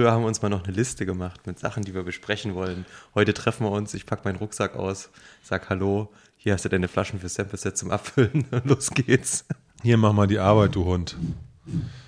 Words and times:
Früher 0.00 0.12
haben 0.12 0.22
wir 0.22 0.28
uns 0.28 0.40
mal 0.40 0.48
noch 0.48 0.64
eine 0.64 0.72
Liste 0.72 1.04
gemacht 1.04 1.46
mit 1.46 1.58
Sachen, 1.58 1.84
die 1.84 1.92
wir 1.92 2.04
besprechen 2.04 2.54
wollen. 2.54 2.86
Heute 3.14 3.34
treffen 3.34 3.66
wir 3.66 3.70
uns, 3.70 3.92
ich 3.92 4.06
packe 4.06 4.22
meinen 4.24 4.36
Rucksack 4.36 4.74
aus, 4.74 5.10
sag 5.42 5.68
Hallo, 5.68 6.10
hier 6.38 6.54
hast 6.54 6.64
du 6.64 6.70
deine 6.70 6.88
Flaschen 6.88 7.20
für 7.20 7.28
Sample 7.28 7.58
Set 7.58 7.76
zum 7.76 7.90
Abfüllen. 7.90 8.46
Los 8.64 8.92
geht's. 8.92 9.44
Hier 9.82 9.98
mach 9.98 10.14
mal 10.14 10.26
die 10.26 10.38
Arbeit, 10.38 10.74
du 10.74 10.86
Hund. 10.86 11.18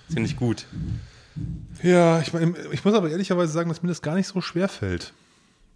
Finde 0.09 0.23
ich 0.23 0.38
gut. 0.38 0.65
Ja, 1.82 2.18
ich, 2.20 2.32
mein, 2.32 2.56
ich 2.70 2.82
muss 2.82 2.95
aber 2.95 3.10
ehrlicherweise 3.10 3.52
sagen, 3.52 3.68
dass 3.68 3.82
mir 3.82 3.91
das 3.91 4.01
gar 4.01 4.15
nicht 4.15 4.29
so 4.29 4.40
schwer 4.40 4.68
fällt. 4.68 5.12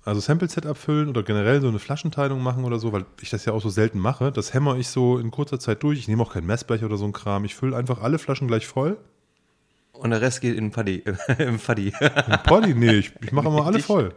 Also 0.03 0.23
Sample-Set 0.23 0.65
abfüllen 0.65 1.11
oder 1.11 1.23
generell 1.23 1.61
so 1.61 1.69
eine 1.69 1.81
Flaschenteilung 1.81 2.43
machen 2.43 2.65
oder 2.65 2.79
so, 2.79 2.95
weil 2.95 3.05
ich 3.21 3.29
das 3.29 3.45
ja 3.45 3.53
auch 3.53 3.61
so 3.61 3.69
selten 3.69 3.99
mache. 3.99 4.33
Das 4.33 4.55
hämmer 4.55 4.79
ich 4.79 4.89
so 4.89 5.19
in 5.19 5.31
kurzer 5.31 5.61
Zeit 5.61 5.83
durch. 5.83 5.99
Ich 5.99 6.09
nehme 6.09 6.23
auch 6.23 6.33
kein 6.33 6.47
Messblech 6.47 6.83
oder 6.83 6.97
so 6.97 7.05
ein 7.05 7.13
Kram. 7.13 7.45
Ich 7.45 7.55
fülle 7.55 7.77
einfach 7.77 8.01
alle 8.01 8.19
Flaschen 8.19 8.49
gleich 8.49 8.67
voll. 8.67 8.97
Und 9.99 10.11
der 10.11 10.21
Rest 10.21 10.41
geht 10.41 10.57
in 10.57 10.67
den 10.67 10.71
Paddy. 10.73 11.03
Im 11.39 11.59
Paddy. 11.59 11.93
Ein 12.01 12.43
Poddy? 12.45 12.75
Nee, 12.75 12.93
ich, 12.93 13.13
ich 13.23 13.33
mache 13.33 13.49
immer 13.49 13.67
alle 13.67 13.79
voll. 13.81 14.15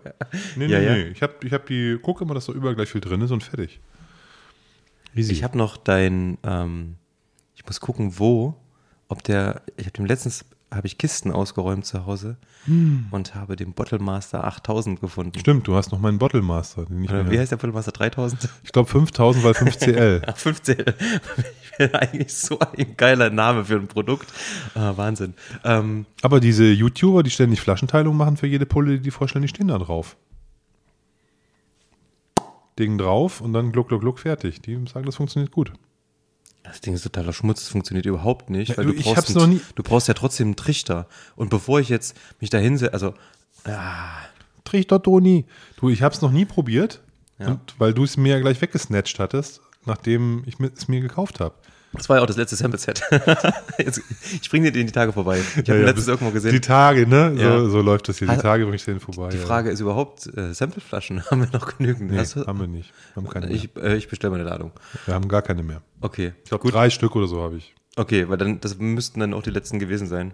Nee, 0.55 0.67
nee, 0.67 0.73
Ja, 0.73 0.79
ja. 0.79 0.93
nee. 0.93 1.03
Ich 1.07 1.21
habe 1.21 1.33
ich 1.43 1.53
hab 1.53 1.65
die, 1.65 1.97
gucke 2.01 2.23
immer, 2.23 2.33
dass 2.33 2.45
da 2.47 2.53
überall 2.53 2.75
gleich 2.75 2.89
viel 2.89 3.01
drin 3.01 3.21
ist 3.21 3.31
und 3.31 3.43
fertig. 3.43 3.79
Riesig. 5.15 5.37
Ich 5.37 5.43
habe 5.43 5.57
noch 5.57 5.77
dein, 5.77 6.37
ähm, 6.43 6.95
ich 7.55 7.65
muss 7.65 7.79
gucken, 7.79 8.19
wo, 8.19 8.55
ob 9.07 9.23
der, 9.23 9.61
ich 9.77 9.85
habe 9.85 9.93
dem 9.93 10.05
letztens, 10.05 10.45
habe 10.71 10.87
ich 10.87 10.97
Kisten 10.97 11.31
ausgeräumt 11.31 11.85
zu 11.85 12.05
Hause 12.05 12.37
und 13.11 13.33
habe 13.33 13.55
den 13.55 13.73
Bottle 13.73 13.99
Master 13.99 14.43
8000 14.43 15.01
gefunden. 15.01 15.39
Stimmt, 15.39 15.67
du 15.67 15.75
hast 15.75 15.91
noch 15.91 15.99
meinen 15.99 16.19
Bottle 16.19 16.41
Master. 16.41 16.85
Den 16.85 17.03
ich 17.03 17.09
Oder 17.09 17.29
wie 17.31 17.39
heißt 17.39 17.51
der 17.51 17.57
Bottle 17.57 17.73
Master 17.73 17.91
3000? 17.91 18.49
ich 18.63 18.71
glaube 18.71 18.89
5000, 18.89 19.43
weil 19.43 19.53
5CL. 19.53 20.23
Ach, 20.27 20.37
15. 20.37 20.77
Ich 21.63 21.77
bin 21.77 21.95
eigentlich 21.95 22.33
so 22.33 22.59
ein 22.59 22.95
geiler 22.97 23.29
Name 23.29 23.65
für 23.65 23.75
ein 23.75 23.87
Produkt. 23.87 24.31
Ah, 24.75 24.93
Wahnsinn. 24.95 25.33
Ähm, 25.63 26.05
Aber 26.21 26.39
diese 26.39 26.65
YouTuber, 26.65 27.23
die 27.23 27.31
ständig 27.31 27.61
Flaschenteilung 27.61 28.15
machen 28.15 28.37
für 28.37 28.47
jede 28.47 28.65
Pulle, 28.65 28.97
die 28.97 28.99
die 28.99 29.11
vorstellen, 29.11 29.41
die 29.43 29.47
stehen 29.47 29.69
da 29.69 29.77
drauf. 29.79 30.17
Ding 32.77 32.97
drauf 32.97 33.41
und 33.41 33.53
dann 33.53 33.71
gluck, 33.71 33.87
gluck, 33.87 34.01
gluck, 34.01 34.19
fertig. 34.19 34.61
Die 34.61 34.75
sagen, 34.87 35.05
das 35.05 35.15
funktioniert 35.15 35.51
gut. 35.51 35.71
Das 36.69 36.81
Ding 36.81 36.93
ist 36.93 37.03
totaler 37.03 37.33
Schmutz, 37.33 37.61
das 37.61 37.69
funktioniert 37.69 38.05
überhaupt 38.05 38.49
nicht. 38.49 38.77
Weil 38.77 38.85
du, 38.85 38.93
du, 38.93 39.01
brauchst 39.01 39.17
hab's 39.17 39.37
einen- 39.37 39.61
du 39.75 39.83
brauchst 39.83 40.07
ja 40.07 40.13
trotzdem 40.13 40.47
einen 40.47 40.55
Trichter. 40.55 41.07
Und 41.35 41.49
bevor 41.49 41.79
ich 41.79 41.89
jetzt 41.89 42.15
mich 42.39 42.49
da 42.49 42.57
hinsetze, 42.57 42.93
also, 42.93 43.13
Trichter, 44.63 45.01
Toni. 45.01 45.45
Du, 45.77 45.89
ich 45.89 46.01
habe 46.01 46.13
es 46.13 46.21
noch 46.21 46.31
nie 46.31 46.45
probiert. 46.45 47.01
Ja. 47.39 47.47
Und 47.47 47.75
weil 47.79 47.93
du 47.93 48.03
es 48.03 48.17
mir 48.17 48.35
ja 48.35 48.39
gleich 48.39 48.61
weggesnatcht 48.61 49.19
hattest, 49.19 49.61
nachdem 49.85 50.43
ich 50.45 50.55
es 50.75 50.87
mir 50.87 51.01
gekauft 51.01 51.39
habe. 51.39 51.55
Das 51.93 52.07
war 52.07 52.17
ja 52.17 52.21
auch 52.23 52.27
das 52.27 52.37
letzte 52.37 52.55
Sample-Set. 52.55 53.01
Ich 54.41 54.49
bringe 54.49 54.67
dir 54.67 54.71
den 54.79 54.87
die 54.87 54.91
Tage 54.91 55.13
vorbei. 55.13 55.39
Ich 55.39 55.69
habe 55.69 55.79
ihn 55.79 55.85
letztens 55.85 56.07
irgendwo 56.07 56.31
gesehen. 56.31 56.51
Die 56.51 56.59
Tage, 56.61 57.07
ne? 57.07 57.33
So, 57.35 57.41
Ja. 57.41 57.65
so 57.69 57.81
läuft 57.81 58.09
das 58.09 58.19
hier. 58.19 58.27
Die 58.27 58.37
Tage 58.37 58.63
bringe 58.63 58.75
ich 58.75 58.85
denen 58.85 58.99
vorbei. 58.99 59.29
Die 59.29 59.37
ja. 59.37 59.45
Frage 59.45 59.69
ist 59.71 59.79
überhaupt, 59.79 60.27
äh, 60.37 60.53
Sampleflaschen 60.53 61.25
haben 61.31 61.41
wir 61.41 61.49
noch 61.51 61.77
genügend? 61.77 62.11
Nee, 62.11 62.17
haben 62.19 62.59
wir 62.59 62.67
nicht. 62.67 62.93
Haben 63.15 63.27
keine 63.29 63.47
mehr. 63.47 63.55
ich 63.55 63.69
äh, 63.77 63.95
ich 63.95 64.07
bestelle 64.07 64.31
meine 64.31 64.43
Ladung. 64.43 64.71
Wir 65.05 65.13
haben 65.15 65.27
gar 65.27 65.41
keine 65.41 65.63
mehr. 65.63 65.81
Okay. 66.01 66.33
Ich 66.43 66.49
glaube, 66.49 66.69
drei 66.69 66.89
Stück 66.89 67.15
oder 67.15 67.27
so 67.27 67.41
habe 67.41 67.57
ich. 67.57 67.73
Okay, 67.95 68.29
weil 68.29 68.37
dann, 68.37 68.59
das 68.59 68.77
müssten 68.77 69.19
dann 69.19 69.33
auch 69.33 69.43
die 69.43 69.49
letzten 69.49 69.79
gewesen 69.79 70.07
sein. 70.07 70.33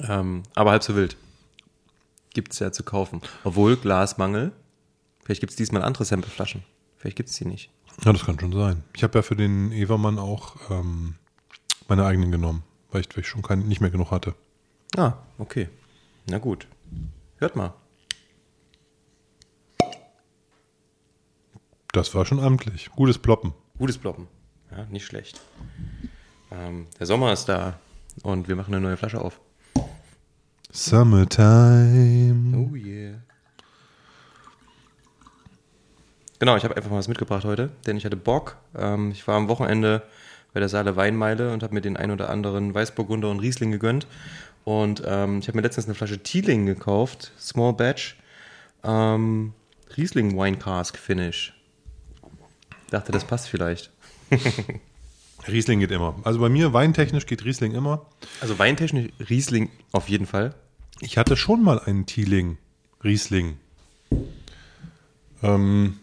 Ähm, 0.00 0.42
aber 0.54 0.70
halb 0.70 0.82
so 0.82 0.96
wild. 0.96 1.16
Gibt's 2.32 2.58
ja 2.58 2.72
zu 2.72 2.82
kaufen. 2.82 3.20
Obwohl, 3.44 3.76
Glasmangel. 3.76 4.52
Vielleicht 5.24 5.40
gibt's 5.40 5.56
diesmal 5.56 5.82
andere 5.82 6.04
Sampleflaschen. 6.04 6.64
Vielleicht 6.96 7.16
gibt's 7.16 7.36
die 7.36 7.44
nicht. 7.44 7.70
Ja, 8.02 8.12
das 8.12 8.24
kann 8.24 8.38
schon 8.38 8.52
sein. 8.52 8.82
Ich 8.94 9.02
habe 9.02 9.18
ja 9.18 9.22
für 9.22 9.36
den 9.36 9.72
Evermann 9.72 10.18
auch 10.18 10.70
ähm, 10.70 11.14
meine 11.88 12.04
eigenen 12.04 12.30
genommen, 12.32 12.62
weil 12.90 13.02
ich, 13.02 13.08
weil 13.14 13.20
ich 13.20 13.28
schon 13.28 13.42
kein, 13.42 13.60
nicht 13.60 13.80
mehr 13.80 13.90
genug 13.90 14.10
hatte. 14.10 14.34
Ah, 14.96 15.14
okay. 15.38 15.68
Na 16.28 16.38
gut. 16.38 16.66
Hört 17.36 17.56
mal. 17.56 17.74
Das 21.92 22.14
war 22.14 22.26
schon 22.26 22.40
amtlich. 22.40 22.90
Gutes 22.96 23.18
Ploppen. 23.18 23.54
Gutes 23.78 23.98
Ploppen. 23.98 24.26
Ja, 24.70 24.84
nicht 24.86 25.06
schlecht. 25.06 25.40
Ähm, 26.50 26.86
der 26.98 27.06
Sommer 27.06 27.32
ist 27.32 27.48
da 27.48 27.78
und 28.22 28.48
wir 28.48 28.56
machen 28.56 28.74
eine 28.74 28.84
neue 28.84 28.96
Flasche 28.96 29.20
auf. 29.20 29.40
Summertime. 30.70 32.56
Oh 32.56 32.74
yeah. 32.74 33.20
Genau, 36.44 36.58
ich 36.58 36.64
habe 36.64 36.76
einfach 36.76 36.90
mal 36.90 36.98
was 36.98 37.08
mitgebracht 37.08 37.46
heute, 37.46 37.70
denn 37.86 37.96
ich 37.96 38.04
hatte 38.04 38.18
Bock. 38.18 38.58
Ähm, 38.76 39.12
ich 39.12 39.26
war 39.26 39.34
am 39.34 39.48
Wochenende 39.48 40.02
bei 40.52 40.60
der 40.60 40.68
Saale 40.68 40.94
Weinmeile 40.94 41.54
und 41.54 41.62
habe 41.62 41.72
mir 41.72 41.80
den 41.80 41.96
ein 41.96 42.10
oder 42.10 42.28
anderen 42.28 42.74
Weißburgunder 42.74 43.30
und 43.30 43.40
Riesling 43.40 43.72
gegönnt. 43.72 44.06
Und 44.62 45.02
ähm, 45.06 45.38
ich 45.38 45.48
habe 45.48 45.56
mir 45.56 45.62
letztens 45.62 45.86
eine 45.86 45.94
Flasche 45.94 46.22
Teeling 46.22 46.66
gekauft, 46.66 47.32
Small 47.40 47.72
Batch, 47.72 48.18
ähm, 48.82 49.54
Riesling 49.96 50.36
Wine 50.36 50.58
Cask 50.58 50.98
Finish. 50.98 51.54
Dachte, 52.90 53.10
das 53.10 53.24
passt 53.24 53.48
vielleicht. 53.48 53.90
Riesling 55.48 55.80
geht 55.80 55.92
immer. 55.92 56.14
Also 56.24 56.40
bei 56.40 56.50
mir 56.50 56.74
weintechnisch 56.74 57.24
geht 57.24 57.46
Riesling 57.46 57.72
immer. 57.72 58.04
Also 58.42 58.58
weintechnisch 58.58 59.10
Riesling 59.30 59.70
auf 59.92 60.10
jeden 60.10 60.26
Fall. 60.26 60.54
Ich 61.00 61.16
hatte 61.16 61.38
schon 61.38 61.62
mal 61.62 61.80
einen 61.80 62.04
Teeling 62.04 62.58
Riesling. 63.02 63.56
Ähm, 65.42 66.00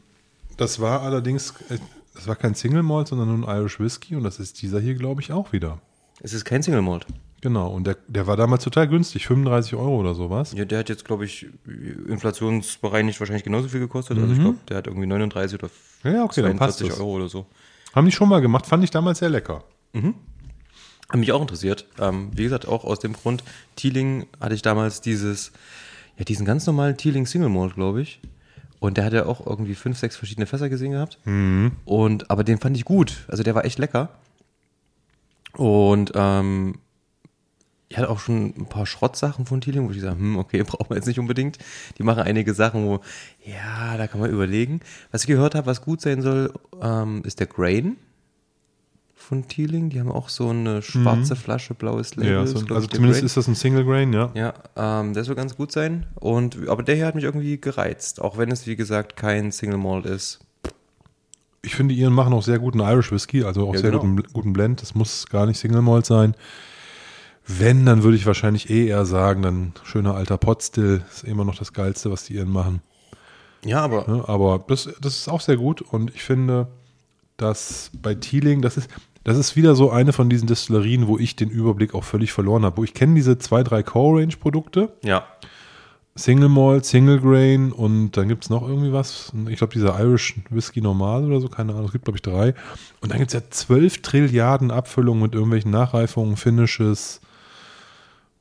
das 0.58 0.80
war 0.80 1.02
allerdings, 1.02 1.52
äh, 1.70 1.78
das 2.14 2.28
war 2.28 2.36
kein 2.36 2.56
Single 2.56 2.84
Malt, 2.84 3.08
sondern 3.08 3.40
nur 3.40 3.48
ein 3.48 3.58
Irish 3.58 3.80
Whisky 3.80 4.16
und 4.16 4.24
das 4.24 4.40
ist 4.40 4.62
dieser 4.62 4.80
hier, 4.80 4.96
glaube 4.96 5.22
ich, 5.22 5.32
auch 5.32 5.52
wieder. 5.54 5.80
Es 6.22 6.34
ist 6.34 6.46
kein 6.46 6.62
Single 6.62 6.82
Malt. 6.82 7.06
Genau, 7.42 7.70
und 7.70 7.88
der, 7.88 7.98
der 8.08 8.28
war 8.28 8.38
damals 8.38 8.64
total 8.64 8.88
günstig, 8.88 9.26
35 9.26 9.74
Euro 9.74 9.98
oder 10.00 10.14
sowas. 10.14 10.54
Ja, 10.54 10.64
der 10.64 10.78
hat 10.80 10.90
jetzt, 10.90 11.06
glaube 11.06 11.26
ich, 11.26 11.48
inflationsbereinigt 12.08 13.20
wahrscheinlich 13.20 13.44
genauso 13.44 13.68
viel 13.68 13.80
gekostet. 13.80 14.20
Also 14.20 14.32
ich 14.34 14.40
glaube, 14.40 14.60
der 14.70 14.78
hat 14.78 14.86
irgendwie 14.86 15.08
39 15.08 15.58
oder 15.58 15.72
Ja, 16.04 16.24
okay, 16.24 16.44
dann 16.44 16.58
passt 16.58 16.78
42 16.78 16.90
es. 16.90 17.00
Euro 17.00 17.16
oder 17.16 17.30
so. 17.30 17.48
Haben 17.96 18.06
die 18.06 18.12
schon 18.12 18.30
mal 18.30 18.42
gemacht, 18.42 18.68
fand 18.68 18.84
ich 18.84 18.92
damals 18.92 19.20
sehr 19.20 19.30
lecker. 19.30 19.64
Hat 21.12 21.20
mich 21.20 21.32
auch 21.32 21.42
interessiert. 21.42 21.88
Ähm, 22.00 22.30
wie 22.36 22.44
gesagt, 22.44 22.68
auch 22.68 22.86
aus 22.86 23.00
dem 23.00 23.14
Grund, 23.14 23.44
Teeling 23.76 24.28
hatte 24.40 24.54
ich 24.54 24.62
damals 24.62 25.02
dieses, 25.02 25.52
ja, 26.18 26.24
diesen 26.24 26.46
ganz 26.46 26.68
normalen 26.68 26.96
Teeling 26.96 27.26
Single 27.26 27.50
Malt, 27.50 27.74
glaube 27.74 28.04
ich. 28.04 28.22
Und 28.81 28.97
der 28.97 29.06
hat 29.06 29.14
ja 29.14 29.28
auch 29.28 29.46
irgendwie 29.46 29.75
fünf, 29.75 30.00
sechs 30.00 30.18
verschiedene 30.18 30.47
Fässer 30.47 30.68
gesehen 30.68 30.94
gehabt. 30.94 31.19
Und, 31.86 32.31
aber 32.31 32.44
den 32.44 32.58
fand 32.58 32.75
ich 32.75 32.84
gut. 32.84 33.25
Also 33.28 33.44
der 33.44 33.53
war 33.53 33.64
echt 33.64 33.78
lecker. 33.78 34.09
Und 35.53 36.14
ähm, 36.16 36.80
ich 37.90 37.97
hatte 38.00 38.09
auch 38.09 38.18
schon 38.18 38.56
ein 38.58 38.66
paar 38.66 38.88
Schrottsachen 38.88 39.46
von 39.46 39.62
Teeling, 39.62 39.88
wo 39.88 39.91
ich 39.91 40.02
sage, 40.02 40.18
hm, 40.18 40.36
okay, 40.36 40.64
brauchen 40.68 40.90
wir 40.90 40.96
jetzt 40.96 41.06
nicht 41.06 41.20
unbedingt. 41.20 41.59
Die 42.00 42.03
machen 42.03 42.24
einige 42.24 42.56
Sachen, 42.56 42.88
wo, 42.88 43.02
ja, 43.46 43.97
da 43.97 44.08
kann 44.08 44.20
man 44.20 44.31
überlegen. 44.31 44.80
Was 45.12 45.22
ich 45.22 45.28
gehört 45.28 45.53
habe, 45.53 45.68
was 45.68 45.84
gut 45.84 46.02
sein 46.02 46.24
soll, 46.24 46.52
ähm, 46.81 47.22
ist 47.24 47.40
der 47.40 47.47
Grain 47.47 47.97
von 49.31 49.47
Teeling. 49.47 49.88
Die 49.90 49.97
haben 50.02 50.12
auch 50.12 50.28
so 50.28 50.50
eine 50.50 50.81
schwarze 50.81 51.38
Flasche, 51.38 51.74
blaues 51.74 52.18
Label. 52.18 52.34
Ja, 52.34 52.46
so, 52.46 52.59
glaub 52.59 52.72
also 52.75 52.88
zumindest 52.90 53.22
Grain. 53.22 53.25
ist 53.28 53.38
das 53.38 53.47
ein 53.47 53.56
Single 53.56 53.86
Grain, 53.86 54.12
ja. 54.12 54.30
Ja, 54.34 54.53
ähm, 54.75 55.14
der 55.14 55.24
soll 55.24 55.36
ganz 55.36 55.56
gut 55.56 55.72
sein. 55.72 56.06
Und, 56.16 56.68
aber 56.68 56.84
der 56.84 56.96
hier 56.96 57.06
hat 57.06 57.16
mich 57.16 57.24
irgendwie 57.24 57.58
gereizt. 57.58 58.22
Auch 58.22 58.38
wenn 58.38 58.52
es, 58.52 58.68
wie 58.68 58.75
gesagt, 58.75 59.16
kein 59.16 59.53
Single 59.53 59.78
Malt 59.78 60.06
ist. 60.06 60.41
Ich 61.62 61.75
finde, 61.75 61.94
ihren 61.94 62.12
machen 62.12 62.34
auch 62.34 62.44
sehr 62.44 62.59
guten 62.59 62.81
Irish 62.81 63.14
Whisky, 63.14 63.46
also 63.46 63.70
auch 63.70 63.76
Ja, 63.76 63.79
sehr 63.79 63.91
genau. 63.91 64.02
guten, 64.03 64.34
guten 64.34 64.52
Blend. 64.52 64.82
Das 64.82 64.96
muss 64.96 65.26
gar 65.28 65.46
nicht 65.46 65.58
Single 65.58 65.82
Malt 65.82 66.06
sein. 66.06 66.35
Wenn, 67.47 67.85
dann 67.85 68.03
würde 68.03 68.17
ich 68.17 68.26
wahrscheinlich 68.26 68.70
eh 68.70 68.88
eher 68.88 69.06
sagen, 69.06 69.44
dann 69.44 69.72
schöner 69.84 70.14
alter 70.16 70.38
Potstill 70.38 71.06
ist 71.09 71.23
immer 71.23 71.46
noch 71.46 71.56
das 71.56 71.72
Geilste, 71.72 72.11
was 72.11 72.26
die 72.26 72.34
ihren 72.34 72.52
machen. 72.52 72.82
Ja, 73.64 73.79
aber 73.79 74.06
Ne? 74.09 74.28
Aber 74.28 74.61
das, 74.67 74.90
das 75.00 75.20
ist 75.20 75.29
auch 75.29 75.40
sehr 75.40 75.56
gut 75.56 75.82
und 75.82 76.14
ich 76.14 76.22
finde, 76.22 76.67
dass 77.38 77.91
bei 77.94 78.14
Teeling, 78.14 78.61
das 78.61 78.76
ist, 78.76 78.90
das 79.23 79.38
ist 79.38 79.56
wieder 79.56 79.76
so 79.76 79.91
eine 79.91 80.14
von 80.14 80.29
diesen 80.29 80.47
Destillerien, 80.47 81.08
wo 81.08 81.18
ich 81.18 81.35
den 81.35 81.50
Überblick 81.50 81.94
auch 81.94 82.03
völlig 82.03 82.32
verloren 82.32 82.66
habe. 82.66 82.78
Wo 82.78 82.84
ich 82.84 82.94
kenne 82.94 83.16
diese 83.16 83.38
zwei, 83.38 83.64
drei 83.64 83.84
Core-Range-Produkte, 83.84 84.94
ja, 85.03 85.26
Single 86.16 86.50
Malt, 86.50 86.85
Single 86.85 87.22
Grain 87.22 87.72
und 87.72 88.18
dann 88.18 88.28
gibt 88.28 88.44
es 88.44 88.50
noch 88.50 88.68
irgendwie 88.68 88.91
was. 88.91 89.32
Ich 89.47 89.58
glaube, 89.58 89.73
dieser 89.73 89.97
Irish 90.00 90.35
Whisky 90.50 90.82
normal 90.82 91.23
oder 91.23 91.40
so, 91.40 91.47
keine 91.47 91.72
Ahnung. 91.72 91.85
Es 91.85 91.94
gibt, 91.94 92.03
glaube 92.03 92.18
ich, 92.18 92.22
drei. 92.22 92.53
Und 93.00 93.12
dann 93.12 93.20
gibt 93.20 93.34
es 93.34 93.34
ja 93.34 93.50
zwölf 93.50 94.02
Trilliarden 94.02 94.72
Abfüllungen 94.72 95.23
mit 95.23 95.34
irgendwelchen 95.34 95.72
Nachreifungen, 95.72 96.35
Finishes. 96.35 97.22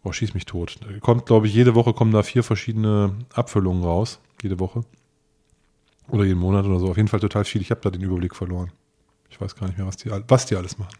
Boah, 0.03 0.13
schieß 0.13 0.35
mich 0.35 0.47
tot. 0.47 0.79
Da 0.81 0.99
Kommt, 0.99 1.27
glaube 1.27 1.47
ich, 1.47 1.55
jede 1.55 1.77
Woche 1.77 1.93
kommen 1.93 2.13
da 2.13 2.25
vier 2.25 2.43
verschiedene 2.43 3.15
Abfüllungen 3.35 3.85
raus. 3.85 4.19
Jede 4.43 4.59
Woche. 4.59 4.83
Oder 6.09 6.25
jeden 6.25 6.41
Monat 6.41 6.67
oder 6.67 6.81
so. 6.81 6.91
Auf 6.91 6.97
jeden 6.97 7.09
Fall 7.09 7.21
total 7.21 7.45
viel. 7.45 7.61
Ich 7.61 7.71
habe 7.71 7.81
da 7.83 7.91
den 7.91 8.03
Überblick 8.03 8.35
verloren. 8.35 8.73
Ich 9.31 9.41
weiß 9.41 9.55
gar 9.57 9.67
nicht 9.67 9.79
mehr, 9.79 9.87
was 9.87 9.97
die, 9.97 10.11
was 10.29 10.47
die 10.47 10.57
alles 10.57 10.79
machen. 10.79 10.97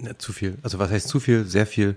Ja, 0.00 0.18
zu 0.18 0.32
viel. 0.32 0.58
Also 0.62 0.78
was 0.78 0.90
heißt 0.90 1.08
zu 1.08 1.20
viel? 1.20 1.44
Sehr 1.44 1.66
viel. 1.66 1.96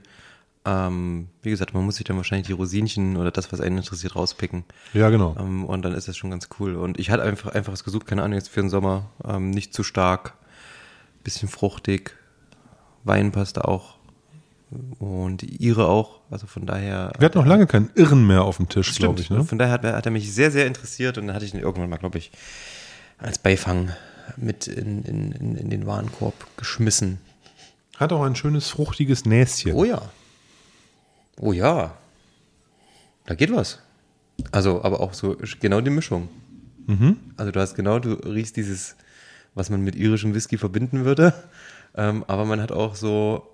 Ähm, 0.65 1.27
wie 1.41 1.49
gesagt, 1.49 1.73
man 1.73 1.83
muss 1.85 1.95
sich 1.95 2.05
dann 2.05 2.17
wahrscheinlich 2.17 2.47
die 2.47 2.53
Rosinchen 2.53 3.17
oder 3.17 3.31
das, 3.31 3.51
was 3.51 3.61
einen 3.61 3.77
interessiert, 3.77 4.15
rauspicken. 4.15 4.65
Ja, 4.93 5.09
genau. 5.09 5.35
Ähm, 5.39 5.65
und 5.65 5.83
dann 5.83 5.93
ist 5.93 6.07
das 6.07 6.17
schon 6.17 6.29
ganz 6.29 6.49
cool. 6.59 6.75
Und 6.75 6.99
ich 6.99 7.09
hatte 7.09 7.23
einfach, 7.23 7.53
einfach 7.53 7.73
was 7.73 7.83
gesucht, 7.83 8.07
keine 8.07 8.23
Ahnung, 8.23 8.37
jetzt 8.37 8.49
für 8.49 8.61
den 8.61 8.69
Sommer. 8.69 9.09
Ähm, 9.25 9.51
nicht 9.51 9.73
zu 9.73 9.83
stark, 9.83 10.33
bisschen 11.23 11.49
fruchtig. 11.49 12.15
Wein 13.03 13.31
passt 13.31 13.57
da 13.57 13.61
auch 13.61 13.99
und 14.99 15.43
ihre 15.43 15.87
auch. 15.87 16.21
Also 16.29 16.47
von 16.47 16.65
daher. 16.65 17.11
Wir 17.17 17.25
hatten 17.25 17.37
noch 17.37 17.45
lange 17.45 17.67
keinen 17.67 17.89
Irren 17.95 18.27
mehr 18.27 18.43
auf 18.43 18.57
dem 18.57 18.69
Tisch, 18.69 18.95
glaube 18.95 19.19
ich. 19.21 19.29
Ne? 19.29 19.43
Von 19.43 19.57
daher 19.57 19.73
hat, 19.73 19.83
hat, 19.83 20.05
er 20.05 20.11
mich 20.11 20.31
sehr, 20.33 20.51
sehr 20.51 20.67
interessiert 20.67 21.17
und 21.17 21.27
dann 21.27 21.35
hatte 21.35 21.45
ich 21.45 21.53
ihn 21.53 21.59
irgendwann 21.59 21.89
mal, 21.89 21.97
glaube 21.97 22.17
ich, 22.17 22.31
als 23.17 23.39
Beifang 23.39 23.91
mit 24.41 24.67
in, 24.67 25.03
in, 25.03 25.31
in, 25.31 25.55
in 25.55 25.69
den 25.69 25.85
Warenkorb 25.85 26.33
geschmissen. 26.57 27.19
Hat 27.97 28.13
auch 28.13 28.23
ein 28.23 28.35
schönes, 28.35 28.69
fruchtiges 28.69 29.25
Näschen. 29.25 29.73
Oh 29.73 29.83
ja. 29.83 30.01
Oh 31.39 31.51
ja. 31.51 31.97
Da 33.25 33.35
geht 33.35 33.53
was. 33.53 33.79
Also, 34.51 34.83
aber 34.83 35.01
auch 35.01 35.13
so 35.13 35.37
genau 35.59 35.81
die 35.81 35.89
Mischung. 35.89 36.29
Mhm. 36.87 37.17
Also 37.37 37.51
du 37.51 37.59
hast 37.59 37.75
genau, 37.75 37.99
du 37.99 38.13
riechst 38.13 38.55
dieses, 38.57 38.95
was 39.53 39.69
man 39.69 39.81
mit 39.81 39.95
irischem 39.95 40.33
Whisky 40.33 40.57
verbinden 40.57 41.05
würde. 41.05 41.33
Ähm, 41.95 42.23
aber 42.27 42.45
man 42.45 42.61
hat 42.61 42.71
auch 42.71 42.95
so, 42.95 43.47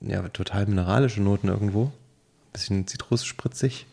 ja, 0.00 0.22
total 0.28 0.66
mineralische 0.66 1.20
Noten 1.20 1.48
irgendwo. 1.48 1.86
Ein 1.86 2.52
bisschen 2.52 2.86
zitrusspritzig. 2.86 3.86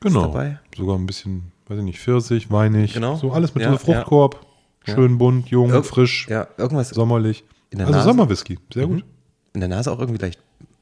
Genau. 0.00 0.22
Dabei. 0.22 0.58
Sogar 0.76 0.96
ein 0.96 1.06
bisschen, 1.06 1.52
weiß 1.68 1.78
ich 1.78 1.84
nicht, 1.84 2.00
Pfirsich, 2.00 2.50
weinig. 2.50 2.94
Genau. 2.94 3.16
So 3.16 3.32
alles 3.32 3.54
mit 3.54 3.64
ja, 3.64 3.72
so 3.72 3.78
Fruchtkorb. 3.78 4.34
Ja. 4.34 4.49
Schön 4.84 5.18
bunt, 5.18 5.48
jung, 5.48 5.70
Ir 5.70 5.84
frisch. 5.84 6.26
Ja, 6.28 6.48
irgendwas. 6.56 6.90
Sommerlich. 6.90 7.44
also 7.76 7.92
Nase. 7.92 8.04
Sommerwhisky. 8.04 8.58
Sehr 8.72 8.86
mhm. 8.86 8.94
gut. 8.94 9.04
In 9.52 9.60
der 9.60 9.68
Nase 9.68 9.92
auch 9.92 9.98
irgendwie 9.98 10.20
leicht, 10.20 10.40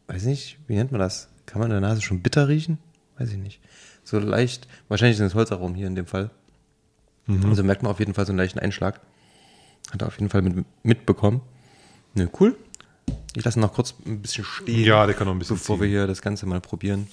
weiß 0.09 0.23
ich 0.23 0.29
nicht, 0.29 0.59
wie 0.67 0.77
nennt 0.77 0.93
man 0.93 1.00
das? 1.00 1.29
Kann 1.47 1.61
man 1.61 1.71
in 1.71 1.81
der 1.81 1.89
Nase 1.89 2.03
schon 2.03 2.21
bitter 2.21 2.49
riechen? 2.49 2.79
Weiß 3.19 3.31
ich 3.31 3.39
nicht. 3.39 3.61
So 4.05 4.19
leicht, 4.19 4.69
wahrscheinlich 4.89 5.17
sind 5.17 5.27
es 5.27 5.35
Holzaromen 5.35 5.75
hier 5.75 5.87
in 5.87 5.95
dem 5.95 6.06
Fall. 6.06 6.31
Mhm. 7.27 7.47
Also 7.47 7.62
merkt 7.62 7.83
man 7.83 7.91
auf 7.91 7.99
jeden 7.99 8.15
Fall 8.15 8.27
so 8.27 8.33
einen 8.33 8.39
leichten 8.39 8.59
Einschlag. 8.59 9.00
Hat 9.91 10.03
er 10.03 10.09
auf 10.09 10.19
jeden 10.19 10.31
Fall 10.31 10.43
mit, 10.43 10.65
mitbekommen. 10.83 11.41
Ne, 12.15 12.29
cool. 12.41 12.56
Ich 13.35 13.45
lasse 13.45 13.59
ihn 13.59 13.62
noch 13.62 13.73
kurz 13.73 13.95
ein 14.06 14.21
bisschen 14.21 14.45
stehen. 14.45 14.85
Ja, 14.85 15.06
der 15.06 15.15
kann 15.15 15.27
noch 15.27 15.35
ein 15.35 15.39
bisschen 15.39 15.56
Bevor 15.56 15.77
ziehen. 15.77 15.83
wir 15.83 15.89
hier 15.89 16.06
das 16.06 16.23
Ganze 16.23 16.47
mal 16.47 16.61
probieren. 16.61 17.09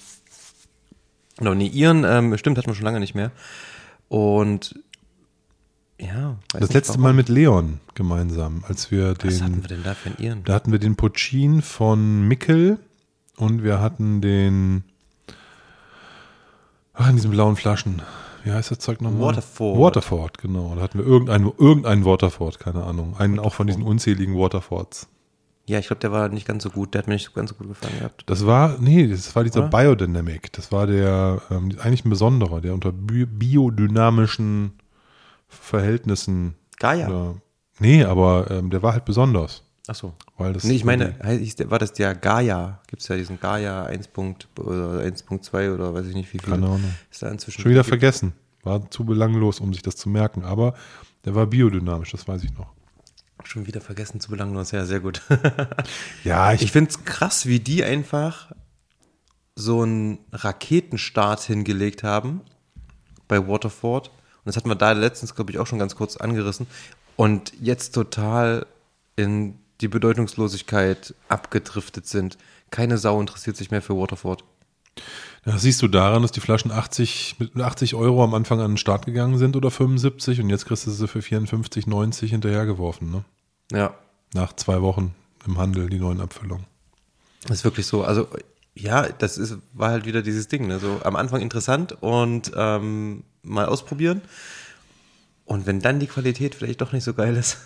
Genau, 1.38 1.54
nee, 1.54 1.66
Iren, 1.66 2.04
ähm, 2.04 2.36
stimmt, 2.38 2.58
hatten 2.58 2.68
wir 2.68 2.74
schon 2.74 2.84
lange 2.84 3.00
nicht 3.00 3.14
mehr. 3.14 3.30
Und 4.08 4.78
ja. 6.00 6.36
das 6.52 6.72
letzte 6.72 6.94
warum. 6.94 7.02
Mal 7.02 7.12
mit 7.14 7.28
Leon 7.28 7.80
gemeinsam, 7.94 8.64
als 8.68 8.90
wir 8.90 9.14
den. 9.14 9.30
Was 9.30 9.42
hatten 9.42 9.62
wir 9.62 9.68
denn 9.68 9.82
da 9.82 9.94
für 9.94 10.10
einen 10.10 10.18
Iren? 10.18 10.44
Da 10.44 10.54
hatten 10.54 10.72
wir 10.72 10.78
den 10.78 10.96
Pochin 10.96 11.62
von 11.62 12.26
Mickel 12.26 12.78
und 13.36 13.62
wir 13.62 13.80
hatten 13.80 14.20
den. 14.20 14.84
Ach, 16.94 17.08
in 17.08 17.16
diesen 17.16 17.30
blauen 17.30 17.56
Flaschen. 17.56 18.02
Wie 18.44 18.52
heißt 18.52 18.70
das 18.70 18.78
Zeug 18.78 19.00
nochmal? 19.00 19.34
Waterford. 19.34 19.78
Waterford, 19.78 20.38
genau. 20.38 20.74
Da 20.76 20.82
hatten 20.82 20.98
wir 20.98 21.06
irgendeinen 21.06 21.52
irgendein 21.58 22.04
Waterford, 22.04 22.60
keine 22.60 22.84
Ahnung. 22.84 23.16
Einen 23.18 23.32
Waterford. 23.32 23.46
auch 23.46 23.54
von 23.54 23.66
diesen 23.66 23.82
unzähligen 23.82 24.36
Waterfords. 24.36 25.08
Ja, 25.68 25.80
ich 25.80 25.88
glaube, 25.88 26.00
der 26.00 26.12
war 26.12 26.28
nicht 26.28 26.46
ganz 26.46 26.62
so 26.62 26.70
gut. 26.70 26.94
Der 26.94 27.00
hat 27.00 27.08
mir 27.08 27.14
nicht 27.14 27.34
ganz 27.34 27.50
so 27.50 27.56
gut 27.56 27.66
gefallen 27.66 27.98
gehabt. 27.98 28.22
Das 28.26 28.46
war, 28.46 28.76
nee, 28.78 29.08
das 29.08 29.34
war 29.34 29.42
dieser 29.42 29.66
Oder? 29.66 29.68
Biodynamic. 29.68 30.52
Das 30.52 30.70
war 30.70 30.86
der, 30.86 31.42
ähm, 31.50 31.72
eigentlich 31.80 32.04
ein 32.04 32.10
besonderer, 32.10 32.60
der 32.60 32.72
unter 32.72 32.92
bi 32.92 33.26
biodynamischen 33.26 34.74
Verhältnissen. 35.48 36.54
Gaia. 36.78 37.08
Oder, 37.08 37.34
nee, 37.78 38.04
aber 38.04 38.50
ähm, 38.50 38.70
der 38.70 38.82
war 38.82 38.92
halt 38.92 39.04
besonders. 39.04 39.62
Ach 39.88 39.94
so. 39.94 40.14
Weil 40.36 40.52
das 40.52 40.64
nee, 40.64 40.74
ich 40.74 40.84
meine, 40.84 41.14
war 41.68 41.78
das 41.78 41.92
der 41.92 42.14
Gaia? 42.14 42.80
Gibt 42.88 43.02
es 43.02 43.08
ja 43.08 43.16
diesen 43.16 43.38
Gaia 43.38 43.84
1. 43.84 44.10
oder 44.16 45.02
1.2 45.02 45.74
oder 45.74 45.94
weiß 45.94 46.06
ich 46.06 46.14
nicht 46.14 46.32
wie 46.32 46.38
viel. 46.38 46.50
Keine 46.50 46.66
Ahnung. 46.66 46.94
Ist 47.10 47.22
da 47.22 47.28
inzwischen 47.28 47.62
Schon 47.62 47.70
wieder 47.70 47.82
gibt. 47.82 47.90
vergessen. 47.90 48.32
War 48.62 48.90
zu 48.90 49.04
belanglos, 49.04 49.60
um 49.60 49.72
sich 49.72 49.82
das 49.82 49.96
zu 49.96 50.08
merken. 50.08 50.44
Aber 50.44 50.74
der 51.24 51.34
war 51.34 51.46
biodynamisch, 51.46 52.10
das 52.10 52.26
weiß 52.26 52.42
ich 52.44 52.52
noch. 52.56 52.72
Schon 53.44 53.66
wieder 53.66 53.80
vergessen 53.80 54.18
zu 54.18 54.30
belanglos, 54.30 54.72
ja, 54.72 54.84
sehr 54.84 54.98
gut. 54.98 55.22
ja, 56.24 56.52
ich, 56.52 56.62
ich 56.62 56.72
finde 56.72 56.90
es 56.90 57.04
krass, 57.04 57.46
wie 57.46 57.60
die 57.60 57.84
einfach 57.84 58.50
so 59.54 59.82
einen 59.82 60.18
Raketenstart 60.32 61.42
hingelegt 61.42 62.02
haben 62.02 62.40
bei 63.28 63.46
Waterford. 63.46 64.10
Und 64.46 64.50
das 64.50 64.56
hatten 64.56 64.68
wir 64.68 64.76
da 64.76 64.92
letztens, 64.92 65.34
glaube 65.34 65.50
ich, 65.50 65.58
auch 65.58 65.66
schon 65.66 65.80
ganz 65.80 65.96
kurz 65.96 66.16
angerissen. 66.16 66.68
Und 67.16 67.52
jetzt 67.60 67.96
total 67.96 68.64
in 69.16 69.58
die 69.80 69.88
Bedeutungslosigkeit 69.88 71.14
abgedriftet 71.28 72.06
sind. 72.06 72.38
Keine 72.70 72.96
Sau 72.96 73.20
interessiert 73.20 73.56
sich 73.56 73.72
mehr 73.72 73.82
für 73.82 73.96
Waterford. 73.96 74.44
Das 75.44 75.62
siehst 75.62 75.82
du 75.82 75.88
daran, 75.88 76.22
dass 76.22 76.30
die 76.30 76.40
Flaschen 76.40 76.70
80, 76.70 77.36
mit 77.40 77.56
80 77.56 77.96
Euro 77.96 78.22
am 78.22 78.34
Anfang 78.34 78.60
an 78.60 78.72
den 78.72 78.76
Start 78.76 79.04
gegangen 79.04 79.36
sind 79.36 79.56
oder 79.56 79.72
75 79.72 80.40
und 80.40 80.48
jetzt 80.48 80.66
kriegst 80.66 80.86
du 80.86 80.92
sie 80.92 81.08
für 81.08 81.22
54, 81.22 81.88
90 81.88 82.30
hinterhergeworfen. 82.30 83.10
Ne? 83.10 83.24
Ja. 83.72 83.94
Nach 84.32 84.52
zwei 84.52 84.80
Wochen 84.80 85.12
im 85.44 85.58
Handel 85.58 85.90
die 85.90 85.98
neuen 85.98 86.20
Abfüllungen. 86.20 86.66
Das 87.42 87.58
ist 87.58 87.64
wirklich 87.64 87.86
so. 87.86 88.04
Also 88.04 88.28
ja, 88.76 89.08
das 89.08 89.38
ist, 89.38 89.58
war 89.72 89.90
halt 89.90 90.04
wieder 90.04 90.22
dieses 90.22 90.48
Ding. 90.48 90.66
Ne? 90.66 90.78
So 90.78 91.00
am 91.02 91.16
Anfang 91.16 91.40
interessant 91.40 91.96
und 92.00 92.52
ähm, 92.54 93.24
mal 93.42 93.66
ausprobieren. 93.66 94.20
Und 95.44 95.66
wenn 95.66 95.80
dann 95.80 95.98
die 95.98 96.06
Qualität 96.06 96.54
vielleicht 96.54 96.80
doch 96.80 96.92
nicht 96.92 97.04
so 97.04 97.14
geil 97.14 97.36
ist. 97.36 97.58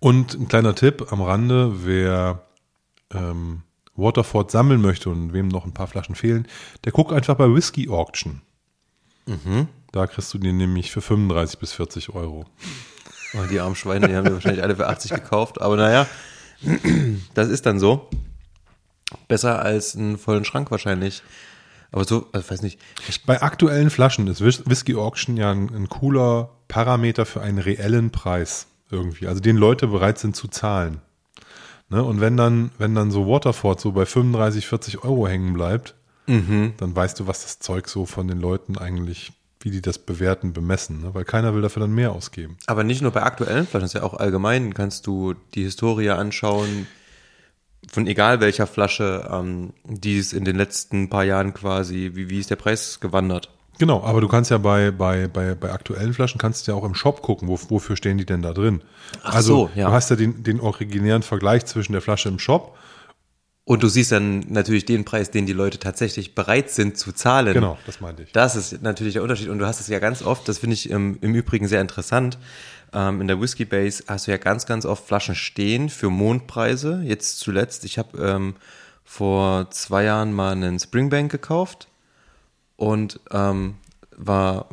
Und 0.00 0.34
ein 0.34 0.48
kleiner 0.48 0.74
Tipp 0.74 1.12
am 1.12 1.20
Rande, 1.20 1.84
wer 1.84 2.42
ähm, 3.12 3.62
Waterford 3.94 4.50
sammeln 4.50 4.80
möchte 4.80 5.10
und 5.10 5.32
wem 5.32 5.48
noch 5.48 5.66
ein 5.66 5.74
paar 5.74 5.86
Flaschen 5.86 6.14
fehlen, 6.14 6.48
der 6.84 6.92
guckt 6.92 7.12
einfach 7.12 7.36
bei 7.36 7.52
Whisky 7.52 7.88
Auction. 7.88 8.40
Mhm. 9.26 9.68
Da 9.92 10.06
kriegst 10.06 10.32
du 10.32 10.38
den 10.38 10.56
nämlich 10.56 10.90
für 10.90 11.02
35 11.02 11.58
bis 11.58 11.72
40 11.72 12.14
Euro. 12.14 12.46
Oh, 13.34 13.46
die 13.48 13.60
armen 13.60 13.76
Schweine, 13.76 14.08
die 14.08 14.16
haben 14.16 14.24
wir 14.24 14.34
wahrscheinlich 14.34 14.62
alle 14.62 14.74
für 14.74 14.88
80 14.88 15.10
gekauft, 15.12 15.60
aber 15.60 15.76
naja, 15.76 16.06
das 17.34 17.48
ist 17.48 17.66
dann 17.66 17.78
so. 17.78 18.08
Besser 19.28 19.62
als 19.62 19.96
einen 19.96 20.18
vollen 20.18 20.44
Schrank 20.44 20.70
wahrscheinlich. 20.70 21.22
Aber 21.92 22.04
so, 22.04 22.28
also 22.32 22.50
weiß 22.50 22.62
nicht. 22.62 22.78
Bei 23.26 23.42
aktuellen 23.42 23.90
Flaschen 23.90 24.26
ist 24.28 24.44
Whisky 24.44 24.94
Auction 24.94 25.36
ja 25.36 25.50
ein, 25.50 25.74
ein 25.74 25.88
cooler 25.88 26.50
Parameter 26.68 27.26
für 27.26 27.40
einen 27.40 27.58
reellen 27.58 28.10
Preis 28.10 28.66
irgendwie. 28.90 29.26
Also 29.26 29.40
den 29.40 29.56
Leute 29.56 29.88
bereit 29.88 30.18
sind 30.18 30.36
zu 30.36 30.48
zahlen. 30.48 31.00
Ne? 31.88 32.02
Und 32.02 32.20
wenn 32.20 32.36
dann, 32.36 32.70
wenn 32.78 32.94
dann 32.94 33.10
so 33.10 33.26
Waterford 33.26 33.80
so 33.80 33.92
bei 33.92 34.06
35, 34.06 34.66
40 34.66 35.04
Euro 35.04 35.26
hängen 35.26 35.52
bleibt, 35.52 35.94
mhm. 36.26 36.74
dann 36.76 36.94
weißt 36.94 37.18
du, 37.20 37.26
was 37.26 37.42
das 37.42 37.58
Zeug 37.58 37.88
so 37.88 38.06
von 38.06 38.28
den 38.28 38.40
Leuten 38.40 38.78
eigentlich, 38.78 39.32
wie 39.60 39.70
die 39.70 39.82
das 39.82 39.98
bewerten, 39.98 40.52
bemessen. 40.52 41.02
Ne? 41.02 41.14
Weil 41.14 41.24
keiner 41.24 41.54
will 41.54 41.62
dafür 41.62 41.80
dann 41.80 41.92
mehr 41.92 42.12
ausgeben. 42.12 42.56
Aber 42.66 42.84
nicht 42.84 43.02
nur 43.02 43.10
bei 43.10 43.22
aktuellen 43.22 43.66
Flaschen, 43.66 43.86
ist 43.86 43.94
ja 43.94 44.04
auch 44.04 44.14
allgemein, 44.14 44.74
kannst 44.74 45.06
du 45.08 45.34
die 45.54 45.64
Historie 45.64 46.10
anschauen, 46.10 46.86
von 47.90 48.06
egal 48.06 48.40
welcher 48.40 48.66
Flasche, 48.66 49.28
ähm, 49.32 49.72
die 49.84 50.18
ist 50.18 50.32
in 50.32 50.44
den 50.44 50.56
letzten 50.56 51.10
paar 51.10 51.24
Jahren 51.24 51.54
quasi, 51.54 52.12
wie, 52.14 52.30
wie 52.30 52.38
ist 52.38 52.50
der 52.50 52.56
Preis 52.56 53.00
gewandert? 53.00 53.50
Genau, 53.78 54.02
aber 54.04 54.20
du 54.20 54.28
kannst 54.28 54.50
ja 54.50 54.58
bei, 54.58 54.90
bei, 54.90 55.26
bei, 55.26 55.54
bei 55.54 55.72
aktuellen 55.72 56.12
Flaschen 56.12 56.38
kannst 56.38 56.68
du 56.68 56.72
ja 56.72 56.78
auch 56.78 56.84
im 56.84 56.94
Shop 56.94 57.22
gucken, 57.22 57.48
wo, 57.48 57.58
wofür 57.68 57.96
stehen 57.96 58.18
die 58.18 58.26
denn 58.26 58.42
da 58.42 58.52
drin. 58.52 58.82
Ach 59.22 59.34
also 59.34 59.54
so, 59.54 59.70
ja. 59.74 59.88
du 59.88 59.92
hast 59.92 60.10
ja 60.10 60.16
den, 60.16 60.42
den 60.42 60.60
originären 60.60 61.22
Vergleich 61.22 61.64
zwischen 61.64 61.92
der 61.92 62.02
Flasche 62.02 62.28
im 62.28 62.38
Shop. 62.38 62.76
Und 63.64 63.82
du 63.82 63.88
siehst 63.88 64.12
dann 64.12 64.40
natürlich 64.48 64.84
den 64.84 65.04
Preis, 65.04 65.30
den 65.30 65.46
die 65.46 65.52
Leute 65.52 65.78
tatsächlich 65.78 66.34
bereit 66.34 66.70
sind 66.70 66.98
zu 66.98 67.12
zahlen. 67.12 67.54
Genau, 67.54 67.78
das 67.86 68.00
meinte 68.00 68.22
ich. 68.24 68.32
Das 68.32 68.56
ist 68.56 68.82
natürlich 68.82 69.14
der 69.14 69.22
Unterschied. 69.22 69.48
Und 69.48 69.58
du 69.58 69.66
hast 69.66 69.80
es 69.80 69.88
ja 69.88 69.98
ganz 69.98 70.22
oft, 70.22 70.48
das 70.48 70.58
finde 70.58 70.74
ich 70.74 70.90
im, 70.90 71.18
im 71.20 71.34
Übrigen 71.34 71.68
sehr 71.68 71.80
interessant. 71.80 72.36
Ähm, 72.92 73.20
in 73.20 73.28
der 73.28 73.40
Whisky 73.40 73.64
Base 73.64 74.04
hast 74.08 74.26
du 74.26 74.30
ja 74.30 74.36
ganz, 74.36 74.66
ganz 74.66 74.84
oft 74.84 75.06
Flaschen 75.06 75.34
stehen 75.34 75.88
für 75.88 76.10
Mondpreise. 76.10 77.02
Jetzt 77.04 77.38
zuletzt, 77.38 77.84
ich 77.84 77.98
habe 77.98 78.18
ähm, 78.18 78.56
vor 79.04 79.70
zwei 79.70 80.04
Jahren 80.04 80.32
mal 80.32 80.52
einen 80.52 80.78
Springbank 80.78 81.30
gekauft 81.30 81.88
und 82.76 83.20
ähm, 83.30 83.76
war 84.16 84.68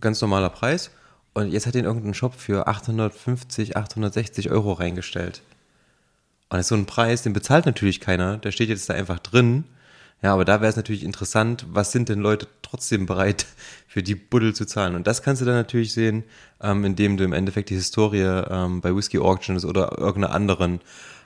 ganz 0.00 0.20
normaler 0.20 0.50
Preis. 0.50 0.90
Und 1.34 1.50
jetzt 1.50 1.66
hat 1.66 1.74
ihn 1.74 1.84
irgendein 1.84 2.14
Shop 2.14 2.34
für 2.34 2.66
850, 2.66 3.76
860 3.76 4.50
Euro 4.50 4.72
reingestellt. 4.72 5.42
Und 6.50 6.58
das 6.58 6.66
ist 6.66 6.68
so 6.68 6.74
ein 6.74 6.86
Preis, 6.86 7.22
den 7.22 7.32
bezahlt 7.32 7.64
natürlich 7.64 8.00
keiner. 8.00 8.36
Der 8.36 8.52
steht 8.52 8.68
jetzt 8.68 8.90
da 8.90 8.94
einfach 8.94 9.18
drin. 9.18 9.64
Ja, 10.22 10.32
aber 10.32 10.44
da 10.44 10.60
wäre 10.60 10.70
es 10.70 10.76
natürlich 10.76 11.02
interessant, 11.02 11.66
was 11.68 11.90
sind 11.90 12.08
denn 12.08 12.20
Leute 12.20 12.46
trotzdem 12.62 13.06
bereit 13.06 13.46
für 13.88 14.02
die 14.02 14.14
Buddel 14.14 14.54
zu 14.54 14.64
zahlen? 14.64 14.94
Und 14.94 15.06
das 15.06 15.22
kannst 15.22 15.42
du 15.42 15.46
dann 15.46 15.56
natürlich 15.56 15.92
sehen, 15.92 16.22
ähm, 16.60 16.84
indem 16.84 17.16
du 17.16 17.24
im 17.24 17.32
Endeffekt 17.32 17.70
die 17.70 17.74
Historie 17.74 18.20
ähm, 18.20 18.80
bei 18.80 18.94
Whiskey 18.94 19.18
Auctions 19.18 19.64
oder 19.64 19.98
irgendeiner 19.98 20.34
anderen 20.34 20.80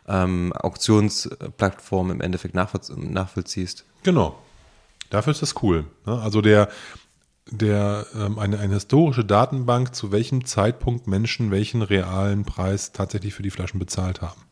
ähm, 0.09 0.53
Auktionsplattform 0.55 2.11
im 2.11 2.21
Endeffekt 2.21 2.55
nachvollziehst. 2.55 3.85
Genau. 4.03 4.39
Dafür 5.11 5.33
ist 5.33 5.43
das 5.43 5.63
cool. 5.63 5.85
Ne? 6.07 6.19
Also 6.19 6.41
der, 6.41 6.69
der 7.51 8.07
ähm, 8.15 8.39
eine, 8.39 8.59
eine 8.59 8.75
historische 8.75 9.25
Datenbank, 9.25 9.95
zu 9.95 10.11
welchem 10.11 10.47
Zeitpunkt 10.47 11.07
Menschen 11.07 11.51
welchen 11.51 11.83
realen 11.83 12.45
Preis 12.45 12.93
tatsächlich 12.93 13.35
für 13.35 13.43
die 13.43 13.51
Flaschen 13.51 13.79
bezahlt 13.79 14.23
haben. 14.23 14.46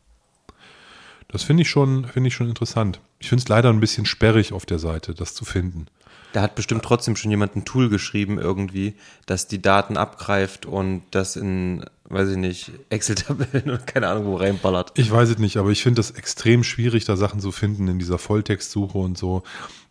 Das 1.35 1.43
finde 1.43 1.63
ich 1.63 1.69
schon, 1.69 2.05
finde 2.05 2.29
ich 2.29 2.33
schon 2.33 2.47
interessant. 2.47 3.01
Ich 3.19 3.27
finde 3.27 3.41
es 3.41 3.49
leider 3.49 3.69
ein 3.69 3.81
bisschen 3.81 4.05
sperrig 4.05 4.53
auf 4.53 4.65
der 4.65 4.79
Seite, 4.79 5.13
das 5.13 5.33
zu 5.33 5.43
finden. 5.43 5.87
Da 6.31 6.41
hat 6.41 6.55
bestimmt 6.55 6.83
trotzdem 6.83 7.17
schon 7.17 7.29
jemand 7.29 7.57
ein 7.57 7.65
Tool 7.65 7.89
geschrieben 7.89 8.39
irgendwie, 8.39 8.93
das 9.25 9.49
die 9.49 9.61
Daten 9.61 9.97
abgreift 9.97 10.65
und 10.65 11.03
das 11.11 11.35
in, 11.35 11.83
weiß 12.05 12.29
ich 12.29 12.37
nicht, 12.37 12.71
Excel-Tabellen 12.89 13.69
und 13.69 13.85
keine 13.85 14.07
Ahnung 14.07 14.27
wo 14.27 14.37
reinballert. 14.37 14.93
Ich 14.95 15.11
weiß 15.11 15.27
es 15.27 15.37
nicht, 15.37 15.57
aber 15.57 15.71
ich 15.71 15.83
finde 15.83 15.99
es 15.99 16.11
extrem 16.11 16.63
schwierig, 16.63 17.03
da 17.03 17.17
Sachen 17.17 17.41
zu 17.41 17.51
finden 17.51 17.89
in 17.89 17.99
dieser 17.99 18.17
Volltextsuche 18.17 18.97
und 18.97 19.17
so. 19.17 19.43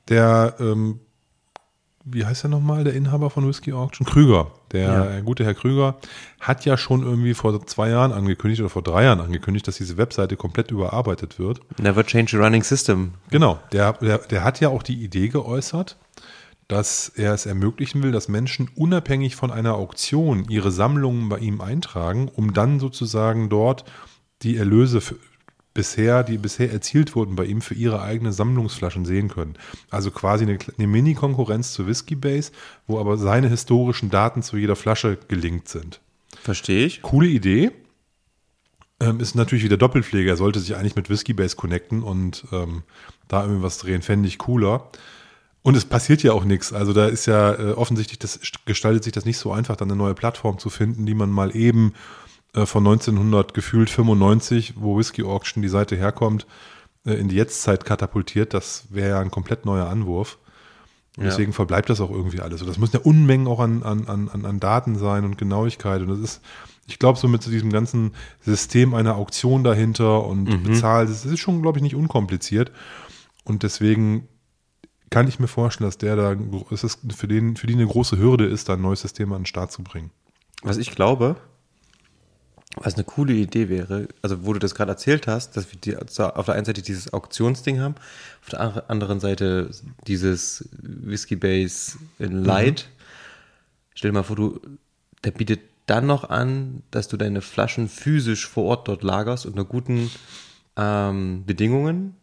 Der, 0.08 0.54
ähm, 0.60 1.00
wie 2.04 2.24
heißt 2.24 2.44
er 2.44 2.50
nochmal, 2.50 2.84
der 2.84 2.94
Inhaber 2.94 3.30
von 3.30 3.46
Whiskey 3.48 3.72
Auction? 3.72 4.06
Krüger. 4.06 4.50
Der 4.72 4.82
Ja. 4.82 5.20
gute 5.20 5.44
Herr 5.44 5.54
Krüger 5.54 5.96
hat 6.40 6.64
ja 6.64 6.76
schon 6.76 7.02
irgendwie 7.02 7.34
vor 7.34 7.66
zwei 7.66 7.88
Jahren 7.90 8.12
angekündigt 8.12 8.60
oder 8.60 8.70
vor 8.70 8.82
drei 8.82 9.04
Jahren 9.04 9.20
angekündigt, 9.20 9.66
dass 9.66 9.76
diese 9.76 9.96
Webseite 9.96 10.36
komplett 10.36 10.70
überarbeitet 10.70 11.38
wird. 11.38 11.60
Never 11.80 12.04
change 12.04 12.36
a 12.38 12.42
running 12.44 12.62
system. 12.62 13.12
Genau, 13.30 13.58
der, 13.72 13.94
der, 13.94 14.18
der 14.18 14.44
hat 14.44 14.60
ja 14.60 14.68
auch 14.68 14.82
die 14.82 15.02
Idee 15.02 15.28
geäußert, 15.28 15.96
dass 16.68 17.08
er 17.08 17.32
es 17.34 17.46
ermöglichen 17.46 18.02
will, 18.02 18.12
dass 18.12 18.28
Menschen 18.28 18.70
unabhängig 18.74 19.36
von 19.36 19.50
einer 19.50 19.74
Auktion 19.74 20.44
ihre 20.48 20.70
Sammlungen 20.70 21.28
bei 21.28 21.38
ihm 21.38 21.60
eintragen, 21.60 22.28
um 22.34 22.52
dann 22.54 22.80
sozusagen 22.80 23.48
dort 23.48 23.84
die 24.42 24.56
Erlöse 24.56 25.00
für, 25.00 25.16
bisher, 25.74 26.22
die 26.22 26.38
bisher 26.38 26.72
erzielt 26.72 27.14
wurden 27.16 27.36
bei 27.36 27.44
ihm 27.44 27.60
für 27.60 27.74
ihre 27.74 28.00
eigene 28.00 28.32
Sammlungsflaschen 28.32 29.04
sehen 29.04 29.28
können. 29.28 29.56
Also 29.90 30.10
quasi 30.10 30.44
eine, 30.44 30.58
eine 30.78 30.86
Mini-Konkurrenz 30.86 31.72
zu 31.72 31.86
Whiskey 31.86 32.14
Base, 32.14 32.52
wo 32.86 32.98
aber 33.00 33.18
seine 33.18 33.48
historischen 33.48 34.08
Daten 34.08 34.42
zu 34.42 34.56
jeder 34.56 34.76
Flasche 34.76 35.18
gelinkt 35.28 35.68
sind. 35.68 36.00
Verstehe 36.42 36.86
ich. 36.86 37.02
Coole 37.02 37.26
Idee. 37.26 37.72
Ähm, 39.00 39.18
ist 39.18 39.34
natürlich 39.34 39.64
wieder 39.64 39.76
Doppelpflege. 39.76 40.30
Er 40.30 40.36
sollte 40.36 40.60
sich 40.60 40.76
eigentlich 40.76 40.96
mit 40.96 41.10
Whiskey 41.10 41.32
Base 41.32 41.56
connecten 41.56 42.02
und 42.02 42.44
ähm, 42.52 42.84
da 43.26 43.42
irgendwie 43.42 43.62
was 43.62 43.78
drehen, 43.78 44.02
fände 44.02 44.28
ich 44.28 44.38
cooler. 44.38 44.88
Und 45.62 45.76
es 45.76 45.86
passiert 45.86 46.22
ja 46.22 46.32
auch 46.32 46.44
nichts. 46.44 46.72
Also 46.72 46.92
da 46.92 47.06
ist 47.06 47.26
ja 47.26 47.54
äh, 47.54 47.72
offensichtlich, 47.72 48.18
das 48.18 48.38
gestaltet 48.66 49.02
sich 49.02 49.14
das 49.14 49.24
nicht 49.24 49.38
so 49.38 49.50
einfach, 49.50 49.76
dann 49.76 49.90
eine 49.90 49.96
neue 49.96 50.14
Plattform 50.14 50.58
zu 50.58 50.70
finden, 50.70 51.06
die 51.06 51.14
man 51.14 51.30
mal 51.30 51.56
eben 51.56 51.94
äh, 52.54 52.66
von 52.66 52.86
1900 52.86 53.54
gefühlt 53.54 53.90
95, 53.90 54.74
wo 54.76 54.96
Whiskey 54.98 55.22
Auction 55.24 55.62
die 55.62 55.68
Seite 55.68 55.96
herkommt, 55.96 56.46
äh, 57.06 57.14
in 57.14 57.28
die 57.28 57.36
Jetztzeit 57.36 57.84
katapultiert. 57.84 58.54
Das 58.54 58.86
wäre 58.90 59.10
ja 59.10 59.20
ein 59.20 59.30
komplett 59.30 59.64
neuer 59.66 59.88
Anwurf. 59.88 60.38
Und 61.16 61.24
Ja. 61.24 61.30
deswegen 61.30 61.52
verbleibt 61.52 61.90
das 61.90 62.00
auch 62.00 62.10
irgendwie 62.10 62.40
alles. 62.40 62.60
Und 62.60 62.66
das 62.68 62.78
müssen 62.78 62.96
ja 62.96 63.02
Unmengen 63.02 63.46
auch 63.46 63.60
an, 63.60 63.82
an, 63.84 64.08
an, 64.08 64.44
an- 64.44 64.60
Daten 64.60 64.96
sein 64.98 65.24
und 65.24 65.38
Genauigkeit. 65.38 66.00
Und 66.02 66.08
das 66.08 66.18
ist, 66.18 66.40
ich 66.88 66.98
glaube, 66.98 67.18
so 67.18 67.28
mit 67.28 67.42
so 67.42 67.50
diesem 67.52 67.70
ganzen 67.70 68.12
System 68.40 68.94
einer 68.94 69.14
Auktion 69.16 69.62
dahinter 69.62 70.24
und 70.26 70.64
bezahlt, 70.64 71.08
das 71.08 71.24
ist 71.24 71.38
schon, 71.38 71.62
glaube 71.62 71.78
ich, 71.78 71.82
nicht 71.82 71.94
unkompliziert. 71.94 72.72
Und 73.44 73.62
deswegen 73.62 74.26
kann 75.10 75.28
ich 75.28 75.38
mir 75.38 75.46
vorstellen, 75.46 75.86
dass 75.86 75.98
der 75.98 76.16
da, 76.16 76.34
es 76.72 76.82
ist 76.82 76.98
für 77.14 77.28
den, 77.28 77.56
für 77.56 77.68
die 77.68 77.74
eine 77.74 77.86
große 77.86 78.18
Hürde 78.18 78.46
ist, 78.46 78.68
da 78.68 78.72
ein 78.74 78.82
neues 78.82 79.02
System 79.02 79.32
an 79.32 79.42
den 79.42 79.46
Start 79.46 79.70
zu 79.70 79.84
bringen. 79.84 80.10
Was 80.64 80.78
ich 80.78 80.90
glaube, 80.96 81.36
was 82.76 82.94
eine 82.94 83.04
coole 83.04 83.34
Idee 83.34 83.68
wäre, 83.68 84.08
also 84.20 84.44
wo 84.44 84.52
du 84.52 84.58
das 84.58 84.74
gerade 84.74 84.90
erzählt 84.90 85.26
hast, 85.28 85.56
dass 85.56 85.70
wir 85.70 85.78
die, 85.78 85.96
auf 85.96 86.46
der 86.46 86.54
einen 86.54 86.64
Seite 86.64 86.82
dieses 86.82 87.12
Auktionsding 87.12 87.80
haben, 87.80 87.94
auf 88.42 88.50
der 88.50 88.60
an- 88.60 88.82
anderen 88.88 89.20
Seite 89.20 89.70
dieses 90.06 90.68
Whiskey 90.82 91.36
Base 91.36 91.98
in 92.18 92.44
Light. 92.44 92.88
Stell 93.94 94.10
dir 94.10 94.14
mal 94.14 94.22
vor, 94.24 94.36
du, 94.36 94.60
der 95.22 95.30
bietet 95.30 95.60
dann 95.86 96.06
noch 96.06 96.30
an, 96.30 96.82
dass 96.90 97.06
du 97.08 97.16
deine 97.16 97.42
Flaschen 97.42 97.88
physisch 97.88 98.48
vor 98.48 98.64
Ort 98.64 98.88
dort 98.88 99.02
lagerst 99.04 99.46
unter 99.46 99.64
guten 99.64 100.10
ähm, 100.76 101.44
Bedingungen, 101.46 102.16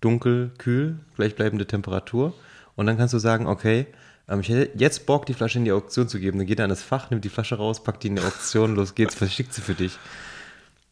dunkel, 0.00 0.52
kühl, 0.56 1.00
gleichbleibende 1.16 1.66
Temperatur. 1.66 2.32
Und 2.76 2.86
dann 2.86 2.96
kannst 2.96 3.12
du 3.12 3.18
sagen, 3.18 3.46
okay, 3.46 3.86
ähm, 4.28 4.40
ich 4.40 4.48
hätte 4.48 4.70
jetzt 4.78 5.06
Bock, 5.06 5.26
die 5.26 5.34
Flasche 5.34 5.58
in 5.58 5.64
die 5.64 5.72
Auktion 5.72 6.08
zu 6.08 6.18
geben. 6.18 6.38
Dann 6.38 6.46
geht 6.46 6.58
er 6.58 6.64
an 6.64 6.70
das 6.70 6.82
Fach, 6.82 7.10
nimmt 7.10 7.24
die 7.24 7.28
Flasche 7.28 7.56
raus, 7.56 7.82
packt 7.82 8.02
die 8.02 8.08
in 8.08 8.16
die 8.16 8.22
Auktion, 8.22 8.74
los 8.74 8.94
geht's, 8.94 9.14
verschickt 9.14 9.54
sie 9.54 9.62
für 9.62 9.74
dich. 9.74 9.98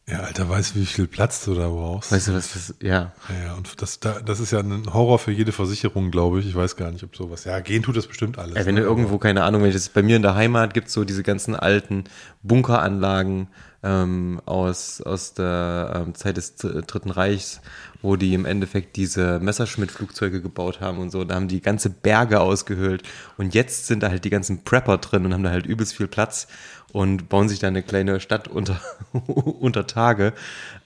Ja, 0.09 0.19
Alter, 0.19 0.47
weißt 0.47 0.73
du, 0.73 0.79
wie 0.79 0.85
viel 0.85 1.05
Platz 1.05 1.43
du 1.43 1.53
da 1.53 1.67
brauchst? 1.67 2.13
Weißt 2.13 2.29
du, 2.29 2.33
was 2.33 2.53
das, 2.53 2.75
ja. 2.81 3.11
Ja, 3.27 3.45
ja, 3.45 3.53
und 3.55 3.81
das, 3.81 3.99
da, 3.99 4.21
das 4.21 4.39
ist 4.39 4.51
ja 4.51 4.59
ein 4.59 4.93
Horror 4.93 5.19
für 5.19 5.33
jede 5.33 5.51
Versicherung, 5.51 6.11
glaube 6.11 6.39
ich. 6.39 6.47
Ich 6.47 6.55
weiß 6.55 6.77
gar 6.77 6.91
nicht, 6.91 7.03
ob 7.03 7.13
sowas. 7.13 7.43
Ja, 7.43 7.59
gehen 7.59 7.83
tut 7.83 7.97
das 7.97 8.07
bestimmt 8.07 8.39
alles. 8.39 8.55
Ey, 8.55 8.65
wenn 8.65 8.77
du 8.77 8.83
ne? 8.83 8.87
irgendwo, 8.87 9.17
keine 9.17 9.43
Ahnung, 9.43 9.63
wenn 9.63 9.69
ich 9.69 9.75
das 9.75 9.89
bei 9.89 10.01
mir 10.01 10.15
in 10.15 10.21
der 10.21 10.35
Heimat 10.35 10.73
gibt 10.73 10.89
so 10.89 11.03
diese 11.03 11.23
ganzen 11.23 11.57
alten 11.57 12.05
Bunkeranlagen 12.41 13.49
ähm, 13.83 14.41
aus, 14.45 15.01
aus 15.01 15.33
der 15.33 16.03
ähm, 16.07 16.15
Zeit 16.15 16.37
des 16.37 16.55
Dr- 16.55 16.81
Dritten 16.81 17.11
Reichs, 17.11 17.61
wo 18.01 18.15
die 18.15 18.33
im 18.33 18.45
Endeffekt 18.45 18.95
diese 18.95 19.39
Messerschmitt-Flugzeuge 19.39 20.41
gebaut 20.41 20.81
haben 20.81 20.97
und 20.99 21.11
so. 21.11 21.23
Da 21.23 21.35
haben 21.35 21.47
die 21.47 21.61
ganze 21.61 21.89
Berge 21.89 22.39
ausgehöhlt. 22.39 23.03
Und 23.37 23.53
jetzt 23.53 23.87
sind 23.87 24.03
da 24.03 24.09
halt 24.09 24.25
die 24.25 24.29
ganzen 24.29 24.63
Prepper 24.63 24.97
drin 24.97 25.25
und 25.25 25.33
haben 25.33 25.43
da 25.43 25.51
halt 25.51 25.65
übelst 25.65 25.95
viel 25.95 26.07
Platz 26.07 26.47
und 26.91 27.29
bauen 27.29 27.49
sich 27.49 27.59
da 27.59 27.67
eine 27.67 27.83
kleine 27.83 28.19
Stadt 28.19 28.47
unter, 28.47 28.79
unter 29.27 29.87
Tage. 29.87 30.33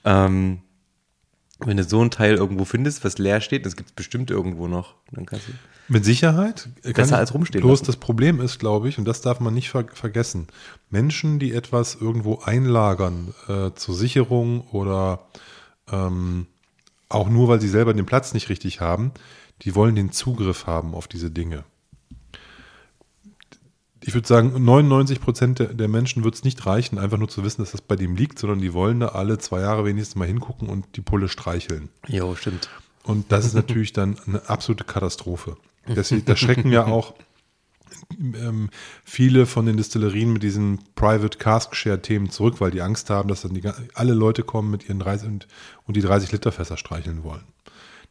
Ähm, 0.04 0.60
wenn 1.60 1.76
du 1.76 1.84
so 1.84 2.02
ein 2.02 2.10
Teil 2.10 2.34
irgendwo 2.34 2.64
findest, 2.64 3.04
was 3.04 3.18
leer 3.18 3.40
steht, 3.40 3.66
das 3.66 3.76
gibt 3.76 3.90
es 3.90 3.94
bestimmt 3.94 4.30
irgendwo 4.30 4.66
noch, 4.66 4.96
dann 5.12 5.26
kannst 5.26 5.48
du. 5.48 5.52
Mit 5.92 6.04
Sicherheit. 6.04 6.70
Besser 6.82 7.18
als 7.18 7.34
rumstehen 7.34 7.62
Bloß 7.62 7.80
lassen. 7.80 7.86
das 7.86 7.96
Problem 7.96 8.40
ist, 8.40 8.58
glaube 8.58 8.88
ich, 8.88 8.98
und 8.98 9.04
das 9.04 9.20
darf 9.20 9.40
man 9.40 9.52
nicht 9.52 9.68
ver 9.70 9.84
vergessen. 9.92 10.46
Menschen, 10.88 11.38
die 11.38 11.52
etwas 11.52 11.96
irgendwo 11.96 12.38
einlagern 12.38 13.34
äh, 13.48 13.70
zur 13.74 13.94
Sicherung 13.94 14.62
oder 14.68 15.26
ähm, 15.90 16.46
auch 17.10 17.28
nur, 17.28 17.48
weil 17.48 17.60
sie 17.60 17.68
selber 17.68 17.92
den 17.92 18.06
Platz 18.06 18.32
nicht 18.32 18.48
richtig 18.48 18.80
haben, 18.80 19.12
die 19.62 19.74
wollen 19.74 19.94
den 19.94 20.12
Zugriff 20.12 20.66
haben 20.66 20.94
auf 20.94 21.08
diese 21.08 21.30
Dinge. 21.30 21.64
Ich 24.04 24.14
würde 24.14 24.26
sagen, 24.26 24.64
99 24.64 25.20
Prozent 25.20 25.58
der, 25.58 25.74
der 25.74 25.88
Menschen 25.88 26.24
wird 26.24 26.34
es 26.34 26.42
nicht 26.42 26.64
reichen, 26.66 26.98
einfach 26.98 27.18
nur 27.18 27.28
zu 27.28 27.44
wissen, 27.44 27.62
dass 27.62 27.70
das 27.70 27.82
bei 27.82 27.96
dem 27.96 28.16
liegt, 28.16 28.38
sondern 28.38 28.60
die 28.60 28.72
wollen 28.72 28.98
da 29.00 29.08
alle 29.08 29.38
zwei 29.38 29.60
Jahre 29.60 29.84
wenigstens 29.84 30.16
mal 30.16 30.26
hingucken 30.26 30.68
und 30.68 30.96
die 30.96 31.02
Pulle 31.02 31.28
streicheln. 31.28 31.90
Jo, 32.08 32.34
stimmt. 32.34 32.68
Und 33.04 33.30
das 33.30 33.44
ist 33.44 33.54
natürlich 33.54 33.92
dann 33.92 34.16
eine 34.26 34.48
absolute 34.48 34.84
Katastrophe. 34.84 35.56
Deswegen, 35.96 36.24
da 36.24 36.36
schrecken 36.36 36.70
ja 36.70 36.86
auch 36.86 37.14
ähm, 38.18 38.70
viele 39.04 39.46
von 39.46 39.66
den 39.66 39.76
Distillerien 39.76 40.32
mit 40.32 40.42
diesen 40.42 40.80
Private 40.94 41.38
Cask 41.38 41.74
Share 41.74 42.00
Themen 42.00 42.30
zurück, 42.30 42.60
weil 42.60 42.70
die 42.70 42.82
Angst 42.82 43.10
haben, 43.10 43.28
dass 43.28 43.42
dann 43.42 43.54
die, 43.54 43.62
alle 43.94 44.14
Leute 44.14 44.42
kommen 44.42 44.70
mit 44.70 44.88
ihren 44.88 44.98
30 44.98 45.28
und, 45.28 45.48
und 45.86 45.96
die 45.96 46.02
30 46.02 46.32
Liter 46.32 46.52
Fässer 46.52 46.76
streicheln 46.76 47.24
wollen. 47.24 47.42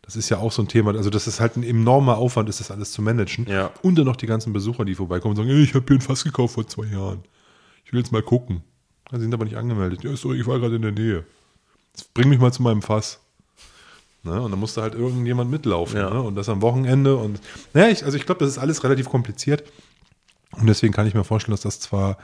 Das 0.01 0.15
ist 0.15 0.29
ja 0.29 0.39
auch 0.39 0.51
so 0.51 0.61
ein 0.63 0.67
Thema. 0.67 0.93
Also 0.95 1.09
das 1.09 1.27
ist 1.27 1.39
halt 1.39 1.55
ein 1.55 1.63
enormer 1.63 2.17
Aufwand, 2.17 2.49
ist 2.49 2.59
das 2.59 2.71
alles 2.71 2.91
zu 2.91 3.01
managen. 3.01 3.45
Ja. 3.47 3.71
Und 3.81 3.97
dann 3.97 4.05
noch 4.05 4.15
die 4.15 4.25
ganzen 4.25 4.51
Besucher, 4.51 4.83
die 4.83 4.95
vorbeikommen 4.95 5.31
und 5.31 5.37
sagen, 5.37 5.49
"Ey, 5.49 5.63
ich 5.63 5.73
habe 5.73 5.85
hier 5.87 5.97
ein 5.97 6.01
Fass 6.01 6.23
gekauft 6.23 6.55
vor 6.55 6.67
zwei 6.67 6.85
Jahren. 6.85 7.23
Ich 7.85 7.93
will 7.93 7.99
jetzt 7.99 8.11
mal 8.11 8.23
gucken. 8.23 8.63
Sie 9.11 9.19
sind 9.19 9.33
aber 9.33 9.45
nicht 9.45 9.57
angemeldet. 9.57 10.03
Ja, 10.03 10.15
sorry, 10.15 10.39
ich 10.39 10.47
war 10.47 10.59
gerade 10.59 10.75
in 10.75 10.81
der 10.81 10.91
Nähe. 10.91 11.25
Bring 12.13 12.29
mich 12.29 12.39
mal 12.39 12.51
zu 12.51 12.61
meinem 12.61 12.81
Fass. 12.81 13.20
Ne? 14.23 14.41
Und 14.41 14.51
dann 14.51 14.59
musste 14.59 14.81
halt 14.81 14.93
irgendjemand 14.93 15.49
mitlaufen. 15.49 15.97
Ja. 15.97 16.09
Ne? 16.09 16.21
Und 16.21 16.35
das 16.35 16.49
am 16.49 16.61
Wochenende. 16.61 17.15
Und 17.15 17.39
naja, 17.73 17.89
ich, 17.89 18.03
also 18.05 18.17
ich 18.17 18.25
glaube, 18.25 18.39
das 18.39 18.49
ist 18.49 18.57
alles 18.57 18.83
relativ 18.83 19.09
kompliziert. 19.09 19.63
Und 20.51 20.67
deswegen 20.67 20.93
kann 20.93 21.07
ich 21.07 21.13
mir 21.13 21.23
vorstellen, 21.23 21.53
dass 21.53 21.61
das 21.61 21.79
zwar 21.79 22.17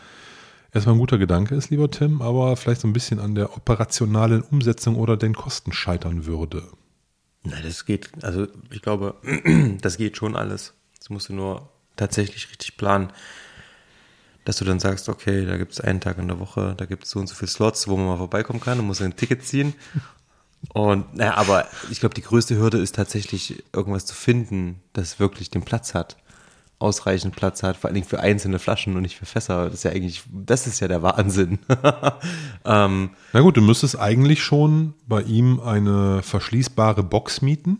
erstmal 0.73 0.95
ein 0.95 0.99
guter 0.99 1.17
Gedanke 1.17 1.55
ist, 1.55 1.69
lieber 1.69 1.89
Tim, 1.89 2.21
aber 2.21 2.55
vielleicht 2.57 2.81
so 2.81 2.87
ein 2.87 2.93
bisschen 2.93 3.19
an 3.19 3.35
der 3.35 3.55
operationalen 3.55 4.41
Umsetzung 4.41 4.95
oder 4.95 5.17
den 5.17 5.33
Kosten 5.33 5.71
scheitern 5.73 6.25
würde. 6.25 6.63
Na, 7.43 7.55
das 7.61 7.85
geht, 7.85 8.09
also 8.23 8.47
ich 8.71 8.81
glaube, 8.81 9.15
das 9.81 9.97
geht 9.97 10.17
schon 10.17 10.35
alles. 10.35 10.73
Das 10.99 11.09
musst 11.09 11.29
du 11.29 11.33
nur 11.33 11.69
tatsächlich 11.95 12.49
richtig 12.49 12.77
planen. 12.77 13.11
Dass 14.43 14.57
du 14.57 14.65
dann 14.65 14.79
sagst, 14.79 15.09
okay, 15.09 15.45
da 15.45 15.57
gibt 15.57 15.73
es 15.73 15.81
einen 15.81 15.99
Tag 15.99 16.17
in 16.17 16.29
der 16.29 16.39
Woche, 16.39 16.73
da 16.77 16.85
gibt 16.85 17.03
es 17.03 17.09
so 17.09 17.19
und 17.19 17.27
so 17.27 17.35
viele 17.35 17.49
Slots, 17.49 17.87
wo 17.87 17.97
man 17.97 18.07
mal 18.07 18.17
vorbeikommen 18.17 18.61
kann, 18.61 18.77
du 18.77 18.83
musst 18.83 19.01
ein 19.01 19.15
Ticket 19.15 19.43
ziehen. 19.43 19.73
Und, 20.73 21.15
naja, 21.15 21.35
aber 21.35 21.67
ich 21.89 21.99
glaube, 21.99 22.15
die 22.15 22.21
größte 22.21 22.57
Hürde 22.57 22.77
ist 22.77 22.95
tatsächlich, 22.95 23.63
irgendwas 23.73 24.05
zu 24.05 24.15
finden, 24.15 24.81
das 24.93 25.19
wirklich 25.19 25.49
den 25.49 25.63
Platz 25.63 25.93
hat. 25.93 26.17
Ausreichend 26.79 27.35
Platz 27.35 27.63
hat, 27.63 27.77
vor 27.77 27.87
allen 27.87 27.95
Dingen 27.95 28.07
für 28.07 28.19
einzelne 28.19 28.59
Flaschen 28.59 28.95
und 28.95 29.01
nicht 29.01 29.17
für 29.17 29.25
Fässer. 29.25 29.65
Das 29.65 29.75
ist 29.75 29.83
ja 29.83 29.91
eigentlich, 29.91 30.23
das 30.31 30.67
ist 30.67 30.79
ja 30.79 30.87
der 30.87 31.01
Wahnsinn. 31.01 31.57
ähm, 32.65 33.11
Na 33.33 33.39
gut, 33.41 33.57
du 33.57 33.61
müsstest 33.61 33.99
eigentlich 33.99 34.43
schon 34.43 34.93
bei 35.07 35.21
ihm 35.23 35.59
eine 35.59 36.21
verschließbare 36.21 37.01
Box 37.01 37.41
mieten. 37.41 37.79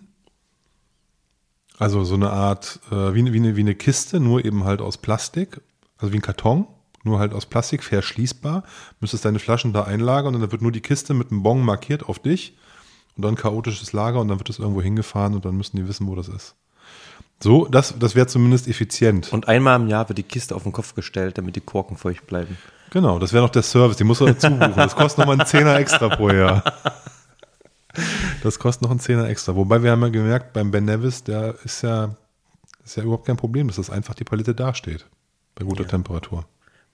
Also 1.78 2.04
so 2.04 2.16
eine 2.16 2.32
Art, 2.32 2.80
äh, 2.92 3.14
wie, 3.14 3.32
wie, 3.32 3.38
eine, 3.38 3.56
wie 3.56 3.62
eine 3.62 3.76
Kiste, 3.76 4.20
nur 4.20 4.44
eben 4.44 4.64
halt 4.64 4.82
aus 4.82 4.98
Plastik. 4.98 5.62
Also 6.00 6.12
wie 6.12 6.18
ein 6.18 6.24
Karton, 6.24 6.68
nur 7.04 7.20
halt 7.20 7.34
aus 7.34 7.46
Plastik, 7.46 7.84
verschließbar. 7.84 8.64
Müsstest 9.00 9.26
deine 9.26 9.40
Flaschen 9.40 9.74
da 9.74 9.84
einlagern 9.84 10.34
und 10.34 10.42
dann 10.42 10.52
wird 10.52 10.64
nur 10.64 10.72
die 10.72 10.82
Kiste 10.82 11.14
mit 11.14 11.30
einem 11.30 11.44
Bon 11.44 11.62
markiert 11.62 12.10
auf 12.10 12.18
dich. 12.18 12.58
Und 13.18 13.24
dann 13.24 13.36
chaotisches 13.36 13.94
Lager 13.94 14.22
und 14.22 14.28
dann 14.28 14.40
wird 14.40 14.50
es 14.50 14.60
irgendwo 14.60 14.82
hingefahren 14.82 15.34
und 15.34 15.44
dann 15.44 15.58
müssen 15.58 15.76
die 15.76 15.88
wissen, 15.88 16.08
wo 16.08 16.16
das 16.16 16.28
ist. 16.28 16.56
So, 17.40 17.66
das, 17.68 17.94
das 18.00 18.16
wäre 18.16 18.28
zumindest 18.28 18.68
effizient. 18.68 19.32
und 19.34 19.48
einmal 19.48 19.80
im 19.80 19.88
Jahr 19.88 20.08
wird 20.10 20.18
die 20.18 20.24
Kiste 20.24 20.56
auf 20.56 20.64
den 20.64 20.72
Kopf 20.72 20.96
gestellt, 20.96 21.38
damit 21.38 21.56
die 21.56 21.62
Korken 21.62 21.98
feucht 21.98 22.26
bleiben. 22.28 22.58
Genau, 22.92 23.20
das 23.20 23.34
wäre 23.34 23.44
noch 23.44 23.50
der 23.52 23.64
Service, 23.64 23.98
die 23.98 24.04
muss 24.06 24.22
er 24.22 24.28
dazu 24.28 24.50
buchen. 24.50 24.74
Das 24.76 24.96
kostet 24.96 25.20
nochmal 25.20 25.38
einen 25.40 25.48
Zehner 25.48 25.76
extra 25.78 26.08
pro 26.10 26.30
Jahr. 26.30 26.64
Das 28.44 28.60
kostet 28.60 28.84
noch 28.84 28.92
einen 28.92 29.00
Zehner 29.00 29.28
extra. 29.28 29.56
Wobei 29.56 29.82
wir 29.84 29.92
haben 29.92 30.02
ja 30.02 30.10
gemerkt, 30.10 30.54
beim 30.54 30.72
Ben 30.72 30.86
Nevis, 30.86 31.24
der 31.24 31.56
ist 31.64 31.82
ja 31.82 32.16
ist 32.86 32.96
ja 32.96 33.04
überhaupt 33.04 33.26
kein 33.26 33.38
Problem, 33.38 33.68
dass 33.68 33.76
das 33.76 33.90
einfach 33.90 34.14
die 34.14 34.24
Palette 34.24 34.56
dasteht. 34.56 35.06
Bei 35.56 35.66
guter 35.66 35.84
Ja. 35.84 35.90
Temperatur. 35.90 36.46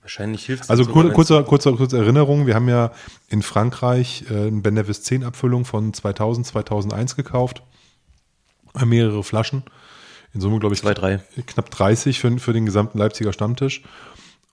Wahrscheinlich 0.04 0.46
hilft 0.46 0.64
es. 0.66 0.70
Also 0.70 0.86
kur 0.86 1.04
wenn's- 1.06 1.14
kurze, 1.14 1.44
kurze, 1.44 1.74
kurze 1.74 1.98
Erinnerung, 1.98 2.46
wir 2.46 2.56
haben 2.56 2.70
ja 2.70 2.92
in 3.30 3.42
Frankreich 3.42 4.26
äh, 4.30 4.48
eine 4.48 4.62
Ben 4.62 4.76
Nevis 4.76 5.02
10 5.04 5.24
Abfüllung 5.24 5.66
von 5.66 5.94
2000, 5.94 6.46
2001 6.46 7.16
gekauft. 7.16 7.64
Äh, 8.76 8.86
Mehrere 8.86 9.24
Flaschen. 9.24 9.64
In 10.34 10.42
Summe, 10.42 10.60
glaube 10.60 10.76
ich, 10.76 10.82
Zwei, 10.82 10.94
drei. 10.94 11.20
knapp 11.48 11.70
30 11.72 12.20
für, 12.20 12.38
für 12.40 12.54
den 12.54 12.66
gesamten 12.66 12.98
Leipziger 12.98 13.34
Stammtisch. 13.34 13.82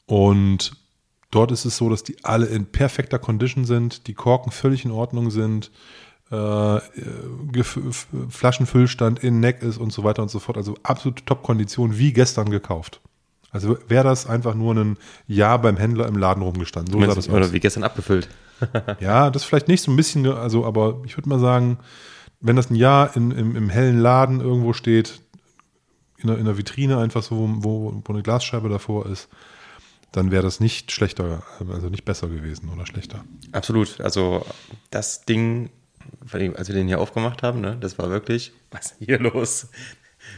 Und 0.06 0.72
dort 1.30 1.52
ist 1.52 1.64
es 1.64 1.76
so, 1.76 1.88
dass 1.88 2.02
die 2.04 2.16
alle 2.24 2.46
in 2.46 2.66
perfekter 2.66 3.18
Condition 3.18 3.64
sind, 3.64 4.06
die 4.06 4.14
Korken 4.14 4.52
völlig 4.52 4.84
in 4.84 4.90
Ordnung 4.90 5.30
sind, 5.30 5.70
äh, 6.30 6.76
äh, 6.76 6.80
Flaschenfüllstand 8.28 9.18
in 9.24 9.40
Neck 9.40 9.62
ist 9.62 9.78
und 9.78 9.92
so 9.92 10.04
weiter 10.04 10.22
und 10.22 10.30
so 10.30 10.38
fort. 10.38 10.56
Also 10.56 10.76
absolute 10.82 11.24
Top-Kondition, 11.24 11.96
wie 11.98 12.12
gestern 12.12 12.50
gekauft. 12.50 13.00
Also 13.52 13.78
wäre 13.88 14.04
das 14.04 14.26
einfach 14.26 14.54
nur 14.54 14.74
ein 14.76 14.96
Jahr 15.26 15.60
beim 15.60 15.76
Händler 15.76 16.06
im 16.06 16.16
Laden 16.16 16.42
rumgestanden. 16.42 16.92
So 16.92 16.98
sah 17.00 17.06
Meinst 17.06 17.18
das 17.18 17.26
du, 17.26 17.32
oder 17.32 17.46
aus. 17.46 17.52
wie 17.52 17.60
gestern 17.60 17.84
abgefüllt. 17.84 18.28
Ja, 19.00 19.30
das 19.30 19.44
vielleicht 19.44 19.68
nicht 19.68 19.80
so 19.80 19.90
ein 19.90 19.96
bisschen, 19.96 20.26
also, 20.26 20.66
aber 20.66 21.00
ich 21.06 21.16
würde 21.16 21.30
mal 21.30 21.38
sagen, 21.38 21.78
wenn 22.42 22.56
das 22.56 22.68
ein 22.68 22.74
Jahr 22.74 23.16
in, 23.16 23.30
im, 23.30 23.56
im 23.56 23.70
hellen 23.70 23.98
Laden 23.98 24.40
irgendwo 24.42 24.74
steht, 24.74 25.22
in 26.18 26.28
der, 26.28 26.36
in 26.36 26.44
der 26.44 26.58
Vitrine 26.58 26.98
einfach 26.98 27.22
so, 27.22 27.48
wo, 27.60 28.02
wo 28.04 28.12
eine 28.12 28.22
Glasscheibe 28.22 28.68
davor 28.68 29.06
ist, 29.06 29.30
dann 30.12 30.30
wäre 30.30 30.42
das 30.42 30.60
nicht 30.60 30.92
schlechter, 30.92 31.42
also 31.72 31.88
nicht 31.88 32.04
besser 32.04 32.28
gewesen 32.28 32.68
oder 32.68 32.84
schlechter. 32.84 33.24
Absolut. 33.52 34.00
Also 34.00 34.44
das 34.90 35.24
Ding, 35.24 35.70
als 36.30 36.68
wir 36.68 36.74
den 36.74 36.88
hier 36.88 37.00
aufgemacht 37.00 37.42
haben, 37.42 37.60
ne, 37.60 37.76
das 37.80 37.98
war 37.98 38.10
wirklich, 38.10 38.52
was 38.70 38.92
ist 38.92 38.96
hier 38.98 39.18
los? 39.20 39.68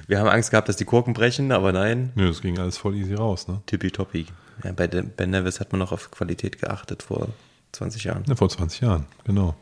Wir 0.07 0.19
haben 0.19 0.29
Angst 0.29 0.51
gehabt, 0.51 0.69
dass 0.69 0.77
die 0.77 0.85
Korken 0.85 1.15
brechen, 1.15 1.53
aber 1.53 1.73
nein, 1.73 2.13
Nö, 2.15 2.29
das 2.29 2.43
ging 2.43 2.59
alles 2.59 2.77
voll 2.77 2.97
easy 2.97 3.15
raus, 3.15 3.49
ne? 3.49 3.63
tippitoppi. 3.67 4.27
Ja, 4.65 4.73
bei 4.73 4.87
Ben 4.87 5.31
Nevis 5.31 5.61
hat 5.61 5.73
man 5.73 5.79
noch 5.79 5.93
auf 5.93 6.11
Qualität 6.11 6.61
geachtet 6.61 7.03
vor 7.03 7.29
20 7.73 8.05
Jahren. 8.05 8.25
Ja, 8.27 8.35
vor 8.37 8.49
20 8.49 8.81
Jahren, 8.81 9.07
genau. 9.25 9.55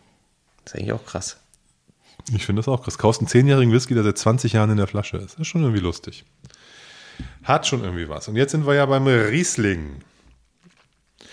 Das 0.65 0.75
ist 0.75 0.81
eigentlich 0.81 0.93
auch 0.93 1.05
krass. 1.05 1.39
Ich 2.35 2.47
finde 2.47 2.61
das 2.61 2.69
auch 2.69 2.83
krass. 2.83 2.99
Kaufst 2.99 3.21
einen 3.21 3.29
10-jährigen 3.29 3.73
Whisky, 3.73 3.95
der 3.95 4.03
seit 4.03 4.19
20 4.19 4.53
Jahren 4.53 4.71
in 4.71 4.77
der 4.77 4.87
Flasche 4.87 5.17
ist. 5.17 5.35
Das 5.35 5.41
ist 5.41 5.47
schon 5.47 5.63
irgendwie 5.63 5.81
lustig. 5.81 6.25
Hat 7.43 7.67
schon 7.67 7.83
irgendwie 7.83 8.09
was. 8.09 8.29
Und 8.29 8.37
jetzt 8.37 8.53
sind 8.53 8.67
wir 8.67 8.75
ja 8.75 8.87
beim 8.87 9.07
Riesling. 9.07 9.97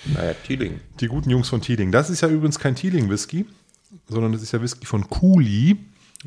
Naja, 0.05 0.33
Teeling. 0.45 0.79
Die 0.99 1.07
guten 1.07 1.29
Jungs 1.29 1.49
von 1.49 1.61
Teeling. 1.61 1.91
Das 1.91 2.09
ist 2.09 2.21
ja 2.21 2.29
übrigens 2.29 2.59
kein 2.59 2.75
Teeling-Whisky, 2.75 3.45
sondern 4.07 4.31
das 4.31 4.41
ist 4.41 4.53
ja 4.53 4.61
Whisky 4.61 4.85
von 4.85 5.09
Cooley. 5.09 5.77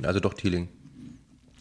Also 0.02 0.20
doch 0.20 0.34
Teeling. 0.34 0.68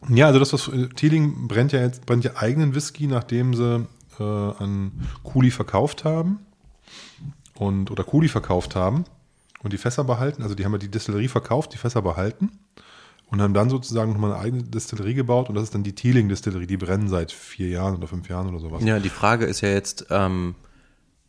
Ja, 0.08 0.28
also 0.28 0.40
das, 0.40 0.54
was 0.54 0.68
äh, 0.70 0.88
Teeling 0.90 1.48
brennt 1.48 1.72
ja 1.72 1.82
jetzt, 1.82 2.06
brennt 2.06 2.24
ja 2.24 2.36
eigenen 2.36 2.74
Whisky, 2.74 3.08
nachdem 3.08 3.54
sie 3.54 3.88
äh, 4.20 4.24
an 4.24 4.92
Cooley 5.24 5.52
verkauft 5.52 6.06
haben. 6.06 6.40
Und, 7.56 7.92
oder 7.92 8.06
Cooley 8.06 8.30
verkauft 8.30 8.76
haben 8.76 9.04
und 9.62 9.74
die 9.74 9.78
Fässer 9.78 10.06
behalten. 10.06 10.44
Also 10.44 10.56
die 10.56 10.64
haben 10.64 10.72
ja 10.72 10.78
die 10.78 10.90
Distillerie 10.90 11.28
verkauft, 11.28 11.74
die 11.74 11.78
Fässer 11.78 12.02
behalten 12.02 12.52
und 13.30 13.42
haben 13.42 13.54
dann 13.54 13.70
sozusagen 13.70 14.14
nochmal 14.14 14.32
eine 14.32 14.42
eigene 14.42 14.64
Distillerie 14.64 15.14
gebaut 15.14 15.50
und 15.50 15.56
das 15.56 15.66
ist 15.66 15.76
dann 15.76 15.84
die 15.84 15.94
Teeling-Distillerie. 15.94 16.68
Die 16.68 16.78
brennen 16.78 17.08
seit 17.10 17.32
vier 17.32 17.68
Jahren 17.68 17.96
oder 17.96 18.08
fünf 18.08 18.30
Jahren 18.30 18.48
oder 18.48 18.60
sowas. 18.60 18.84
Ja, 18.84 19.00
die 19.00 19.10
Frage 19.10 19.46
ist 19.46 19.62
ja 19.62 19.70
jetzt, 19.70 20.08
ähm, 20.10 20.56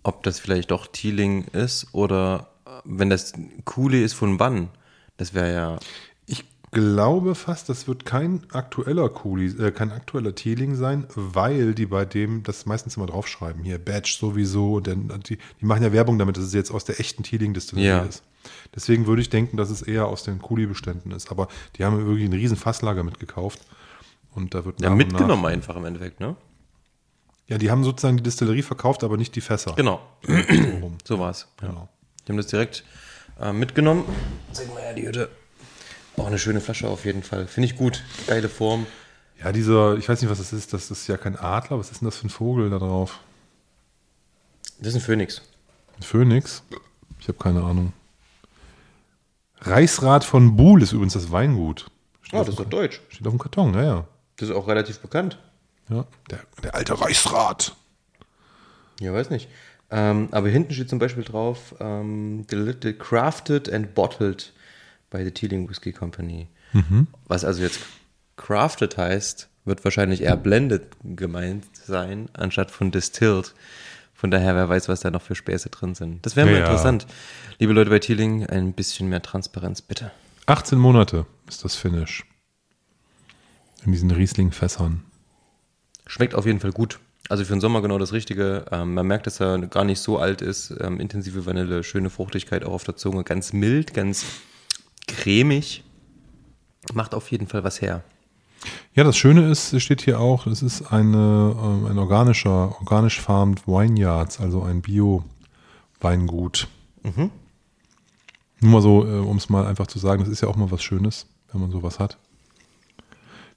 ob 0.02 0.22
das 0.22 0.38
vielleicht 0.38 0.70
doch 0.70 0.86
Teeling 0.86 1.44
ist 1.52 1.88
oder 1.92 2.48
äh, 2.64 2.70
wenn 2.84 3.10
das 3.10 3.32
Cooley 3.64 4.02
ist, 4.02 4.14
von 4.14 4.38
wann? 4.40 4.68
Das 5.16 5.34
wäre 5.34 5.52
ja. 5.52 5.78
Ich 6.72 6.78
glaube 6.78 7.34
fast, 7.34 7.68
das 7.68 7.88
wird 7.88 8.04
kein 8.06 8.42
aktueller 8.52 9.08
Cooley, 9.08 9.46
äh, 9.60 9.72
kein 9.72 9.90
aktueller 9.90 10.36
Teeling 10.36 10.76
sein, 10.76 11.04
weil 11.16 11.74
die 11.74 11.86
bei 11.86 12.04
dem 12.04 12.44
das 12.44 12.64
meistens 12.64 12.96
immer 12.96 13.06
draufschreiben. 13.06 13.64
Hier 13.64 13.78
Badge 13.84 14.16
sowieso, 14.20 14.78
denn 14.78 15.08
die, 15.28 15.38
die 15.60 15.64
machen 15.64 15.82
ja 15.82 15.92
Werbung 15.92 16.16
damit, 16.16 16.36
dass 16.36 16.44
es 16.44 16.54
jetzt 16.54 16.70
aus 16.70 16.84
der 16.84 17.00
echten 17.00 17.24
Teeling-Distillerie 17.24 17.86
Ja. 17.88 18.02
ist. 18.04 18.22
Deswegen 18.72 19.06
würde 19.08 19.20
ich 19.20 19.28
denken, 19.30 19.56
dass 19.56 19.68
es 19.68 19.82
eher 19.82 20.06
aus 20.06 20.22
den 20.22 20.38
Cooley-Beständen 20.40 21.10
ist. 21.10 21.32
Aber 21.32 21.48
die 21.76 21.84
haben 21.84 21.98
wirklich 22.06 22.24
einen 22.24 22.34
riesen 22.34 22.56
Fasslager 22.56 23.02
mitgekauft. 23.02 23.60
Und 24.32 24.54
da 24.54 24.64
wird 24.64 24.80
Ja, 24.80 24.90
und 24.92 24.96
mitgenommen 24.96 25.42
Nach, 25.42 25.50
einfach 25.50 25.74
im 25.74 25.84
Endeffekt, 25.84 26.20
ne? 26.20 26.36
ja, 27.48 27.58
die 27.58 27.68
haben 27.72 27.82
sozusagen 27.82 28.16
die 28.16 28.22
Distillerie 28.22 28.62
verkauft, 28.62 29.02
aber 29.02 29.16
nicht 29.16 29.34
die 29.34 29.40
Fässer. 29.40 29.72
Genau, 29.74 30.00
So 31.04 31.18
war 31.18 31.30
es. 31.32 31.48
Ja. 31.60 31.66
Genau. 31.68 31.88
Die 32.24 32.30
haben 32.30 32.36
das 32.36 32.46
direkt 32.46 32.84
äh, 33.40 33.52
mitgenommen. 33.52 34.04
Zeig 34.52 34.72
mal 34.72 34.80
her 34.82 34.94
die 34.94 35.08
Hütte. 35.08 35.28
Auch 36.20 36.26
eine 36.26 36.38
schöne 36.38 36.60
Flasche 36.60 36.88
auf 36.88 37.04
jeden 37.04 37.22
Fall. 37.22 37.46
Finde 37.46 37.66
ich 37.68 37.76
gut. 37.76 38.02
Geile 38.26 38.48
Form. 38.48 38.86
Ja, 39.42 39.52
dieser, 39.52 39.96
ich 39.96 40.08
weiß 40.08 40.20
nicht, 40.20 40.30
was 40.30 40.38
das 40.38 40.52
ist. 40.52 40.72
Das 40.72 40.90
ist 40.90 41.06
ja 41.08 41.16
kein 41.16 41.36
Adler. 41.36 41.78
Was 41.78 41.90
ist 41.90 42.00
denn 42.02 42.06
das 42.06 42.16
für 42.18 42.26
ein 42.26 42.30
Vogel 42.30 42.68
da 42.70 42.78
drauf? 42.78 43.20
Das 44.78 44.88
ist 44.88 44.96
ein 44.96 45.00
Phönix. 45.00 45.42
Ein 45.96 46.02
Phönix? 46.02 46.62
Ich 47.20 47.28
habe 47.28 47.38
keine 47.38 47.62
Ahnung. 47.62 47.92
Reichsrat 49.62 50.24
von 50.24 50.56
Buhl 50.56 50.82
ist 50.82 50.92
übrigens 50.92 51.12
das 51.14 51.30
Weingut. 51.30 51.86
Steht, 52.22 52.34
Oh, 52.34 52.38
das 52.44 52.48
ist 52.50 52.58
doch 52.60 52.64
deutsch. 52.68 53.00
steht 53.10 53.26
auf 53.26 53.32
dem 53.32 53.38
Karton, 53.38 53.74
ja, 53.74 53.82
ja. 53.82 54.06
Das 54.36 54.48
ist 54.48 54.54
auch 54.54 54.68
relativ 54.68 55.00
bekannt. 55.00 55.38
ja. 55.88 56.04
Der, 56.30 56.40
der 56.62 56.74
alte 56.74 56.98
Reichsrat. 57.00 57.76
Ja, 59.00 59.12
weiß 59.12 59.30
nicht. 59.30 59.48
Ähm, 59.90 60.28
aber 60.30 60.48
hinten 60.48 60.72
steht 60.72 60.88
zum 60.88 60.98
Beispiel 60.98 61.24
drauf, 61.24 61.74
ähm, 61.80 62.46
"Deli- 62.46 62.92
crafted 62.94 63.70
and 63.72 63.94
bottled 63.94 64.52
by 65.10 65.24
the 65.24 65.30
Teeling 65.30 65.68
Whiskey 65.68 65.92
Company. 65.92 66.48
Was 67.26 67.44
also 67.44 67.62
jetzt 67.62 67.80
crafted 68.36 68.96
heißt, 68.96 69.48
wird 69.64 69.84
wahrscheinlich 69.84 70.22
eher 70.22 70.36
blended 70.36 70.82
gemeint 71.04 71.64
sein, 71.74 72.28
anstatt 72.32 72.70
von 72.70 72.90
distilled. 72.90 73.54
Von 74.14 74.30
daher, 74.30 74.54
wer 74.54 74.68
weiß, 74.68 74.88
was 74.88 75.00
da 75.00 75.10
noch 75.10 75.22
für 75.22 75.34
Späße 75.34 75.70
drin 75.70 75.94
sind. 75.94 76.24
Das 76.26 76.36
wäre 76.36 76.46
mal 76.46 76.54
Ja. 76.54 76.60
interessant. 76.60 77.06
Liebe 77.58 77.72
Leute 77.72 77.90
bei 77.90 77.98
Teeling, 77.98 78.46
ein 78.46 78.72
bisschen 78.72 79.08
mehr 79.08 79.22
Transparenz, 79.22 79.80
bitte. 79.82 80.10
18 80.46 80.78
Monate 80.78 81.26
ist 81.48 81.64
das 81.64 81.74
Finish. 81.74 82.24
In 83.84 83.92
diesen 83.92 84.10
Riesling-Fässern. 84.10 85.02
Schmeckt 86.06 86.34
auf 86.34 86.44
jeden 86.46 86.60
Fall 86.60 86.72
gut. 86.72 86.98
Also 87.28 87.44
für 87.44 87.52
den 87.54 87.60
Sommer 87.60 87.80
genau 87.82 87.98
das 87.98 88.12
Richtige. 88.12 88.66
Ähm, 88.70 88.94
man 88.94 89.06
merkt, 89.06 89.26
dass 89.26 89.40
er 89.40 89.58
gar 89.68 89.84
nicht 89.84 90.00
so 90.00 90.18
alt 90.18 90.42
ist. 90.42 90.74
Ähm, 90.80 91.00
intensive 91.00 91.46
Vanille, 91.46 91.82
schöne 91.84 92.10
Fruchtigkeit 92.10 92.64
auch 92.64 92.72
auf 92.72 92.84
der 92.84 92.96
Zunge. 92.96 93.24
Ganz 93.24 93.52
mild, 93.52 93.94
ganz 93.94 94.24
cremig. 95.16 95.84
Macht 96.94 97.14
auf 97.14 97.30
jeden 97.30 97.46
Fall 97.46 97.64
was 97.64 97.80
her. 97.80 98.02
Ja, 98.94 99.04
das 99.04 99.16
Schöne 99.16 99.50
ist, 99.50 99.72
es 99.72 99.82
steht 99.82 100.02
hier 100.02 100.20
auch, 100.20 100.46
es 100.46 100.62
ist 100.62 100.92
eine, 100.92 101.56
ähm, 101.58 101.86
ein 101.86 101.98
organischer, 101.98 102.74
organisch 102.80 103.20
farmed 103.20 103.66
Vineyards, 103.66 104.40
also 104.40 104.62
ein 104.62 104.82
Bio-Weingut. 104.82 106.68
Mhm. 107.02 107.30
Nur 108.60 108.72
mal 108.72 108.82
so, 108.82 109.06
äh, 109.06 109.20
um 109.20 109.36
es 109.36 109.48
mal 109.48 109.66
einfach 109.66 109.86
zu 109.86 109.98
sagen, 109.98 110.22
das 110.22 110.30
ist 110.30 110.42
ja 110.42 110.48
auch 110.48 110.56
mal 110.56 110.70
was 110.70 110.82
Schönes, 110.82 111.26
wenn 111.52 111.60
man 111.60 111.70
sowas 111.70 111.98
hat. 111.98 112.18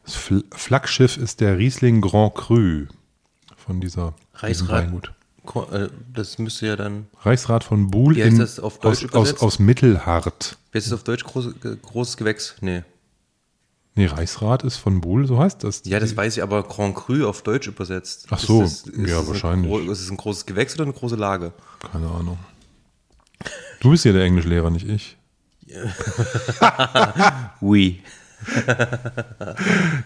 Das 0.04 0.16
Fl 0.16 0.44
Flaggschiff 0.52 1.18
ist 1.18 1.42
der 1.42 1.58
Riesling 1.58 2.02
Grand 2.02 2.36
Cru 2.36 2.86
von 3.56 3.82
dieser 3.82 4.13
Reichsrat. 4.36 4.86
Weingut. 4.86 5.13
Äh, 5.72 5.90
Das 6.14 6.38
müsste 6.38 6.68
ja 6.68 6.76
dann, 6.76 7.08
Reichsrat 7.22 7.64
von 7.64 7.90
Buhl 7.92 8.18
in, 8.18 8.40
das 8.40 8.60
aus, 8.60 8.80
aus, 8.84 9.42
aus 9.42 9.60
Mittelhart. 9.60 10.58
wie 10.72 10.78
ist 10.78 10.88
es 10.88 10.94
auf 10.94 11.04
Deutsch, 11.04 11.24
große, 11.24 11.54
äh, 11.64 11.76
großes 11.82 12.18
Gewächs? 12.18 12.56
Nee. 12.62 12.84
Nee, 13.96 14.08
Reichsrat 14.08 14.64
ist 14.64 14.78
von 14.78 15.02
Buhl, 15.02 15.28
so 15.28 15.38
heißt 15.38 15.64
das. 15.64 15.84
Ja, 15.86 16.00
das 16.00 16.18
weiß 16.18 16.38
ich, 16.38 16.42
aber 16.44 16.64
Grand 16.64 16.96
Cru 16.96 17.28
auf 17.28 17.44
Deutsch 17.44 17.68
übersetzt. 17.68 18.26
Ach 18.32 18.40
so, 18.40 18.64
ist 18.64 18.88
das, 18.88 18.94
ist 18.96 19.10
ja, 19.10 19.18
das 19.20 19.28
wahrscheinlich. 19.28 19.72
Ein, 19.72 19.90
ist 19.90 20.02
es 20.02 20.10
ein 20.10 20.18
großes 20.18 20.48
Gewächs 20.48 20.74
oder 20.76 20.86
eine 20.86 20.94
große 20.94 21.16
Lage? 21.16 21.54
Keine 21.92 22.10
Ahnung. 22.10 22.40
Du 23.82 23.92
bist 23.92 24.06
ja 24.06 24.14
der 24.14 24.24
Englischlehrer, 24.24 24.72
nicht 24.72 24.88
ich. 24.88 25.18
Oui. 27.62 28.02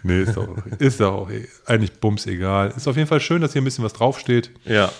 Nee, 0.03 0.21
ist 0.21 0.37
doch, 0.37 0.47
ist 0.77 0.99
doch 0.99 1.13
auch 1.13 1.31
eigentlich 1.65 1.93
bums 1.99 2.25
egal. 2.27 2.71
Ist 2.75 2.87
auf 2.87 2.95
jeden 2.95 3.07
Fall 3.07 3.19
schön, 3.19 3.41
dass 3.41 3.53
hier 3.53 3.61
ein 3.61 3.65
bisschen 3.65 3.83
was 3.83 3.93
draufsteht 3.93 4.51
Ja. 4.65 4.91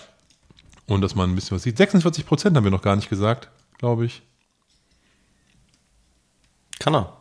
Und 0.88 1.00
dass 1.00 1.14
man 1.14 1.30
ein 1.30 1.34
bisschen 1.34 1.54
was 1.56 1.62
sieht. 1.62 1.76
46 1.76 2.26
Prozent 2.26 2.56
haben 2.56 2.64
wir 2.64 2.70
noch 2.70 2.82
gar 2.82 2.96
nicht 2.96 3.08
gesagt, 3.08 3.50
glaube 3.78 4.04
ich. 4.06 4.22
Kann 6.78 6.94
er. 6.94 7.16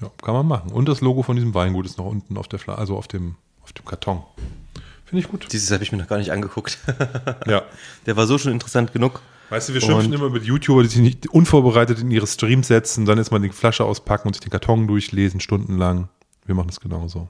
Ja, 0.00 0.10
kann 0.22 0.34
man 0.34 0.46
machen. 0.46 0.72
Und 0.72 0.88
das 0.88 1.00
Logo 1.00 1.22
von 1.22 1.36
diesem 1.36 1.54
Weingut 1.54 1.86
ist 1.86 1.98
noch 1.98 2.06
unten 2.06 2.36
auf 2.36 2.48
der 2.48 2.58
Fla 2.58 2.74
also 2.74 2.96
auf 2.96 3.06
dem, 3.06 3.36
auf 3.62 3.72
dem 3.72 3.84
Karton. 3.84 4.22
Finde 5.04 5.22
ich 5.24 5.30
gut. 5.30 5.52
Dieses 5.52 5.70
habe 5.70 5.82
ich 5.84 5.92
mir 5.92 5.98
noch 5.98 6.08
gar 6.08 6.18
nicht 6.18 6.32
angeguckt. 6.32 6.78
Ja. 7.46 7.62
Der 8.06 8.16
war 8.16 8.26
so 8.26 8.38
schon 8.38 8.52
interessant 8.52 8.92
genug. 8.92 9.20
Weißt 9.50 9.68
du, 9.68 9.74
wir 9.74 9.80
schimpfen 9.82 10.06
Und- 10.06 10.12
immer 10.14 10.30
mit 10.30 10.44
YouTuber, 10.44 10.82
die 10.82 10.88
sich 10.88 11.00
nicht 11.02 11.28
unvorbereitet 11.28 12.00
in 12.00 12.10
ihre 12.10 12.26
Streams 12.26 12.68
setzen, 12.68 13.04
dann 13.04 13.18
erstmal 13.18 13.40
die 13.40 13.50
Flasche 13.50 13.84
auspacken 13.84 14.28
und 14.28 14.34
sich 14.34 14.40
den 14.40 14.50
Karton 14.50 14.86
durchlesen, 14.88 15.40
stundenlang. 15.40 16.08
Wir 16.46 16.54
machen 16.54 16.68
das 16.68 16.80
genauso. 16.80 17.28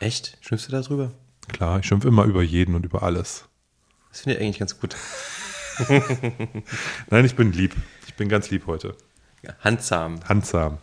Echt? 0.00 0.36
Schimpfst 0.40 0.66
du 0.68 0.72
da 0.72 0.80
drüber? 0.82 1.12
Klar, 1.48 1.78
ich 1.78 1.86
schimpfe 1.86 2.08
immer 2.08 2.24
über 2.24 2.42
jeden 2.42 2.74
und 2.74 2.84
über 2.84 3.02
alles. 3.04 3.44
Das 4.14 4.20
finde 4.20 4.36
ich 4.36 4.44
eigentlich 4.44 4.58
ganz 4.60 4.78
gut. 4.78 4.94
Nein, 7.10 7.24
ich 7.24 7.34
bin 7.34 7.50
lieb. 7.50 7.74
Ich 8.06 8.14
bin 8.14 8.28
ganz 8.28 8.48
lieb 8.48 8.68
heute. 8.68 8.94
Ja, 9.42 9.56
handsam. 9.58 10.20
Handsam. 10.28 10.78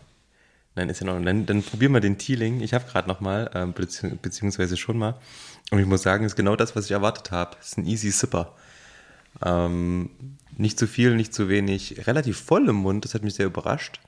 Nein, 0.75 0.89
ist 0.89 0.99
ja 0.99 1.05
noch. 1.05 1.23
Dann, 1.23 1.45
dann 1.45 1.63
probieren 1.63 1.93
wir 1.93 2.01
den 2.01 2.17
Teeling. 2.17 2.59
Ich 2.59 2.73
habe 2.73 2.83
gerade 2.83 3.07
noch 3.07 3.21
mal, 3.21 3.49
äh, 3.53 3.65
bezieh 3.67 4.09
beziehungsweise 4.21 4.75
schon 4.75 4.97
mal. 4.97 5.17
Und 5.69 5.79
ich 5.79 5.85
muss 5.85 6.01
sagen, 6.01 6.25
ist 6.25 6.35
genau 6.35 6.57
das, 6.57 6.75
was 6.75 6.83
ich 6.83 6.91
erwartet 6.91 7.31
habe. 7.31 7.55
Ist 7.61 7.77
ein 7.77 7.85
easy 7.85 8.11
Sipper. 8.11 8.53
Ähm, 9.41 10.09
nicht 10.57 10.77
zu 10.77 10.85
viel, 10.85 11.15
nicht 11.15 11.33
zu 11.33 11.47
wenig. 11.47 12.05
Relativ 12.07 12.37
voll 12.37 12.67
im 12.67 12.75
Mund, 12.75 13.05
das 13.05 13.13
hat 13.13 13.23
mich 13.23 13.35
sehr 13.35 13.45
überrascht. 13.45 14.01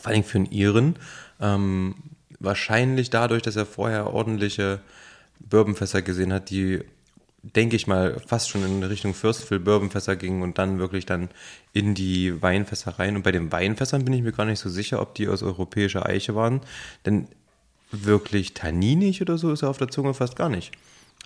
Vor 0.00 0.10
allem 0.10 0.24
für 0.24 0.38
einen 0.38 0.50
Iren. 0.50 0.96
Ähm, 1.38 1.96
wahrscheinlich 2.40 3.10
dadurch, 3.10 3.42
dass 3.42 3.56
er 3.56 3.66
vorher 3.66 4.06
ordentliche 4.06 4.80
Bourbonfässer 5.38 6.00
gesehen 6.00 6.32
hat, 6.32 6.48
die, 6.48 6.80
denke 7.54 7.76
ich 7.76 7.86
mal, 7.86 8.20
fast 8.26 8.48
schon 8.48 8.64
in 8.64 8.82
Richtung 8.82 9.14
Firstville 9.14 9.60
Bourbonfässer 9.60 10.16
gingen 10.16 10.42
und 10.42 10.58
dann 10.58 10.78
wirklich 10.78 11.06
dann 11.06 11.28
in 11.72 11.94
die 11.94 12.40
Weinfässer 12.42 12.98
rein. 12.98 13.16
Und 13.16 13.22
bei 13.22 13.32
den 13.32 13.52
Weinfässern 13.52 14.04
bin 14.04 14.14
ich 14.14 14.22
mir 14.22 14.32
gar 14.32 14.46
nicht 14.46 14.58
so 14.58 14.68
sicher, 14.68 15.00
ob 15.00 15.14
die 15.14 15.28
aus 15.28 15.42
europäischer 15.42 16.06
Eiche 16.06 16.34
waren. 16.34 16.60
Denn 17.04 17.28
wirklich 17.92 18.54
tanninig 18.54 19.22
oder 19.22 19.38
so 19.38 19.52
ist 19.52 19.62
er 19.62 19.70
auf 19.70 19.78
der 19.78 19.88
Zunge 19.88 20.14
fast 20.14 20.36
gar 20.36 20.48
nicht. 20.48 20.72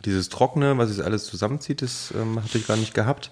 Dieses 0.04 0.28
Trockene, 0.28 0.78
was 0.78 0.90
es 0.90 1.00
alles 1.00 1.24
zusammenzieht, 1.24 1.83
das 1.83 2.12
ähm, 2.16 2.42
hatte 2.42 2.59
ich 2.59 2.66
gar 2.66 2.76
nicht 2.76 2.94
gehabt. 2.94 3.30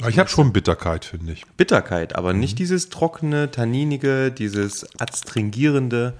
Aber 0.00 0.08
ich 0.08 0.18
habe 0.18 0.28
schon 0.28 0.52
Bitterkeit, 0.52 1.04
finde 1.04 1.32
ich. 1.32 1.46
Bitterkeit, 1.56 2.16
aber 2.16 2.32
nicht 2.32 2.58
dieses 2.58 2.88
trockene, 2.88 3.50
tanninige, 3.50 4.32
dieses 4.32 4.86
adstringierende. 4.98 6.14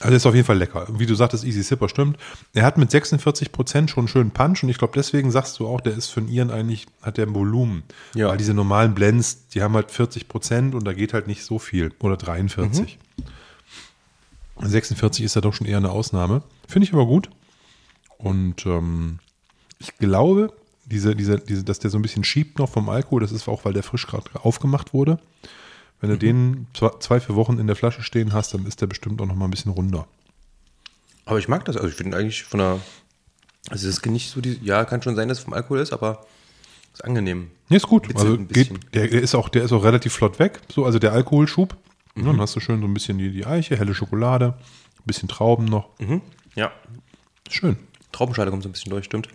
Also 0.00 0.14
ist 0.14 0.26
auf 0.26 0.34
jeden 0.34 0.46
Fall 0.46 0.58
lecker. 0.58 0.86
Wie 0.92 1.06
du 1.06 1.14
sagtest, 1.16 1.44
Easy 1.44 1.62
Sipper 1.62 1.88
stimmt. 1.88 2.18
Er 2.54 2.64
hat 2.64 2.78
mit 2.78 2.90
46 2.90 3.50
Prozent 3.50 3.90
schon 3.90 4.02
einen 4.02 4.08
schönen 4.08 4.30
Punch 4.30 4.62
und 4.62 4.68
ich 4.68 4.78
glaube, 4.78 4.92
deswegen 4.94 5.32
sagst 5.32 5.58
du 5.58 5.66
auch, 5.66 5.80
der 5.80 5.96
ist 5.96 6.08
von 6.08 6.28
ihren 6.28 6.50
eigentlich, 6.50 6.86
hat 7.02 7.16
der 7.16 7.26
ein 7.26 7.34
Volumen. 7.34 7.82
Ja. 8.14 8.28
Weil 8.28 8.36
diese 8.36 8.54
normalen 8.54 8.94
Blends, 8.94 9.48
die 9.48 9.62
haben 9.62 9.74
halt 9.74 9.90
40 9.90 10.28
Prozent 10.28 10.74
und 10.76 10.84
da 10.84 10.92
geht 10.92 11.14
halt 11.14 11.26
nicht 11.26 11.44
so 11.44 11.58
viel. 11.58 11.92
Oder 11.98 12.16
43. 12.16 12.98
46 14.60 15.24
ist 15.24 15.34
ja 15.34 15.40
doch 15.40 15.54
schon 15.54 15.66
eher 15.66 15.78
eine 15.78 15.90
Ausnahme. 15.90 16.42
Finde 16.68 16.86
ich 16.86 16.92
aber 16.92 17.06
gut. 17.06 17.30
Und 18.18 18.66
ähm, 18.66 19.18
ich 19.78 19.96
glaube, 19.96 20.52
diese, 20.86 21.14
diese, 21.16 21.38
diese, 21.38 21.64
dass 21.64 21.80
der 21.80 21.90
so 21.90 21.98
ein 21.98 22.02
bisschen 22.02 22.24
schiebt 22.24 22.58
noch 22.58 22.68
vom 22.68 22.88
Alkohol, 22.88 23.20
das 23.20 23.32
ist 23.32 23.48
auch, 23.48 23.64
weil 23.64 23.72
der 23.72 23.82
frisch 23.82 24.06
gerade 24.06 24.30
aufgemacht 24.42 24.92
wurde. 24.92 25.18
Wenn 26.00 26.10
du 26.10 26.18
den 26.18 26.66
zwei, 26.74 26.90
zwei, 27.00 27.20
vier 27.20 27.34
Wochen 27.34 27.58
in 27.58 27.66
der 27.66 27.76
Flasche 27.76 28.02
stehen 28.02 28.32
hast, 28.32 28.54
dann 28.54 28.66
ist 28.66 28.80
der 28.80 28.86
bestimmt 28.86 29.20
auch 29.20 29.26
noch 29.26 29.34
mal 29.34 29.46
ein 29.46 29.50
bisschen 29.50 29.72
runder. 29.72 30.06
Aber 31.24 31.38
ich 31.38 31.48
mag 31.48 31.64
das. 31.64 31.76
Also 31.76 31.88
ich 31.88 31.94
finde 31.94 32.16
eigentlich 32.16 32.44
von 32.44 32.58
der. 32.58 32.80
Also 33.68 33.88
es 33.88 33.98
ist 33.98 34.06
nicht 34.06 34.30
so 34.30 34.40
die. 34.40 34.58
Ja, 34.62 34.84
kann 34.84 35.02
schon 35.02 35.16
sein, 35.16 35.28
dass 35.28 35.38
es 35.38 35.44
vom 35.44 35.52
Alkohol 35.52 35.80
ist, 35.80 35.92
aber 35.92 36.24
ist 36.92 37.04
angenehm. 37.04 37.50
Nee, 37.68 37.76
ist 37.76 37.86
gut. 37.86 38.08
Bitzelt 38.08 38.26
Also 38.28 38.44
geht, 38.44 38.94
der, 38.94 39.10
ist 39.10 39.34
auch, 39.34 39.48
der 39.48 39.64
ist 39.64 39.72
auch 39.72 39.84
relativ 39.84 40.12
flott 40.12 40.38
weg. 40.38 40.60
So, 40.72 40.84
also 40.84 40.98
der 40.98 41.12
Alkoholschub. 41.12 41.76
Ja, 42.16 42.24
Dann 42.24 42.40
hast 42.40 42.56
du 42.56 42.60
schön 42.60 42.80
so 42.80 42.86
ein 42.86 42.94
bisschen 42.94 43.18
die, 43.18 43.30
die 43.30 43.46
Eiche, 43.46 43.76
helle 43.76 43.94
Schokolade, 43.94 44.54
ein 44.98 45.04
bisschen 45.06 45.28
Trauben 45.28 45.66
noch. 45.66 45.88
Mhm. 46.00 46.22
Ja. 46.54 46.72
Schön. 47.48 47.76
Traubenschale 48.10 48.50
kommt 48.50 48.62
so 48.64 48.68
ein 48.68 48.72
bisschen 48.72 48.90
durch, 48.90 49.04
stimmt. 49.04 49.28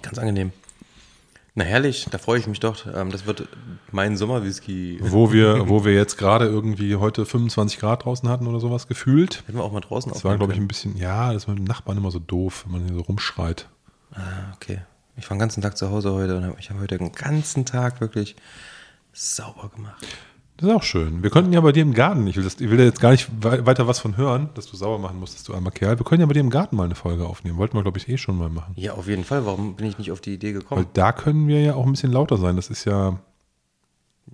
Ganz 0.00 0.18
angenehm. 0.18 0.52
Na 1.56 1.62
herrlich, 1.62 2.08
da 2.10 2.18
freue 2.18 2.40
ich 2.40 2.48
mich 2.48 2.58
doch. 2.58 2.84
Ähm, 2.92 3.10
das 3.10 3.26
wird 3.26 3.46
mein 3.92 4.16
Sommerwhisky. 4.16 4.98
Wo 5.00 5.32
wir, 5.32 5.68
wo 5.68 5.84
wir 5.84 5.94
jetzt 5.94 6.16
gerade 6.16 6.46
irgendwie 6.46 6.96
heute 6.96 7.24
25 7.24 7.78
Grad 7.78 8.04
draußen 8.04 8.28
hatten 8.28 8.48
oder 8.48 8.58
sowas 8.58 8.88
gefühlt. 8.88 9.44
Hätten 9.46 9.58
wir 9.58 9.64
auch 9.64 9.72
mal 9.72 9.80
draußen 9.80 10.12
Das 10.12 10.24
war, 10.24 10.36
glaube 10.36 10.52
ich, 10.52 10.58
ein 10.58 10.66
bisschen, 10.66 10.96
ja, 10.96 11.32
das 11.32 11.46
war 11.46 11.54
mit 11.54 11.62
dem 11.62 11.68
Nachbarn 11.68 11.96
immer 11.96 12.10
so 12.10 12.18
doof, 12.18 12.64
wenn 12.64 12.72
man 12.72 12.84
hier 12.86 12.94
so 12.96 13.02
rumschreit. 13.02 13.68
Ah, 14.12 14.52
okay. 14.56 14.80
Ich 15.16 15.30
war 15.30 15.36
den 15.36 15.40
ganzen 15.40 15.62
Tag 15.62 15.76
zu 15.76 15.90
Hause 15.90 16.12
heute 16.12 16.36
und 16.36 16.58
ich 16.58 16.70
habe 16.70 16.80
heute 16.80 16.98
den 16.98 17.12
ganzen 17.12 17.64
Tag 17.64 18.00
wirklich 18.00 18.34
sauber 19.12 19.70
gemacht. 19.72 20.04
Das 20.56 20.68
ist 20.68 20.74
auch 20.76 20.82
schön. 20.84 21.22
Wir 21.24 21.30
könnten 21.30 21.52
ja 21.52 21.60
bei 21.60 21.72
dir 21.72 21.82
im 21.82 21.94
Garten, 21.94 22.26
ich 22.28 22.36
will, 22.36 22.44
das, 22.44 22.60
ich 22.60 22.70
will 22.70 22.78
da 22.78 22.84
jetzt 22.84 23.00
gar 23.00 23.10
nicht 23.10 23.28
wei- 23.42 23.66
weiter 23.66 23.88
was 23.88 23.98
von 23.98 24.16
hören, 24.16 24.50
dass 24.54 24.66
du 24.66 24.76
sauber 24.76 24.98
machen 25.00 25.18
musstest, 25.18 25.48
du 25.48 25.54
armer 25.54 25.72
Kerl. 25.72 25.98
Wir 25.98 26.04
können 26.04 26.20
ja 26.20 26.26
bei 26.26 26.32
dir 26.32 26.40
im 26.40 26.50
Garten 26.50 26.76
mal 26.76 26.84
eine 26.84 26.94
Folge 26.94 27.26
aufnehmen. 27.26 27.58
Wollten 27.58 27.76
wir, 27.76 27.82
glaube 27.82 27.98
ich, 27.98 28.08
eh 28.08 28.16
schon 28.18 28.38
mal 28.38 28.48
machen. 28.50 28.72
Ja, 28.76 28.92
auf 28.92 29.08
jeden 29.08 29.24
Fall. 29.24 29.44
Warum 29.46 29.74
bin 29.74 29.86
ich 29.86 29.98
nicht 29.98 30.12
auf 30.12 30.20
die 30.20 30.34
Idee 30.34 30.54
Weil 30.54 30.60
gekommen? 30.60 30.86
da 30.92 31.10
können 31.10 31.48
wir 31.48 31.60
ja 31.60 31.74
auch 31.74 31.84
ein 31.86 31.90
bisschen 31.92 32.12
lauter 32.12 32.36
sein. 32.38 32.54
Das 32.54 32.70
ist 32.70 32.84
ja, 32.84 33.18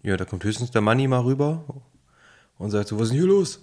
Ja, 0.02 0.18
da 0.18 0.26
kommt 0.26 0.44
höchstens 0.44 0.70
der 0.70 0.83
Manni 0.83 1.09
mal 1.09 1.20
rüber 1.20 1.64
und 2.59 2.70
sagt 2.70 2.88
so, 2.88 2.96
was 2.96 3.04
ist 3.04 3.12
denn 3.12 3.20
hier 3.20 3.28
los? 3.28 3.62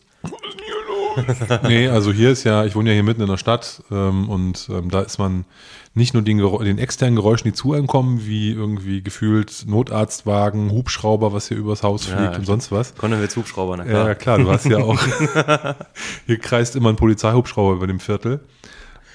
nee, 1.64 1.88
also 1.88 2.12
hier 2.12 2.32
ist 2.32 2.44
ja, 2.44 2.66
ich 2.66 2.76
wohne 2.76 2.90
ja 2.90 2.94
hier 2.94 3.04
mitten 3.04 3.22
in 3.22 3.28
der 3.28 3.38
Stadt 3.38 3.84
ähm, 3.92 4.30
und 4.30 4.68
ähm, 4.72 4.90
da 4.90 5.02
ist 5.02 5.18
man 5.18 5.46
nicht 5.94 6.14
nur 6.14 6.22
den, 6.24 6.38
den 6.38 6.78
externen 6.78 7.16
Geräuschen, 7.16 7.46
die 7.46 7.54
zu 7.54 7.74
einem 7.74 7.88
kommen, 7.88 8.26
wie 8.26 8.52
irgendwie 8.52 9.02
gefühlt 9.02 9.66
Notarztwagen, 9.68 10.72
Hubschrauber, 10.72 11.34
was 11.34 11.48
hier 11.48 11.58
übers 11.58 11.84
Haus 11.84 12.08
Ja, 12.08 12.16
fliegt 12.16 12.28
und 12.28 12.34
stimmt. 12.34 12.46
sonst 12.48 12.72
was. 12.72 12.96
Konowitz 12.96 13.36
Hubschrauber, 13.36 13.78
na 13.78 13.84
Ja, 13.86 13.90
klar. 13.92 14.08
ja, 14.08 14.16
klar, 14.16 14.38
du 14.38 14.50
hast 14.52 14.66
ja 14.66 14.78
auch, 14.78 15.00
hier 16.26 16.38
kreist 16.40 16.76
immer 16.76 16.90
ein 16.90 16.96
Polizeihubschrauber 16.98 17.74
über 17.74 17.88
dem 17.88 18.00
Viertel 18.00 18.42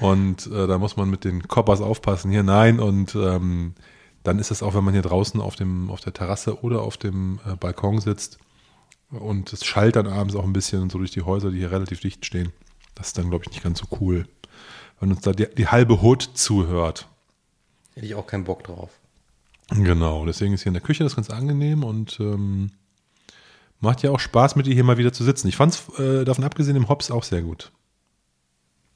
und 0.01 0.47
äh, 0.49 0.67
da 0.67 0.79
muss 0.79 0.97
man 0.97 1.09
mit 1.09 1.25
den 1.25 1.47
Koppers 1.47 1.81
aufpassen. 1.81 2.31
Hier 2.31 2.43
nein 2.43 2.81
und 2.81 3.15
ähm, 3.15 3.75
dann 4.25 4.39
ist 4.39 4.51
es 4.51 4.63
auch, 4.63 4.75
wenn 4.75 4.85
man 4.85 4.95
hier 4.95 5.03
draußen 5.03 5.41
auf, 5.41 5.55
dem, 5.57 5.91
auf 5.91 6.01
der 6.01 6.13
Terrasse 6.13 6.63
oder 6.63 6.83
auf 6.83 6.97
dem 6.97 7.39
äh, 7.47 7.57
Balkon 7.57 8.01
sitzt 8.01 8.39
und 9.13 9.53
es 9.53 9.65
schallt 9.65 9.97
dann 9.97 10.07
abends 10.07 10.35
auch 10.35 10.45
ein 10.45 10.53
bisschen 10.53 10.91
so 10.91 10.99
durch 10.99 11.11
die 11.11 11.23
Häuser, 11.23 11.51
die 11.51 11.59
hier 11.59 11.71
relativ 11.71 12.01
dicht 12.01 12.25
stehen. 12.25 12.53
Das 12.95 13.09
ist 13.09 13.19
dann, 13.19 13.31
glaube 13.31 13.45
ich, 13.45 13.51
nicht 13.51 13.63
ganz 13.63 13.79
so 13.79 13.87
cool. 14.01 14.27
Wenn 15.01 15.11
uns 15.11 15.21
da 15.21 15.33
die, 15.33 15.47
die 15.55 15.69
halbe 15.69 16.03
Hut 16.03 16.23
zuhört. 16.35 17.09
Hätte 17.95 18.07
ich 18.07 18.15
auch 18.15 18.27
keinen 18.27 18.45
Bock 18.45 18.65
drauf. 18.65 18.91
Genau, 19.71 20.27
deswegen 20.27 20.55
ist 20.55 20.63
hier 20.63 20.71
in 20.71 20.75
der 20.75 20.83
Küche 20.83 21.05
das 21.05 21.17
ganz 21.17 21.31
angenehm 21.31 21.85
und 21.85 22.21
ähm, 22.21 22.71
macht 23.81 24.03
ja 24.03 24.11
auch 24.11 24.21
Spaß, 24.21 24.57
mit 24.57 24.67
dir 24.67 24.75
hier 24.75 24.85
mal 24.85 24.99
wieder 24.99 25.13
zu 25.13 25.25
sitzen. 25.25 25.49
Ich 25.49 25.57
fand 25.57 25.75
es 25.75 25.99
äh, 25.99 26.25
davon 26.25 26.45
abgesehen 26.45 26.77
im 26.77 26.89
Hops 26.89 27.11
auch 27.11 27.25
sehr 27.25 27.43
gut. 27.43 27.73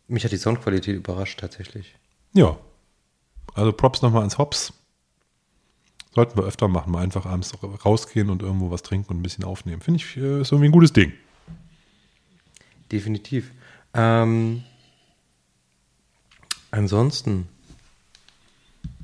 Mich 0.08 0.24
hat 0.24 0.32
die 0.32 0.36
Soundqualität 0.36 0.96
überrascht 0.96 1.40
tatsächlich. 1.40 1.96
Ja. 2.32 2.58
Also 3.54 3.72
Props 3.72 4.02
nochmal 4.02 4.20
ans 4.20 4.38
Hops. 4.38 4.72
Sollten 6.16 6.38
wir 6.38 6.44
öfter 6.44 6.66
machen, 6.66 6.92
mal 6.92 7.02
einfach 7.02 7.26
abends 7.26 7.52
rausgehen 7.84 8.30
und 8.30 8.40
irgendwo 8.40 8.70
was 8.70 8.80
trinken 8.80 9.10
und 9.10 9.18
ein 9.18 9.22
bisschen 9.22 9.44
aufnehmen. 9.44 9.82
Finde 9.82 10.00
ich, 10.00 10.16
äh, 10.16 10.40
ist 10.40 10.50
irgendwie 10.50 10.70
ein 10.70 10.72
gutes 10.72 10.94
Ding. 10.94 11.12
Definitiv. 12.90 13.50
Ähm, 13.92 14.64
ansonsten 16.70 17.48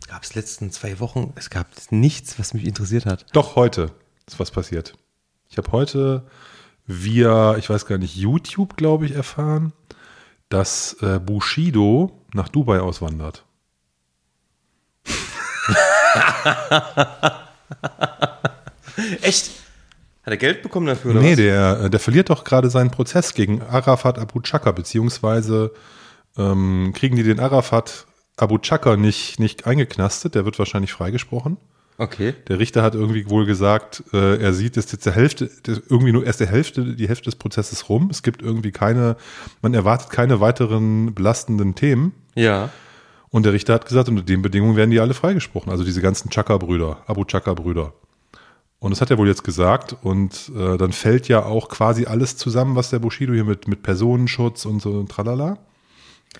gab 0.08 0.22
es 0.22 0.34
letzten 0.34 0.70
zwei 0.70 1.00
Wochen, 1.00 1.34
es 1.36 1.50
gab 1.50 1.66
nichts, 1.90 2.38
was 2.38 2.54
mich 2.54 2.64
interessiert 2.64 3.04
hat. 3.04 3.26
Doch, 3.34 3.56
heute 3.56 3.92
ist 4.26 4.40
was 4.40 4.50
passiert. 4.50 4.94
Ich 5.50 5.58
habe 5.58 5.70
heute 5.70 6.26
via, 6.86 7.58
ich 7.58 7.68
weiß 7.68 7.84
gar 7.84 7.98
nicht, 7.98 8.16
YouTube, 8.16 8.78
glaube 8.78 9.04
ich, 9.04 9.12
erfahren, 9.12 9.74
dass 10.48 10.94
äh, 11.02 11.20
Bushido 11.22 12.24
nach 12.32 12.48
Dubai 12.48 12.80
auswandert. 12.80 13.44
Echt? 19.22 19.50
Hat 20.24 20.32
er 20.32 20.36
Geld 20.36 20.62
bekommen 20.62 20.86
dafür? 20.86 21.12
Oder 21.12 21.20
Nee, 21.20 21.30
was? 21.32 21.36
der, 21.36 21.80
äh, 21.84 21.90
der 21.90 22.00
verliert 22.00 22.30
doch 22.30 22.44
gerade 22.44 22.70
seinen 22.70 22.90
Prozess 22.90 23.34
gegen 23.34 23.62
Arafat 23.62 24.18
Abu 24.18 24.40
Chaka, 24.40 24.72
beziehungsweise 24.72 25.72
ähm, 26.38 26.92
kriegen 26.94 27.16
die 27.16 27.22
den 27.24 27.40
Arafat 27.40 28.06
Abu 28.36 28.58
Chaka 28.58 28.96
nicht, 28.96 29.40
nicht 29.40 29.66
eingeknastet, 29.66 30.34
der 30.34 30.44
wird 30.44 30.58
wahrscheinlich 30.58 30.92
freigesprochen. 30.92 31.56
Okay. 31.98 32.34
Der 32.48 32.58
Richter 32.58 32.82
hat 32.82 32.94
irgendwie 32.94 33.28
wohl 33.28 33.44
gesagt, 33.46 34.02
äh, 34.12 34.36
er 34.40 34.52
sieht, 34.54 34.76
dass 34.76 34.90
jetzt 34.90 35.04
der 35.06 35.14
Hälfte, 35.14 35.50
irgendwie 35.66 36.12
nur 36.12 36.24
erst 36.24 36.40
der 36.40 36.46
Hälfte, 36.46 36.96
die 36.96 37.08
Hälfte 37.08 37.26
des 37.26 37.36
Prozesses 37.36 37.88
rum. 37.88 38.08
Es 38.10 38.22
gibt 38.22 38.42
irgendwie 38.42 38.72
keine, 38.72 39.16
man 39.60 39.74
erwartet 39.74 40.10
keine 40.10 40.40
weiteren 40.40 41.14
belastenden 41.14 41.74
Themen. 41.74 42.12
Ja. 42.34 42.70
Und 43.32 43.44
der 43.46 43.54
Richter 43.54 43.72
hat 43.74 43.86
gesagt, 43.86 44.08
unter 44.10 44.22
den 44.22 44.42
Bedingungen 44.42 44.76
werden 44.76 44.90
die 44.90 45.00
alle 45.00 45.14
freigesprochen. 45.14 45.72
Also 45.72 45.84
diese 45.84 46.02
ganzen 46.02 46.28
Chaka-Brüder, 46.30 46.98
Abu 47.06 47.24
Chaka-Brüder. 47.24 47.94
Und 48.78 48.90
das 48.90 49.00
hat 49.00 49.10
er 49.10 49.16
wohl 49.16 49.26
jetzt 49.26 49.42
gesagt. 49.42 49.96
Und 50.02 50.52
äh, 50.54 50.76
dann 50.76 50.92
fällt 50.92 51.28
ja 51.28 51.44
auch 51.44 51.70
quasi 51.70 52.04
alles 52.04 52.36
zusammen, 52.36 52.76
was 52.76 52.90
der 52.90 52.98
Bushido 52.98 53.32
hier 53.32 53.44
mit, 53.44 53.66
mit 53.68 53.82
Personenschutz 53.82 54.66
und 54.66 54.82
so 54.82 55.02
tralala. 55.04 55.56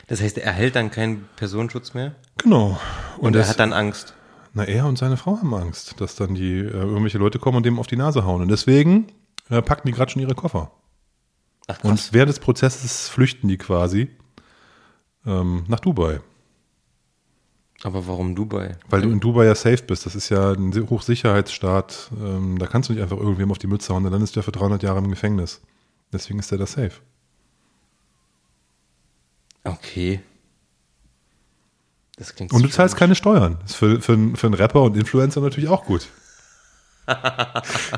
Das 0.07 0.21
heißt, 0.21 0.37
er 0.37 0.45
erhält 0.45 0.77
dann 0.77 0.91
keinen 0.91 1.27
Personenschutz 1.37 1.95
mehr 1.95 2.15
Genau. 2.39 2.79
und, 3.19 3.35
das, 3.35 3.47
er 3.47 3.51
hat 3.51 3.61
dann 3.61 3.73
Angst. 3.73 4.15
Na, 4.53 4.65
er 4.65 4.85
und 4.87 4.99
seine 4.99 5.17
Frau 5.17 5.39
haben 5.39 5.55
Angst, 5.55 5.99
dass 5.99 6.15
dann 6.15 6.35
die 6.35 6.59
äh, 6.59 6.71
irgendwelche 6.71 7.19
Leute 7.19 7.39
kommen 7.39 7.57
und 7.57 7.65
dem 7.65 7.79
auf 7.79 7.87
die 7.87 7.97
Nase 7.97 8.25
hauen. 8.27 8.43
Und 8.43 8.49
deswegen 8.49 9.07
äh, 9.49 9.63
packen 9.63 9.89
die 9.89 9.93
gerade 9.93 10.11
schon 10.11 10.21
ihre 10.21 10.35
Koffer. 10.35 10.73
Ach 11.69 11.79
krass. 11.79 11.91
Und 11.91 12.13
während 12.13 12.29
des 12.29 12.39
Prozesses 12.39 13.09
flüchten 13.09 13.49
die 13.49 13.57
quasi 13.57 14.11
ähm, 15.25 15.65
nach 15.69 15.81
Dubai. 15.81 16.21
Aber 17.85 18.07
warum 18.07 18.35
Dubai? 18.37 18.77
Weil 18.91 19.03
du 19.03 19.11
in 19.11 19.19
Dubai 19.19 19.45
ja 19.47 19.55
safe 19.57 19.83
bist. 19.83 20.07
Das 20.07 20.15
ist 20.15 20.29
ja 20.29 20.53
ein 20.53 20.89
Hochsicherheitsstaat. 20.89 22.11
Ähm, 22.23 22.59
da 22.59 22.67
kannst 22.69 22.89
du 22.89 22.93
nicht 22.93 23.03
einfach 23.03 23.17
irgendwem 23.17 23.51
auf 23.51 23.59
die 23.59 23.67
Mütze 23.67 23.93
hauen, 23.93 24.05
dann 24.05 24.23
ist 24.23 24.37
der 24.37 24.43
für 24.45 24.53
300 24.53 24.83
Jahre 24.85 24.99
im 24.99 25.09
Gefängnis. 25.11 25.61
Deswegen 26.13 26.39
ist 26.39 26.51
der 26.53 26.59
da 26.59 26.67
safe. 26.67 26.93
Okay. 29.65 30.21
Das 32.17 32.35
klingt 32.35 32.53
Und 32.53 32.63
du 32.63 32.69
zahlst 32.69 32.97
keine 32.97 33.15
Steuern. 33.15 33.59
Das 33.63 33.73
ist 33.73 33.77
für, 33.77 34.01
für, 34.01 34.13
einen- 34.13 34.37
für 34.37 34.47
einen 34.47 34.55
Rapper 34.55 34.83
und 34.83 34.97
Influencer 34.97 35.41
natürlich 35.41 35.69
auch 35.69 35.85
gut. 35.85 36.09
ich 37.09 37.13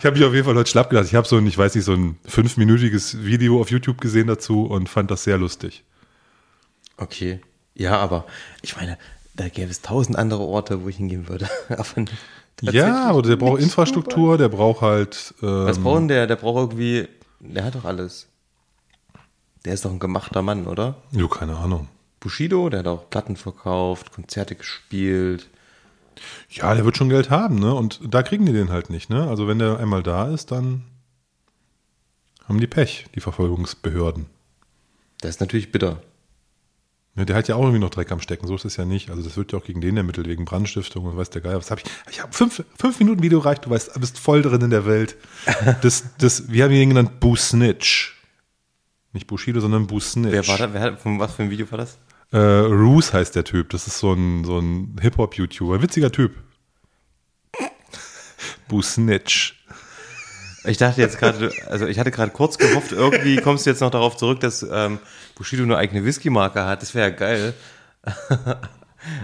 habe 0.05 0.13
mich 0.13 0.25
auf 0.25 0.33
jeden 0.33 0.45
Fall 0.47 0.55
heute 0.55 0.71
schlapp 0.71 0.89
gelassen. 0.89 1.09
Ich 1.09 1.15
habe 1.15 1.27
so 1.29 1.37
ein, 1.37 1.47
ich 1.47 1.59
weiß 1.59 1.75
nicht, 1.75 1.85
so 1.85 1.93
ein 1.93 2.19
fünfminütiges 2.27 3.23
Video 3.25 3.61
auf 3.61 3.71
YouTube 3.71 4.01
gesehen 4.01 4.29
dazu 4.29 4.65
und 4.65 4.89
fand 4.89 5.11
das 5.11 5.25
sehr 5.25 5.37
lustig. 5.37 5.85
Okay. 6.97 7.41
Ja, 7.75 7.99
aber 7.99 8.25
ich 8.63 8.77
meine, 8.77 8.97
da 9.35 9.49
gäbe 9.49 9.71
es 9.71 9.83
tausend 9.83 10.17
andere 10.17 10.43
Orte, 10.43 10.83
wo 10.83 10.89
ich 10.89 10.97
hingehen 10.97 11.29
würde. 11.29 11.49
aber 11.69 12.05
ja, 12.61 13.09
aber 13.09 13.23
der 13.23 13.37
braucht 13.37 13.61
Infrastruktur, 13.61 14.39
der 14.39 14.49
braucht 14.49 14.81
halt. 14.81 15.35
Ähm, 15.43 15.67
Was 15.67 15.79
braucht 15.79 16.09
der? 16.11 16.27
Der 16.27 16.37
braucht 16.37 16.57
irgendwie. 16.57 17.09
Der 17.41 17.65
hat 17.65 17.75
doch 17.75 17.85
alles. 17.85 18.29
Der 19.65 19.75
ist 19.75 19.85
doch 19.85 19.91
ein 19.91 19.99
gemachter 19.99 20.43
Mann, 20.43 20.67
oder? 20.67 20.97
Jo, 21.11 21.29
keine 21.29 21.57
Ahnung. 21.57 21.89
Bushido, 22.21 22.69
der 22.71 22.81
hat 22.81 22.87
auch 22.87 23.11
Platten 23.11 23.37
verkauft, 23.37 24.13
Konzerte 24.13 24.55
gespielt. 24.55 25.49
Ja, 26.49 26.75
der 26.75 26.85
wird 26.85 26.97
schon 26.97 27.09
Geld 27.09 27.31
haben, 27.31 27.59
ne? 27.59 27.75
Und 27.75 28.01
da 28.09 28.23
kriegen 28.23 28.47
die 28.47 28.53
den 28.53 28.71
halt 28.71 28.89
nicht, 28.89 29.11
ne? 29.11 29.29
Also 29.29 29.49
wenn 29.49 29.59
der 29.59 29.79
einmal 29.79 30.03
da 30.03 30.29
ist, 30.29 30.53
dann 30.53 30.85
haben 32.49 32.61
die 32.61 32.67
Pech, 32.67 33.07
die 33.15 33.21
Verfolgungsbehörden. 33.21 34.27
Das 35.21 35.31
ist 35.31 35.41
natürlich 35.41 35.73
bitter. 35.73 36.03
Ja, 37.17 37.25
der 37.25 37.37
hat 37.37 37.47
ja 37.47 37.55
auch 37.55 37.63
irgendwie 37.63 37.79
noch 37.79 37.91
Dreck 37.91 38.11
am 38.11 38.21
Stecken, 38.21 38.49
so 38.49 38.57
ist 38.57 38.65
es 38.65 38.77
ja 38.77 38.85
nicht. 38.85 39.11
Also 39.11 39.23
das 39.23 39.37
wird 39.37 39.53
ja 39.53 39.59
auch 39.59 39.65
gegen 39.65 39.81
den 39.81 39.97
ermittelt, 39.97 40.27
wegen 40.27 40.45
Brandstiftung 40.45 41.05
und 41.05 41.17
weiß 41.17 41.31
der 41.31 41.43
Geil. 41.43 41.57
Was 41.57 41.71
habe 41.71 41.81
ich? 41.85 41.91
Ich 42.11 42.21
habe 42.21 42.33
fünf, 42.33 42.65
fünf 42.77 42.99
Minuten 42.99 43.23
Video 43.23 43.39
reicht, 43.39 43.67
du 43.67 43.71
weißt, 43.71 43.95
du 43.95 44.01
bist 44.01 44.19
voll 44.19 44.43
drin 44.43 44.63
in 44.63 44.71
der 44.71 44.87
Welt. 44.87 45.17
Das, 45.83 46.05
das, 46.19 46.51
wir 46.51 46.65
haben 46.65 46.73
ihn 46.73 46.89
genannt 46.89 47.21
Boo 47.21 47.37
Snitch. 47.37 48.21
Nicht 49.13 49.27
Bushido, 49.27 49.61
sondern 49.61 49.87
Boo 49.87 50.01
Snitch. 50.01 50.33
Wer 50.33 50.49
war 50.49 50.59
da? 50.59 50.73
Wer, 50.75 50.97
von 50.97 51.21
was 51.21 51.35
für 51.35 51.45
ein 51.45 51.51
Video 51.51 51.71
war 51.71 51.79
das? 51.79 51.99
Äh, 52.33 52.39
Roos 52.39 53.13
heißt 53.13 53.37
der 53.37 53.45
Typ. 53.45 53.71
Das 53.71 53.87
ist 53.87 53.99
so 53.99 54.13
ein, 54.13 54.45
so 54.45 54.59
ein 54.59 54.97
Hip-Hop-YouTuber. 55.01 55.81
Witziger 55.83 56.11
Typ. 56.11 56.35
Boo 58.69 58.83
Snitch. 58.83 59.64
Ich 60.65 60.79
dachte 60.79 61.01
jetzt 61.01 61.19
gerade, 61.19 61.53
also 61.69 61.87
ich 61.87 61.99
hatte 61.99 62.11
gerade 62.11 62.33
kurz 62.33 62.59
gehofft, 62.59 62.93
irgendwie 62.93 63.37
kommst 63.43 63.67
du 63.67 63.71
jetzt 63.71 63.81
noch 63.81 63.91
darauf 63.91 64.17
zurück, 64.17 64.41
dass 64.41 64.63
ähm, 64.63 64.99
Bushido 65.35 65.63
eine 65.63 65.77
eigene 65.77 66.05
Whisky-Marke 66.05 66.65
hat. 66.65 66.83
Das 66.83 66.95
wäre 66.95 67.11
ja 67.11 67.15
geil. 67.15 67.55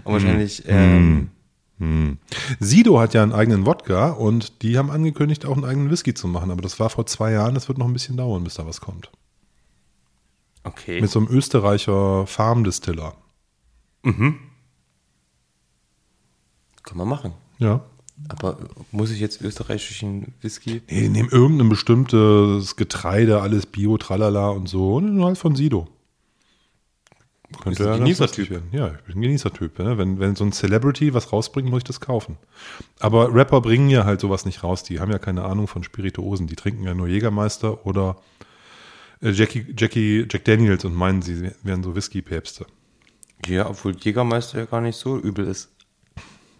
Und 0.05 0.13
wahrscheinlich. 0.13 0.65
Mm. 0.67 0.71
Ähm, 0.71 1.31
mm. 1.79 2.19
Sido 2.59 3.01
hat 3.01 3.15
ja 3.15 3.23
einen 3.23 3.33
eigenen 3.33 3.65
Wodka 3.65 4.11
und 4.11 4.63
die 4.63 4.77
haben 4.77 4.91
angekündigt, 4.91 5.47
auch 5.47 5.57
einen 5.57 5.65
eigenen 5.65 5.91
Whisky 5.91 6.13
zu 6.13 6.29
machen. 6.29 6.51
Aber 6.51 6.61
das 6.61 6.79
war 6.79 6.91
vor 6.91 7.07
zwei 7.07 7.33
Jahren. 7.33 7.55
Das 7.55 7.69
wird 7.69 7.79
noch 7.79 7.87
ein 7.87 7.93
bisschen 7.95 8.19
dauern, 8.19 8.45
bis 8.45 8.55
da 8.55 8.67
was 8.67 8.83
kommt. 8.83 9.11
Okay. 10.63 11.01
Mit 11.01 11.11
so 11.11 11.21
einem 11.21 11.29
Österreicher 11.29 12.27
Farmdistiller. 12.27 13.15
Mhm. 14.03 14.39
Kann 16.83 16.99
man 16.99 17.09
machen. 17.09 17.33
Ja. 17.59 17.81
Aber 18.29 18.59
muss 18.93 19.11
ich 19.11 19.21
jetzt 19.21 19.41
österreichischen 19.41 20.35
Whisky? 20.41 20.83
Nee, 20.89 21.09
nehmen 21.09 21.31
irgendein 21.31 21.69
bestimmtes 21.69 22.77
Getreide, 22.77 23.41
alles 23.41 23.67
Bio, 23.67 23.99
tralala 23.99 24.51
und 24.51 24.69
so. 24.69 24.97
Und 24.97 25.25
halt 25.25 25.39
von 25.39 25.57
Sido. 25.57 25.89
Könnte 27.63 27.85
ja 27.85 27.95
ein 27.95 27.99
Genießertyp. 28.01 28.63
Ja, 28.73 28.89
ich 28.89 29.03
bin 29.03 29.17
ein 29.17 29.23
Genießertyp. 29.23 29.79
Ne? 29.81 29.99
Wenn, 29.99 30.21
wenn 30.21 30.37
so 30.37 30.45
ein 30.45 30.53
Celebrity 30.53 31.13
was 31.15 31.33
rausbringt, 31.33 31.69
muss 31.69 31.79
ich 31.79 31.85
das 31.85 32.01
kaufen. 32.01 32.37
Aber 33.01 33.35
Rapper 33.35 33.61
bringen 33.61 33.91
ja 33.91 34.05
halt 34.05 34.21
sowas 34.21 34.45
nicht 34.45 34.63
raus. 34.63 34.85
Die 34.85 35.01
haben 35.01 35.11
ja 35.11 35.19
keine 35.19 35.45
Ahnung 35.45 35.67
von 35.67 35.83
Spirituosen. 35.83 36.47
Die 36.47 36.55
trinken 36.55 36.85
ja 36.85 36.95
nur 36.95 37.09
Jägermeister 37.09 37.85
oder 37.87 38.17
äh, 39.21 39.31
Jackie, 39.31 39.75
Jackie, 39.77 40.27
Jack 40.31 40.45
Daniels 40.45 40.85
und 40.85 40.95
meinen, 40.95 41.23
sie 41.23 41.51
wären 41.63 41.83
so 41.83 41.97
Whisky-Päpste. 41.97 42.67
Ja, 43.47 43.69
obwohl 43.69 43.97
Jägermeister 43.97 44.59
ja 44.61 44.65
gar 44.67 44.81
nicht 44.81 44.97
so 44.97 45.19
übel 45.19 45.47
ist. 45.47 45.71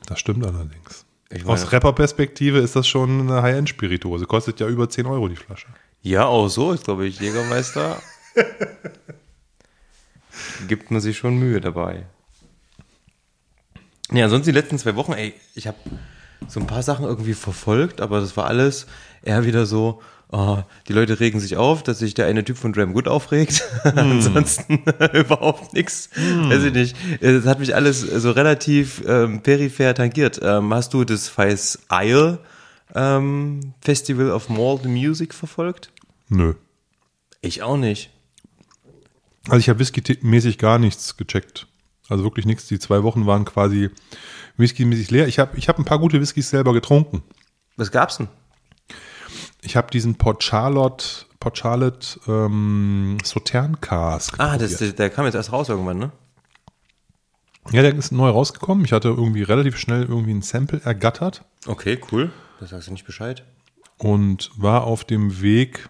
Das 0.07 0.19
stimmt 0.19 0.45
allerdings. 0.45 1.05
Meine, 1.31 1.47
Aus 1.47 1.71
Rapper-Perspektive 1.71 2.59
ist 2.59 2.75
das 2.75 2.89
schon 2.89 3.21
eine 3.21 3.43
High-End-Spirituose. 3.43 4.27
Kostet 4.27 4.59
ja 4.61 4.67
über 4.69 4.89
10 4.89 5.07
Euro 5.07 5.29
die 5.29 5.37
Flasche. 5.37 5.69
Ja, 6.03 6.27
auch 6.27 6.49
so 6.49 6.73
ist, 6.73 6.85
glaube 6.85 7.07
ich, 7.07 7.21
Jägermeister. 7.21 8.03
gibt 10.69 10.91
man 10.91 11.01
sich 11.01 11.19
schon 11.19 11.39
Mühe 11.39 11.61
dabei. 11.61 12.07
Ja, 14.13 14.25
ansonsten 14.25 14.51
die 14.51 14.59
letzten 14.59 14.79
zwei 14.79 14.97
Wochen, 14.97 15.13
ey, 15.13 15.35
ich 15.55 15.67
habe 15.67 15.79
so 16.49 16.59
ein 16.59 16.67
paar 16.67 16.83
Sachen 16.83 17.05
irgendwie 17.05 17.35
verfolgt, 17.35 18.01
aber 18.01 18.21
das 18.21 18.37
war 18.37 18.47
alles 18.47 18.87
eher 19.23 19.45
wieder 19.45 19.67
so, 19.67 20.03
oh, 20.33 20.59
die 20.89 20.93
Leute 20.93 21.21
regen 21.21 21.41
sich 21.41 21.57
auf, 21.57 21.83
dass 21.83 21.99
sich 21.99 22.15
der 22.15 22.27
eine 22.27 22.45
Typ 22.45 22.57
von 22.57 22.73
Dram 22.73 22.93
Good 22.93 23.09
aufregt. 23.09 23.63
Mm. 23.85 23.89
Ansonsten 23.99 24.83
überhaupt 25.13 25.75
nichts. 25.75 26.11
Mm. 26.17 26.51
Weiß 26.51 26.65
ich 26.65 26.73
nicht. 26.73 26.97
Das 27.21 27.47
hat 27.47 27.61
mich 27.61 27.75
alles 27.75 28.01
so 28.01 28.31
relativ 28.31 29.03
ähm, 29.07 29.43
peripher 29.43 29.95
tangiert. 29.95 30.41
Ähm, 30.43 30.73
hast 30.73 30.95
du 30.95 31.05
das 31.05 31.29
Feis 31.29 31.81
Isle 31.93 32.39
ähm, 32.95 33.75
Festival 33.81 34.31
of 34.31 34.49
Malt 34.49 34.85
Music 34.85 35.35
verfolgt? 35.35 35.93
Nö. 36.29 36.55
Ich 37.43 37.63
auch 37.63 37.77
nicht. 37.77 38.11
Also 39.47 39.59
ich 39.59 39.69
habe 39.69 39.79
whisky-mäßig 39.79 40.59
gar 40.59 40.79
nichts 40.79 41.17
gecheckt. 41.17 41.67
Also 42.09 42.25
wirklich 42.25 42.47
nichts. 42.47 42.67
Die 42.67 42.79
zwei 42.79 43.03
Wochen 43.03 43.27
waren 43.27 43.45
quasi 43.45 43.91
whisky-mäßig 44.57 45.11
leer. 45.11 45.29
Ich 45.29 45.39
habe 45.39 45.57
ich 45.57 45.69
hab 45.69 45.79
ein 45.79 45.85
paar 45.85 45.99
gute 45.99 46.21
Whiskys 46.21 46.51
selber 46.51 46.73
getrunken. 46.73 47.23
Was 47.77 47.91
gab's 47.91 48.19
denn? 48.19 48.29
Ich 49.63 49.77
habe 49.77 49.91
diesen 49.91 50.17
Port 50.17 50.43
Charlotte, 50.43 51.05
Port 51.39 51.59
Charlotte 51.59 52.19
ähm, 52.27 53.19
Sautern 53.23 53.81
Cask. 53.81 54.39
Ah, 54.39 54.57
das, 54.57 54.79
der 54.79 55.11
kam 55.11 55.27
jetzt 55.27 55.35
erst 55.35 55.53
raus 55.53 55.69
irgendwann, 55.69 55.99
ne? 55.99 56.13
Ja, 57.73 57.83
der 57.83 57.95
ist 57.95 58.11
neu 58.11 58.31
rausgekommen. 58.31 58.85
Ich 58.85 58.93
hatte 58.93 59.09
irgendwie 59.09 59.43
relativ 59.43 59.77
schnell 59.77 60.03
irgendwie 60.05 60.33
ein 60.33 60.43
Sample 60.43 60.81
ergattert. 60.83 61.45
Okay, 61.67 62.01
cool. 62.11 62.33
Da 62.59 62.67
sagst 62.67 62.89
du 62.89 62.93
nicht 62.93 63.07
Bescheid. 63.07 63.45
Und 63.99 64.51
war 64.57 64.85
auf 64.85 65.05
dem 65.05 65.43
Weg 65.43 65.89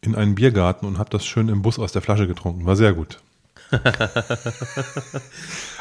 in 0.00 0.14
einen 0.14 0.34
Biergarten 0.34 0.86
und 0.86 0.98
habe 0.98 1.10
das 1.10 1.26
schön 1.26 1.48
im 1.48 1.62
Bus 1.62 1.78
aus 1.78 1.92
der 1.92 2.02
Flasche 2.02 2.26
getrunken. 2.26 2.64
War 2.64 2.76
sehr 2.76 2.94
gut. 2.94 3.20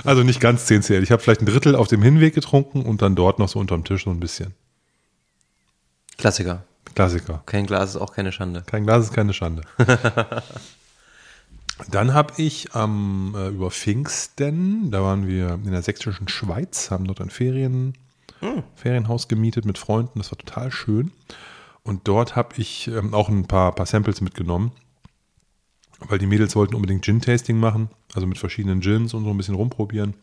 also 0.03 0.23
nicht 0.23 0.41
ganz 0.41 0.65
10 0.65 0.81
CL. 0.81 1.03
Ich 1.03 1.11
habe 1.11 1.21
vielleicht 1.21 1.41
ein 1.41 1.45
Drittel 1.45 1.75
auf 1.75 1.87
dem 1.87 2.01
Hinweg 2.01 2.33
getrunken 2.33 2.81
und 2.81 3.01
dann 3.01 3.15
dort 3.15 3.39
noch 3.39 3.47
so 3.47 3.59
unterm 3.59 3.83
Tisch 3.83 4.05
so 4.05 4.09
ein 4.09 4.19
bisschen. 4.19 4.53
Klassiker. 6.17 6.63
Klassiker. 6.95 7.43
Kein 7.45 7.65
Glas 7.65 7.91
ist 7.91 7.97
auch 7.97 8.13
keine 8.13 8.31
Schande. 8.31 8.63
Kein 8.65 8.85
Glas 8.85 9.05
ist 9.05 9.13
keine 9.13 9.33
Schande. 9.33 9.61
Dann 11.91 12.13
habe 12.13 12.33
ich 12.37 12.69
ähm, 12.73 13.35
äh, 13.37 13.49
über 13.49 13.69
Pfingsten, 13.69 14.91
da 14.91 15.03
waren 15.03 15.27
wir 15.27 15.59
in 15.65 15.71
der 15.71 15.81
sächsischen 15.81 16.29
Schweiz, 16.29 16.89
haben 16.89 17.05
dort 17.05 17.19
ein 17.19 17.29
Ferien, 17.29 17.97
hm. 18.39 18.63
Ferienhaus 18.75 19.27
gemietet 19.27 19.65
mit 19.65 19.77
Freunden. 19.77 20.19
Das 20.19 20.31
war 20.31 20.37
total 20.37 20.71
schön. 20.71 21.11
Und 21.83 22.07
dort 22.07 22.37
habe 22.37 22.55
ich 22.57 22.87
ähm, 22.87 23.13
auch 23.13 23.27
ein 23.27 23.45
paar, 23.45 23.75
paar 23.75 23.85
Samples 23.85 24.21
mitgenommen, 24.21 24.71
weil 25.99 26.17
die 26.17 26.27
Mädels 26.27 26.55
wollten 26.55 26.75
unbedingt 26.75 27.03
Gin-Tasting 27.03 27.59
machen, 27.59 27.89
also 28.13 28.25
mit 28.25 28.37
verschiedenen 28.37 28.79
Gins 28.79 29.13
und 29.13 29.25
so 29.25 29.29
ein 29.29 29.37
bisschen 29.37 29.55
rumprobieren. 29.55 30.13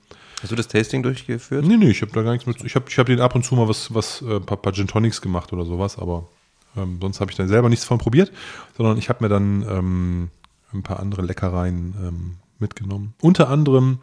Hast 0.41 0.51
du 0.51 0.57
das 0.57 0.69
Tasting 0.69 1.03
durchgeführt? 1.03 1.67
Nee, 1.67 1.77
nee, 1.77 1.91
ich 1.91 2.01
habe 2.01 2.13
da 2.13 2.23
gar 2.23 2.33
nichts 2.33 2.47
mit. 2.47 2.65
Ich 2.65 2.75
habe 2.75 2.87
ich 2.89 2.99
hab 2.99 3.07
den 3.07 3.21
ab 3.21 3.35
und 3.35 3.45
zu 3.45 3.55
mal 3.55 3.69
was, 3.69 3.95
was 3.95 4.23
äh, 4.23 4.41
paar, 4.41 4.57
paar 4.57 4.73
Gin 4.73 4.89
Tonics 4.89 5.21
gemacht 5.21 5.53
oder 5.53 5.65
sowas, 5.65 5.99
aber 5.99 6.29
ähm, 6.77 6.99
sonst 7.01 7.21
habe 7.21 7.31
ich 7.31 7.37
dann 7.37 7.49
selber 7.49 7.69
nichts 7.69 7.85
von 7.85 7.99
probiert, 7.99 8.33
sondern 8.77 8.99
ich 8.99 9.09
habe 9.09 9.25
mir 9.25 9.29
dann 9.29 9.65
ähm, 9.69 10.31
ein 10.73 10.83
paar 10.83 11.01
andere 11.01 11.23
Leckereien 11.23 11.95
ähm, 12.03 12.37
mitgenommen. 12.59 13.15
Unter 13.21 13.49
anderem 13.49 13.99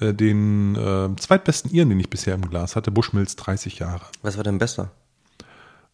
äh, 0.00 0.14
den 0.14 0.76
äh, 0.76 1.08
zweitbesten 1.16 1.70
Iren, 1.72 1.90
den 1.90 2.00
ich 2.00 2.10
bisher 2.10 2.34
im 2.34 2.48
Glas 2.48 2.76
hatte, 2.76 2.90
Bushmills 2.90 3.36
30 3.36 3.78
Jahre. 3.78 4.04
Was 4.22 4.36
war 4.36 4.44
denn 4.44 4.58
besser? 4.58 4.92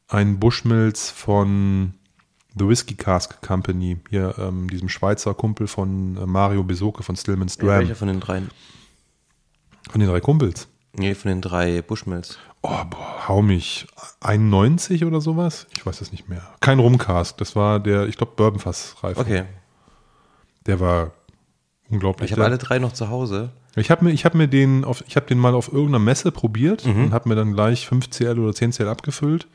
Ein 0.08 0.38
Bushmills 0.38 1.10
von 1.10 1.94
The 2.58 2.68
Whiskey 2.68 2.94
Cask 2.94 3.42
Company, 3.42 3.98
hier 4.08 4.34
ähm, 4.38 4.68
diesem 4.70 4.88
Schweizer 4.88 5.34
Kumpel 5.34 5.66
von 5.66 6.16
äh, 6.16 6.26
Mario 6.26 6.62
Besoke 6.62 7.02
von 7.02 7.16
Stillman's 7.16 7.58
Dram. 7.58 7.80
Welcher 7.80 7.96
von 7.96 8.08
den 8.08 8.20
dreien? 8.20 8.50
Von 9.90 10.00
den 10.00 10.08
drei 10.08 10.20
Kumpels? 10.20 10.68
Nee, 10.98 11.14
von 11.14 11.28
den 11.28 11.42
drei 11.42 11.82
Bushmills. 11.82 12.38
Oh, 12.62 12.84
boah, 12.90 13.28
hau 13.28 13.42
mich. 13.42 13.86
91 14.20 15.04
oder 15.04 15.20
sowas? 15.20 15.66
Ich 15.76 15.84
weiß 15.84 16.00
es 16.00 16.10
nicht 16.10 16.28
mehr. 16.28 16.42
Kein 16.60 16.78
Rumcast. 16.78 17.40
Das 17.40 17.54
war 17.54 17.80
der, 17.80 18.06
ich 18.06 18.16
glaube, 18.16 18.32
Bourbonfass-Reife. 18.36 19.20
Okay. 19.20 19.44
Der 20.66 20.80
war 20.80 21.12
unglaublich. 21.88 22.30
Ich 22.30 22.36
habe 22.36 22.44
alle 22.44 22.58
drei 22.58 22.78
noch 22.78 22.92
zu 22.92 23.08
Hause. 23.08 23.50
Ich 23.76 23.90
habe 23.90 24.04
mir, 24.04 24.10
ich 24.10 24.24
hab 24.24 24.34
mir 24.34 24.48
den, 24.48 24.84
auf, 24.84 25.04
ich 25.06 25.16
habe 25.16 25.26
den 25.26 25.38
mal 25.38 25.54
auf 25.54 25.68
irgendeiner 25.68 25.98
Messe 25.98 26.32
probiert 26.32 26.86
mhm. 26.86 27.04
und 27.04 27.12
habe 27.12 27.28
mir 27.28 27.34
dann 27.34 27.52
gleich 27.52 27.86
5 27.86 28.10
CL 28.10 28.38
oder 28.38 28.54
10 28.54 28.72
CL 28.72 28.88
abgefüllt. 28.88 29.46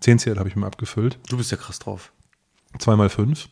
10 0.00 0.18
CL 0.18 0.38
habe 0.38 0.48
ich 0.48 0.56
mir 0.56 0.66
abgefüllt. 0.66 1.18
Du 1.28 1.36
bist 1.36 1.52
ja 1.52 1.56
krass 1.56 1.78
drauf. 1.78 2.12
Zweimal 2.78 3.08
fünf. 3.08 3.48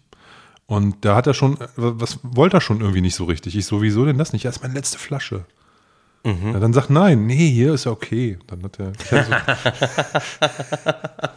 Und 0.67 1.05
da 1.05 1.15
hat 1.15 1.27
er 1.27 1.35
schon, 1.35 1.59
was 1.77 2.19
wollte 2.23 2.57
er 2.57 2.61
schon 2.61 2.81
irgendwie 2.81 3.01
nicht 3.01 3.15
so 3.15 3.25
richtig. 3.25 3.57
Ich 3.57 3.67
sowieso 3.67 4.05
denn 4.05 4.19
das 4.19 4.33
nicht? 4.33 4.45
Das 4.45 4.57
ist 4.57 4.63
meine 4.63 4.75
letzte 4.75 4.99
Flasche. 4.99 5.47
Ja, 6.25 6.59
dann 6.59 6.73
sag 6.73 6.89
nein, 6.89 7.27
nee, 7.27 7.51
hier 7.51 7.75
ist 7.75 7.85
ja 7.85 7.93
okay. 7.93 8.39
Dann 8.47 8.63
hat 8.63 8.79
er. 8.81 8.93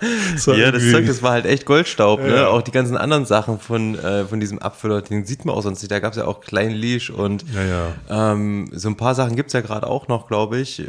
so- 0.37 0.53
Ja, 0.53 0.71
das 0.71 0.89
Zeug, 0.89 1.05
das 1.05 1.21
war 1.21 1.31
halt 1.31 1.45
echt 1.45 1.65
Goldstaub, 1.65 2.19
Ja. 2.21 2.27
ne? 2.27 2.47
Auch 2.47 2.61
die 2.61 2.71
ganzen 2.71 2.95
anderen 2.97 3.25
Sachen 3.25 3.59
von, 3.59 3.95
äh, 3.99 4.25
von 4.25 4.39
diesem 4.39 4.59
Abfüller, 4.59 5.01
den 5.01 5.25
sieht 5.25 5.45
man 5.45 5.55
auch 5.55 5.61
sonst 5.61 5.81
nicht. 5.81 5.91
Da 5.91 5.99
gab 5.99 6.11
es 6.11 6.17
ja 6.17 6.25
auch 6.25 6.39
Klein 6.41 6.71
Leash 6.71 7.09
und 7.09 7.43
Ja, 7.53 7.63
ja. 7.63 8.31
Ähm, 8.31 8.69
so 8.71 8.87
ein 8.89 8.95
paar 8.95 9.13
Sachen 9.15 9.35
gibt's 9.35 9.53
ja 9.53 9.61
gerade 9.61 9.87
auch 9.87 10.07
noch, 10.07 10.27
glaube 10.27 10.57
ich. 10.59 10.79
Äh, 10.79 10.85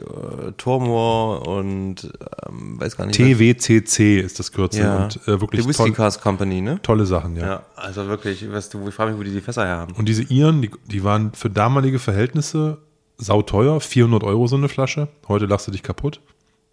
Tormor 0.57 1.47
und 1.49 2.11
ähm, 2.49 2.81
weiß 2.81 2.97
gar 2.97 3.07
nicht. 3.07 3.17
TWCC 3.17 4.21
ist 4.21 4.39
das 4.39 4.53
Kürzel 4.53 4.83
ja. 4.85 4.97
und 5.05 5.17
äh, 5.27 5.41
wirklich 5.41 5.63
Die 5.63 5.69
Whiskey 5.69 5.93
Cast 5.93 6.21
Company, 6.23 6.61
ne? 6.61 6.79
tolle 6.83 7.05
Sachen, 7.07 7.37
ja. 7.37 7.47
Ja, 7.47 7.63
also 7.77 8.07
wirklich, 8.07 8.51
weißt 8.51 8.73
du, 8.75 8.87
ich 8.89 8.95
frage 8.95 9.11
mich, 9.11 9.19
wo 9.21 9.25
die 9.25 9.33
die 9.33 9.41
Fässer 9.41 9.65
her 9.67 9.77
haben. 9.79 9.93
Und 9.95 10.09
diese 10.09 10.23
Iren, 10.23 10.63
die, 10.63 10.71
die 10.87 11.03
waren 11.03 11.33
für 11.33 11.51
damalige 11.51 11.99
Verhältnisse 11.99 12.79
sauteuer, 13.19 13.81
400 13.81 14.23
Euro 14.25 14.47
so 14.47 14.57
eine 14.57 14.69
Flasche. 14.69 15.09
Heute 15.27 15.47
lachst 15.47 15.67
du 15.67 15.73
dich 15.73 15.83
kaputt 15.83 16.21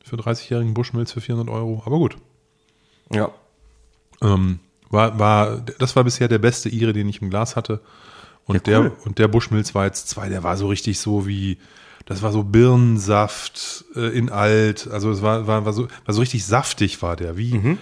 für 0.04 0.16
30-jährigen 0.18 0.74
Bushmills 0.76 1.12
für 1.12 1.22
400 1.22 1.54
Euro. 1.54 1.82
Aber 1.86 1.98
gut. 1.98 2.18
Ja. 3.12 3.30
Ähm, 4.22 4.60
war, 4.90 5.18
war, 5.18 5.58
das 5.80 5.96
war 5.96 6.04
bisher 6.04 6.28
der 6.28 6.38
beste 6.38 6.70
Ire, 6.70 6.94
den 6.94 7.10
ich 7.10 7.22
im 7.22 7.30
Glas 7.32 7.56
hatte. 7.56 7.82
Und, 8.46 8.68
Ja, 8.68 8.80
cool. 8.80 8.90
der, 8.92 9.06
und 9.08 9.18
der 9.20 9.28
Bushmills 9.28 9.74
war 9.74 9.86
jetzt 9.86 10.08
zwei, 10.10 10.30
der 10.30 10.44
war 10.44 10.56
so 10.58 10.68
richtig 10.68 11.00
so 11.00 11.26
wie, 11.26 11.58
das 12.06 12.22
war 12.22 12.32
so 12.32 12.44
Birnensaft 12.44 13.86
äh, 13.96 14.16
in 14.16 14.30
alt. 14.30 14.88
Also 14.88 15.10
es 15.12 15.24
war, 15.24 15.48
war, 15.48 15.66
war, 15.66 15.74
so, 15.74 15.88
war 16.06 16.14
so 16.14 16.20
richtig 16.22 16.46
saftig 16.46 17.02
war 17.02 17.16
der, 17.16 17.36
wie 17.38 17.56
Mhm. 17.56 17.78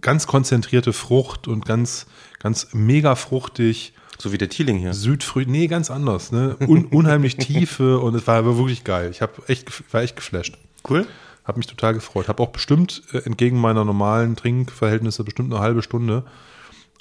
ganz 0.00 0.26
konzentrierte 0.26 0.94
Frucht 0.94 1.46
und 1.48 1.66
ganz, 1.66 2.06
ganz 2.38 2.68
mega 2.72 3.14
fruchtig. 3.14 3.92
So 4.18 4.32
wie 4.32 4.38
der 4.38 4.48
Thieling 4.48 4.78
hier. 4.78 4.94
Südfrüh, 4.94 5.44
nee, 5.46 5.66
ganz 5.66 5.90
anders, 5.90 6.32
ne? 6.32 6.56
Un, 6.66 6.86
unheimlich 6.90 7.36
Tiefe 7.36 7.98
und 7.98 8.14
es 8.14 8.26
war 8.26 8.36
aber 8.36 8.56
wirklich 8.56 8.84
geil. 8.84 9.10
Ich 9.10 9.22
hab 9.22 9.48
echt, 9.48 9.92
war 9.92 10.02
echt 10.02 10.16
geflasht. 10.16 10.56
Cool. 10.88 11.06
Hab 11.44 11.56
mich 11.56 11.66
total 11.66 11.94
gefreut. 11.94 12.28
Hab 12.28 12.40
auch 12.40 12.50
bestimmt 12.50 13.02
äh, 13.12 13.18
entgegen 13.18 13.60
meiner 13.60 13.84
normalen 13.84 14.36
Trinkverhältnisse 14.36 15.22
bestimmt 15.22 15.52
eine 15.52 15.62
halbe 15.62 15.82
Stunde 15.82 16.24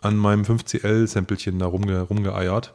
an 0.02 0.18
meinem 0.18 0.44
5CL-Sampelchen 0.44 1.58
da 1.60 1.66
rumge, 1.66 2.02
rumgeeiert. 2.02 2.74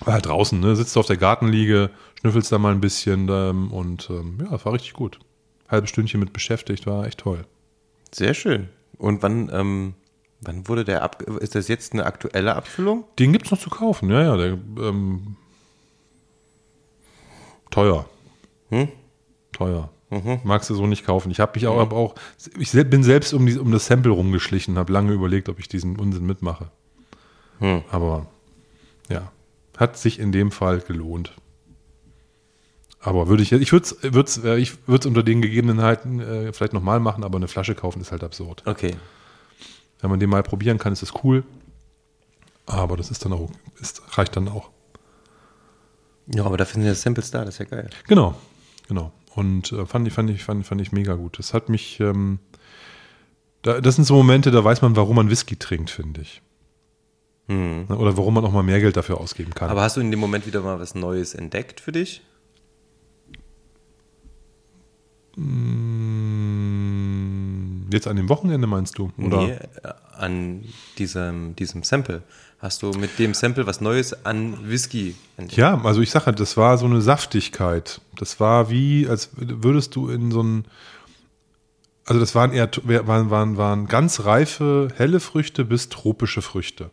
War 0.00 0.14
halt 0.14 0.26
draußen, 0.26 0.58
ne? 0.58 0.74
Sitzt 0.74 0.96
auf 0.96 1.06
der 1.06 1.16
Gartenliege, 1.16 1.90
schnüffelst 2.20 2.50
da 2.50 2.58
mal 2.58 2.72
ein 2.72 2.80
bisschen 2.80 3.28
ähm, 3.30 3.70
und 3.70 4.08
ähm, 4.10 4.38
ja, 4.44 4.54
es 4.54 4.64
war 4.64 4.72
richtig 4.72 4.94
gut. 4.94 5.18
Halbes 5.68 5.90
Stündchen 5.90 6.20
mit 6.20 6.32
beschäftigt, 6.32 6.86
war 6.86 7.06
echt 7.06 7.20
toll. 7.20 7.44
Sehr 8.12 8.34
schön. 8.34 8.68
Und 8.96 9.22
wann, 9.22 9.50
ähm, 9.52 9.94
wann 10.40 10.68
wurde 10.68 10.84
der 10.84 11.02
ab? 11.02 11.22
Ist 11.22 11.54
das 11.54 11.68
jetzt 11.68 11.92
eine 11.92 12.06
aktuelle 12.06 12.54
Abfüllung? 12.54 13.04
Den 13.18 13.32
gibt's 13.32 13.50
noch 13.50 13.58
zu 13.58 13.70
kaufen, 13.70 14.10
ja, 14.10 14.22
ja. 14.22 14.36
Der, 14.36 14.58
ähm, 14.78 15.36
teuer. 17.70 18.06
Hm? 18.70 18.88
Teuer. 19.52 19.90
Magst 20.44 20.70
du 20.70 20.74
so 20.74 20.86
nicht 20.86 21.04
kaufen. 21.04 21.30
Ich 21.30 21.38
habe 21.38 21.52
mich 21.54 21.66
auch, 21.66 21.78
hab 21.78 21.92
auch, 21.92 22.14
ich 22.58 22.72
bin 22.72 23.02
selbst 23.02 23.34
um, 23.34 23.44
die, 23.44 23.58
um 23.58 23.70
das 23.70 23.86
Sample 23.86 24.12
rumgeschlichen, 24.12 24.78
habe 24.78 24.92
lange 24.92 25.12
überlegt, 25.12 25.50
ob 25.50 25.58
ich 25.58 25.68
diesen 25.68 25.98
Unsinn 25.98 26.24
mitmache. 26.24 26.70
Hm. 27.58 27.82
Aber 27.90 28.26
ja, 29.10 29.30
hat 29.76 29.98
sich 29.98 30.18
in 30.18 30.32
dem 30.32 30.50
Fall 30.50 30.80
gelohnt. 30.80 31.34
Aber 33.00 33.28
würde 33.28 33.42
ich, 33.42 33.52
ich 33.52 33.72
würde 33.72 34.24
es 34.24 34.44
äh, 34.44 34.56
ich 34.56 34.88
würd's 34.88 35.06
unter 35.06 35.22
den 35.22 35.42
Gegebenheiten 35.42 36.20
äh, 36.20 36.52
vielleicht 36.52 36.72
nochmal 36.72 37.00
machen, 37.00 37.22
aber 37.22 37.36
eine 37.36 37.48
Flasche 37.48 37.74
kaufen 37.74 38.00
ist 38.00 38.10
halt 38.10 38.24
absurd. 38.24 38.62
Okay. 38.66 38.96
Wenn 40.00 40.10
man 40.10 40.20
den 40.20 40.30
mal 40.30 40.42
probieren 40.42 40.78
kann, 40.78 40.92
ist 40.92 41.02
es 41.02 41.12
cool. 41.24 41.44
Aber 42.66 42.96
das 42.96 43.10
ist 43.10 43.24
dann 43.24 43.32
auch, 43.32 43.50
ist, 43.80 44.02
reicht 44.16 44.36
dann 44.36 44.48
auch. 44.48 44.70
Ja, 46.26 46.44
aber 46.44 46.56
dafür 46.56 46.74
sind 46.74 46.84
ja 46.84 46.94
Samples 46.94 47.30
da, 47.30 47.44
das 47.44 47.54
ist 47.54 47.58
ja 47.58 47.64
geil. 47.64 47.90
Genau, 48.06 48.34
genau. 48.86 49.12
Und 49.34 49.72
äh, 49.72 49.86
fand 49.86 50.06
ich, 50.06 50.14
fand 50.14 50.30
ich, 50.30 50.44
fand, 50.44 50.66
fand 50.66 50.80
ich 50.80 50.92
mega 50.92 51.14
gut. 51.14 51.38
Das 51.38 51.54
hat 51.54 51.68
mich, 51.68 52.00
ähm, 52.00 52.38
da, 53.62 53.80
das 53.80 53.94
sind 53.94 54.04
so 54.04 54.14
Momente, 54.14 54.50
da 54.50 54.62
weiß 54.62 54.82
man, 54.82 54.96
warum 54.96 55.16
man 55.16 55.30
Whisky 55.30 55.56
trinkt, 55.56 55.90
finde 55.90 56.20
ich. 56.20 56.42
Ne, 57.48 57.86
Oder 57.88 58.16
warum 58.18 58.34
man 58.34 58.44
auch 58.44 58.52
mal 58.52 58.62
mehr 58.62 58.78
Geld 58.78 58.98
dafür 58.98 59.18
ausgeben 59.18 59.54
kann. 59.54 59.70
Aber 59.70 59.80
hast 59.80 59.96
du 59.96 60.02
in 60.02 60.10
dem 60.10 60.20
Moment 60.20 60.46
wieder 60.46 60.60
mal 60.60 60.78
was 60.80 60.94
Neues 60.94 61.34
entdeckt 61.34 61.80
für 61.80 61.92
dich? 61.92 62.22
Mm, 65.36 65.68
Jetzt 67.90 68.06
an 68.06 68.16
dem 68.16 68.28
Wochenende 68.28 68.66
meinst 68.66 68.98
du? 68.98 69.12
Oder? 69.18 69.46
Nee, 69.46 69.58
an 70.16 70.64
diesem, 70.98 71.56
diesem 71.56 71.82
Sample. 71.82 72.22
Hast 72.58 72.82
du 72.82 72.90
mit 72.90 73.18
dem 73.18 73.34
Sample 73.34 73.66
was 73.66 73.80
Neues 73.80 74.26
an 74.26 74.68
Whisky 74.68 75.14
entdeckt? 75.36 75.58
Ja, 75.58 75.80
also 75.84 76.00
ich 76.00 76.10
sage 76.10 76.32
das 76.32 76.56
war 76.56 76.76
so 76.76 76.86
eine 76.86 77.00
Saftigkeit. 77.00 78.00
Das 78.16 78.40
war 78.40 78.68
wie, 78.68 79.08
als 79.08 79.30
würdest 79.36 79.94
du 79.94 80.08
in 80.08 80.32
so 80.32 80.42
ein, 80.42 80.64
also 82.04 82.18
das 82.20 82.34
waren 82.34 82.52
eher, 82.52 82.68
waren, 82.84 83.30
waren, 83.30 83.56
waren 83.56 83.86
ganz 83.86 84.24
reife, 84.24 84.88
helle 84.96 85.20
Früchte 85.20 85.64
bis 85.64 85.88
tropische 85.88 86.42
Früchte. 86.42 86.90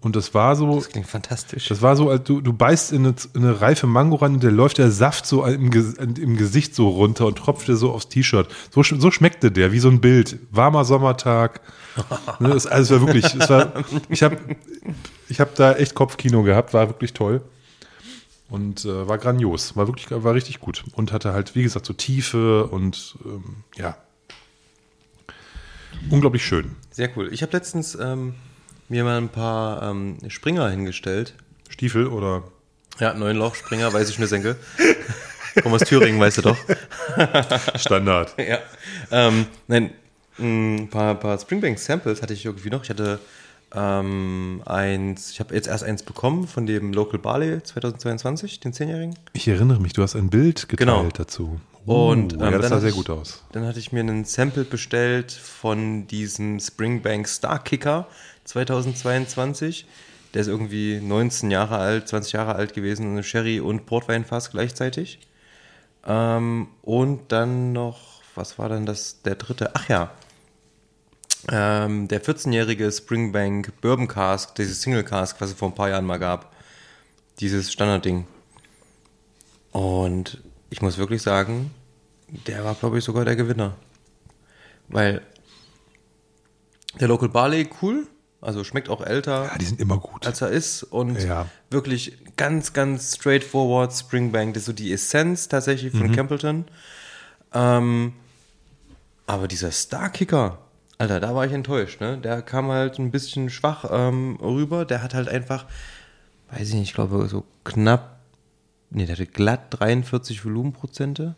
Und 0.00 0.16
das 0.16 0.32
war 0.32 0.56
so, 0.56 0.76
Das 0.76 0.88
klingt 0.88 1.06
fantastisch. 1.06 1.68
das 1.68 1.82
war 1.82 1.94
so, 1.94 2.08
als 2.08 2.24
du, 2.24 2.40
du 2.40 2.52
beißt 2.52 2.92
in 2.92 3.06
eine, 3.06 3.14
in 3.34 3.44
eine 3.44 3.60
reife 3.60 3.86
Mango 3.86 4.16
rein 4.16 4.34
und 4.34 4.42
der 4.42 4.50
läuft 4.50 4.78
der 4.78 4.90
Saft 4.90 5.26
so 5.26 5.44
im, 5.44 5.70
im 5.72 6.36
Gesicht 6.36 6.74
so 6.74 6.88
runter 6.88 7.26
und 7.26 7.36
tropft 7.36 7.68
dir 7.68 7.76
so 7.76 7.92
aufs 7.92 8.08
T-Shirt. 8.08 8.48
So, 8.70 8.82
so 8.82 9.10
schmeckte 9.10 9.52
der, 9.52 9.72
wie 9.72 9.78
so 9.78 9.88
ein 9.88 10.00
Bild. 10.00 10.38
Warmer 10.50 10.84
Sommertag. 10.84 11.60
ne, 12.40 12.48
das, 12.48 12.66
also 12.66 12.94
es 12.94 13.00
war 13.00 13.06
wirklich, 13.06 13.34
es 13.34 13.50
war, 13.50 13.72
ich 14.08 14.22
habe 14.22 14.38
ich 15.28 15.38
hab 15.40 15.54
da 15.54 15.74
echt 15.74 15.94
Kopfkino 15.94 16.42
gehabt, 16.42 16.72
war 16.72 16.88
wirklich 16.88 17.12
toll. 17.12 17.42
Und 18.48 18.84
äh, 18.84 19.08
war 19.08 19.18
grandios, 19.18 19.76
war 19.76 19.86
wirklich, 19.86 20.06
war 20.10 20.34
richtig 20.34 20.60
gut. 20.60 20.84
Und 20.92 21.12
hatte 21.12 21.32
halt, 21.32 21.54
wie 21.54 21.62
gesagt, 21.62 21.86
so 21.86 21.92
Tiefe 21.92 22.66
und 22.66 23.16
ähm, 23.24 23.56
ja. 23.76 23.96
Unglaublich 26.10 26.44
schön. 26.44 26.76
Sehr 26.90 27.10
cool. 27.16 27.32
Ich 27.32 27.42
habe 27.42 27.52
letztens 27.52 27.94
ähm, 27.94 28.34
mir 28.92 29.04
mal 29.04 29.16
ein 29.18 29.28
paar 29.30 29.82
ähm, 29.90 30.18
Springer 30.28 30.68
hingestellt. 30.68 31.34
Stiefel 31.70 32.06
oder 32.06 32.44
Ja, 33.00 33.14
neun 33.14 33.36
Lochspringer, 33.36 33.92
weiße 33.92 34.12
Schnürsenkel. 34.12 34.56
Komm 35.62 35.72
aus 35.74 35.80
Thüringen, 35.82 36.20
weißt 36.20 36.38
du 36.38 36.42
doch. 36.42 36.56
Standard. 37.76 38.34
ja. 38.38 38.58
Ähm, 39.10 39.46
nein, 39.66 39.90
ein 40.38 40.88
paar, 40.90 41.14
paar 41.16 41.38
Springbank 41.38 41.78
Samples 41.78 42.22
hatte 42.22 42.32
ich 42.34 42.44
irgendwie 42.44 42.70
noch. 42.70 42.84
Ich 42.84 42.90
hatte 42.90 43.18
ähm, 43.74 44.62
eins, 44.66 45.30
ich 45.30 45.40
habe 45.40 45.54
jetzt 45.54 45.68
erst 45.68 45.84
eins 45.84 46.02
bekommen 46.02 46.46
von 46.46 46.66
dem 46.66 46.92
Local 46.92 47.18
Barley 47.18 47.62
2022, 47.62 48.60
den 48.60 48.72
10-Jährigen. 48.72 49.14
Ich 49.32 49.48
erinnere 49.48 49.80
mich, 49.80 49.92
du 49.94 50.02
hast 50.02 50.14
ein 50.16 50.28
Bild 50.30 50.68
geteilt 50.68 50.78
Genau. 50.78 51.08
dazu. 51.14 51.60
Und, 51.84 52.34
Uh, 52.34 52.36
ähm, 52.36 52.40
ja, 52.42 52.50
das 52.50 52.60
dann 52.60 52.62
sah 52.62 52.68
hatte 52.76 52.80
sehr 52.82 52.90
ich- 52.90 52.96
gut 52.96 53.10
aus. 53.10 53.42
Dann 53.52 53.66
hatte 53.66 53.78
ich 53.78 53.90
mir 53.92 54.00
einen 54.00 54.24
Sample 54.24 54.64
bestellt 54.64 55.32
von 55.32 56.06
diesem 56.06 56.60
Springbank 56.60 57.26
Star 57.26 57.58
Kicker 57.62 58.06
2022. 58.44 59.86
Der 60.34 60.42
ist 60.42 60.48
irgendwie 60.48 61.00
19 61.00 61.50
Jahre 61.50 61.78
alt, 61.78 62.08
20 62.08 62.32
Jahre 62.32 62.54
alt 62.54 62.74
gewesen, 62.74 63.12
eine 63.12 63.22
Sherry- 63.22 63.60
und 63.60 63.86
Portweinfass 63.86 64.50
gleichzeitig. 64.50 65.18
Ähm, 66.06 66.68
und 66.82 67.30
dann 67.32 67.72
noch, 67.72 68.22
was 68.34 68.58
war 68.58 68.68
dann 68.68 68.86
das, 68.86 69.22
der 69.22 69.34
dritte? 69.34 69.70
Ach 69.74 69.88
ja, 69.88 70.10
ähm, 71.50 72.06
der 72.06 72.22
14-jährige 72.22 72.90
Springbank 72.90 73.80
Bourbon 73.80 74.06
Cask, 74.06 74.54
dieses 74.54 74.80
Single 74.80 75.02
Cask, 75.02 75.40
was 75.40 75.50
es 75.50 75.56
vor 75.56 75.68
ein 75.68 75.74
paar 75.74 75.88
Jahren 75.88 76.04
mal 76.04 76.18
gab. 76.18 76.54
Dieses 77.40 77.72
Standardding. 77.72 78.26
Und 79.72 80.42
ich 80.70 80.82
muss 80.82 80.98
wirklich 80.98 81.22
sagen, 81.22 81.72
der 82.28 82.64
war, 82.64 82.74
glaube 82.74 82.98
ich, 82.98 83.04
sogar 83.04 83.24
der 83.24 83.36
Gewinner. 83.36 83.76
Weil 84.88 85.22
der 87.00 87.08
Local 87.08 87.28
Barley 87.28 87.68
cool, 87.80 88.06
also 88.42 88.64
schmeckt 88.64 88.88
auch 88.90 89.00
älter, 89.00 89.44
Ja, 89.44 89.58
die 89.58 89.64
sind 89.64 89.80
immer 89.80 89.96
gut. 89.98 90.26
als 90.26 90.42
er 90.42 90.48
ist 90.50 90.82
und 90.82 91.18
Ja. 91.22 91.46
wirklich 91.70 92.18
ganz, 92.36 92.72
ganz 92.74 93.16
straightforward 93.16 93.92
Springbank. 93.94 94.52
Das 94.54 94.62
ist 94.62 94.66
so 94.66 94.72
die 94.72 94.92
Essenz 94.92 95.48
tatsächlich 95.48 95.92
von 95.96 96.12
Campbellton. 96.12 96.64
Ähm, 97.54 98.12
aber 99.26 99.48
dieser 99.48 99.70
Starkicker, 99.72 100.58
Alter, 100.98 101.20
da 101.20 101.34
war 101.34 101.46
ich 101.46 101.52
enttäuscht. 101.52 102.00
Ne? 102.00 102.18
Der 102.18 102.42
kam 102.42 102.68
halt 102.70 102.98
ein 102.98 103.10
bisschen 103.10 103.48
schwach 103.50 103.84
ähm, 103.90 104.36
rüber. 104.42 104.84
Der 104.84 105.02
hat 105.02 105.14
halt 105.14 105.28
einfach, 105.28 105.66
weiß 106.50 106.68
ich 106.68 106.74
nicht, 106.74 106.88
ich 106.88 106.94
glaube 106.94 107.26
so 107.28 107.44
knapp, 107.64 108.18
nee, 108.90 109.06
der 109.06 109.14
hatte 109.16 109.26
glatt 109.26 109.66
43 109.70 110.44
Volumenprozente. 110.44 111.34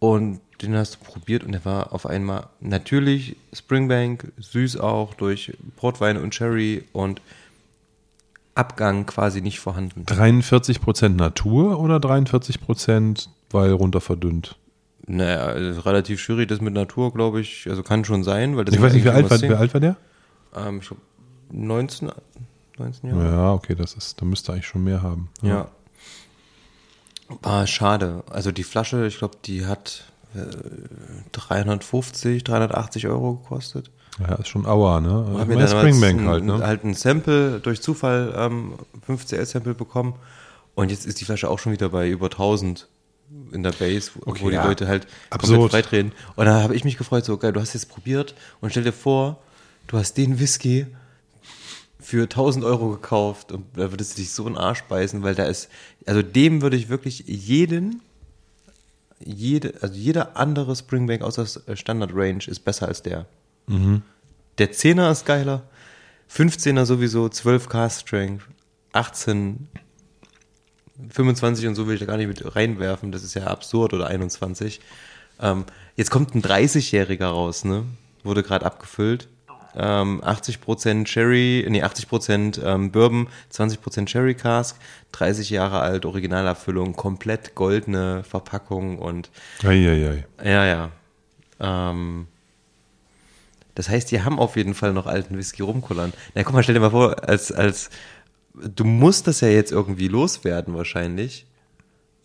Und 0.00 0.40
den 0.60 0.74
hast 0.76 0.96
du 0.96 0.98
probiert 1.04 1.44
und 1.44 1.52
der 1.52 1.64
war 1.64 1.92
auf 1.92 2.06
einmal 2.06 2.48
natürlich 2.60 3.36
Springbank, 3.52 4.32
süß 4.38 4.78
auch 4.78 5.14
durch 5.14 5.56
Portwein 5.76 6.16
und 6.16 6.34
Sherry 6.34 6.84
und 6.92 7.20
Abgang 8.54 9.06
quasi 9.06 9.40
nicht 9.40 9.60
vorhanden. 9.60 10.04
43% 10.04 11.10
Natur 11.10 11.80
oder 11.80 11.96
43% 11.96 13.28
weil 13.50 13.72
runter 13.72 14.00
verdünnt? 14.00 14.56
Naja, 15.06 15.50
relativ 15.80 16.20
schwierig, 16.20 16.48
das 16.48 16.60
mit 16.60 16.74
Natur, 16.74 17.12
glaube 17.12 17.40
ich, 17.40 17.66
also 17.68 17.82
kann 17.82 18.04
schon 18.04 18.22
sein, 18.22 18.56
weil 18.56 18.64
das 18.64 18.74
Ich 18.74 18.80
weiß 18.80 18.92
nicht, 18.92 19.04
wie 19.04 19.10
alt, 19.10 19.28
war, 19.30 19.40
wie 19.40 19.54
alt 19.54 19.74
war 19.74 19.80
der? 19.80 19.96
Ähm, 20.54 20.78
ich 20.80 20.86
glaube 20.86 21.02
19, 21.52 22.10
19 22.78 23.10
Jahre. 23.10 23.24
Ja, 23.24 23.52
okay, 23.52 23.74
das 23.74 23.94
ist, 23.94 24.20
da 24.20 24.24
müsste 24.24 24.52
eigentlich 24.52 24.66
schon 24.66 24.84
mehr 24.84 25.02
haben. 25.02 25.28
Ja. 25.42 25.68
Ah, 27.42 27.66
schade. 27.66 28.24
Also 28.30 28.52
die 28.52 28.64
Flasche, 28.64 29.06
ich 29.06 29.18
glaube, 29.18 29.36
die 29.44 29.66
hat 29.66 30.04
äh, 30.34 30.40
350, 31.32 32.44
380 32.44 33.06
Euro 33.08 33.34
gekostet. 33.34 33.90
Ja, 34.18 34.34
ist 34.34 34.48
schon 34.48 34.66
Aua, 34.66 35.00
ne? 35.00 35.26
Hab 35.38 35.48
Ich 35.48 35.54
meine, 35.54 35.68
Springbank 35.68 36.26
halt, 36.26 36.44
ne? 36.44 36.58
halt 36.58 36.84
ein 36.84 36.94
Sample 36.94 37.60
durch 37.60 37.80
Zufall, 37.80 38.34
ähm, 38.36 38.74
5CL-Sample 39.08 39.74
bekommen. 39.74 40.14
Und 40.74 40.90
jetzt 40.90 41.06
ist 41.06 41.20
die 41.20 41.24
Flasche 41.24 41.48
auch 41.48 41.58
schon 41.58 41.72
wieder 41.72 41.88
bei 41.88 42.08
über 42.08 42.26
1000 42.26 42.88
in 43.52 43.62
der 43.62 43.72
Base, 43.72 44.10
wo, 44.14 44.30
Okay, 44.30 44.40
wo 44.42 44.48
die 44.50 44.56
ja. 44.56 44.66
Leute 44.66 44.88
halt 44.88 45.06
Absurd. 45.30 45.60
komplett 45.60 45.86
freidrehen. 45.86 46.12
Und 46.36 46.46
da 46.46 46.62
habe 46.62 46.74
ich 46.74 46.84
mich 46.84 46.98
gefreut, 46.98 47.24
so 47.24 47.36
geil, 47.38 47.52
du 47.52 47.60
hast 47.60 47.74
jetzt 47.74 47.88
probiert 47.88 48.34
und 48.60 48.70
stell 48.70 48.82
dir 48.82 48.92
vor, 48.92 49.38
du 49.86 49.96
hast 49.98 50.14
den 50.18 50.40
Whisky 50.40 50.86
für 52.00 52.22
1000 52.22 52.64
Euro 52.64 52.90
gekauft 52.90 53.52
und 53.52 53.64
da 53.74 53.90
würdest 53.90 54.16
du 54.16 54.22
dich 54.22 54.32
so 54.32 54.46
in 54.46 54.54
den 54.54 54.58
Arsch 54.62 54.82
beißen, 54.84 55.22
weil 55.22 55.34
da 55.34 55.44
ist, 55.44 55.68
also 56.06 56.22
dem 56.22 56.62
würde 56.62 56.76
ich 56.76 56.88
wirklich 56.88 57.24
jeden, 57.26 58.00
jede, 59.18 59.74
also 59.82 59.94
jeder 59.94 60.36
andere 60.36 60.74
Springbank 60.74 61.22
außer 61.22 61.46
Standard 61.76 62.12
Range 62.14 62.42
ist 62.46 62.60
besser 62.60 62.88
als 62.88 63.02
der. 63.02 63.26
Der 64.58 64.72
10er 64.72 65.12
ist 65.12 65.26
geiler, 65.26 65.62
15er 66.34 66.84
sowieso, 66.84 67.26
12K 67.26 67.90
Strength, 68.00 68.44
18, 68.92 69.68
25 71.10 71.66
und 71.66 71.74
so 71.74 71.86
will 71.86 71.94
ich 71.94 72.00
da 72.00 72.06
gar 72.06 72.16
nicht 72.16 72.28
mit 72.28 72.56
reinwerfen, 72.56 73.12
das 73.12 73.24
ist 73.24 73.34
ja 73.34 73.44
absurd 73.44 73.94
oder 73.94 74.06
21. 74.06 74.80
Ähm, 75.40 75.64
jetzt 75.96 76.10
kommt 76.10 76.34
ein 76.34 76.42
30-Jähriger 76.42 77.26
raus, 77.26 77.64
ne? 77.64 77.84
Wurde 78.22 78.42
gerade 78.42 78.66
abgefüllt. 78.66 79.28
Ähm, 79.76 80.20
80% 80.22 81.06
Sherry, 81.06 81.66
nee, 81.68 81.82
80% 81.82 82.62
ähm, 82.64 82.90
Bourbon, 82.90 83.28
20% 83.52 84.08
Sherry 84.08 84.34
Cask, 84.34 84.76
30 85.12 85.50
Jahre 85.50 85.80
alt, 85.80 86.04
Originalabfüllung, 86.06 86.94
komplett 86.94 87.54
goldene 87.54 88.24
Verpackung 88.24 88.98
und 88.98 89.30
Eieiei. 89.62 90.26
ja, 90.44 90.64
ja. 90.66 90.90
Ähm, 91.60 92.26
das 93.74 93.88
heißt, 93.88 94.10
die 94.10 94.22
haben 94.22 94.38
auf 94.38 94.56
jeden 94.56 94.74
Fall 94.74 94.92
noch 94.92 95.06
alten 95.06 95.38
Whisky 95.38 95.62
rumkullern. 95.62 96.12
Na 96.34 96.42
guck 96.42 96.54
mal, 96.54 96.62
stell 96.62 96.74
dir 96.74 96.80
mal 96.80 96.90
vor, 96.90 97.28
als, 97.28 97.52
als 97.52 97.90
du 98.54 98.84
musst 98.84 99.26
das 99.26 99.40
ja 99.40 99.48
jetzt 99.48 99.72
irgendwie 99.72 100.08
loswerden 100.08 100.74
wahrscheinlich. 100.74 101.46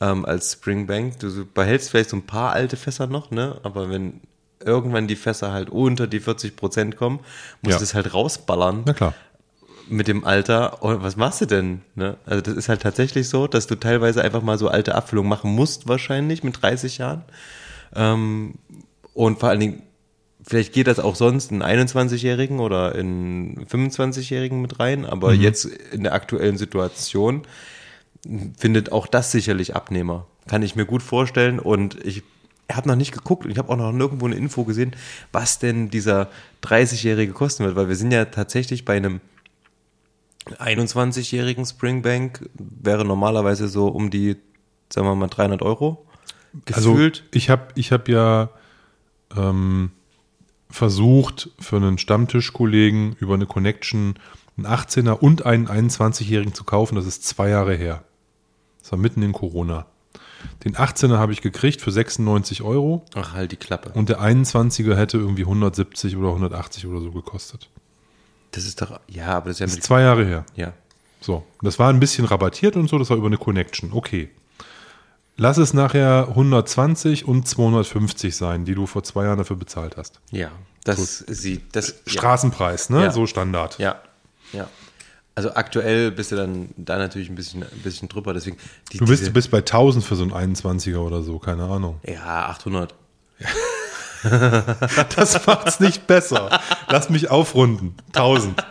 Ähm, 0.02 0.26
als 0.26 0.54
Springbank. 0.54 1.20
Du 1.20 1.46
behältst 1.46 1.90
vielleicht 1.90 2.10
so 2.10 2.18
ein 2.18 2.26
paar 2.26 2.52
alte 2.52 2.76
Fässer 2.76 3.08
noch, 3.08 3.32
ne? 3.32 3.60
Aber 3.64 3.90
wenn 3.90 4.20
irgendwann 4.64 5.08
die 5.08 5.16
Fässer 5.16 5.52
halt 5.52 5.70
unter 5.70 6.08
die 6.08 6.20
40 6.20 6.56
Prozent 6.56 6.96
kommen, 6.98 7.20
musst 7.62 7.74
Ja. 7.74 7.78
du 7.80 7.84
es 7.84 7.94
halt 7.94 8.14
rausballern 8.14 8.84
Na 8.86 8.94
klar. 8.94 9.14
mit 9.88 10.08
dem 10.08 10.24
Alter. 10.26 10.82
Und 10.84 11.04
was 11.04 11.16
machst 11.16 11.42
du 11.42 11.46
denn? 11.46 11.82
Ne? 11.96 12.18
Also 12.26 12.42
das 12.42 12.56
ist 12.56 12.70
halt 12.70 12.82
tatsächlich 12.82 13.28
so, 13.30 13.48
dass 13.48 13.68
du 13.68 13.76
teilweise 13.76 14.24
einfach 14.24 14.42
mal 14.42 14.58
so 14.58 14.68
alte 14.70 14.96
Abfüllungen 14.96 15.30
machen 15.30 15.52
musst, 15.52 15.88
wahrscheinlich 15.88 16.44
mit 16.44 16.62
30 16.62 16.98
Jahren. 17.00 17.24
Ähm, 17.96 18.56
und 19.14 19.40
vor 19.40 19.50
allen 19.50 19.60
Dingen, 19.60 19.82
vielleicht 20.48 20.74
geht 20.74 20.88
das 20.88 21.00
auch 21.00 21.16
sonst 21.16 21.52
in 21.52 21.64
21-Jährigen 21.64 22.60
oder 22.60 22.96
in 22.96 23.66
25-Jährigen 23.68 24.62
mit 24.62 24.80
rein, 24.80 25.06
aber 25.06 25.34
jetzt 25.34 25.66
in 25.66 26.04
der 26.04 26.14
aktuellen 26.14 26.58
Situation 26.58 27.44
findet 28.58 28.92
auch 28.92 29.08
das 29.08 29.32
sicherlich 29.32 29.76
Abnehmer. 29.76 30.26
Kann 30.48 30.64
ich 30.64 30.76
mir 30.76 30.86
gut 30.86 31.04
vorstellen 31.04 31.60
und 31.60 32.04
ich 32.06 32.24
habe 32.72 32.88
noch 32.88 32.96
nicht 32.96 33.12
geguckt 33.12 33.46
und 33.46 33.52
ich 33.52 33.58
habe 33.58 33.70
auch 33.70 33.78
noch 33.78 33.92
nirgendwo 33.92 34.26
eine 34.26 34.36
Info 34.36 34.64
gesehen, 34.64 34.96
was 35.32 35.60
denn 35.60 35.90
dieser 35.90 36.30
30-Jährige 36.64 37.34
kosten 37.34 37.64
wird, 37.64 37.76
weil 37.76 37.90
wir 37.90 37.96
sind 37.96 38.12
ja 38.12 38.26
tatsächlich 38.26 38.86
bei 38.86 38.98
einem 38.98 39.22
21-jährigen 40.46 41.66
Springbank, 41.66 42.50
wäre 42.54 43.06
normalerweise 43.06 43.68
so 43.68 43.88
um 43.88 44.10
die, 44.10 44.38
sagen 44.92 45.08
wir 45.08 45.16
mal, 45.16 45.28
300 45.28 45.62
Euro 45.62 46.06
gefühlt. 46.66 47.22
Also 47.22 47.30
ich 47.32 47.50
habe 47.50 47.68
ich 47.76 47.92
hab 47.92 48.08
ja 48.08 48.50
ähm, 49.36 49.92
versucht, 50.70 51.50
für 51.60 51.78
einen 51.78 51.98
Stammtischkollegen 51.98 53.16
über 53.20 53.34
eine 53.34 53.46
Connection 53.46 54.16
einen 54.58 54.68
18er 54.68 55.14
und 55.14 55.46
einen 55.46 55.68
21-Jährigen 55.68 56.54
zu 56.54 56.64
kaufen. 56.64 56.96
Das 56.96 57.06
ist 57.06 57.26
zwei 57.26 57.50
Jahre 57.50 57.76
her. 57.76 58.04
Das 58.82 58.92
war 58.92 59.00
mitten 59.00 59.22
in 59.22 59.34
Corona. 59.34 59.86
Den 60.64 60.76
18er 60.76 61.18
habe 61.18 61.32
ich 61.34 61.42
gekriegt 61.42 61.82
für 61.82 61.92
96 61.92 62.62
Euro 62.62 63.06
Ach, 63.16 63.34
halt 63.34 63.52
die 63.52 63.56
Klappe. 63.58 63.92
und 63.94 64.10
der 64.10 64.20
21er 64.22 64.96
hätte 64.96 65.18
irgendwie 65.18 65.44
170 65.44 66.16
oder 66.18 66.30
180 66.30 66.88
oder 66.88 67.02
so 67.02 67.12
gekostet. 67.12 67.70
Das 68.52 68.66
ist 68.66 68.82
doch, 68.82 69.00
ja, 69.08 69.28
aber 69.28 69.48
das 69.50 69.58
ist 69.58 69.60
ja 69.60 69.66
Das 69.66 69.74
ist 69.76 69.84
zwei 69.84 70.02
Jahre 70.02 70.26
her. 70.26 70.46
ja. 70.56 70.74
So, 71.22 71.44
das 71.64 71.80
war 71.80 71.90
ein 71.90 72.00
bisschen 72.00 72.26
rabattiert 72.26 72.76
und 72.76 72.88
so, 72.88 73.00
das 73.00 73.10
war 73.10 73.18
über 73.18 73.26
eine 73.28 73.38
Connection. 73.38 73.94
Okay. 73.94 74.30
Lass 75.38 75.58
es 75.58 75.74
nachher 75.74 76.28
120 76.30 77.28
und 77.28 77.48
250 77.48 78.36
sein, 78.36 78.64
die 78.64 78.76
du 78.76 78.86
vor 78.86 79.04
zwei 79.04 79.26
Jahren 79.26 79.40
dafür 79.40 79.56
bezahlt 79.56 79.98
hast. 79.98 80.20
Ja, 80.32 80.52
das 80.84 81.18
sieht, 81.20 81.76
das, 81.76 81.90
ja. 81.90 82.12
Straßenpreis, 82.12 82.90
ne? 82.92 83.06
Ja. 83.06 83.12
So 83.12 83.26
Standard. 83.26 83.80
Ja, 83.80 84.02
ja. 84.54 84.68
Also 85.38 85.54
aktuell 85.54 86.12
bist 86.12 86.32
du 86.32 86.38
dann 86.38 86.70
da 86.78 86.98
natürlich 86.98 87.30
ein 87.30 87.36
bisschen, 87.36 87.64
ein 87.64 87.82
bisschen 87.84 88.08
drüber, 88.08 88.34
deswegen. 88.34 88.56
Die, 88.94 89.00
Du 89.00 89.06
bist, 89.06 89.28
du 89.28 89.32
bist 89.32 89.52
bei 89.52 89.58
1000 89.58 90.04
für 90.04 90.16
so 90.16 90.24
einen 90.24 90.56
21er 90.56 90.98
oder 91.00 91.22
so, 91.22 91.40
keine 91.40 91.64
Ahnung. 91.66 92.00
Ja, 92.06 92.46
800. 92.48 92.94
Das 95.16 95.46
macht's 95.46 95.80
nicht 95.80 96.08
besser. 96.08 96.60
Lass 96.90 97.10
mich 97.12 97.30
aufrunden. 97.30 97.94
1000. 98.14 98.64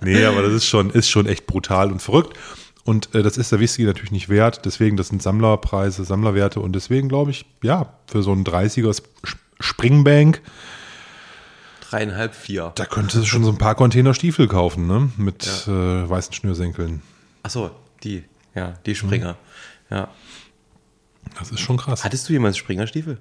Nee, 0.00 0.24
aber 0.24 0.42
das 0.42 0.52
ist 0.54 0.64
schon, 0.66 0.88
ist 0.90 1.10
schon 1.10 1.26
echt 1.26 1.46
brutal 1.46 1.92
und 1.92 2.00
verrückt. 2.00 2.36
Und 2.84 3.14
äh, 3.14 3.22
das 3.22 3.36
ist 3.36 3.52
der 3.52 3.60
Whisky 3.60 3.84
natürlich 3.84 4.12
nicht 4.12 4.30
wert. 4.30 4.64
Deswegen, 4.64 4.96
das 4.96 5.08
sind 5.08 5.22
Sammlerpreise, 5.22 6.04
Sammlerwerte. 6.04 6.60
Und 6.60 6.72
deswegen 6.72 7.08
glaube 7.10 7.30
ich, 7.30 7.44
ja, 7.62 7.92
für 8.06 8.22
so 8.22 8.32
einen 8.32 8.44
30er 8.44 8.90
Sp- 8.96 9.10
Springbank, 9.60 10.40
Dreieinhalb, 11.90 12.34
vier. 12.34 12.72
da 12.74 12.84
könntest 12.84 13.16
du 13.16 13.24
schon 13.24 13.44
so 13.44 13.50
ein 13.50 13.58
paar 13.58 13.74
Container 13.74 14.12
Stiefel 14.12 14.46
kaufen, 14.46 14.86
ne? 14.86 15.10
Mit 15.16 15.46
äh, 15.66 15.70
weißen 16.08 16.34
Schnürsenkeln. 16.34 17.02
Achso, 17.42 17.70
die, 18.04 18.24
ja, 18.54 18.74
die 18.84 18.94
Springer. 18.94 19.36
Ja. 19.90 20.08
Das 21.38 21.50
ist 21.50 21.60
schon 21.60 21.76
krass. 21.76 22.04
Hattest 22.04 22.28
du 22.28 22.32
jemals 22.34 22.56
Springerstiefel? 22.56 23.18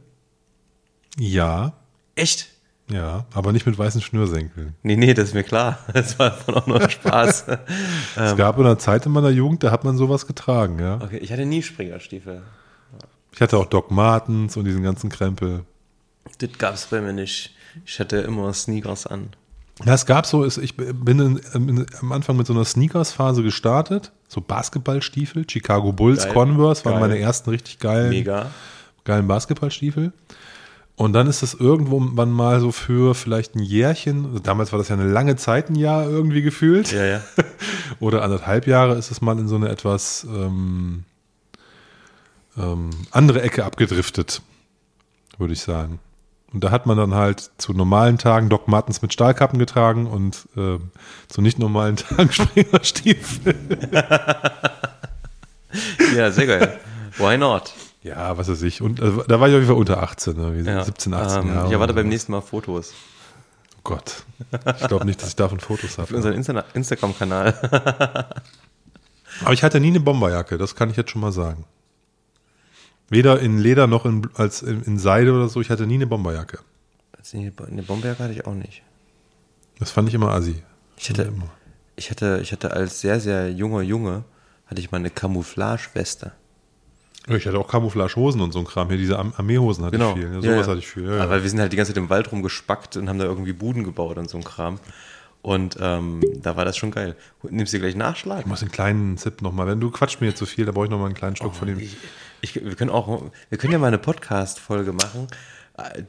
Ja, 1.18 1.74
Echt? 2.16 2.50
ja, 2.90 3.26
aber 3.34 3.54
nicht 3.54 3.66
mit 3.66 3.78
weißen 3.78 4.02
Schnürsenkeln. 4.02 4.76
Nee, 4.84 4.98
nee, 4.98 5.14
das 5.14 5.30
ist 5.30 5.34
mir 5.34 5.44
klar. 5.44 5.80
Das 5.94 6.20
war 6.20 6.38
auch 6.48 6.68
nur 6.68 6.90
Spaß. 6.90 7.46
Es 8.16 8.36
gab 8.36 8.58
in 8.58 8.66
einer 8.66 8.80
Zeit 8.80 9.06
in 9.06 9.12
meiner 9.12 9.30
Jugend, 9.30 9.64
da 9.64 9.72
hat 9.72 9.84
man 9.84 9.98
sowas 9.98 10.28
getragen, 10.28 10.80
ja. 10.80 11.00
okay, 11.02 11.18
ich 11.18 11.32
hatte 11.32 11.46
nie 11.46 11.64
Springerstiefel. 11.64 12.42
Ich 13.32 13.42
hatte 13.42 13.58
auch 13.58 13.68
Doc 13.68 13.92
Martens 13.92 14.58
und 14.58 14.66
diesen 14.66 14.84
ganzen 14.84 15.10
Krempel. 15.10 15.64
Das 16.40 16.50
gab's 16.58 16.88
bei 16.88 17.02
mir 17.02 17.14
nicht. 17.14 17.54
Ich 17.86 18.00
hatte 18.00 18.18
immer 18.18 18.54
Sneakers 18.54 19.08
an. 19.08 19.30
Ja, 19.86 19.94
es 19.94 20.06
gab 20.06 20.26
so, 20.26 20.46
ich 20.46 20.76
bin 20.76 21.20
in, 21.20 21.38
in, 21.54 21.86
am 22.02 22.12
Anfang 22.12 22.36
mit 22.36 22.48
so 22.48 22.54
einer 22.54 22.66
Sneakers-Phase 22.66 23.44
gestartet. 23.44 24.12
So 24.28 24.42
Basketballstiefel, 24.42 25.46
Chicago 25.50 25.92
Bulls, 25.92 26.24
Geil. 26.24 26.34
Converse 26.34 26.84
waren 26.86 26.94
Geil. 26.94 27.02
meine 27.02 27.20
ersten 27.20 27.50
richtig 27.52 27.80
geilen, 27.80 28.10
Mega. 28.10 28.52
geilen 29.04 29.28
Basketballstiefel. 29.28 30.12
Und 30.96 31.14
dann 31.14 31.28
ist 31.28 31.44
es 31.44 31.54
irgendwann 31.54 32.32
mal 32.32 32.60
so 32.60 32.72
für 32.72 33.14
vielleicht 33.14 33.56
ein 33.56 33.60
Jährchen, 33.60 34.26
also 34.26 34.40
damals 34.40 34.72
war 34.72 34.80
das 34.80 34.90
ja 34.90 34.96
eine 34.96 35.08
lange 35.08 35.36
Zeit, 35.36 35.70
ein 35.70 35.76
Jahr 35.76 36.10
irgendwie 36.10 36.42
gefühlt. 36.42 36.92
Ja, 36.92 37.06
ja. 37.06 37.22
Oder 38.00 38.24
anderthalb 38.24 38.66
Jahre 38.66 38.96
ist 38.96 39.12
es 39.12 39.22
mal 39.22 39.38
in 39.38 39.48
so 39.48 39.56
eine 39.58 39.70
etwas 39.70 40.26
ähm, 40.28 41.04
ähm, 42.58 42.90
andere 43.12 43.44
Ecke 43.44 43.64
abgedriftet, 43.64 44.42
würde 45.38 45.54
ich 45.54 45.62
sagen. 45.62 46.00
Und 46.54 46.64
da 46.64 46.72
hat 46.72 46.86
man 46.86 46.98
dann 46.98 47.14
halt 47.14 47.52
zu 47.58 47.74
normalen 47.74 48.18
Tagen 48.18 48.50
Doc 48.50 48.68
Martens 48.68 49.02
mit 49.02 49.12
Stahlkappen 49.12 49.60
getragen 49.60 50.08
und 50.08 50.48
ähm, 50.56 50.92
zu 51.28 51.42
nicht 51.42 51.60
normalen 51.60 51.96
Tagen 51.98 52.32
Springerstiefel. 52.32 53.56
Ja, 56.16 56.32
sehr 56.32 56.48
geil. 56.48 56.80
Why 57.18 57.38
not? 57.38 57.74
Ja, 58.02 58.38
was 58.38 58.48
weiß 58.48 58.62
ich. 58.64 58.82
Und 58.82 59.00
äh, 59.00 59.12
da 59.28 59.40
war 59.40 59.48
ich 59.50 59.54
auf 59.54 59.60
jeden 59.60 59.68
Fall 59.68 59.76
unter 59.76 60.02
18, 60.02 60.36
ne? 60.36 60.56
Wie 60.58 60.68
Ja. 60.68 60.84
17, 60.84 61.14
18 61.14 61.42
ähm, 61.42 61.54
Jahre. 61.54 61.68
Ich 61.68 61.74
erwarte 61.74 61.94
beim 61.94 62.08
nächsten 62.08 62.32
Mal 62.32 62.42
Fotos. 62.42 62.94
Oh 63.78 63.80
Gott. 63.84 64.24
Ich 64.80 64.88
glaube 64.88 65.06
nicht, 65.06 65.22
dass 65.22 65.30
ich 65.30 65.36
davon 65.36 65.60
Fotos 65.60 65.96
Für 65.96 66.04
habe. 66.04 66.16
unseren 66.16 66.34
Insta 66.34 66.64
Instagram-Kanal. 66.74 67.54
Aber 69.42 69.54
ich 69.54 69.62
hatte 69.62 69.80
nie 69.80 69.90
eine 69.90 70.00
Bomberjacke, 70.00 70.58
das 70.58 70.76
kann 70.76 70.90
ich 70.90 70.96
jetzt 70.96 71.12
schon 71.12 71.22
mal 71.22 71.32
sagen. 71.32 71.66
Weder 73.10 73.40
in 73.40 73.58
Leder 73.58 73.88
noch 73.88 74.06
in, 74.06 74.28
als 74.36 74.62
in, 74.62 74.84
in 74.84 75.00
Seide 75.00 75.34
oder 75.34 75.48
so, 75.50 75.62
ich 75.62 75.70
hatte 75.70 75.88
nie 75.88 75.96
eine 75.96 76.08
Bomberjacke. 76.08 76.60
Eine 77.34 77.84
Bomberjacke 77.84 78.24
hatte 78.24 78.34
ich 78.34 78.46
auch 78.46 78.54
nicht. 78.54 78.84
Das 79.80 79.92
fand 79.92 80.08
ich 80.10 80.16
immer 80.16 80.32
assi. 80.32 80.64
Ich 80.98 81.10
hatte, 81.10 81.24
Immer. 81.24 81.50
ich 81.96 82.10
hatte, 82.10 82.40
ich 82.42 82.52
hatte 82.52 82.72
als 82.72 83.02
sehr, 83.02 83.20
sehr 83.20 83.52
junger 83.52 83.82
Junge, 83.82 84.24
hatte 84.66 84.82
ich 84.82 84.92
mal 84.92 84.98
eine 84.98 85.10
Camouflage-Weste. 85.10 86.32
Ich 87.30 87.46
hatte 87.46 87.60
auch 87.60 87.68
Camouflagehosen 87.68 88.40
und 88.40 88.54
so 88.54 88.60
ein 88.60 88.66
Kram. 88.66 88.88
Hier 88.88 88.98
diese 88.98 89.20
Armeehosen 89.20 89.84
hatte 89.84 89.98
Genau. 89.98 90.12
ich 90.12 90.20
viel. 90.20 90.28
Ja, 90.30 90.34
Ja, 90.36 90.42
sowas 90.42 90.66
ja. 90.66 90.68
hatte 90.68 90.80
ich 90.80 90.88
viel. 90.88 91.04
Ja, 91.04 91.24
Aber 91.24 91.38
ja. 91.38 91.44
wir 91.44 91.50
sind 91.50 91.60
halt 91.60 91.74
die 91.74 91.76
ganze 91.78 91.92
Zeit 91.94 91.98
im 92.02 92.10
Wald 92.10 92.32
rumgespackt 92.32 92.96
und 92.98 93.10
haben 93.10 93.20
da 93.20 93.26
irgendwie 93.26 93.52
Buden 93.54 93.84
gebaut 93.84 94.18
und 94.18 94.30
so 94.30 94.38
ein 94.38 94.44
Kram. 94.46 94.80
Und 95.42 95.78
ähm, 95.82 96.22
da 96.42 96.56
war 96.56 96.64
das 96.66 96.78
schon 96.78 96.92
geil. 96.92 97.16
Nimmst 97.44 97.74
du 97.74 97.78
dir 97.78 97.82
gleich 97.82 97.96
Nachschlag? 97.96 98.40
Ich 98.42 98.46
muss 98.46 98.62
einen 98.62 98.72
kleinen 98.72 99.18
Sip 99.18 99.42
nochmal. 99.42 99.68
Wenn 99.68 99.80
du 99.82 99.92
quatschst 99.92 100.22
mir 100.22 100.28
jetzt 100.28 100.40
zu 100.40 100.46
viel, 100.46 100.66
da 100.66 100.72
brauche 100.72 100.86
ich 100.86 100.92
nochmal 100.92 101.08
einen 101.08 101.16
kleinen 101.16 101.36
Schluck 101.36 101.54
von 101.54 101.68
dem. 101.68 101.80
Ich, 101.80 101.96
ich, 102.42 102.56
wir 102.56 102.76
können 102.76 102.92
auch, 102.92 103.32
wir 103.50 103.58
können 103.58 103.74
ja 103.74 103.80
mal 103.80 103.88
eine 103.88 103.98
Podcast-Folge 103.98 104.94
machen, 104.94 105.28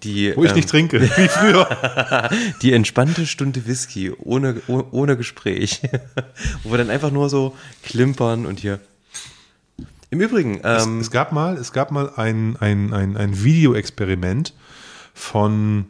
die, 0.03 0.35
Wo 0.35 0.45
ich 0.45 0.51
ähm, 0.51 0.57
nicht 0.57 0.69
trinke, 0.69 1.01
wie 1.17 1.29
früher. 1.29 2.31
die 2.63 2.73
entspannte 2.73 3.27
Stunde 3.27 3.67
Whisky 3.67 4.11
ohne, 4.11 4.63
oh- 4.67 4.85
ohne 4.93 5.17
Gespräch. 5.17 5.83
Wo 6.63 6.71
wir 6.71 6.79
dann 6.79 6.91
einfach 6.91 7.11
nur 7.11 7.29
so 7.29 7.55
klimpern 7.83 8.47
und 8.47 8.61
hier. 8.61 8.81
Im 10.11 10.23
Übrigen, 10.23 10.61
ähm, 10.65 11.01
es 11.01 11.11
gab 11.11 11.33
mal, 11.33 11.59
es 11.59 11.73
gab 11.73 11.91
mal 11.91 12.13
ein, 12.17 12.57
ein, 12.61 12.95
ein, 12.95 13.19
ein 13.19 13.45
Videoexperiment 13.45 14.55
von, 15.13 15.85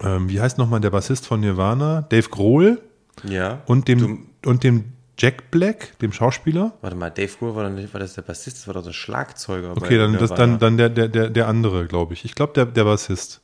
ähm, 0.00 0.28
wie 0.28 0.40
heißt 0.40 0.58
nochmal 0.58 0.80
der 0.80 0.90
Bassist 0.90 1.24
von 1.24 1.38
Nirvana? 1.38 2.02
Dave 2.02 2.28
Grohl 2.28 2.82
ja. 3.22 3.62
und 3.66 3.86
dem, 3.86 4.26
und 4.44 4.64
dem 4.64 4.86
Jack 5.18 5.50
Black, 5.50 5.98
dem 5.98 6.12
Schauspieler. 6.12 6.72
Warte 6.80 6.96
mal, 6.96 7.10
Dave 7.10 7.32
Grohl 7.38 7.54
war, 7.56 7.68
nicht, 7.70 7.92
war 7.92 8.00
das 8.00 8.14
der 8.14 8.22
Bassist, 8.22 8.58
das 8.58 8.66
war 8.68 8.74
doch 8.74 8.84
der 8.84 8.92
Schlagzeuger. 8.92 9.72
Okay, 9.72 9.98
dann, 9.98 10.12
das, 10.16 10.32
dann, 10.32 10.58
dann 10.58 10.76
der, 10.76 10.88
der, 10.88 11.08
der, 11.08 11.28
der 11.30 11.48
andere, 11.48 11.86
glaube 11.86 12.14
ich. 12.14 12.24
Ich 12.24 12.34
glaube, 12.34 12.52
der, 12.54 12.66
der 12.66 12.84
Bassist. 12.84 13.40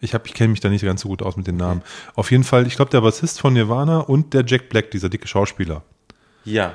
Ich, 0.00 0.14
hab- 0.14 0.26
ich 0.26 0.34
kenne 0.34 0.50
mich 0.50 0.60
da 0.60 0.68
nicht 0.68 0.84
ganz 0.84 1.00
so 1.00 1.08
gut 1.08 1.22
aus 1.22 1.36
mit 1.36 1.46
den 1.48 1.56
Namen. 1.56 1.82
Auf 2.14 2.30
jeden 2.30 2.44
Fall, 2.44 2.66
ich 2.68 2.76
glaube, 2.76 2.92
der 2.92 3.00
Bassist 3.00 3.40
von 3.40 3.52
Nirvana 3.52 3.98
und 3.98 4.32
der 4.32 4.44
Jack 4.46 4.68
Black, 4.68 4.92
dieser 4.92 5.08
dicke 5.08 5.26
Schauspieler. 5.26 5.82
Ja, 6.44 6.74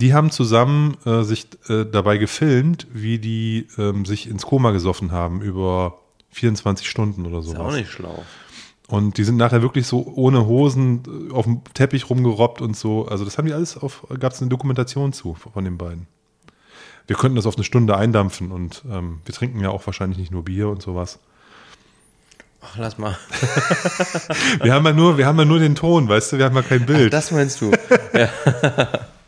Die 0.00 0.14
haben 0.14 0.30
zusammen 0.30 0.96
äh, 1.04 1.22
sich 1.24 1.48
äh, 1.68 1.84
dabei 1.84 2.16
gefilmt, 2.16 2.86
wie 2.92 3.18
die 3.18 3.66
ähm, 3.76 4.06
sich 4.06 4.28
ins 4.30 4.46
Koma 4.46 4.70
gesoffen 4.70 5.10
haben 5.12 5.42
über 5.42 5.98
24 6.30 6.88
Stunden 6.88 7.26
oder 7.26 7.40
ist 7.40 7.54
auch 7.58 7.72
nicht 7.72 7.90
schlau. 7.90 8.24
Und 8.90 9.18
die 9.18 9.24
sind 9.24 9.36
nachher 9.36 9.62
wirklich 9.62 9.86
so 9.86 10.04
ohne 10.16 10.46
Hosen 10.46 11.30
äh, 11.30 11.32
auf 11.32 11.44
dem 11.44 11.62
Teppich 11.74 12.10
rumgerobbt 12.10 12.60
und 12.60 12.76
so. 12.76 13.06
Also 13.06 13.24
das 13.24 13.38
haben 13.38 13.46
die 13.46 13.52
alles 13.52 13.76
auf, 13.76 14.04
gab 14.18 14.32
es 14.32 14.40
eine 14.40 14.48
Dokumentation 14.48 15.12
zu 15.12 15.34
von 15.34 15.64
den 15.64 15.78
beiden. 15.78 16.08
Wir 17.06 17.14
könnten 17.14 17.36
das 17.36 17.46
auf 17.46 17.54
eine 17.54 17.64
Stunde 17.64 17.96
eindampfen 17.96 18.50
und 18.50 18.82
ähm, 18.90 19.20
wir 19.24 19.32
trinken 19.32 19.60
ja 19.60 19.70
auch 19.70 19.86
wahrscheinlich 19.86 20.18
nicht 20.18 20.32
nur 20.32 20.44
Bier 20.44 20.68
und 20.68 20.82
sowas. 20.82 21.20
Ach, 22.62 22.76
lass 22.76 22.98
mal. 22.98 23.16
Wir 24.62 24.74
haben 24.74 24.84
ja 24.84 24.92
nur, 24.92 25.16
wir 25.16 25.24
haben 25.24 25.38
ja 25.38 25.46
nur 25.46 25.58
den 25.58 25.74
Ton, 25.74 26.10
weißt 26.10 26.32
du, 26.32 26.38
wir 26.38 26.44
haben 26.44 26.54
ja 26.54 26.60
kein 26.60 26.84
Bild. 26.84 27.10
Das 27.10 27.30
meinst 27.30 27.62
du. 27.62 27.72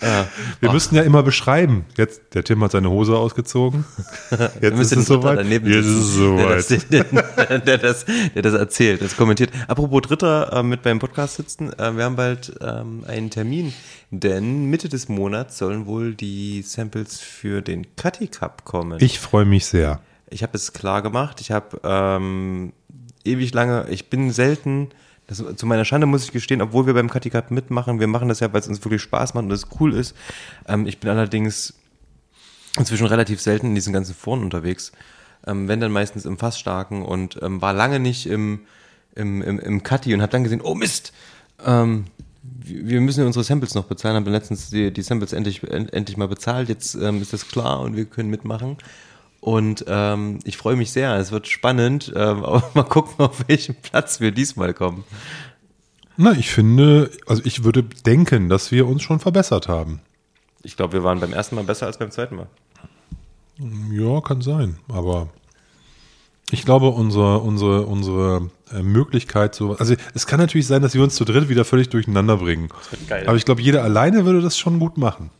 wir 0.60 0.72
müssten 0.72 0.96
ja 0.96 1.02
immer 1.02 1.22
beschreiben. 1.22 1.84
Jetzt, 1.96 2.34
der 2.34 2.44
Tim 2.44 2.62
hat 2.62 2.72
seine 2.72 2.90
Hose 2.90 3.16
ausgezogen. 3.16 3.84
Jetzt 4.60 4.78
ist 4.80 4.92
es 4.96 5.06
soweit. 5.06 5.44
Jetzt 5.46 5.64
ist 5.64 5.86
es 5.86 6.14
der 6.14 6.24
soweit. 6.24 6.70
das, 6.70 6.88
der, 6.88 7.58
der, 7.58 7.78
das, 7.78 8.06
der 8.34 8.42
das 8.42 8.54
erzählt, 8.54 9.02
das 9.02 9.16
kommentiert. 9.16 9.50
Apropos 9.66 10.02
Dritter 10.02 10.52
äh, 10.52 10.62
mit 10.62 10.82
beim 10.82 10.98
Podcast 10.98 11.36
sitzen, 11.36 11.72
äh, 11.78 11.96
wir 11.96 12.04
haben 12.04 12.16
bald 12.16 12.52
ähm, 12.60 13.04
einen 13.06 13.30
Termin, 13.30 13.72
denn 14.10 14.66
Mitte 14.66 14.88
des 14.88 15.08
Monats 15.08 15.58
sollen 15.58 15.86
wohl 15.86 16.14
die 16.14 16.62
Samples 16.62 17.20
für 17.20 17.62
den 17.62 17.86
Cutty 17.96 18.28
Cup 18.28 18.64
kommen. 18.64 18.98
Ich 19.00 19.18
freue 19.18 19.44
mich 19.44 19.66
sehr. 19.66 20.00
Ich 20.30 20.42
habe 20.42 20.56
es 20.56 20.72
klar 20.72 21.02
gemacht. 21.02 21.40
Ich 21.40 21.50
habe 21.50 21.80
ähm, 21.84 22.72
ewig 23.24 23.52
lange, 23.54 23.86
ich 23.90 24.10
bin 24.10 24.30
selten, 24.30 24.90
das, 25.28 25.44
zu 25.56 25.66
meiner 25.66 25.84
Schande 25.84 26.06
muss 26.06 26.24
ich 26.24 26.32
gestehen, 26.32 26.60
obwohl 26.62 26.86
wir 26.86 26.94
beim 26.94 27.08
Cutty 27.08 27.30
Cup 27.30 27.50
mitmachen, 27.50 28.00
wir 28.00 28.06
machen 28.06 28.28
das 28.28 28.40
ja, 28.40 28.52
weil 28.52 28.60
es 28.60 28.66
uns 28.66 28.84
wirklich 28.84 29.02
Spaß 29.02 29.34
macht 29.34 29.44
und 29.44 29.52
es 29.52 29.66
cool 29.78 29.94
ist. 29.94 30.16
Ähm, 30.66 30.86
ich 30.86 30.98
bin 30.98 31.10
allerdings 31.10 31.74
inzwischen 32.78 33.06
relativ 33.06 33.40
selten 33.40 33.68
in 33.68 33.74
diesen 33.74 33.92
ganzen 33.92 34.14
Foren 34.14 34.42
unterwegs. 34.42 34.90
Ähm, 35.46 35.68
wenn 35.68 35.80
dann 35.80 35.92
meistens 35.92 36.24
im 36.24 36.38
Fassstarken 36.38 37.02
und 37.02 37.38
ähm, 37.42 37.60
war 37.60 37.74
lange 37.74 38.00
nicht 38.00 38.26
im, 38.26 38.60
im, 39.14 39.42
im, 39.42 39.60
im 39.60 39.82
Cutty 39.82 40.14
und 40.14 40.22
habe 40.22 40.32
dann 40.32 40.44
gesehen, 40.44 40.62
oh 40.62 40.74
Mist, 40.74 41.12
ähm, 41.64 42.06
wir 42.42 43.00
müssen 43.00 43.20
ja 43.20 43.26
unsere 43.26 43.44
Samples 43.44 43.74
noch 43.74 43.84
bezahlen, 43.84 44.16
haben 44.16 44.26
letztens 44.32 44.70
die, 44.70 44.92
die 44.92 45.02
Samples 45.02 45.34
endlich, 45.34 45.62
end, 45.62 45.92
endlich 45.92 46.16
mal 46.16 46.28
bezahlt, 46.28 46.70
jetzt 46.70 46.94
ähm, 46.94 47.20
ist 47.20 47.34
das 47.34 47.48
klar 47.48 47.80
und 47.80 47.96
wir 47.96 48.06
können 48.06 48.30
mitmachen. 48.30 48.78
Und 49.40 49.84
ähm, 49.86 50.40
ich 50.44 50.56
freue 50.56 50.76
mich 50.76 50.90
sehr, 50.90 51.14
es 51.16 51.30
wird 51.30 51.46
spannend, 51.46 52.12
ähm, 52.14 52.44
aber 52.44 52.70
mal 52.74 52.82
gucken, 52.82 53.24
auf 53.24 53.48
welchen 53.48 53.76
Platz 53.76 54.20
wir 54.20 54.32
diesmal 54.32 54.74
kommen. 54.74 55.04
Na, 56.16 56.32
ich 56.32 56.50
finde, 56.50 57.10
also 57.26 57.42
ich 57.44 57.62
würde 57.62 57.84
denken, 57.84 58.48
dass 58.48 58.72
wir 58.72 58.88
uns 58.88 59.02
schon 59.02 59.20
verbessert 59.20 59.68
haben. 59.68 60.00
Ich 60.62 60.76
glaube, 60.76 60.94
wir 60.94 61.04
waren 61.04 61.20
beim 61.20 61.32
ersten 61.32 61.54
Mal 61.54 61.64
besser 61.64 61.86
als 61.86 61.98
beim 61.98 62.10
zweiten 62.10 62.34
Mal. 62.36 62.48
Ja, 63.90 64.20
kann 64.20 64.40
sein. 64.40 64.78
Aber 64.88 65.28
ich 66.50 66.64
glaube, 66.64 66.88
unsere, 66.88 67.38
unsere, 67.38 67.86
unsere 67.86 68.50
äh, 68.72 68.82
Möglichkeit, 68.82 69.54
so, 69.54 69.76
also 69.76 69.94
es 70.14 70.26
kann 70.26 70.40
natürlich 70.40 70.66
sein, 70.66 70.82
dass 70.82 70.94
wir 70.94 71.02
uns 71.02 71.14
zu 71.14 71.24
dritt 71.24 71.48
wieder 71.48 71.64
völlig 71.64 71.88
durcheinander 71.90 72.38
bringen. 72.38 72.70
wird 72.90 73.08
geil. 73.08 73.24
Aber 73.26 73.36
ich 73.36 73.44
glaube, 73.44 73.60
jeder 73.60 73.84
alleine 73.84 74.24
würde 74.24 74.40
das 74.40 74.58
schon 74.58 74.78
gut 74.78 74.96
machen. 74.98 75.30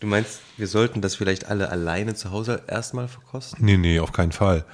Du 0.00 0.06
meinst, 0.06 0.40
wir 0.56 0.66
sollten 0.66 1.02
das 1.02 1.14
vielleicht 1.14 1.48
alle 1.48 1.68
alleine 1.68 2.14
zu 2.14 2.30
Hause 2.30 2.62
erstmal 2.66 3.06
verkosten? 3.06 3.62
Nee, 3.62 3.76
nee, 3.76 4.00
auf 4.00 4.12
keinen 4.12 4.32
Fall. 4.32 4.64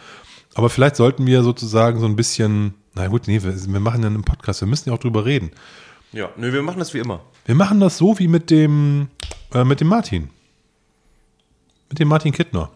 Aber 0.54 0.70
vielleicht 0.70 0.94
sollten 0.94 1.26
wir 1.26 1.42
sozusagen 1.42 1.98
so 1.98 2.06
ein 2.06 2.14
bisschen, 2.14 2.74
na 2.94 3.08
gut, 3.08 3.26
nee, 3.26 3.42
wir, 3.42 3.52
wir 3.52 3.80
machen 3.80 4.02
ja 4.02 4.06
einen 4.06 4.22
Podcast, 4.22 4.60
wir 4.60 4.68
müssen 4.68 4.88
ja 4.88 4.94
auch 4.94 5.00
drüber 5.00 5.24
reden. 5.24 5.50
Ja, 6.12 6.30
nö, 6.36 6.52
wir 6.52 6.62
machen 6.62 6.78
das 6.78 6.94
wie 6.94 6.98
immer. 6.98 7.20
Wir 7.44 7.56
machen 7.56 7.80
das 7.80 7.98
so 7.98 8.18
wie 8.20 8.28
mit 8.28 8.50
dem, 8.50 9.08
äh, 9.52 9.64
mit 9.64 9.80
dem 9.80 9.88
Martin. 9.88 10.30
Mit 11.88 11.98
dem 11.98 12.06
Martin 12.06 12.32
Kittner. 12.32 12.70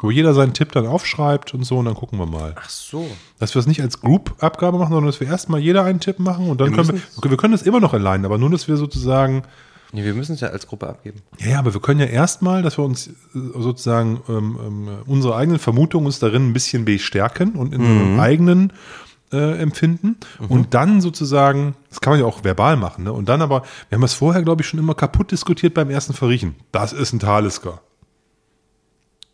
Wo 0.00 0.10
jeder 0.10 0.32
seinen 0.32 0.54
Tipp 0.54 0.72
dann 0.72 0.86
aufschreibt 0.86 1.52
und 1.52 1.62
so 1.62 1.78
und 1.78 1.84
dann 1.84 1.94
gucken 1.94 2.18
wir 2.18 2.26
mal. 2.26 2.54
Ach 2.56 2.68
so. 2.70 3.06
Dass 3.38 3.54
wir 3.54 3.60
es 3.60 3.66
nicht 3.66 3.82
als 3.82 4.00
Group-Abgabe 4.00 4.78
machen, 4.78 4.92
sondern 4.92 5.06
dass 5.06 5.20
wir 5.20 5.28
erstmal 5.28 5.60
jeder 5.60 5.84
einen 5.84 6.00
Tipp 6.00 6.18
machen 6.18 6.48
und 6.48 6.60
dann 6.60 6.70
Wir 6.70 6.76
können 6.76 7.02
wir, 7.22 7.30
wir 7.30 7.36
können 7.36 7.52
das 7.52 7.62
immer 7.62 7.80
noch 7.80 7.92
allein, 7.92 8.24
aber 8.24 8.38
nur, 8.38 8.50
dass 8.50 8.66
wir 8.66 8.78
sozusagen, 8.78 9.44
Nee, 9.92 10.04
wir 10.04 10.14
müssen 10.14 10.32
es 10.32 10.40
ja 10.40 10.48
als 10.48 10.66
Gruppe 10.66 10.88
abgeben. 10.88 11.20
ja, 11.38 11.50
ja, 11.50 11.58
aber 11.58 11.74
wir 11.74 11.80
können 11.80 12.00
ja 12.00 12.06
erstmal, 12.06 12.62
dass 12.62 12.78
wir 12.78 12.84
uns 12.84 13.08
äh, 13.08 13.12
sozusagen 13.34 14.22
ähm, 14.28 14.58
ähm, 14.66 14.88
unsere 15.06 15.36
eigenen 15.36 15.58
Vermutungen 15.58 16.06
uns 16.06 16.18
darin 16.18 16.48
ein 16.48 16.52
bisschen 16.54 16.84
bestärken 16.86 17.52
und 17.52 17.74
in 17.74 17.82
unserem 17.82 18.18
eigenen 18.18 18.72
äh, 19.32 19.58
Empfinden 19.60 20.16
und 20.48 20.74
dann 20.74 21.00
sozusagen, 21.00 21.74
das 21.88 22.00
kann 22.00 22.12
man 22.12 22.20
ja 22.20 22.26
auch 22.26 22.44
verbal 22.44 22.76
machen, 22.76 23.04
ne? 23.04 23.12
Und 23.12 23.28
dann 23.28 23.42
aber, 23.42 23.62
wir 23.88 23.96
haben 23.96 24.02
das 24.02 24.14
vorher, 24.14 24.42
glaube 24.42 24.62
ich, 24.62 24.68
schon 24.68 24.78
immer 24.78 24.94
kaputt 24.94 25.30
diskutiert 25.30 25.74
beim 25.74 25.90
ersten 25.90 26.12
Verriechen. 26.14 26.54
Das 26.70 26.92
ist 26.92 27.12
ein 27.12 27.18
Talisker. 27.18 27.80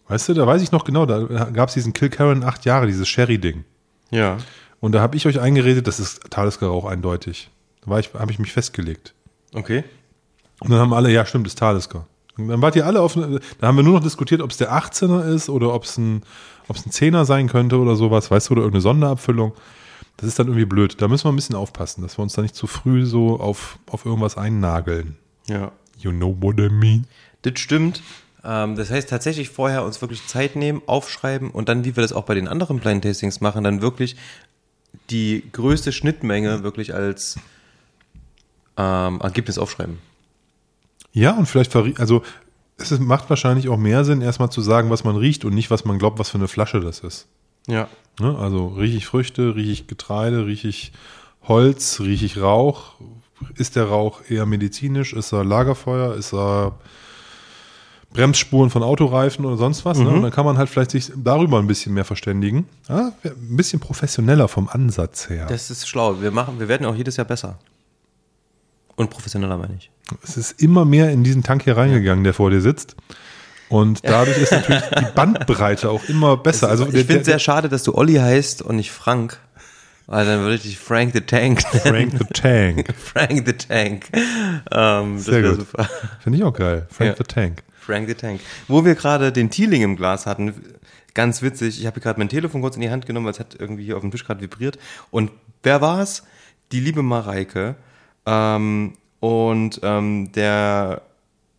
Weißt 0.09 0.29
du, 0.29 0.35
da 0.35 0.47
weiß 0.47 0.63
ich 0.63 0.73
noch 0.73 0.85
genau, 0.85 1.05
da 1.05 1.25
gab 1.51 1.69
es 1.69 1.75
diesen 1.75 1.93
Kilcarron 1.93 2.43
acht 2.43 2.65
Jahre, 2.65 2.87
dieses 2.87 3.09
Sherry-Ding. 3.09 3.65
Ja. 4.11 4.39
Und 4.81 4.93
da 4.93 5.01
habe 5.01 5.17
ich 5.17 5.27
euch 5.27 5.41
eingeredet, 5.41 5.87
das 5.87 6.01
ist 6.01 6.31
Talisker-Rauch 6.31 6.85
eindeutig. 6.85 7.51
Da 7.85 7.99
ich, 7.99 8.15
habe 8.15 8.33
ich 8.33 8.39
mich 8.39 8.53
festgelegt. 8.53 9.15
Okay. 9.55 9.85
Und 10.61 10.71
dann 10.71 10.81
haben 10.81 10.93
alle, 10.93 11.11
ja, 11.11 11.25
stimmt, 11.25 11.47
das 11.47 11.53
ist 11.53 11.59
Talisker. 11.59 12.07
Und 12.37 12.49
dann 12.49 12.63
wart 12.63 12.77
ihr 12.77 12.87
alle 12.87 13.01
auf, 13.01 13.15
da 13.15 13.67
haben 13.67 13.77
wir 13.77 13.83
nur 13.83 13.95
noch 13.95 14.03
diskutiert, 14.03 14.41
ob 14.43 14.51
es 14.51 14.57
der 14.57 14.73
18er 14.73 15.35
ist 15.35 15.49
oder 15.49 15.75
ob 15.75 15.85
es 15.85 15.99
ein, 15.99 16.23
ob 16.69 16.77
es 16.77 16.87
ein 16.87 16.91
10er 16.91 17.25
sein 17.25 17.49
könnte 17.49 17.79
oder 17.79 17.97
sowas, 17.97 18.31
weißt 18.31 18.49
du, 18.49 18.53
oder 18.53 18.63
irgendeine 18.63 18.83
Sonderabfüllung. 18.83 19.53
Das 20.17 20.29
ist 20.29 20.39
dann 20.39 20.47
irgendwie 20.47 20.65
blöd. 20.65 21.01
Da 21.01 21.09
müssen 21.09 21.25
wir 21.25 21.33
ein 21.33 21.37
bisschen 21.37 21.57
aufpassen, 21.57 22.03
dass 22.03 22.19
wir 22.19 22.23
uns 22.23 22.33
da 22.33 22.43
nicht 22.43 22.55
zu 22.55 22.67
früh 22.67 23.07
so 23.07 23.41
auf, 23.41 23.79
auf 23.89 24.05
irgendwas 24.05 24.37
einnageln. 24.37 25.17
Ja. 25.49 25.73
You 25.99 26.13
know 26.13 26.37
what 26.41 26.59
I 26.59 26.69
mean? 26.69 27.07
Das 27.43 27.59
stimmt. 27.59 28.03
Ähm, 28.45 28.77
das 28.77 28.91
heißt 28.91 29.09
tatsächlich 29.09 29.51
vorher 29.51 29.85
uns 29.85 30.01
wirklich 30.01 30.27
Zeit 30.27 30.57
nehmen, 30.57 30.83
aufschreiben 30.87 31.51
und 31.51 31.69
dann, 31.69 31.85
wie 31.85 31.97
wir 31.97 32.03
das 32.03 32.13
auch 32.13 32.25
bei 32.25 32.35
den 32.35 32.49
anderen 32.49 32.79
Blind 32.79 33.03
Tastings 33.03 33.41
machen, 33.41 33.65
dann 33.65 33.83
wirklich 33.83 34.17
die 35.11 35.45
größte 35.53 35.93
Schnittmenge 35.93 36.63
wirklich 36.63 36.95
als 36.95 37.37
ähm, 38.77 39.21
Ergebnis 39.21 39.59
aufschreiben. 39.59 39.99
Ja, 41.13 41.33
und 41.33 41.47
vielleicht, 41.47 41.75
also 41.75 42.23
es 42.77 42.93
ist, 42.93 43.01
macht 43.01 43.29
wahrscheinlich 43.29 43.69
auch 43.69 43.77
mehr 43.77 44.05
Sinn, 44.05 44.23
erstmal 44.23 44.51
zu 44.51 44.61
sagen, 44.61 44.91
was 44.91 45.05
man 45.05 45.17
riecht 45.17 45.45
und 45.45 45.55
nicht, 45.55 45.71
was 45.71 45.85
man 45.85 45.99
glaubt, 45.99 46.19
was 46.19 46.31
für 46.31 46.39
eine 46.39 46.49
Flasche 46.49 46.81
das 46.81 47.01
ist. 47.01 47.27
Ja. 47.67 47.89
Ne? 48.21 48.37
Also 48.39 48.69
rieche 48.69 48.97
ich 48.97 49.07
Früchte, 49.07 49.55
rieche 49.55 49.73
ich 49.73 49.87
Getreide, 49.87 50.47
rieche 50.47 50.69
ich 50.69 50.93
Holz, 51.43 52.01
rieche 52.01 52.27
ich 52.27 52.41
Rauch. 52.41 52.95
Ist 53.55 53.77
der 53.77 53.85
Rauch 53.85 54.21
eher 54.29 54.47
medizinisch? 54.47 55.13
Ist 55.13 55.33
er 55.33 55.45
Lagerfeuer? 55.45 56.15
Ist 56.15 56.33
er 56.33 56.79
Bremsspuren 58.13 58.71
von 58.71 58.83
Autoreifen 58.83 59.45
oder 59.45 59.57
sonst 59.57 59.85
was? 59.85 59.99
Ne? 59.99 60.09
Und 60.09 60.23
dann 60.23 60.33
kann 60.33 60.45
man 60.45 60.57
halt 60.57 60.69
vielleicht 60.69 60.91
sich 60.91 61.13
darüber 61.15 61.59
ein 61.59 61.67
bisschen 61.67 61.95
mehr 61.95 62.05
verständigen. 62.05 62.67
Ja, 62.89 63.13
ein 63.23 63.57
bisschen 63.57 63.81
professioneller 63.81 64.49
vom 64.49 64.69
Ansatz 64.69 65.29
her. 65.29 65.47
Das 65.47 65.71
ist 65.71 65.87
schlau. 65.87 66.21
Wir 66.21 66.31
machen, 66.31 66.59
wir 66.59 66.69
werden 66.69 66.87
auch 66.87 66.95
jedes 66.95 67.17
Jahr 67.17 67.27
besser. 67.27 67.59
Und 68.99 69.11
professioneller 69.11 69.57
meine 69.57 69.75
ich. 69.79 69.91
es 70.25 70.37
ist 70.37 70.61
immer 70.61 70.85
mehr 70.85 71.11
in 71.11 71.23
diesen 71.25 71.43
Tank 71.43 71.63
hier 71.63 71.77
reingegangen, 71.77 72.25
der 72.25 72.35
vor 72.35 72.51
dir 72.51 72.61
sitzt. 72.61 72.97
Und 73.69 74.01
dadurch 74.05 74.39
ist 74.39 74.51
natürlich 74.53 74.83
die 74.99 75.07
Bandbreite 75.15 75.91
auch 75.91 76.03
immer 76.09 76.37
besser. 76.37 76.69
Also 76.69 76.87
ich 76.87 77.07
finde 77.07 77.19
es 77.21 77.27
sehr 77.27 77.39
schade, 77.39 77.69
dass 77.69 77.83
du 77.85 77.95
Olli 77.95 78.15
heißt 78.15 78.61
und 78.63 78.77
nicht 78.77 78.91
Frank. 78.91 79.39
Weil 80.07 80.25
dann 80.25 80.41
würde 80.41 80.55
ich 80.55 80.63
dich 80.63 80.79
Frank 80.79 81.13
the 81.13 81.21
Tank 81.21 81.63
nennen. 81.85 82.11
Frank 82.11 82.19
the 82.19 82.43
Tank. 82.43 82.95
Frank 82.99 83.43
the 83.47 83.53
Tank. 83.53 84.07
Ähm, 84.73 85.17
das 85.17 85.25
Sehr 85.27 85.43
gut. 85.43 85.67
Finde 86.21 86.39
ich 86.39 86.45
auch 86.45 86.55
geil. 86.55 86.87
Frank 86.91 87.11
Ja. 87.11 87.17
the 87.19 87.25
Tank. 87.25 87.63
Frank 87.79 88.09
the 88.09 88.15
Tank. 88.15 88.41
Wo 88.69 88.85
wir 88.85 88.95
gerade 88.95 89.31
den 89.33 89.51
Teeling 89.51 89.83
im 89.83 89.97
Glas 89.97 90.25
hatten, 90.27 90.55
ganz 91.13 91.43
witzig, 91.43 91.79
ich 91.79 91.87
habe 91.87 92.01
gerade 92.01 92.19
mein 92.19 92.31
Telefon 92.31 92.63
kurz 92.63 92.75
in 92.75 92.81
die 92.81 92.91
Hand 92.91 93.05
genommen, 93.07 93.27
weil 93.27 93.33
es 93.35 93.39
hat 93.41 93.55
irgendwie 93.59 93.85
hier 93.85 93.97
auf 93.97 94.03
dem 94.03 94.11
Tisch 94.11 94.25
gerade 94.25 94.41
vibriert. 94.41 94.79
Und 95.11 95.31
wer 95.63 95.81
war 95.83 96.01
es? 96.01 96.23
Die 96.73 96.81
liebe 96.81 97.03
Mareike 97.03 97.77
Ähm, 98.29 98.93
und 99.21 99.81
ähm, 99.83 100.31
der 100.33 101.01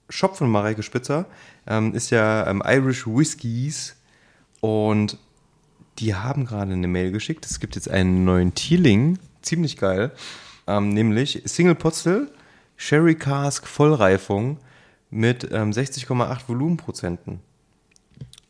Shop 0.07 0.37
von 0.37 0.49
Mareike 0.51 0.83
Spitzer 0.83 1.25
ähm, 1.65 1.95
ist 1.95 2.11
ja 2.11 2.47
ähm, 2.47 2.61
Irish 2.63 3.07
Whiskies 3.07 3.95
und 4.61 5.17
die 5.97 6.13
haben 6.13 6.45
gerade 6.45 6.73
eine 6.73 6.87
Mail 6.87 7.11
geschickt. 7.11 7.45
Es 7.45 7.59
gibt 7.59 7.75
jetzt 7.75 7.89
einen 7.89 8.23
neuen 8.23 8.53
Teeling, 8.53 9.17
ziemlich 9.41 9.77
geil, 9.77 10.11
ähm, 10.67 10.89
nämlich 10.89 11.41
Single 11.45 11.75
Potstill, 11.75 12.31
Sherry 12.77 13.15
Cask 13.15 13.67
Vollreifung 13.67 14.59
mit 15.09 15.49
ähm, 15.51 15.71
60,8 15.71 16.47
Volumenprozenten. 16.47 17.39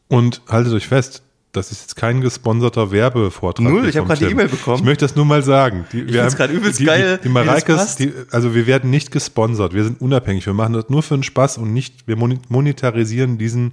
Und 0.09 0.41
haltet 0.49 0.73
euch 0.73 0.87
fest, 0.87 1.23
das 1.51 1.71
ist 1.71 1.81
jetzt 1.81 1.95
kein 1.95 2.21
gesponserter 2.21 2.91
Werbevortrag. 2.91 3.67
Null, 3.67 3.89
ich 3.89 3.97
hab 3.97 4.03
vom 4.03 4.07
grad 4.09 4.19
die. 4.19 4.25
E-Mail 4.25 4.47
bekommen. 4.47 4.77
Ich 4.77 4.83
möchte 4.83 5.05
das 5.05 5.15
nur 5.15 5.25
mal 5.25 5.41
sagen. 5.43 5.85
Die, 5.91 6.01
Ich 6.01 6.15
find's 6.15 6.35
grad 6.35 6.51
übelst 6.51 6.79
die, 6.79 6.85
geil, 6.85 7.17
Die, 7.17 7.27
die 7.27 7.33
Mareikes, 7.33 7.95
die, 7.95 8.13
also 8.31 8.53
wir 8.53 8.67
werden 8.67 8.89
nicht 8.89 9.11
gesponsert, 9.11 9.73
wir 9.73 9.83
sind 9.83 9.99
unabhängig. 9.99 10.45
Wir 10.45 10.53
machen 10.53 10.73
das 10.73 10.89
nur 10.89 11.01
für 11.01 11.15
den 11.15 11.23
Spaß 11.23 11.57
und 11.57 11.73
nicht, 11.73 12.07
wir 12.07 12.15
monetarisieren 12.15 13.37
diesen 13.37 13.71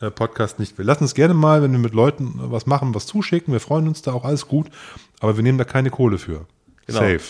äh, 0.00 0.10
Podcast 0.10 0.58
nicht. 0.58 0.76
Wir 0.76 0.84
lassen 0.84 1.04
es 1.04 1.14
gerne 1.14 1.34
mal, 1.34 1.62
wenn 1.62 1.72
wir 1.72 1.78
mit 1.78 1.94
Leuten 1.94 2.34
was 2.36 2.66
machen, 2.66 2.94
was 2.94 3.06
zuschicken. 3.06 3.52
Wir 3.52 3.60
freuen 3.60 3.88
uns 3.88 4.02
da 4.02 4.12
auch 4.12 4.24
alles 4.24 4.46
gut, 4.46 4.68
aber 5.20 5.36
wir 5.36 5.42
nehmen 5.42 5.58
da 5.58 5.64
keine 5.64 5.90
Kohle 5.90 6.18
für. 6.18 6.46
Genau. 6.86 7.00
Safe. 7.00 7.20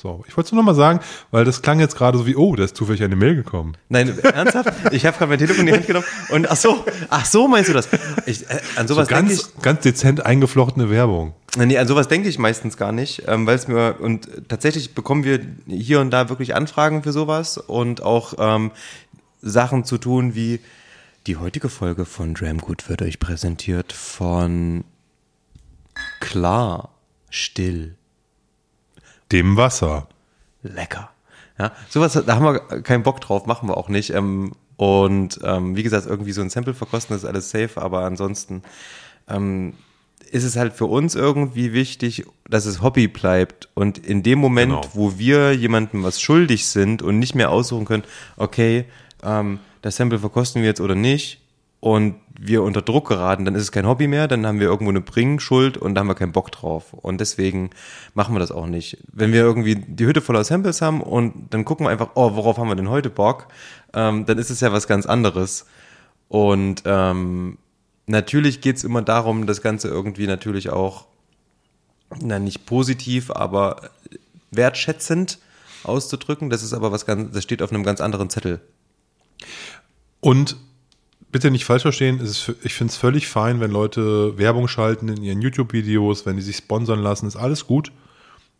So, 0.00 0.22
ich 0.28 0.36
wollte 0.36 0.46
es 0.46 0.52
nur 0.52 0.62
noch 0.62 0.66
mal 0.66 0.76
sagen, 0.76 1.00
weil 1.32 1.44
das 1.44 1.60
klang 1.60 1.80
jetzt 1.80 1.96
gerade 1.96 2.16
so 2.16 2.24
wie, 2.24 2.36
oh, 2.36 2.54
da 2.54 2.62
ist 2.62 2.76
zufällig 2.76 3.02
eine 3.02 3.16
Mail 3.16 3.34
gekommen. 3.34 3.76
Nein, 3.88 4.16
ernsthaft? 4.22 4.92
Ich 4.92 5.04
habe 5.04 5.18
gerade 5.18 5.28
mein 5.28 5.40
Telefon 5.40 5.62
in 5.62 5.66
die 5.66 5.72
Hand 5.72 5.88
genommen 5.88 6.06
und 6.28 6.48
ach 6.48 6.56
so, 6.56 6.84
ach 7.10 7.24
so 7.24 7.48
meinst 7.48 7.68
du 7.68 7.72
das? 7.72 7.88
Ich, 8.24 8.48
äh, 8.48 8.60
an 8.76 8.86
So 8.86 8.94
sowas 8.94 9.08
denke 9.08 9.32
ich, 9.32 9.42
ganz, 9.42 9.60
ganz 9.60 9.80
dezent 9.80 10.24
eingeflochtene 10.24 10.88
Werbung. 10.88 11.34
Nee, 11.56 11.78
an 11.78 11.88
sowas 11.88 12.06
denke 12.06 12.28
ich 12.28 12.38
meistens 12.38 12.76
gar 12.76 12.92
nicht, 12.92 13.24
ähm, 13.26 13.44
weil 13.44 13.56
es 13.56 13.66
mir 13.66 13.96
und 13.98 14.28
tatsächlich 14.48 14.94
bekommen 14.94 15.24
wir 15.24 15.40
hier 15.66 16.00
und 16.00 16.12
da 16.12 16.28
wirklich 16.28 16.54
Anfragen 16.54 17.02
für 17.02 17.10
sowas 17.10 17.58
und 17.58 18.00
auch 18.00 18.34
ähm, 18.38 18.70
Sachen 19.42 19.82
zu 19.82 19.98
tun 19.98 20.36
wie 20.36 20.60
die 21.26 21.38
heutige 21.38 21.68
Folge 21.68 22.04
von 22.04 22.34
Dramgood 22.34 22.88
wird 22.88 23.02
euch 23.02 23.18
präsentiert 23.18 23.92
von 23.92 24.84
Klar, 26.20 26.90
Still, 27.30 27.96
Dem 29.32 29.56
Wasser. 29.56 30.08
lecker. 30.62 31.10
Ja, 31.58 31.72
sowas, 31.88 32.12
da 32.12 32.34
haben 32.36 32.44
wir 32.44 32.60
keinen 32.82 33.02
Bock 33.02 33.20
drauf, 33.20 33.46
machen 33.46 33.68
wir 33.68 33.76
auch 33.76 33.88
nicht. 33.88 34.10
Ähm, 34.10 34.52
und 34.76 35.40
ähm, 35.42 35.74
wie 35.76 35.82
gesagt, 35.82 36.06
irgendwie 36.06 36.32
so 36.32 36.40
ein 36.40 36.50
Sample 36.50 36.74
verkosten 36.74 37.16
ist 37.16 37.24
alles 37.24 37.50
safe, 37.50 37.80
aber 37.82 38.04
ansonsten 38.04 38.62
ähm, 39.28 39.74
ist 40.30 40.44
es 40.44 40.54
halt 40.56 40.72
für 40.72 40.84
uns 40.86 41.14
irgendwie 41.16 41.72
wichtig, 41.72 42.24
dass 42.48 42.64
es 42.64 42.80
Hobby 42.80 43.08
bleibt. 43.08 43.68
Und 43.74 43.98
in 43.98 44.22
dem 44.22 44.38
Moment, 44.38 44.70
Genau. 44.72 44.84
wo 44.94 45.18
wir 45.18 45.52
jemandem 45.52 46.04
was 46.04 46.20
schuldig 46.20 46.68
sind 46.68 47.02
und 47.02 47.18
nicht 47.18 47.34
mehr 47.34 47.50
aussuchen 47.50 47.86
können, 47.86 48.04
okay, 48.36 48.84
ähm, 49.24 49.58
das 49.82 49.96
Sample 49.96 50.20
verkosten 50.20 50.62
wir 50.62 50.68
jetzt 50.68 50.80
oder 50.80 50.94
nicht, 50.94 51.40
und 51.80 52.16
wir 52.40 52.62
unter 52.62 52.82
Druck 52.82 53.08
geraten, 53.08 53.44
dann 53.44 53.56
ist 53.56 53.62
es 53.62 53.72
kein 53.72 53.86
Hobby 53.86 54.06
mehr, 54.06 54.28
dann 54.28 54.46
haben 54.46 54.60
wir 54.60 54.68
irgendwo 54.68 54.90
eine 54.90 55.00
Bringschuld 55.00 55.76
und 55.76 55.94
da 55.94 56.00
haben 56.00 56.06
wir 56.06 56.14
keinen 56.14 56.30
Bock 56.30 56.52
drauf. 56.52 56.92
Und 56.92 57.20
deswegen 57.20 57.70
machen 58.14 58.34
wir 58.34 58.38
das 58.38 58.52
auch 58.52 58.66
nicht. 58.66 58.98
Wenn 59.12 59.32
wir 59.32 59.40
irgendwie 59.40 59.74
die 59.74 60.06
Hütte 60.06 60.20
voller 60.20 60.44
Samples 60.44 60.80
haben 60.80 61.00
und 61.00 61.48
dann 61.50 61.64
gucken 61.64 61.86
wir 61.86 61.90
einfach, 61.90 62.10
oh, 62.14 62.36
worauf 62.36 62.56
haben 62.58 62.68
wir 62.68 62.76
denn 62.76 62.88
heute 62.88 63.10
Bock, 63.10 63.48
ähm, 63.92 64.24
dann 64.24 64.38
ist 64.38 64.50
es 64.50 64.60
ja 64.60 64.72
was 64.72 64.86
ganz 64.86 65.04
anderes. 65.04 65.66
Und 66.28 66.84
ähm, 66.86 67.58
natürlich 68.06 68.60
geht's 68.60 68.84
immer 68.84 69.02
darum, 69.02 69.46
das 69.48 69.60
Ganze 69.60 69.88
irgendwie 69.88 70.28
natürlich 70.28 70.70
auch, 70.70 71.06
na 72.20 72.38
nicht 72.38 72.66
positiv, 72.66 73.32
aber 73.32 73.90
wertschätzend 74.52 75.40
auszudrücken. 75.82 76.50
Das 76.50 76.62
ist 76.62 76.72
aber 76.72 76.92
was 76.92 77.04
ganz, 77.04 77.32
das 77.32 77.42
steht 77.42 77.62
auf 77.62 77.72
einem 77.72 77.82
ganz 77.82 78.00
anderen 78.00 78.30
Zettel. 78.30 78.60
Und 80.20 80.56
bitte 81.30 81.50
nicht 81.50 81.64
falsch 81.64 81.82
verstehen, 81.82 82.20
ist, 82.20 82.52
ich 82.62 82.74
finde 82.74 82.90
es 82.92 82.96
völlig 82.96 83.28
fein, 83.28 83.60
wenn 83.60 83.70
Leute 83.70 84.38
Werbung 84.38 84.68
schalten 84.68 85.08
in 85.08 85.22
ihren 85.22 85.42
YouTube-Videos, 85.42 86.26
wenn 86.26 86.36
die 86.36 86.42
sich 86.42 86.56
sponsern 86.56 87.00
lassen, 87.00 87.26
ist 87.26 87.36
alles 87.36 87.66
gut. 87.66 87.92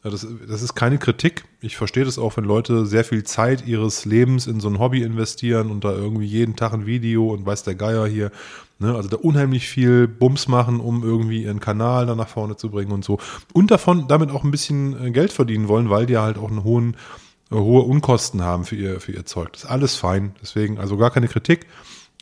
Das, 0.02 0.26
das 0.48 0.62
ist 0.62 0.74
keine 0.74 0.98
Kritik. 0.98 1.44
Ich 1.60 1.76
verstehe 1.76 2.04
das 2.04 2.18
auch, 2.18 2.36
wenn 2.36 2.44
Leute 2.44 2.86
sehr 2.86 3.04
viel 3.04 3.24
Zeit 3.24 3.66
ihres 3.66 4.04
Lebens 4.04 4.46
in 4.46 4.60
so 4.60 4.68
ein 4.68 4.78
Hobby 4.78 5.02
investieren 5.02 5.70
und 5.70 5.82
da 5.82 5.90
irgendwie 5.90 6.26
jeden 6.26 6.54
Tag 6.54 6.72
ein 6.72 6.86
Video 6.86 7.32
und 7.32 7.44
weiß 7.44 7.64
der 7.64 7.74
Geier 7.74 8.06
hier, 8.06 8.30
ne, 8.78 8.94
also 8.94 9.08
da 9.08 9.16
unheimlich 9.16 9.66
viel 9.68 10.06
Bums 10.06 10.46
machen, 10.46 10.78
um 10.78 11.02
irgendwie 11.02 11.42
ihren 11.42 11.58
Kanal 11.58 12.06
da 12.06 12.14
nach 12.14 12.28
vorne 12.28 12.56
zu 12.56 12.70
bringen 12.70 12.92
und 12.92 13.04
so. 13.04 13.18
Und 13.52 13.72
davon 13.72 14.06
damit 14.06 14.30
auch 14.30 14.44
ein 14.44 14.52
bisschen 14.52 15.06
äh, 15.06 15.10
Geld 15.10 15.32
verdienen 15.32 15.66
wollen, 15.66 15.90
weil 15.90 16.06
die 16.06 16.16
halt 16.16 16.38
auch 16.38 16.50
einen 16.50 16.62
hohen, 16.62 16.96
äh, 17.50 17.56
hohe 17.56 17.82
Unkosten 17.82 18.42
haben 18.42 18.64
für 18.64 18.76
ihr, 18.76 19.00
für 19.00 19.12
ihr 19.12 19.26
Zeug. 19.26 19.52
Das 19.52 19.64
ist 19.64 19.70
alles 19.70 19.96
fein. 19.96 20.36
Deswegen, 20.40 20.78
also 20.78 20.96
gar 20.96 21.10
keine 21.10 21.26
Kritik. 21.26 21.66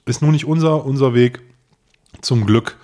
Ist 0.06 0.22
nun 0.22 0.30
nicht 0.30 0.46
unser, 0.46 0.84
unser 0.84 1.14
Weg 1.14 1.40
zum 2.22 2.46
Glück, 2.46 2.76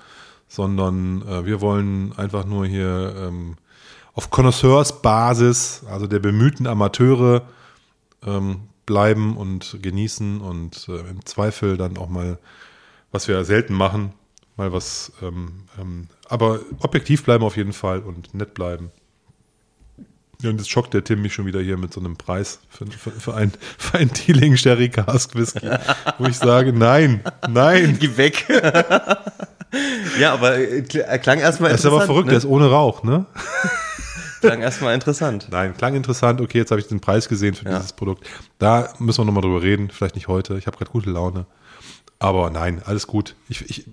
sondern 0.48 1.22
äh, 1.22 1.46
wir 1.46 1.60
wollen 1.60 2.12
einfach 2.18 2.44
nur 2.44 2.66
hier 2.66 3.14
ähm, 3.16 3.56
auf 4.12 4.30
Connoisseursbasis, 4.30 5.84
also 5.88 6.06
der 6.06 6.18
bemühten 6.18 6.66
Amateure, 6.66 7.42
ähm, 8.26 8.62
bleiben 8.86 9.36
und 9.36 9.78
genießen 9.80 10.40
und 10.40 10.88
äh, 10.88 10.98
im 11.08 11.24
Zweifel 11.24 11.76
dann 11.76 11.96
auch 11.96 12.08
mal, 12.08 12.38
was 13.12 13.28
wir 13.28 13.44
selten 13.44 13.74
machen, 13.74 14.12
mal 14.56 14.72
was, 14.72 15.12
ähm, 15.22 15.64
ähm, 15.80 16.08
aber 16.28 16.58
objektiv 16.80 17.24
bleiben 17.24 17.44
auf 17.44 17.56
jeden 17.56 17.72
Fall 17.72 18.00
und 18.00 18.34
nett 18.34 18.52
bleiben. 18.54 18.90
Ja, 20.42 20.50
und 20.50 20.58
jetzt 20.58 20.70
schockt 20.70 20.92
der 20.92 21.04
Tim 21.04 21.22
mich 21.22 21.32
schon 21.34 21.46
wieder 21.46 21.60
hier 21.60 21.76
mit 21.78 21.92
so 21.92 22.00
einem 22.00 22.16
Preis 22.16 22.58
für, 22.68 22.84
für, 22.86 23.10
für 23.12 23.34
ein, 23.34 23.52
für 23.78 23.98
ein 23.98 24.12
Teeling 24.12 24.56
Sherry 24.56 24.88
Cask 24.88 25.34
Whisky, 25.34 25.68
wo 26.18 26.26
ich 26.26 26.36
sage, 26.36 26.72
nein, 26.72 27.22
nein. 27.48 27.96
Geh 28.00 28.16
weg. 28.16 28.44
ja, 30.18 30.32
aber 30.32 30.58
äh, 30.58 30.80
kl- 30.80 31.02
äh, 31.08 31.18
klang 31.18 31.38
erstmal 31.38 31.70
Das 31.70 31.80
ist 31.80 31.84
interessant. 31.86 31.92
aber 31.94 32.06
verrückt, 32.06 32.26
der 32.28 32.34
Ne? 32.34 32.38
ist 32.38 32.44
ohne 32.44 32.70
Rauch, 32.70 33.02
ne? 33.02 33.26
Klang 34.40 34.60
erstmal 34.60 34.94
interessant. 34.94 35.46
Nein, 35.50 35.76
klang 35.76 35.94
interessant. 35.94 36.40
Okay, 36.40 36.58
jetzt 36.58 36.70
habe 36.72 36.80
ich 36.80 36.88
den 36.88 37.00
Preis 37.00 37.28
gesehen 37.28 37.54
für 37.54 37.64
Ja. 37.66 37.76
dieses 37.76 37.92
Produkt. 37.92 38.26
Da 38.58 38.92
müssen 38.98 39.20
wir 39.20 39.24
nochmal 39.26 39.42
drüber 39.42 39.62
reden. 39.62 39.90
Vielleicht 39.90 40.16
nicht 40.16 40.26
heute. 40.28 40.58
Ich 40.58 40.66
habe 40.66 40.76
gerade 40.76 40.90
gute 40.90 41.10
Laune. 41.10 41.46
Aber 42.18 42.50
nein, 42.50 42.82
alles 42.84 43.06
gut. 43.06 43.36
Ich, 43.48 43.62
ich, 43.70 43.84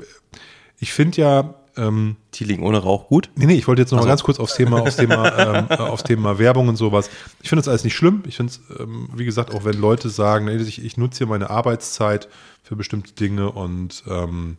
ich 0.80 0.92
finde 0.94 1.22
ja, 1.22 1.54
ähm, 1.80 2.16
Teeling 2.32 2.62
ohne 2.62 2.80
Rauch 2.80 3.08
gut. 3.08 3.30
nee, 3.36 3.46
nee, 3.46 3.56
ich 3.56 3.68
wollte 3.68 3.82
jetzt 3.82 3.92
noch 3.92 4.00
Ach 4.00 4.04
mal 4.04 4.10
ganz 4.10 4.24
kurz 4.24 4.40
aufs 4.40 4.56
Thema, 4.56 4.82
aufs 4.82 4.98
Thema, 4.98 5.38
ähm, 5.58 5.66
äh, 5.70 5.76
aufs 5.78 6.04
Thema 6.04 6.38
Werbung 6.38 6.68
und 6.68 6.76
sowas. 6.76 7.10
Ich 7.42 7.50
finde 7.50 7.62
das 7.62 7.68
alles 7.68 7.84
nicht 7.84 7.96
schlimm. 7.96 8.24
Ich 8.28 8.38
finde 8.38 8.52
es, 8.52 8.80
ähm, 8.80 9.10
wie 9.16 9.26
gesagt, 9.26 9.54
auch 9.54 9.66
wenn 9.66 9.80
Leute 9.80 10.10
sagen, 10.10 10.48
ich, 10.48 10.84
ich 10.84 10.98
nutze 10.98 11.20
hier 11.20 11.28
meine 11.28 11.50
Arbeitszeit 11.50 12.28
für 12.64 12.76
bestimmte 12.76 13.14
Dinge 13.14 13.52
und 13.52 14.04
ähm, 14.08 14.58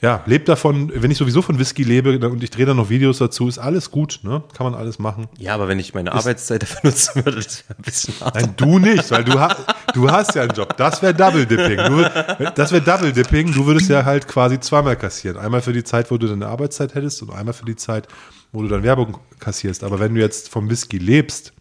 ja, 0.00 0.22
lebt 0.26 0.48
davon, 0.48 0.92
wenn 0.94 1.10
ich 1.10 1.18
sowieso 1.18 1.42
von 1.42 1.58
Whisky 1.58 1.82
lebe 1.82 2.18
und 2.28 2.42
ich 2.42 2.50
drehe 2.50 2.66
dann 2.66 2.76
noch 2.76 2.88
Videos 2.88 3.18
dazu, 3.18 3.48
ist 3.48 3.58
alles 3.58 3.90
gut, 3.90 4.20
ne? 4.22 4.44
Kann 4.56 4.70
man 4.70 4.74
alles 4.74 5.00
machen. 5.00 5.26
Ja, 5.38 5.54
aber 5.54 5.66
wenn 5.66 5.80
ich 5.80 5.92
meine 5.92 6.12
Arbeitszeit 6.12 6.62
dafür 6.62 6.80
nutzen 6.84 7.24
würde, 7.24 7.38
das 7.38 7.64
wäre 7.68 7.78
ein 7.78 7.82
bisschen 7.82 8.14
hart. 8.20 8.34
Nein, 8.36 8.54
du 8.56 8.78
nicht, 8.78 9.10
weil 9.10 9.24
du, 9.24 9.40
ha 9.40 9.56
du 9.94 10.08
hast 10.08 10.36
ja 10.36 10.42
einen 10.42 10.52
Job. 10.52 10.76
Das 10.76 11.02
wäre 11.02 11.14
Double 11.14 11.46
Dipping. 11.46 11.78
Du, 11.78 12.50
das 12.54 12.70
wäre 12.70 12.82
Double 12.82 13.12
Dipping. 13.12 13.52
Du 13.52 13.66
würdest 13.66 13.90
ja 13.90 14.04
halt 14.04 14.28
quasi 14.28 14.60
zweimal 14.60 14.96
kassieren. 14.96 15.36
Einmal 15.36 15.62
für 15.62 15.72
die 15.72 15.82
Zeit, 15.82 16.10
wo 16.12 16.16
du 16.16 16.28
deine 16.28 16.46
Arbeitszeit 16.46 16.94
hättest 16.94 17.22
und 17.22 17.32
einmal 17.32 17.54
für 17.54 17.64
die 17.64 17.76
Zeit, 17.76 18.06
wo 18.52 18.62
du 18.62 18.68
dann 18.68 18.84
Werbung 18.84 19.18
kassierst. 19.40 19.82
Aber 19.82 19.98
wenn 19.98 20.14
du 20.14 20.20
jetzt 20.20 20.48
vom 20.48 20.70
Whisky 20.70 20.98
lebst, 20.98 21.52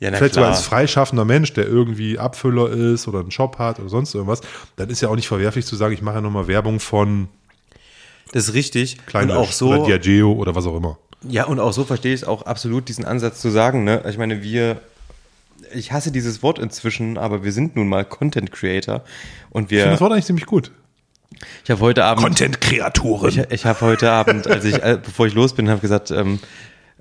Ja, 0.00 0.10
vielleicht 0.10 0.34
sogar 0.34 0.50
als 0.50 0.62
freischaffender 0.62 1.24
Mensch, 1.24 1.52
der 1.52 1.68
irgendwie 1.68 2.18
Abfüller 2.18 2.70
ist 2.70 3.06
oder 3.06 3.20
einen 3.20 3.28
Job 3.28 3.58
hat 3.60 3.78
oder 3.78 3.88
sonst 3.88 4.14
irgendwas, 4.16 4.40
dann 4.74 4.90
ist 4.90 5.00
ja 5.00 5.08
auch 5.08 5.14
nicht 5.14 5.28
verwerflich 5.28 5.64
zu 5.64 5.76
sagen, 5.76 5.94
ich 5.94 6.02
mache 6.02 6.16
ja 6.16 6.20
nochmal 6.20 6.48
Werbung 6.48 6.80
von 6.80 7.28
Das 8.32 8.48
ist 8.48 8.54
richtig. 8.54 8.98
Kleiner 9.06 9.34
und 9.34 9.38
auch 9.38 9.52
so, 9.52 9.68
oder 9.70 9.84
Diageo 9.84 10.32
oder 10.32 10.54
was 10.54 10.66
auch 10.66 10.76
immer. 10.76 10.98
ja, 11.28 11.44
und 11.44 11.60
auch 11.60 11.72
so 11.72 11.84
verstehe 11.84 12.14
ich 12.14 12.26
auch 12.26 12.42
absolut 12.42 12.88
diesen 12.88 13.04
Ansatz 13.04 13.40
zu 13.40 13.50
sagen, 13.50 13.84
ne? 13.84 14.02
Ich 14.08 14.18
meine, 14.18 14.42
wir, 14.42 14.80
ich 15.72 15.92
hasse 15.92 16.10
dieses 16.12 16.42
Wort 16.42 16.58
inzwischen, 16.58 17.18
aber 17.18 17.44
wir 17.44 17.52
sind 17.52 17.76
nun 17.76 17.88
mal 17.88 18.04
Content 18.04 18.50
Creator 18.52 19.02
und 19.50 19.64
Ich 19.64 19.78
finde 19.78 19.90
das 19.90 20.00
wir, 20.00 20.04
Wort 20.04 20.12
eigentlich 20.12 20.24
ziemlich 20.26 20.46
gut. 20.46 20.70
ich 21.64 21.70
habe 21.70 21.80
heute 21.80 22.04
Abend, 22.04 22.24
Content-Kreaturen. 22.24 23.28
ich, 23.28 23.38
ich 23.50 23.64
habe 23.66 23.80
heute 23.82 24.10
Abend, 24.10 24.46
als 24.46 24.64
ich, 24.64 24.82
äh, 24.82 24.98
bevor 25.02 25.26
ich 25.26 25.34
los 25.34 25.54
bin, 25.54 25.68
habe 25.70 25.80
gesagt, 25.80 26.10
ähm, 26.10 26.40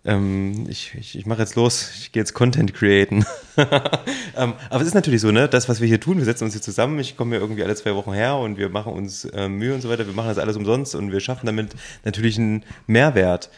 ähm, 0.04 0.66
ich, 0.70 0.96
ich, 1.00 1.18
ich 1.18 1.26
mache 1.26 1.42
jetzt 1.42 1.56
los, 1.56 1.92
ich 1.98 2.12
gehe 2.12 2.22
jetzt 2.22 2.34
Content 2.34 2.74
createn. 2.74 3.26
ähm, 3.58 4.54
aber 4.70 4.82
es 4.82 4.88
ist 4.88 4.94
natürlich 4.96 5.22
so, 5.22 5.32
ne, 5.32 5.48
das, 5.48 5.70
was 5.70 5.80
wir 5.82 5.88
hier 5.88 6.00
tun, 6.00 6.18
wir 6.18 6.26
setzen 6.26 6.46
uns 6.46 6.54
hier 6.54 6.62
zusammen, 6.62 7.00
ich 7.00 7.16
komme 7.16 7.32
hier 7.36 7.42
irgendwie 7.42 7.64
alle 7.64 7.76
zwei 7.76 7.94
Wochen 7.96 8.14
her 8.14 8.36
und 8.38 8.58
wir 8.58 8.70
machen 8.70 8.94
uns 8.94 9.26
äh, 9.26 9.48
Mühe 9.48 9.74
und 9.76 9.82
so 9.82 9.90
weiter, 9.90 10.08
wir 10.08 10.14
machen 10.14 10.30
das 10.30 10.38
alles 10.40 10.56
umsonst 10.56 10.96
und 10.96 11.12
wir 11.12 11.20
schaffen 11.20 11.46
damit 11.46 11.76
natürlich 12.04 12.38
einen 12.38 12.64
Mehrwert. 12.88 13.50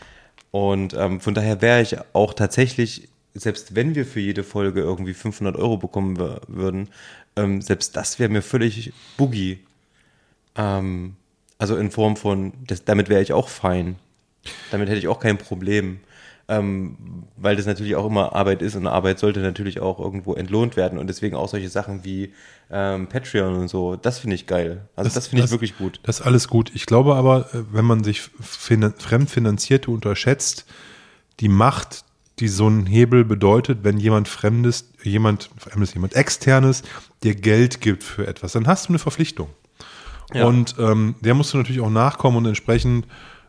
Und 0.51 0.93
ähm, 0.93 1.19
von 1.19 1.33
daher 1.33 1.61
wäre 1.61 1.81
ich 1.81 1.97
auch 2.13 2.33
tatsächlich, 2.33 3.07
selbst 3.33 3.75
wenn 3.75 3.95
wir 3.95 4.05
für 4.05 4.19
jede 4.19 4.43
Folge 4.43 4.81
irgendwie 4.81 5.13
500 5.13 5.55
Euro 5.55 5.77
bekommen 5.77 6.17
wür- 6.17 6.41
würden, 6.47 6.89
ähm, 7.35 7.61
selbst 7.61 7.95
das 7.95 8.19
wäre 8.19 8.29
mir 8.29 8.41
völlig 8.43 8.93
boogie. 9.17 9.59
Ähm, 10.55 11.15
also 11.57 11.77
in 11.77 11.89
Form 11.89 12.17
von, 12.17 12.53
das, 12.67 12.83
damit 12.83 13.09
wäre 13.09 13.21
ich 13.21 13.33
auch 13.33 13.47
fein. 13.49 13.95
Damit 14.71 14.89
hätte 14.89 14.99
ich 14.99 15.07
auch 15.07 15.19
kein 15.19 15.37
Problem. 15.37 16.01
Ähm, 16.47 17.25
weil 17.37 17.55
das 17.55 17.65
natürlich 17.65 17.95
auch 17.95 18.05
immer 18.05 18.35
Arbeit 18.35 18.61
ist 18.61 18.75
und 18.75 18.85
Arbeit 18.85 19.19
sollte 19.19 19.39
natürlich 19.39 19.79
auch 19.79 19.99
irgendwo 19.99 20.33
entlohnt 20.33 20.75
werden 20.75 20.99
und 20.99 21.07
deswegen 21.07 21.35
auch 21.35 21.47
solche 21.47 21.69
Sachen 21.69 22.03
wie 22.03 22.33
ähm, 22.69 23.07
Patreon 23.07 23.55
und 23.55 23.67
so, 23.69 23.95
das 23.95 24.19
finde 24.19 24.35
ich 24.35 24.45
geil. 24.45 24.87
Also 24.95 25.07
das, 25.07 25.13
das 25.13 25.27
finde 25.27 25.45
ich 25.45 25.51
wirklich 25.51 25.77
gut. 25.77 25.99
Das 26.03 26.19
ist 26.19 26.25
alles 26.25 26.47
gut. 26.47 26.71
Ich 26.73 26.85
glaube 26.85 27.15
aber, 27.15 27.53
äh, 27.53 27.63
wenn 27.71 27.85
man 27.85 28.03
sich 28.03 28.21
fremdfinanzierte 28.21 29.89
unterschätzt, 29.89 30.65
die 31.39 31.49
Macht, 31.49 32.03
die 32.39 32.47
so 32.47 32.67
ein 32.67 32.85
Hebel 32.87 33.23
bedeutet, 33.23 33.79
wenn 33.83 33.97
jemand 33.97 34.27
Fremdes, 34.27 34.89
jemand, 35.03 35.49
Fremdes, 35.57 35.93
jemand 35.93 36.15
Externes 36.15 36.83
dir 37.23 37.35
Geld 37.35 37.79
gibt 37.79 38.03
für 38.03 38.27
etwas, 38.27 38.53
dann 38.53 38.67
hast 38.67 38.85
du 38.85 38.89
eine 38.89 38.99
Verpflichtung. 38.99 39.49
Ja. 40.33 40.45
Und 40.45 40.75
ähm, 40.79 41.15
der 41.21 41.35
musst 41.35 41.53
du 41.53 41.57
natürlich 41.57 41.81
auch 41.81 41.89
nachkommen 41.89 42.37
und 42.37 42.45
entsprechend 42.47 43.07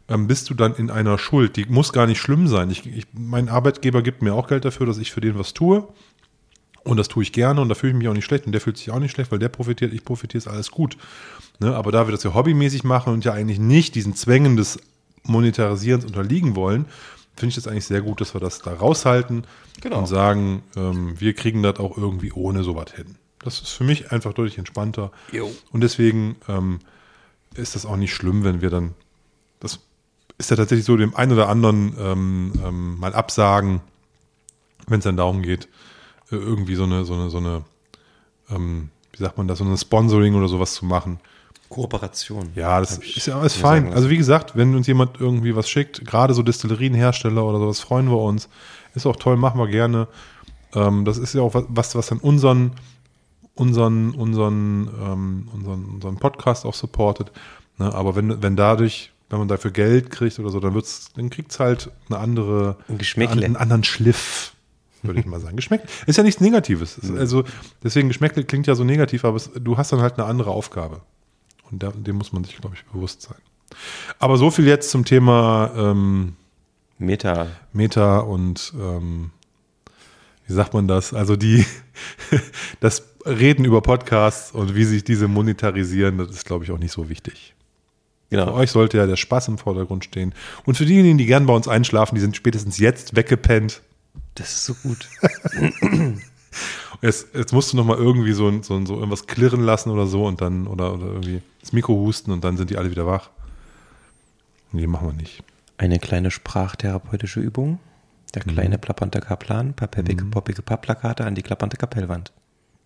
ähm, 0.09 0.27
bist 0.27 0.51
du 0.51 0.55
dann 0.55 0.75
in 0.75 0.91
einer 0.91 1.19
Schuld. 1.19 1.57
Die 1.57 1.67
muss 1.67 1.93
gar 1.93 2.07
nicht 2.07 2.21
schlimm 2.21 2.49
sein. 2.49 2.71
Ich, 2.71 2.87
ich, 2.87 3.07
mein 3.13 3.49
Arbeitgeber 3.49 4.03
gibt 4.03 4.23
mir 4.23 4.35
auch 4.35 4.49
Geld 4.49 4.65
dafür, 4.65 4.87
dass 4.87 4.99
ich 4.99 5.13
für 5.13 5.21
den 5.21 5.39
was 5.39 5.55
tue. 5.55 5.89
Und 6.83 6.99
das 6.99 7.09
tue 7.09 7.23
ich 7.23 7.33
gerne 7.33 7.63
und 7.63 7.71
da 7.71 7.75
fühle 7.75 7.93
ich 7.93 7.99
mich 7.99 8.09
auch 8.09 8.13
nicht 8.13 8.27
schlecht 8.27 8.45
und 8.45 8.53
der 8.53 8.61
fühlt 8.61 8.77
sich 8.77 8.91
auch 8.91 8.99
nicht 8.99 9.13
schlecht, 9.13 9.33
weil 9.33 9.39
der 9.39 9.49
profitiert, 9.49 9.95
ich 9.95 10.05
profitiere, 10.05 10.39
ist 10.39 10.49
alles 10.49 10.71
gut. 10.71 10.99
Ne? 11.59 11.75
Aber 11.75 11.91
da 11.93 12.07
wir 12.07 12.13
das 12.13 12.23
ja 12.25 12.35
hobbymäßig 12.35 12.85
machen 12.85 13.15
und 13.15 13.25
ja 13.25 13.33
eigentlich 13.33 13.59
nicht 13.59 13.95
diesen 13.95 14.15
Zwängen 14.15 14.59
des 14.59 14.79
Monetarisierens 15.23 16.05
unterliegen 16.05 16.57
wollen, 16.57 16.85
finde 17.37 17.49
ich 17.49 17.55
das 17.55 17.67
eigentlich 17.67 17.87
sehr 17.87 18.03
gut, 18.03 18.21
dass 18.21 18.35
wir 18.35 18.41
das 18.41 18.59
da 18.59 18.75
raushalten 18.75 19.47
genau. 19.81 20.01
und 20.01 20.07
sagen, 20.07 20.63
ähm, 20.77 21.19
wir 21.19 21.33
kriegen 21.33 21.63
das 21.63 21.79
auch 21.79 21.97
irgendwie 21.97 22.33
ohne 22.33 22.63
sowas 22.63 22.93
hin. 22.95 23.17
Das 23.39 23.63
ist 23.63 23.71
für 23.71 23.85
mich 23.85 24.13
einfach 24.13 24.35
deutlich 24.35 24.59
entspannter. 24.59 25.11
Jo. 25.33 25.51
Und 25.73 25.81
deswegen 25.81 26.37
ähm, 26.49 26.81
ist 27.55 27.75
das 27.75 27.87
auch 27.87 27.97
nicht 27.97 28.15
schlimm, 28.15 28.45
wenn 28.45 28.61
wir 28.61 28.69
dann 28.71 28.95
ist 30.39 30.51
ja 30.51 30.57
tatsächlich 30.57 30.85
so, 30.85 30.97
dem 30.97 31.15
einen 31.15 31.33
oder 31.33 31.49
anderen 31.49 31.95
ähm, 31.99 32.53
ähm, 32.65 32.99
mal 32.99 33.15
absagen, 33.15 33.81
wenn 34.89 34.99
es 34.99 35.05
dann 35.05 35.17
darum 35.17 35.43
geht, 35.43 35.69
äh, 36.31 36.37
irgendwie 36.37 36.75
so 36.75 36.85
eine, 36.85 37.05
so 37.05 37.15
eine, 37.15 37.31
so 37.31 37.39
eine, 37.39 37.63
ähm, 38.51 38.91
wie 39.13 39.23
sagt 39.23 39.39
man 39.39 39.49
das, 39.49 39.59
so 39.59 39.65
eine 39.65 39.79
Sponsoring 39.79 40.35
oder 40.35 40.49
sowas 40.49 40.75
zu 40.75 40.85
machen. 40.85 41.21
Kooperation. 41.69 42.51
Ja, 42.55 42.79
das 42.79 42.99
ist 42.99 43.27
ja 43.27 43.39
alles 43.39 43.55
fein. 43.57 43.93
Also 43.93 44.11
wie 44.11 44.17
gesagt, 44.17 44.55
wenn 44.55 44.77
uns 44.77 44.87
jemand 44.87 45.21
irgendwie 45.21 45.57
was 45.57 45.69
schickt, 45.69 46.05
gerade 46.05 46.35
so 46.35 46.43
Destillerienhersteller 46.43 47.45
oder 47.45 47.59
sowas, 47.59 47.81
freuen 47.81 48.09
wir 48.09 48.19
uns. 48.19 48.49
Ist 48.95 49.07
auch 49.07 49.17
toll, 49.17 49.37
machen 49.37 49.59
wir 49.59 49.69
gerne. 49.69 50.07
Ähm, 50.75 51.05
das 51.05 51.19
ist 51.19 51.35
ja 51.35 51.43
auch 51.43 51.53
was, 51.55 51.95
was 51.95 52.07
dann 52.07 52.19
unseren, 52.19 52.73
unseren, 53.55 54.11
unseren, 54.13 54.89
ähm, 55.03 55.49
unseren, 55.53 55.85
unseren 55.87 56.17
Podcast 56.17 56.65
auch 56.65 56.75
supportet. 56.75 57.33
Ne? 57.79 57.93
Aber 57.93 58.15
wenn, 58.15 58.43
wenn 58.43 58.57
dadurch 58.57 59.13
wenn 59.35 59.41
man 59.41 59.49
dafür 59.49 59.73
Geld 59.73 60.11
kriegt 60.11 60.39
oder 60.39 60.51
so, 60.51 60.61
dann 60.61 60.75
wird's, 60.75 61.09
dann 61.17 61.29
kriegt's 61.29 61.59
halt 61.59 61.91
eine 62.09 62.19
andere, 62.21 62.77
Ein 62.89 62.99
Geschmäckle. 62.99 63.45
einen 63.45 63.57
anderen 63.57 63.83
Schliff, 63.83 64.55
würde 65.03 65.19
ich 65.19 65.27
mal 65.27 65.41
sagen. 65.41 65.57
Geschmäckle 65.57 65.89
ist 66.07 66.17
ja 66.17 66.23
nichts 66.23 66.41
Negatives. 66.41 67.01
Also 67.17 67.43
deswegen 67.83 68.07
Geschmäckle 68.07 68.45
klingt 68.45 68.69
ja 68.69 68.77
so 68.77 68.85
negativ, 68.85 69.25
aber 69.25 69.37
es, 69.37 69.51
du 69.53 69.77
hast 69.77 69.91
dann 69.91 70.01
halt 70.01 70.19
eine 70.19 70.27
andere 70.29 70.51
Aufgabe. 70.51 71.01
Und 71.69 71.83
da, 71.83 71.91
dem 71.91 72.15
muss 72.15 72.33
man 72.33 72.45
sich, 72.45 72.57
glaube 72.59 72.77
ich, 72.77 72.85
bewusst 72.85 73.23
sein. 73.23 73.39
Aber 74.21 74.37
so 74.37 74.53
viel 74.53 74.69
jetzt 74.69 74.91
zum 74.91 75.05
Thema 75.05 75.73
ähm, 75.77 76.37
Meta. 76.99 77.49
Meta 77.73 78.21
und 78.21 78.73
ähm, 78.79 79.33
wie 80.47 80.53
sagt 80.53 80.75
man 80.75 80.87
das? 80.87 81.13
Also 81.13 81.35
die 81.35 81.67
das 82.81 83.03
Reden 83.27 83.65
über 83.65 83.81
Podcasts 83.81 84.53
und 84.53 84.77
wie 84.77 84.85
sich 84.85 85.03
diese 85.03 85.27
monetarisieren, 85.27 86.19
das 86.19 86.31
ist, 86.31 86.45
glaube 86.45 86.65
ich, 86.65 86.71
auch 86.71 86.79
nicht 86.79 86.93
so 86.93 87.09
wichtig. 87.09 87.54
Genau. 88.35 88.47
Für 88.47 88.55
euch 88.55 88.71
sollte 88.71 88.97
ja 88.97 89.07
der 89.07 89.17
Spaß 89.17 89.49
im 89.49 89.59
Vordergrund 89.59 90.05
stehen. 90.05 90.35
Und 90.65 90.77
für 90.77 90.85
diejenigen, 90.85 91.19
die 91.19 91.27
gern 91.27 91.47
bei 91.47 91.55
uns 91.55 91.69
einschlafen, 91.69 92.17
die 92.17 92.21
sind 92.21 92.37
spätestens 92.37 92.79
jetzt 92.79 93.15
weggepennt. 93.15 93.83
Das 94.35 94.51
ist 94.51 94.65
so 94.65 94.75
gut. 94.75 95.09
jetzt, 97.03 97.29
jetzt 97.35 97.53
musst 97.53 97.73
du 97.73 97.77
noch 97.77 97.85
mal 97.85 97.97
irgendwie 97.97 98.33
so, 98.33 98.51
so, 98.63 98.85
so 98.85 98.95
irgendwas 98.95 99.27
klirren 99.27 99.61
lassen 99.61 99.91
oder 99.91 100.07
so 100.07 100.27
und 100.27 100.41
dann, 100.41 100.67
oder, 100.67 100.95
oder 100.95 101.07
irgendwie 101.07 101.43
das 101.61 101.73
Mikro 101.73 101.95
husten 101.95 102.33
und 102.33 102.43
dann 102.43 102.57
sind 102.57 102.71
die 102.71 102.77
alle 102.77 102.91
wieder 102.91 103.07
wach. 103.07 103.31
Nee, 104.73 104.89
machen 104.89 105.09
wir 105.09 105.15
nicht. 105.15 105.45
Eine 105.79 106.01
kleine 106.01 106.33
sprachtherapeutische 106.33 107.41
Übung. 107.41 107.79
Der 108.35 108.43
mhm. 108.45 108.51
kleine 108.51 108.77
mhm. 108.77 108.81
plappernde 108.81 109.21
Kaplan, 109.21 109.75
pappige, 109.75 110.25
mhm. 110.25 110.31
poppige 110.31 110.63
Papplakate 110.63 111.25
an 111.25 111.37
die 111.37 111.43
klappernde 111.43 111.77
Kapellwand. 111.77 112.33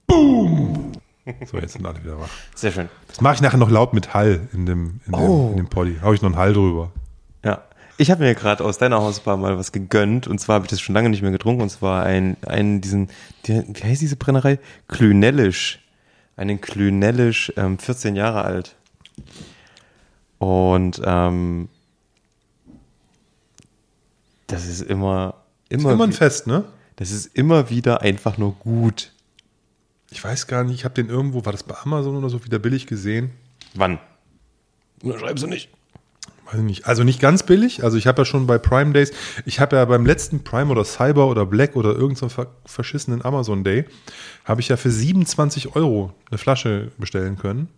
Boom! 0.07 0.93
So, 1.51 1.59
jetzt 1.59 1.75
sind 1.75 1.87
alle 1.87 2.03
wieder 2.03 2.19
wach. 2.19 2.29
Sehr 2.55 2.73
schön. 2.73 2.89
Das 3.09 3.21
mache 3.21 3.35
ich 3.35 3.41
nachher 3.41 3.59
noch 3.59 3.71
laut 3.71 3.93
mit 3.93 4.15
Hall 4.15 4.49
in 4.53 4.67
dem, 4.67 5.01
in 5.07 5.13
dem, 5.13 5.15
oh. 5.15 5.51
in 5.51 5.57
dem 5.57 5.69
Poddy. 5.69 5.99
Hau 6.03 6.13
ich 6.13 6.23
noch 6.23 6.31
einen 6.31 6.39
Hall 6.39 6.53
drüber. 6.53 6.91
Ja. 7.45 7.63
Ich 7.97 8.11
habe 8.11 8.23
mir 8.23 8.35
gerade 8.35 8.65
aus 8.65 8.79
deiner 8.79 8.99
Hausbar 8.99 9.37
mal 9.37 9.59
was 9.59 9.73
gegönnt 9.73 10.29
und 10.29 10.39
zwar 10.39 10.55
habe 10.55 10.67
ich 10.67 10.71
das 10.71 10.81
schon 10.81 10.95
lange 10.95 11.11
nicht 11.11 11.23
mehr 11.23 11.33
getrunken 11.33 11.63
und 11.63 11.69
zwar 11.69 12.05
ein, 12.05 12.37
einen 12.47 12.81
diesen, 12.81 13.09
die, 13.47 13.65
wie 13.67 13.83
heißt 13.83 14.01
diese 14.01 14.17
Brennerei? 14.17 14.59
Klünellisch. 14.87 15.81
Einen 16.37 16.61
Klünellisch, 16.61 17.53
ähm, 17.57 17.79
14 17.79 18.15
Jahre 18.15 18.45
alt. 18.45 18.77
Und 20.39 21.03
ähm, 21.05 21.69
das 24.47 24.67
ist 24.67 24.83
immer, 24.83 25.35
immer, 25.69 25.89
ist 25.91 25.95
immer 25.95 26.05
ein 26.05 26.13
Fest, 26.13 26.47
ne? 26.47 26.65
Das 26.97 27.11
ist 27.11 27.27
immer 27.35 27.71
wieder 27.71 28.03
einfach 28.03 28.39
nur 28.39 28.55
gut. 28.55 29.13
Ich 30.11 30.23
weiß 30.25 30.47
gar 30.47 30.65
nicht, 30.65 30.75
ich 30.75 30.85
habe 30.85 30.95
den 30.95 31.09
irgendwo, 31.09 31.45
war 31.45 31.53
das 31.53 31.63
bei 31.63 31.77
Amazon 31.77 32.17
oder 32.17 32.31
so, 32.31 32.45
wieder 32.45 32.59
billig 32.59 32.87
gesehen. 32.87 33.33
Wann? 33.75 33.99
Schreibst 35.03 35.45
du 35.45 35.49
nicht. 35.49 35.71
Weiß 36.47 36.57
ich 36.57 36.63
nicht. 36.63 36.87
Also 36.87 37.05
nicht 37.05 37.21
ganz 37.21 37.43
billig. 37.43 37.85
Also 37.85 37.99
ich 37.99 38.07
habe 38.07 38.23
ja 38.23 38.25
schon 38.25 38.47
bei 38.47 38.57
Prime 38.57 38.93
Days, 38.93 39.13
ich 39.45 39.61
habe 39.61 39.77
ja 39.77 39.85
beim 39.85 40.07
letzten 40.07 40.45
Prime 40.45 40.71
oder 40.71 40.85
Cyber 40.85 41.27
oder 41.29 41.45
Black 41.45 41.77
oder 41.77 41.91
irgendeinem 41.91 42.31
so 42.31 42.47
verschissenen 42.65 43.23
Amazon 43.23 43.65
Day, 43.65 43.85
habe 44.45 44.63
ich 44.63 44.69
ja 44.69 44.79
für 44.79 44.91
27 44.91 45.77
Euro 45.77 46.15
eine 46.31 46.39
Flasche 46.39 46.91
bestellen 46.97 47.37
können. 47.37 47.69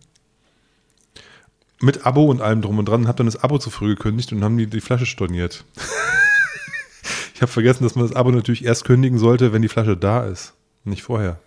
Mit 1.81 2.05
Abo 2.05 2.25
und 2.25 2.41
allem 2.41 2.61
drum 2.61 2.79
und 2.79 2.85
dran. 2.87 3.07
Habe 3.07 3.17
dann 3.17 3.25
das 3.25 3.43
Abo 3.43 3.57
zu 3.57 3.71
früh 3.71 3.95
gekündigt 3.95 4.31
und 4.31 4.43
haben 4.43 4.57
die, 4.57 4.67
die 4.67 4.81
Flasche 4.81 5.05
storniert. 5.05 5.65
ich 7.33 7.41
habe 7.41 7.51
vergessen, 7.51 7.83
dass 7.83 7.95
man 7.95 8.07
das 8.07 8.15
Abo 8.15 8.31
natürlich 8.31 8.63
erst 8.63 8.85
kündigen 8.85 9.17
sollte, 9.17 9.51
wenn 9.51 9.63
die 9.63 9.67
Flasche 9.67 9.97
da 9.97 10.25
ist. 10.25 10.53
Nicht 10.85 11.01
vorher. 11.01 11.39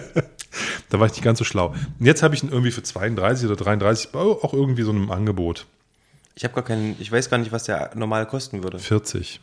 da 0.90 1.00
war 1.00 1.06
ich 1.06 1.12
nicht 1.12 1.22
ganz 1.22 1.38
so 1.38 1.44
schlau. 1.44 1.74
Und 1.98 2.06
jetzt 2.06 2.22
habe 2.22 2.34
ich 2.34 2.42
ihn 2.42 2.50
irgendwie 2.50 2.70
für 2.70 2.82
32 2.82 3.46
oder 3.46 3.56
33 3.56 4.14
auch 4.14 4.52
irgendwie 4.52 4.82
so 4.82 4.90
einem 4.90 5.10
Angebot. 5.10 5.66
Ich 6.34 6.44
habe 6.44 6.54
gar 6.54 6.64
keinen, 6.64 6.96
ich 6.98 7.10
weiß 7.10 7.30
gar 7.30 7.38
nicht, 7.38 7.52
was 7.52 7.64
der 7.64 7.92
normal 7.94 8.26
kosten 8.26 8.62
würde. 8.62 8.78
40. 8.78 9.40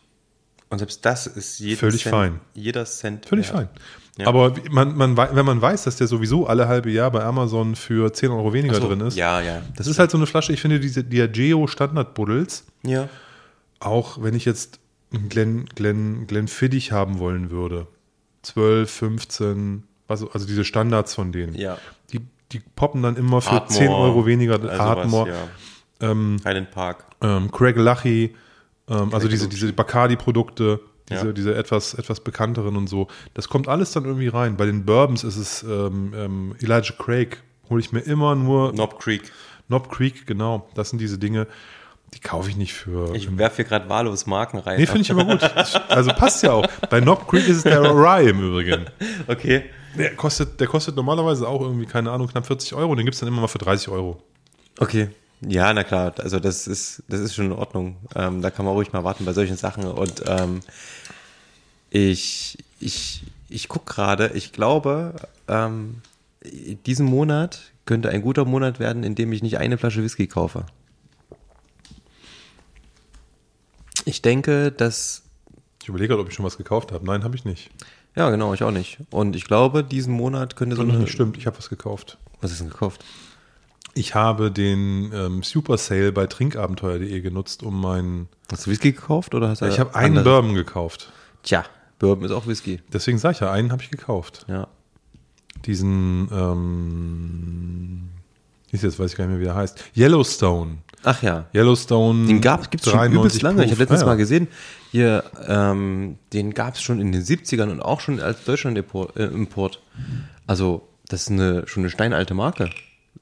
Und 0.69 0.79
selbst 0.79 1.05
das 1.05 1.27
ist 1.27 1.59
jeder 1.59 1.79
Völlig 1.79 2.03
Cent, 2.03 2.15
fein. 2.15 2.39
jeder 2.53 2.85
Cent. 2.85 3.25
Völlig 3.25 3.47
wert. 3.47 3.57
fein. 3.57 3.69
Ja. 4.17 4.27
Aber 4.27 4.53
man, 4.69 4.95
man, 4.95 5.17
wenn 5.17 5.45
man 5.45 5.61
weiß, 5.61 5.83
dass 5.83 5.95
der 5.95 6.07
sowieso 6.07 6.47
alle 6.47 6.67
halbe 6.67 6.91
Jahr 6.91 7.11
bei 7.11 7.23
Amazon 7.23 7.75
für 7.75 8.11
10 8.11 8.29
Euro 8.31 8.53
weniger 8.53 8.75
so, 8.75 8.87
drin 8.87 9.01
ist. 9.01 9.17
Ja, 9.17 9.41
ja. 9.41 9.61
Das 9.75 9.87
ist 9.87 9.99
halt 9.99 10.11
so 10.11 10.17
eine 10.17 10.27
Flasche, 10.27 10.53
ich 10.53 10.61
finde 10.61 10.79
diese 10.79 11.03
Diageo 11.03 11.67
Standard 11.67 12.13
Buddles. 12.13 12.65
Ja. 12.83 13.09
Auch 13.79 14.21
wenn 14.21 14.33
ich 14.33 14.45
jetzt 14.45 14.79
einen 15.13 15.29
Glen, 15.29 15.65
Glen, 15.65 16.27
Glen 16.27 16.47
Fiddich 16.47 16.91
haben 16.91 17.19
wollen 17.19 17.51
würde. 17.51 17.87
12, 18.43 18.91
15, 18.91 19.83
also, 20.11 20.29
also 20.31 20.45
diese 20.45 20.63
Standards 20.63 21.15
von 21.15 21.31
denen. 21.31 21.55
Ja. 21.55 21.77
Die, 22.13 22.21
die 22.51 22.59
poppen 22.59 23.01
dann 23.01 23.15
immer 23.15 23.41
für 23.41 23.51
Ardmore, 23.51 23.79
10 23.79 23.89
Euro 23.89 24.25
weniger. 24.25 24.61
Also 24.61 24.69
Ardmore. 24.69 25.29
Was, 25.29 25.35
ja. 26.01 26.11
ähm, 26.11 26.37
Highland 26.45 26.71
Park. 26.71 27.05
Ähm, 27.21 27.51
Craig 27.51 27.75
Lucky, 27.77 28.35
ähm, 28.89 29.13
also 29.13 29.27
diese, 29.27 29.47
diese 29.47 29.71
Bacardi-Produkte, 29.73 30.79
diese, 31.09 31.27
ja. 31.27 31.31
diese 31.31 31.55
etwas, 31.55 31.93
etwas 31.93 32.19
bekannteren 32.19 32.75
und 32.75 32.87
so. 32.87 33.07
Das 33.33 33.49
kommt 33.49 33.67
alles 33.67 33.91
dann 33.91 34.05
irgendwie 34.05 34.27
rein. 34.27 34.57
Bei 34.57 34.65
den 34.65 34.85
Bourbons 34.85 35.23
ist 35.23 35.37
es 35.37 35.63
ähm, 35.63 36.13
ähm, 36.15 36.55
Elijah 36.59 36.93
Craig, 36.97 37.41
hole 37.69 37.81
ich 37.81 37.91
mir 37.91 38.01
immer 38.01 38.35
nur. 38.35 38.71
Knob 38.73 38.99
Creek. 38.99 39.31
Knob 39.67 39.89
Creek, 39.89 40.25
genau. 40.27 40.67
Das 40.75 40.89
sind 40.89 40.99
diese 40.99 41.17
Dinge. 41.17 41.47
Die 42.13 42.19
kaufe 42.19 42.49
ich 42.49 42.57
nicht 42.57 42.73
für. 42.73 43.15
Ich 43.15 43.37
werfe 43.37 43.57
hier 43.57 43.65
gerade 43.65 43.87
wahllos 43.87 44.25
Marken 44.25 44.57
rein. 44.57 44.79
Nee, 44.79 44.85
finde 44.85 45.01
ich 45.01 45.11
aber 45.11 45.25
gut. 45.25 45.41
Also 45.89 46.11
passt 46.11 46.43
ja 46.43 46.51
auch. 46.51 46.67
Bei 46.89 46.99
Knob 46.99 47.27
Creek 47.27 47.47
ist 47.47 47.57
es 47.57 47.63
der 47.63 47.81
Rye 47.81 48.29
im 48.29 48.41
Übrigen. 48.41 48.85
Okay. 49.27 49.63
Der 49.97 50.15
kostet, 50.15 50.59
der 50.59 50.67
kostet 50.67 50.95
normalerweise 50.95 51.47
auch 51.47 51.61
irgendwie, 51.61 51.85
keine 51.85 52.11
Ahnung, 52.11 52.27
knapp 52.27 52.45
40 52.45 52.73
Euro. 52.75 52.95
Den 52.95 53.05
gibt 53.05 53.13
es 53.13 53.19
dann 53.19 53.27
immer 53.27 53.41
mal 53.41 53.47
für 53.47 53.57
30 53.57 53.89
Euro. 53.89 54.21
Okay. 54.79 55.09
Ja, 55.41 55.73
na 55.73 55.83
klar. 55.83 56.13
Also 56.19 56.39
das 56.39 56.67
ist, 56.67 57.03
das 57.09 57.19
ist 57.19 57.35
schon 57.35 57.47
in 57.47 57.51
Ordnung. 57.51 57.97
Ähm, 58.15 58.41
da 58.41 58.51
kann 58.51 58.65
man 58.65 58.73
ruhig 58.73 58.93
mal 58.93 59.03
warten 59.03 59.25
bei 59.25 59.33
solchen 59.33 59.57
Sachen. 59.57 59.85
Und 59.85 60.23
ähm, 60.27 60.61
ich, 61.89 62.57
ich, 62.79 63.23
ich 63.49 63.67
gucke 63.67 63.93
gerade, 63.93 64.31
ich 64.33 64.53
glaube, 64.53 65.15
ähm, 65.47 66.01
diesen 66.85 67.05
Monat 67.05 67.71
könnte 67.85 68.09
ein 68.09 68.21
guter 68.21 68.45
Monat 68.45 68.79
werden, 68.79 69.03
in 69.03 69.15
dem 69.15 69.33
ich 69.33 69.43
nicht 69.43 69.57
eine 69.57 69.77
Flasche 69.77 70.03
Whisky 70.03 70.27
kaufe. 70.27 70.65
Ich 74.05 74.21
denke, 74.21 74.71
dass. 74.71 75.23
Ich 75.81 75.89
überlege 75.89 76.09
gerade, 76.09 76.21
ob 76.21 76.29
ich 76.29 76.35
schon 76.35 76.45
was 76.45 76.57
gekauft 76.57 76.91
habe. 76.91 77.05
Nein, 77.05 77.23
habe 77.23 77.35
ich 77.35 77.45
nicht. 77.45 77.69
Ja, 78.15 78.29
genau, 78.29 78.53
ich 78.53 78.63
auch 78.63 78.71
nicht. 78.71 78.99
Und 79.09 79.35
ich 79.35 79.45
glaube, 79.45 79.83
diesen 79.83 80.13
Monat 80.13 80.55
könnte 80.55 80.75
so 80.75 80.81
eine. 80.81 81.07
Stimmt, 81.07 81.37
ich 81.37 81.47
habe 81.47 81.57
was 81.57 81.69
gekauft. 81.69 82.17
Was 82.41 82.51
ist 82.51 82.61
denn 82.61 82.69
gekauft? 82.69 83.03
Ich 83.93 84.15
habe 84.15 84.51
den 84.51 85.11
ähm, 85.13 85.43
Super 85.43 85.77
Sale 85.77 86.11
bei 86.11 86.27
trinkabenteuer.de 86.27 87.21
genutzt, 87.21 87.63
um 87.63 87.79
meinen. 87.81 88.29
Hast 88.51 88.65
du 88.65 88.71
Whisky 88.71 88.91
gekauft 88.93 89.35
oder 89.35 89.49
hast 89.49 89.61
du 89.61 89.65
Ich 89.67 89.79
habe 89.79 89.95
einen 89.95 90.17
anderes? 90.17 90.25
Bourbon 90.25 90.53
gekauft. 90.55 91.11
Tja, 91.43 91.65
Bourbon 91.99 92.25
ist 92.25 92.31
auch 92.31 92.47
Whisky. 92.47 92.79
Deswegen 92.91 93.17
sage 93.17 93.33
ich 93.35 93.39
ja, 93.41 93.51
einen 93.51 93.71
habe 93.71 93.81
ich 93.83 93.89
gekauft. 93.89 94.45
Ja. 94.47 94.67
Diesen, 95.65 96.29
ähm, 96.31 98.09
ist 98.71 98.83
jetzt 98.83 98.97
weiß 98.99 99.11
ich 99.11 99.17
gar 99.17 99.25
nicht 99.25 99.33
mehr, 99.33 99.41
wie 99.41 99.45
der 99.45 99.55
heißt. 99.55 99.83
Yellowstone. 99.95 100.77
Ach 101.03 101.21
ja. 101.23 101.45
Yellowstone. 101.53 102.27
Den 102.27 102.41
gab 102.41 102.73
es 102.73 102.83
schon 102.83 102.93
93 102.93 103.19
übelst 103.19 103.41
lange. 103.41 103.63
Ich 103.65 103.71
habe 103.71 103.77
Proof. 103.77 103.79
letztens 103.79 104.01
Ah, 104.03 104.05
mal 104.05 104.11
ja. 104.13 104.17
gesehen, 104.17 104.47
hier, 104.91 105.23
ähm, 105.47 106.17
den 106.33 106.53
gab 106.53 106.75
es 106.75 106.81
schon 106.81 106.99
in 106.99 107.11
den 107.11 107.23
70ern 107.23 107.69
und 107.71 107.81
auch 107.81 108.01
schon 108.01 108.19
als 108.19 108.43
Deutschland-Import. 108.45 109.17
Äh. 109.17 109.79
Also, 110.47 110.87
das 111.07 111.21
ist 111.23 111.31
eine, 111.31 111.67
schon 111.67 111.83
eine 111.83 111.89
steinalte 111.89 112.33
Marke. 112.33 112.69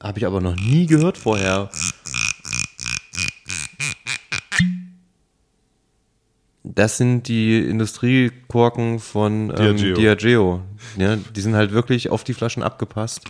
Habe 0.02 0.18
ich 0.18 0.26
aber 0.26 0.40
noch 0.40 0.56
nie 0.56 0.86
gehört 0.86 1.16
vorher. 1.18 1.70
Das 6.62 6.98
sind 6.98 7.26
die 7.26 7.58
Industriekorken 7.58 8.98
von 9.00 9.50
ähm, 9.50 9.76
Diageo. 9.76 9.94
Diageo. 9.96 10.62
Ja, 10.98 11.16
die 11.16 11.40
sind 11.40 11.54
halt 11.54 11.72
wirklich 11.72 12.10
auf 12.10 12.22
die 12.22 12.34
Flaschen 12.34 12.62
abgepasst. 12.62 13.22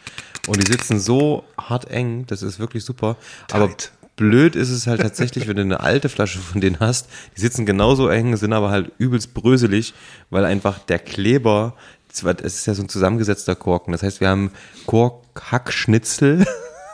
Und 0.48 0.56
die 0.66 0.70
sitzen 0.70 0.98
so 0.98 1.44
hart 1.56 1.88
eng, 1.90 2.26
das 2.26 2.42
ist 2.42 2.58
wirklich 2.58 2.84
super. 2.84 3.16
Aber 3.52 3.68
Tight. 3.68 3.92
Blöd 4.20 4.54
ist 4.54 4.68
es 4.68 4.86
halt 4.86 5.00
tatsächlich, 5.00 5.48
wenn 5.48 5.56
du 5.56 5.62
eine 5.62 5.80
alte 5.80 6.10
Flasche 6.10 6.38
von 6.38 6.60
denen 6.60 6.78
hast. 6.78 7.08
Die 7.36 7.40
sitzen 7.40 7.64
genauso 7.64 8.08
eng, 8.08 8.36
sind 8.36 8.52
aber 8.52 8.70
halt 8.70 8.92
übelst 8.98 9.32
bröselig, 9.32 9.94
weil 10.28 10.44
einfach 10.44 10.78
der 10.78 10.98
Kleber, 10.98 11.74
es 12.08 12.22
ist 12.22 12.66
ja 12.66 12.74
so 12.74 12.82
ein 12.82 12.90
zusammengesetzter 12.90 13.54
Korken. 13.54 13.92
Das 13.92 14.02
heißt, 14.02 14.20
wir 14.20 14.28
haben 14.28 14.50
Korkhackschnitzel. 14.84 16.46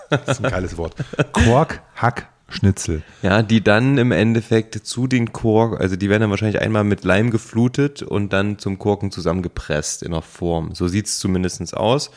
Das 0.08 0.28
ist 0.28 0.44
ein 0.44 0.50
geiles 0.50 0.76
Wort. 0.76 0.94
Quark, 1.32 1.82
Hack, 1.96 2.28
Schnitzel. 2.48 3.02
Ja, 3.22 3.42
die 3.42 3.64
dann 3.64 3.98
im 3.98 4.12
Endeffekt 4.12 4.86
zu 4.86 5.08
den 5.08 5.32
Kork, 5.32 5.80
also 5.80 5.96
die 5.96 6.08
werden 6.08 6.20
dann 6.20 6.30
wahrscheinlich 6.30 6.60
einmal 6.60 6.84
mit 6.84 7.02
Leim 7.02 7.32
geflutet 7.32 8.02
und 8.02 8.32
dann 8.32 8.60
zum 8.60 8.78
Korken 8.78 9.10
zusammengepresst 9.10 10.04
in 10.04 10.12
einer 10.12 10.22
Form. 10.22 10.76
So 10.76 10.86
sieht's 10.86 11.18
zumindestens 11.18 11.74
aus. 11.74 12.12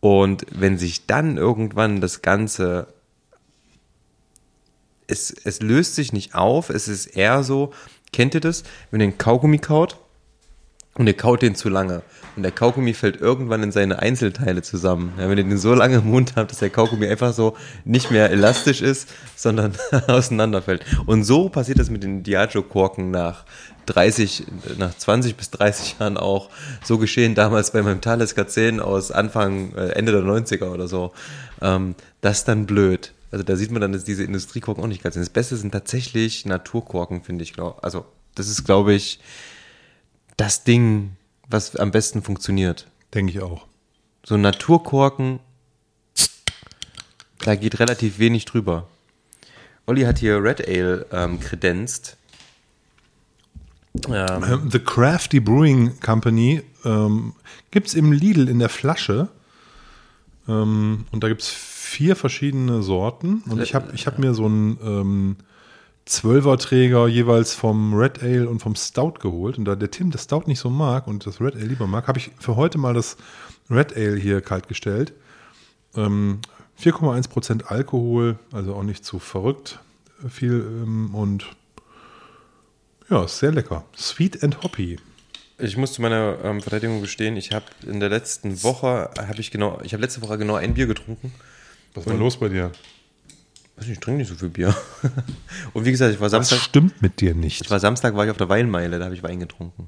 Und 0.00 0.44
wenn 0.50 0.78
sich 0.78 1.06
dann 1.06 1.36
irgendwann 1.36 2.00
das 2.00 2.22
Ganze, 2.22 2.88
es, 5.12 5.30
es 5.44 5.60
löst 5.60 5.94
sich 5.94 6.12
nicht 6.12 6.34
auf, 6.34 6.70
es 6.70 6.88
ist 6.88 7.06
eher 7.06 7.42
so, 7.44 7.72
kennt 8.12 8.34
ihr 8.34 8.40
das, 8.40 8.64
wenn 8.90 9.00
ihr 9.00 9.08
einen 9.08 9.18
Kaugummi 9.18 9.58
kaut 9.58 9.98
und 10.94 11.06
ihr 11.06 11.16
kaut 11.16 11.42
den 11.42 11.54
zu 11.54 11.68
lange 11.68 12.02
und 12.36 12.42
der 12.42 12.52
Kaugummi 12.52 12.94
fällt 12.94 13.20
irgendwann 13.20 13.62
in 13.62 13.72
seine 13.72 13.98
Einzelteile 13.98 14.62
zusammen. 14.62 15.12
Ja, 15.18 15.28
wenn 15.28 15.36
ihr 15.36 15.44
den 15.44 15.58
so 15.58 15.74
lange 15.74 15.96
im 15.96 16.10
Mund 16.10 16.32
habt, 16.36 16.50
dass 16.50 16.58
der 16.58 16.70
Kaugummi 16.70 17.06
einfach 17.06 17.34
so 17.34 17.56
nicht 17.84 18.10
mehr 18.10 18.30
elastisch 18.30 18.80
ist, 18.80 19.08
sondern 19.36 19.74
auseinanderfällt. 20.06 20.84
Und 21.06 21.24
so 21.24 21.50
passiert 21.50 21.78
das 21.78 21.90
mit 21.90 22.02
den 22.02 22.22
Diageo-Korken 22.22 23.10
nach 23.10 23.44
30, 23.86 24.46
nach 24.78 24.96
20 24.96 25.36
bis 25.36 25.50
30 25.50 25.96
Jahren 25.98 26.16
auch. 26.16 26.48
So 26.82 26.96
geschehen 26.96 27.34
damals 27.34 27.72
bei 27.72 27.82
meinem 27.82 28.00
Thales 28.00 28.36
K10 28.36 28.80
aus 28.80 29.12
Anfang, 29.12 29.74
äh, 29.74 29.90
Ende 29.90 30.12
der 30.12 30.22
90er 30.22 30.70
oder 30.70 30.88
so. 30.88 31.12
Ähm, 31.60 31.94
das 32.22 32.38
ist 32.38 32.48
dann 32.48 32.64
blöd. 32.64 33.12
Also 33.32 33.44
da 33.44 33.56
sieht 33.56 33.70
man 33.70 33.80
dann, 33.80 33.92
dass 33.92 34.04
diese 34.04 34.24
Industriekorken 34.24 34.84
auch 34.84 34.88
nicht 34.88 35.02
geil 35.02 35.12
sind. 35.12 35.22
Das 35.22 35.30
Beste 35.30 35.56
sind 35.56 35.72
tatsächlich 35.72 36.44
Naturkorken, 36.44 37.24
finde 37.24 37.42
ich. 37.42 37.54
Glaub. 37.54 37.82
Also 37.82 38.04
das 38.34 38.48
ist, 38.48 38.64
glaube 38.64 38.92
ich, 38.92 39.20
das 40.36 40.64
Ding, 40.64 41.16
was 41.48 41.74
am 41.76 41.90
besten 41.90 42.22
funktioniert. 42.22 42.86
Denke 43.14 43.32
ich 43.32 43.40
auch. 43.40 43.66
So 44.24 44.36
Naturkorken, 44.36 45.40
da 47.40 47.56
geht 47.56 47.80
relativ 47.80 48.18
wenig 48.18 48.44
drüber. 48.44 48.86
Olli 49.86 50.02
hat 50.02 50.18
hier 50.18 50.42
Red 50.42 50.66
Ale 50.68 51.06
ähm, 51.10 51.40
kredenzt. 51.40 52.18
Ähm, 54.08 54.70
The 54.70 54.78
Crafty 54.78 55.40
Brewing 55.40 55.98
Company 56.00 56.62
ähm, 56.84 57.34
gibt 57.70 57.88
es 57.88 57.94
im 57.94 58.12
Lidl 58.12 58.48
in 58.48 58.58
der 58.58 58.68
Flasche. 58.68 59.28
Ähm, 60.52 61.06
und 61.10 61.22
da 61.22 61.28
gibt 61.28 61.42
es 61.42 61.48
vier 61.48 62.16
verschiedene 62.16 62.82
Sorten. 62.82 63.42
Und 63.48 63.60
ich 63.62 63.74
habe 63.74 63.92
ich 63.94 64.06
hab 64.06 64.18
mir 64.18 64.34
so 64.34 64.44
einen 64.44 64.78
ähm, 64.82 65.36
Zwölferträger 66.04 67.06
jeweils 67.06 67.54
vom 67.54 67.94
Red 67.94 68.22
Ale 68.22 68.48
und 68.48 68.60
vom 68.60 68.74
Stout 68.74 69.14
geholt. 69.20 69.58
Und 69.58 69.64
da 69.64 69.76
der 69.76 69.90
Tim 69.90 70.10
das 70.10 70.24
Stout 70.24 70.44
nicht 70.46 70.58
so 70.58 70.70
mag 70.70 71.06
und 71.06 71.26
das 71.26 71.40
Red 71.40 71.54
Ale 71.54 71.66
lieber 71.66 71.86
mag, 71.86 72.08
habe 72.08 72.18
ich 72.18 72.30
für 72.38 72.56
heute 72.56 72.78
mal 72.78 72.94
das 72.94 73.16
Red 73.70 73.96
Ale 73.96 74.16
hier 74.16 74.40
kalt 74.40 74.68
gestellt. 74.68 75.12
Ähm, 75.96 76.40
4,1% 76.80 77.64
Alkohol, 77.64 78.38
also 78.52 78.74
auch 78.74 78.82
nicht 78.82 79.04
zu 79.04 79.18
verrückt 79.18 79.78
viel. 80.28 80.52
Ähm, 80.52 81.14
und 81.14 81.46
ja, 83.08 83.26
sehr 83.28 83.52
lecker. 83.52 83.84
Sweet 83.96 84.42
and 84.42 84.62
hoppy. 84.62 84.98
Ich 85.62 85.76
muss 85.76 85.92
zu 85.92 86.02
meiner 86.02 86.38
ähm, 86.42 86.60
Verteidigung 86.60 87.00
gestehen, 87.00 87.36
ich 87.36 87.52
habe 87.52 87.66
in 87.86 88.00
der 88.00 88.08
letzten 88.08 88.64
Woche, 88.64 89.10
habe 89.16 89.38
ich 89.40 89.52
genau, 89.52 89.80
ich 89.84 89.92
habe 89.92 90.02
letzte 90.02 90.20
Woche 90.20 90.36
genau 90.36 90.56
ein 90.56 90.74
Bier 90.74 90.88
getrunken. 90.88 91.32
Was 91.94 92.04
war 92.04 92.14
los 92.14 92.38
bei 92.38 92.48
dir? 92.48 92.72
Weiß 93.76 93.86
nicht, 93.86 93.98
ich 93.98 94.00
trinke 94.00 94.18
nicht 94.18 94.28
so 94.28 94.34
viel 94.34 94.48
Bier. 94.48 94.74
Und 95.72 95.84
wie 95.84 95.92
gesagt, 95.92 96.12
ich 96.12 96.20
war 96.20 96.30
Samstag, 96.30 96.58
stimmt 96.58 97.00
mit 97.00 97.20
dir 97.20 97.36
nicht? 97.36 97.60
ich 97.60 97.70
war 97.70 97.78
Samstag 97.78 98.16
war 98.16 98.24
ich 98.24 98.32
auf 98.32 98.36
der 98.36 98.48
Weinmeile, 98.48 98.98
da 98.98 99.04
habe 99.04 99.14
ich 99.14 99.22
Wein 99.22 99.38
getrunken. 99.38 99.86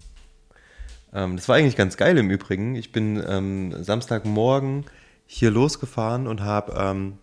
Ähm, 1.12 1.34
das 1.34 1.48
war 1.48 1.56
eigentlich 1.56 1.76
ganz 1.76 1.96
geil 1.96 2.16
im 2.18 2.30
Übrigen. 2.30 2.76
Ich 2.76 2.92
bin 2.92 3.20
ähm, 3.26 3.82
Samstagmorgen 3.82 4.84
hier 5.26 5.50
losgefahren 5.50 6.28
und 6.28 6.40
habe 6.40 6.72
ähm, 6.78 7.18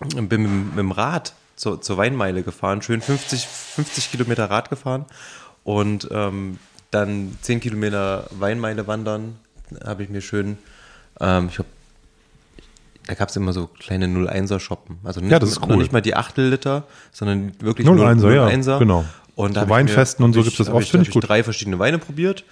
bin 0.00 0.42
mit, 0.42 0.50
mit 0.70 0.78
dem 0.78 0.90
Rad 0.90 1.34
zur, 1.54 1.80
zur 1.80 1.98
Weinmeile 1.98 2.42
gefahren, 2.42 2.82
schön 2.82 3.00
50, 3.00 3.46
50 3.46 4.10
Kilometer 4.10 4.50
Rad 4.50 4.70
gefahren 4.70 5.04
und 5.62 6.08
ähm, 6.10 6.58
dann 6.94 7.36
10 7.42 7.60
Kilometer 7.60 8.26
Weinmeile 8.30 8.86
wandern, 8.86 9.36
habe 9.84 10.02
ich 10.02 10.08
mir 10.08 10.20
schön, 10.20 10.58
ähm, 11.20 11.48
ich 11.50 11.58
hab, 11.58 11.66
da 13.06 13.14
gab 13.14 13.28
es 13.28 13.36
immer 13.36 13.52
so 13.52 13.66
kleine 13.66 14.06
01er 14.06 14.60
Shoppen. 14.60 14.98
Also 15.04 15.20
nicht, 15.20 15.30
Ja, 15.30 15.38
das 15.38 15.50
ist 15.50 15.62
cool. 15.62 15.76
nicht 15.76 15.92
mal 15.92 16.00
die 16.02 16.14
Achtel-Liter, 16.14 16.84
sondern 17.12 17.52
wirklich 17.60 17.86
01er, 17.86 18.32
ja, 18.34 18.46
01er. 18.46 18.78
genau. 18.78 19.04
Und 19.36 19.54
So 19.56 19.62
ich 19.62 19.68
Weinfesten 19.68 20.22
mir- 20.22 20.26
und 20.26 20.32
so 20.34 20.40
hab 20.40 20.44
gibt's 20.44 20.58
das 20.58 20.68
oft, 20.70 20.84
ich- 20.84 20.90
finde 20.90 21.08
ich 21.08 21.12
gut. 21.12 21.28
drei 21.28 21.42
verschiedene 21.42 21.78
Weine 21.78 21.98
probiert, 21.98 22.44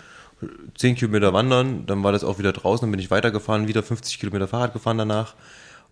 10 0.77 0.97
Kilometer 0.97 1.33
wandern, 1.33 1.87
dann 1.87 2.03
war 2.03 2.11
das 2.13 2.25
auch 2.25 2.39
wieder 2.39 2.53
draußen, 2.53 2.85
dann 2.87 2.91
bin 2.91 2.99
ich 3.01 3.11
weitergefahren, 3.11 3.69
wieder 3.69 3.83
50 3.83 4.19
Kilometer 4.19 4.49
Fahrrad 4.49 4.73
gefahren 4.73 4.99
danach. 4.99 5.35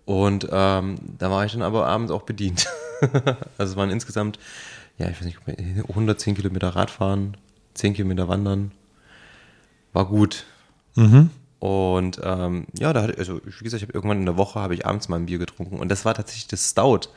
Und 0.07 0.49
ähm, 0.51 0.97
da 1.19 1.31
war 1.31 1.45
ich 1.45 1.53
dann 1.53 1.63
aber 1.63 1.87
abends 1.87 2.11
auch 2.11 2.23
bedient. 2.23 2.67
also 3.59 3.73
es 3.73 3.77
waren 3.77 3.91
insgesamt, 3.91 4.39
ja, 4.99 5.09
ich 5.09 5.17
weiß 5.21 5.25
nicht, 5.27 5.39
110 5.89 6.35
Kilometer 6.35 6.71
Radfahren, 6.71 7.37
10 7.81 7.95
Kilometer 7.95 8.29
wandern. 8.29 8.73
War 9.93 10.07
gut. 10.07 10.45
Und 11.59 12.21
ähm, 12.23 12.67
ja, 12.79 12.93
da 12.93 13.03
hatte, 13.03 13.19
also 13.19 13.41
wie 13.45 13.65
gesagt, 13.65 13.83
ich 13.83 13.89
habe 13.89 13.93
irgendwann 13.93 14.21
in 14.21 14.27
der 14.27 14.37
Woche 14.37 14.61
habe 14.61 14.75
ich 14.75 14.87
abends 14.87 15.09
mal 15.09 15.17
ein 15.17 15.27
Bier 15.27 15.39
getrunken 15.39 15.79
und 15.79 15.91
das 15.91 16.05
war 16.05 16.15
tatsächlich 16.15 16.49
das 16.49 16.71
Stout. 16.71 17.09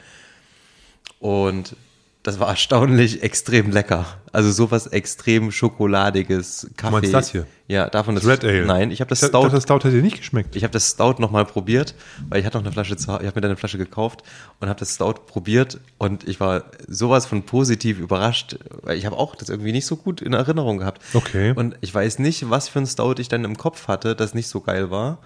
Und 1.20 1.76
das 2.24 2.39
war 2.39 2.47
erstaunlich 2.47 3.21
extrem 3.21 3.69
lecker. 3.71 4.05
Also 4.32 4.49
sowas 4.51 4.88
extrem 4.88 5.51
schokoladiges 5.51 6.71
Kaffee. 6.78 6.91
meinst 6.93 7.13
das 7.13 7.32
hier? 7.32 7.45
Ja, 7.67 7.89
davon 7.89 8.15
das 8.15 8.26
Red 8.26 8.45
Ale. 8.45 8.65
Nein, 8.65 8.91
ich 8.91 9.01
habe 9.01 9.09
das 9.09 9.21
Ich 9.21 9.28
Stout. 9.28 9.43
dachte, 9.43 9.55
das 9.55 9.63
Stout 9.63 9.76
hätte 9.76 9.91
dir 9.91 10.01
nicht 10.01 10.17
geschmeckt. 10.17 10.55
Ich 10.55 10.63
habe 10.63 10.71
das 10.71 10.89
Stout 10.89 11.15
nochmal 11.19 11.45
probiert, 11.45 11.95
weil 12.30 12.39
ich 12.39 12.45
hatte 12.45 12.57
noch 12.57 12.63
eine 12.63 12.71
Flasche 12.71 12.95
zu, 12.95 13.11
ich 13.11 13.28
habe 13.28 13.36
mir 13.36 13.41
dann 13.41 13.51
eine 13.51 13.57
Flasche 13.57 13.78
gekauft 13.78 14.24
und 14.61 14.69
habe 14.69 14.80
das 14.80 14.95
Stout 14.95 15.26
probiert 15.28 15.80
und 15.97 16.28
ich 16.28 16.39
war 16.39 16.63
sowas 16.88 17.26
von 17.26 17.43
positiv 17.43 17.99
überrascht, 17.99 18.57
weil 18.84 18.97
ich 18.97 19.05
habe 19.05 19.17
auch 19.17 19.36
das 19.36 19.49
irgendwie 19.49 19.74
nicht 19.74 19.86
so 19.86 19.97
gut 19.97 20.21
in 20.21 20.32
Erinnerung 20.32 20.78
gehabt. 20.78 21.01
Okay. 21.13 21.51
Und 21.55 21.76
ich 21.82 21.93
weiß 21.93 22.19
nicht, 22.19 22.49
was 22.49 22.69
für 22.69 22.80
ein 22.80 22.88
Stout 22.88 23.15
ich 23.19 23.28
dann 23.28 23.43
im 23.43 23.57
Kopf 23.57 23.89
hatte, 23.89 24.15
das 24.15 24.34
nicht 24.34 24.47
so 24.47 24.61
geil 24.61 24.89
war. 24.89 25.19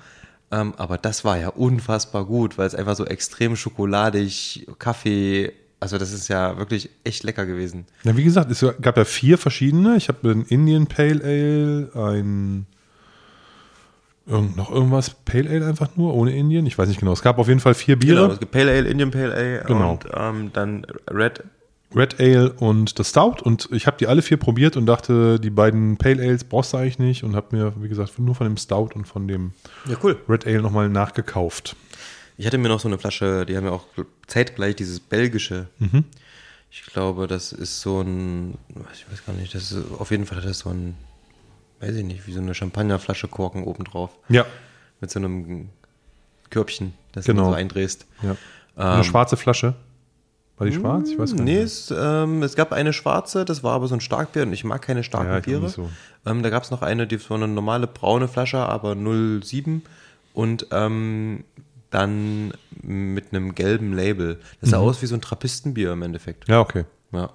Ähm, 0.50 0.74
aber 0.78 0.98
das 0.98 1.24
war 1.26 1.38
ja 1.38 1.50
unfassbar 1.50 2.26
gut, 2.26 2.58
weil 2.58 2.66
es 2.66 2.74
einfach 2.74 2.96
so 2.96 3.06
extrem 3.06 3.56
schokoladig, 3.56 4.66
Kaffee, 4.80 5.52
also 5.80 5.98
das 5.98 6.12
ist 6.12 6.28
ja 6.28 6.58
wirklich 6.58 6.90
echt 7.04 7.24
lecker 7.24 7.46
gewesen. 7.46 7.86
Ja, 8.04 8.16
wie 8.18 8.24
gesagt, 8.24 8.50
es 8.52 8.66
gab 8.82 8.98
ja 8.98 9.06
vier 9.06 9.38
verschiedene. 9.38 9.96
Ich 9.98 10.08
habe 10.08 10.30
einen 10.32 10.44
Indian 10.46 10.88
Pale 10.88 11.22
Ale, 11.24 11.92
ein 12.12 12.66
irgend, 14.26 14.58
noch 14.58 14.72
irgendwas 14.72 15.12
Pale 15.26 15.50
Ale 15.50 15.66
einfach 15.68 15.90
nur, 15.96 16.14
ohne 16.14 16.36
Indien. 16.36 16.66
Ich 16.66 16.78
weiß 16.78 16.88
nicht 16.88 17.00
genau. 17.00 17.14
Es 17.14 17.22
gab 17.22 17.38
auf 17.38 17.48
jeden 17.48 17.60
Fall 17.60 17.74
vier 17.74 17.98
Biere. 17.98 18.22
Genau, 18.22 18.34
es 18.34 18.40
gibt 18.40 18.52
Pale 18.52 18.72
Ale, 18.72 18.88
Indian 18.88 19.12
Pale 19.12 19.34
Ale 19.34 19.64
Genau. 19.68 19.92
und 19.94 20.06
ähm, 20.14 20.52
dann 20.54 20.86
Red 21.10 21.44
Red 21.96 22.20
Ale 22.20 22.52
und 22.52 23.00
das 23.00 23.12
Stout 23.12 23.36
und 23.42 23.70
ich 23.72 23.88
habe 23.88 23.96
die 23.98 24.08
alle 24.08 24.22
vier 24.22 24.36
probiert 24.36 24.76
und 24.76 24.86
dachte, 24.88 25.40
die 25.40 25.50
beiden 25.50 25.96
Pale 25.96 26.22
Ales 26.22 26.44
brauchst 26.44 26.74
du 26.74 26.78
eigentlich 26.78 27.00
nicht 27.00 27.24
und 27.24 27.34
habe 27.34 27.56
mir, 27.56 27.74
wie 27.82 27.88
gesagt, 27.88 28.20
nur 28.20 28.36
von 28.36 28.46
dem 28.46 28.58
Stout 28.58 28.90
und 28.94 29.08
von 29.08 29.26
dem 29.30 29.54
Ja, 29.88 29.96
cool. 30.04 30.18
Red 30.28 30.46
Ale 30.46 30.62
nochmal 30.62 30.90
nachgekauft. 30.90 31.78
Ich 32.38 32.46
hatte 32.46 32.58
mir 32.58 32.70
noch 32.70 32.80
so 32.80 32.88
eine 32.88 32.98
Flasche, 33.00 33.46
die 33.46 33.58
haben 33.58 33.66
ja 33.66 33.72
auch 33.72 33.86
zeitgleich 34.28 34.76
dieses 34.76 35.00
belgische. 35.00 35.68
Ich 36.70 36.84
glaube, 36.86 37.28
das 37.28 37.52
ist 37.52 37.82
so 37.82 38.02
ein, 38.02 38.58
ich 38.94 39.10
weiß 39.12 39.26
gar 39.26 39.34
nicht, 39.34 39.56
das 39.56 39.72
ist 39.72 39.84
auf 39.98 40.12
jeden 40.12 40.26
Fall 40.26 40.38
hat 40.38 40.46
das 40.46 40.60
so 40.60 40.70
ein, 40.70 40.96
weiß 41.80 41.96
ich 41.96 42.04
nicht, 42.04 42.28
wie 42.28 42.34
so 42.34 42.40
eine 42.40 42.54
Champagnerflasche 42.54 43.28
Korken 43.28 43.64
obendrauf. 43.64 44.12
Ja, 44.30 44.46
Mit 45.02 45.10
so 45.12 45.20
einem 45.20 45.70
Körbchen, 46.50 46.94
das 47.12 47.26
Genau. 47.26 47.46
du 47.46 47.50
so 47.50 47.56
eindrehst. 47.56 48.06
Ja. 48.22 48.36
Eine 48.76 49.04
schwarze 49.04 49.38
Flasche. 49.38 49.74
War 50.58 50.66
die 50.68 50.74
schwarz? 50.74 51.10
Ich 51.10 51.18
weiß 51.20 51.32
gar 51.32 51.40
Ähm, 51.40 51.46
Nee, 51.46 51.54
nicht. 51.56 51.64
es, 51.66 51.94
ähm, 51.96 52.42
es 52.44 52.56
gab 52.56 52.72
eine 52.72 52.92
schwarze, 52.94 53.46
das 53.46 53.64
war 53.64 53.74
aber 53.74 53.88
so 53.88 53.96
ein 53.96 54.02
Starkbier 54.02 54.44
und 54.44 54.54
ich 54.54 54.64
mag 54.64 54.82
keine 54.82 55.04
starken 55.04 55.32
Ja, 55.32 55.40
Biere. 55.40 55.62
nicht 55.62 55.76
so. 55.76 55.90
Ähm, 56.26 56.42
da 56.44 56.50
gab 56.50 56.64
es 56.64 56.72
noch 56.72 56.82
eine, 56.82 57.06
die 57.08 57.20
war 57.30 57.38
eine 57.38 57.48
normale 57.48 57.86
braune 57.88 58.28
Flasche, 58.28 58.58
aber 58.60 58.96
07 58.96 59.84
und 60.34 60.68
ähm, 60.72 61.44
dann 61.90 62.54
mit 62.82 63.34
einem 63.34 63.56
gelben 63.56 63.94
Label. 63.94 64.40
Das 64.60 64.70
Mhm. 64.70 64.72
sah 64.72 64.78
aus 64.80 65.02
wie 65.02 65.06
so 65.06 65.16
ein 65.16 65.22
Trappistenbier 65.22 65.94
im 65.94 66.02
Endeffekt. 66.02 66.48
Ja, 66.48 66.60
okay. 66.60 66.86
Ja. 67.12 67.32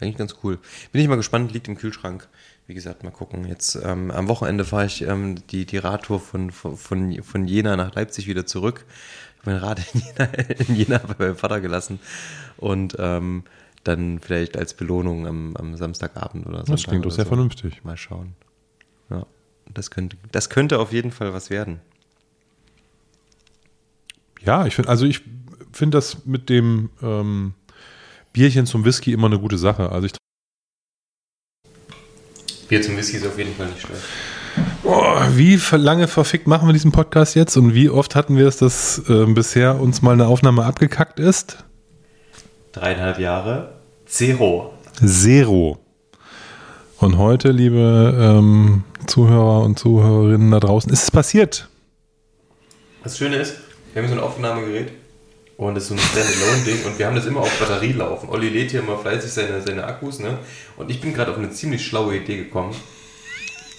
Eigentlich 0.00 0.16
ganz 0.16 0.36
cool. 0.42 0.58
Bin 0.92 1.02
ich 1.02 1.08
mal 1.08 1.16
gespannt, 1.16 1.52
liegt 1.52 1.68
im 1.68 1.76
Kühlschrank. 1.76 2.28
Wie 2.66 2.74
gesagt, 2.74 3.02
mal 3.02 3.10
gucken. 3.10 3.48
Jetzt 3.48 3.76
ähm, 3.82 4.10
am 4.10 4.28
Wochenende 4.28 4.64
fahre 4.64 4.86
ich 4.86 5.02
ähm, 5.02 5.36
die, 5.48 5.64
die 5.64 5.78
Radtour 5.78 6.20
von, 6.20 6.50
von, 6.50 6.76
von, 6.76 7.48
Jena 7.48 7.76
nach 7.76 7.94
Leipzig 7.94 8.26
wieder 8.26 8.46
zurück. 8.46 8.84
Ich 9.40 9.46
habe 9.46 9.52
mein 9.52 9.60
Rad 9.60 9.80
in 9.94 10.00
Jena, 10.00 10.24
in 10.68 10.76
Jena 10.76 10.98
bei 10.98 11.26
meinem 11.26 11.36
Vater 11.36 11.60
gelassen. 11.60 11.98
Und 12.58 12.96
ähm, 12.98 13.44
dann 13.84 14.18
vielleicht 14.20 14.56
als 14.56 14.74
Belohnung 14.74 15.26
am, 15.26 15.56
am 15.56 15.76
Samstagabend 15.76 16.46
oder 16.46 16.64
so. 16.66 16.72
Das 16.72 16.84
klingt 16.84 17.04
doch 17.04 17.10
sehr 17.10 17.26
vernünftig. 17.26 17.84
Mal 17.84 17.96
schauen. 17.96 18.34
Ja, 19.10 19.26
das 19.72 19.90
könnte, 19.90 20.16
das 20.30 20.50
könnte 20.50 20.78
auf 20.78 20.92
jeden 20.92 21.10
Fall 21.10 21.32
was 21.32 21.50
werden. 21.50 21.80
Ja, 24.44 24.66
ich 24.66 24.74
finde, 24.74 24.90
also 24.90 25.06
ich 25.06 25.22
finde 25.72 25.98
das 25.98 26.24
mit 26.26 26.48
dem 26.48 26.90
ähm, 27.02 27.54
Bierchen 28.32 28.66
zum 28.66 28.84
Whisky 28.84 29.12
immer 29.12 29.26
eine 29.26 29.38
gute 29.38 29.58
Sache. 29.58 29.90
Also 29.90 30.06
ich 30.06 30.12
Bier 32.68 32.82
zum 32.82 32.96
Whisky 32.96 33.16
ist 33.16 33.26
auf 33.26 33.38
jeden 33.38 33.54
Fall 33.54 33.66
nicht 33.66 33.80
schlecht. 33.80 34.02
Boah, 34.82 35.28
wie 35.34 35.58
lange 35.72 36.06
verfickt 36.06 36.46
machen 36.46 36.68
wir 36.68 36.72
diesen 36.72 36.92
Podcast 36.92 37.34
jetzt 37.34 37.56
und 37.56 37.74
wie 37.74 37.88
oft 37.88 38.14
hatten 38.14 38.36
wir 38.36 38.46
es, 38.46 38.58
dass 38.58 39.02
ähm, 39.08 39.34
bisher 39.34 39.80
uns 39.80 40.02
mal 40.02 40.12
eine 40.12 40.26
Aufnahme 40.26 40.64
abgekackt 40.64 41.18
ist? 41.18 41.64
Dreieinhalb 42.72 43.18
Jahre. 43.18 43.80
Zero. 44.06 44.74
Zero. 45.04 45.78
Und 46.98 47.16
heute, 47.16 47.52
liebe 47.52 48.14
ähm, 48.20 48.84
Zuhörer 49.06 49.62
und 49.62 49.78
Zuhörerinnen 49.78 50.50
da 50.50 50.60
draußen, 50.60 50.92
ist 50.92 51.04
es 51.04 51.10
passiert. 51.10 51.68
Das 53.02 53.16
Schöne 53.16 53.36
ist, 53.36 53.56
wir 53.98 54.04
haben 54.04 54.14
so 54.14 54.20
ein 54.20 54.24
Aufnahmegerät 54.24 54.92
und 55.56 55.74
das 55.74 55.84
ist 55.84 55.88
so 55.88 55.94
ein 55.94 56.00
Standalone-Ding 56.00 56.86
und 56.86 56.98
wir 57.00 57.06
haben 57.06 57.16
das 57.16 57.26
immer 57.26 57.40
auf 57.40 57.58
Batterie 57.58 57.92
laufen. 57.92 58.28
Olli 58.28 58.48
lädt 58.48 58.70
hier 58.70 58.80
immer 58.80 58.96
fleißig 58.96 59.32
seine, 59.32 59.60
seine 59.60 59.84
Akkus, 59.84 60.20
ne? 60.20 60.38
Und 60.76 60.88
ich 60.88 61.00
bin 61.00 61.12
gerade 61.14 61.32
auf 61.32 61.36
eine 61.36 61.50
ziemlich 61.50 61.84
schlaue 61.84 62.16
Idee 62.16 62.36
gekommen. 62.36 62.76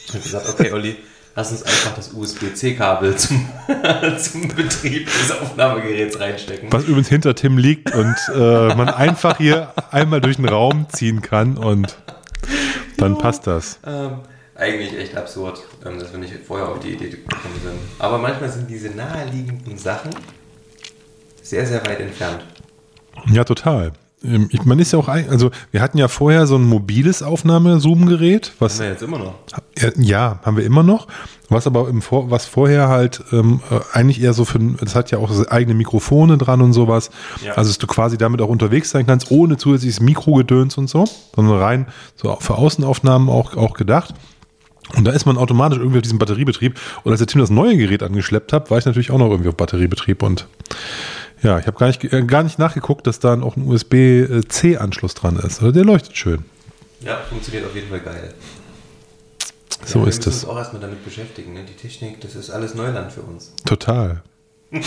Ich 0.07 0.13
habe 0.13 0.23
gesagt, 0.23 0.49
okay, 0.49 0.73
Olli, 0.73 0.97
lass 1.37 1.51
uns 1.51 1.63
einfach 1.63 1.95
das 1.95 2.11
USB-C-Kabel 2.11 3.15
zum, 3.15 3.49
zum 4.17 4.47
Betrieb 4.49 5.05
des 5.05 5.31
Aufnahmegeräts 5.31 6.19
reinstecken. 6.19 6.69
Was 6.69 6.83
übrigens 6.83 7.07
hinter 7.07 7.33
Tim 7.33 7.57
liegt 7.57 7.95
und 7.95 8.15
äh, 8.35 8.75
man 8.75 8.89
einfach 8.89 9.37
hier 9.37 9.73
einmal 9.89 10.19
durch 10.19 10.35
den 10.35 10.49
Raum 10.49 10.87
ziehen 10.89 11.21
kann 11.21 11.57
und 11.57 11.97
dann 12.97 13.17
passt 13.17 13.47
das. 13.47 13.79
Ähm, 13.85 14.17
eigentlich 14.59 14.97
echt 14.97 15.15
absurd, 15.15 15.63
ähm, 15.85 15.99
dass 15.99 16.11
wir 16.11 16.19
nicht 16.19 16.33
vorher 16.45 16.67
auf 16.67 16.79
die 16.79 16.89
Idee 16.89 17.09
gekommen 17.09 17.59
sind. 17.63 17.79
Aber 17.97 18.17
manchmal 18.17 18.49
sind 18.49 18.69
diese 18.69 18.89
naheliegenden 18.89 19.77
Sachen 19.77 20.11
sehr, 21.41 21.65
sehr 21.65 21.85
weit 21.85 21.99
entfernt. 21.99 22.43
Ja, 23.31 23.43
total. 23.43 23.93
Ähm, 24.23 24.49
Ich, 24.51 24.65
man 24.65 24.79
ist 24.79 24.91
ja 24.91 24.99
auch, 24.99 25.07
ein, 25.07 25.29
also 25.29 25.51
wir 25.71 25.81
hatten 25.81 25.97
ja 25.97 26.07
vorher 26.07 26.45
so 26.45 26.57
ein 26.57 26.63
mobiles 26.63 27.23
Aufnahme-Zoom-Gerät, 27.23 28.51
was 28.59 28.73
Haben 28.73 28.79
wir 28.79 28.89
jetzt 28.91 29.03
immer 29.03 29.19
noch. 29.19 29.35
Ja, 29.97 30.39
haben 30.43 30.57
wir 30.57 30.65
immer 30.65 30.83
noch. 30.83 31.07
Was 31.51 31.65
aber 31.65 31.89
im 31.89 32.03
Vor 32.03 32.29
was 32.29 32.45
vorher 32.45 32.89
halt 32.89 33.23
ähm, 33.31 33.61
äh, 33.71 33.79
eigentlich 33.97 34.21
eher 34.21 34.33
so 34.33 34.45
für, 34.45 34.59
das 34.59 34.93
hat 34.93 35.09
ja 35.09 35.17
auch 35.17 35.31
eigene 35.49 35.73
Mikrofone 35.73 36.37
dran 36.37 36.61
und 36.61 36.73
sowas. 36.73 37.09
Ja. 37.43 37.53
Also, 37.53 37.71
dass 37.71 37.79
du 37.79 37.87
quasi 37.87 38.19
damit 38.19 38.41
auch 38.41 38.49
unterwegs 38.49 38.91
sein 38.91 39.07
kannst, 39.07 39.31
ohne 39.31 39.57
zusätzliches 39.57 39.99
Mikrogedöns 39.99 40.77
und 40.77 40.89
so, 40.89 41.05
sondern 41.35 41.57
rein 41.57 41.87
so 42.15 42.37
für 42.39 42.55
Außenaufnahmen 42.55 43.29
auch, 43.29 43.57
auch 43.57 43.73
gedacht. 43.73 44.13
Und 44.95 45.05
da 45.05 45.11
ist 45.11 45.25
man 45.25 45.37
automatisch 45.37 45.77
irgendwie 45.77 45.97
auf 45.97 46.03
diesem 46.03 46.19
Batteriebetrieb. 46.19 46.79
Und 47.03 47.11
als 47.11 47.19
der 47.19 47.27
Tim 47.27 47.41
das 47.41 47.49
neue 47.49 47.77
Gerät 47.77 48.03
angeschleppt 48.03 48.53
hat, 48.53 48.71
war 48.71 48.77
ich 48.77 48.85
natürlich 48.85 49.11
auch 49.11 49.19
noch 49.19 49.29
irgendwie 49.29 49.49
auf 49.49 49.55
Batteriebetrieb 49.55 50.23
und 50.23 50.47
ja, 51.41 51.57
ich 51.57 51.67
habe 51.67 51.77
gar 51.77 51.87
nicht, 51.87 52.03
äh, 52.03 52.23
gar 52.23 52.43
nicht 52.43 52.59
nachgeguckt, 52.59 53.07
dass 53.07 53.19
da 53.19 53.39
auch 53.41 53.55
ein 53.55 53.65
USB-C-Anschluss 53.65 55.13
dran 55.13 55.37
ist. 55.37 55.61
Also 55.61 55.71
der 55.71 55.85
leuchtet 55.85 56.17
schön. 56.17 56.43
Ja, 57.01 57.17
funktioniert 57.29 57.65
auf 57.65 57.75
jeden 57.75 57.89
Fall 57.89 58.01
geil. 58.01 58.33
So 59.85 59.99
ja, 59.99 60.05
wir 60.05 60.09
ist 60.09 60.17
müssen 60.17 60.29
es. 60.29 60.43
uns 60.43 60.51
auch 60.51 60.57
erstmal 60.57 60.81
damit 60.81 61.05
beschäftigen. 61.05 61.53
Ne? 61.53 61.61
Die 61.63 61.75
Technik, 61.81 62.19
das 62.19 62.35
ist 62.35 62.49
alles 62.49 62.75
Neuland 62.75 63.11
für 63.13 63.21
uns. 63.21 63.53
Total. 63.65 64.21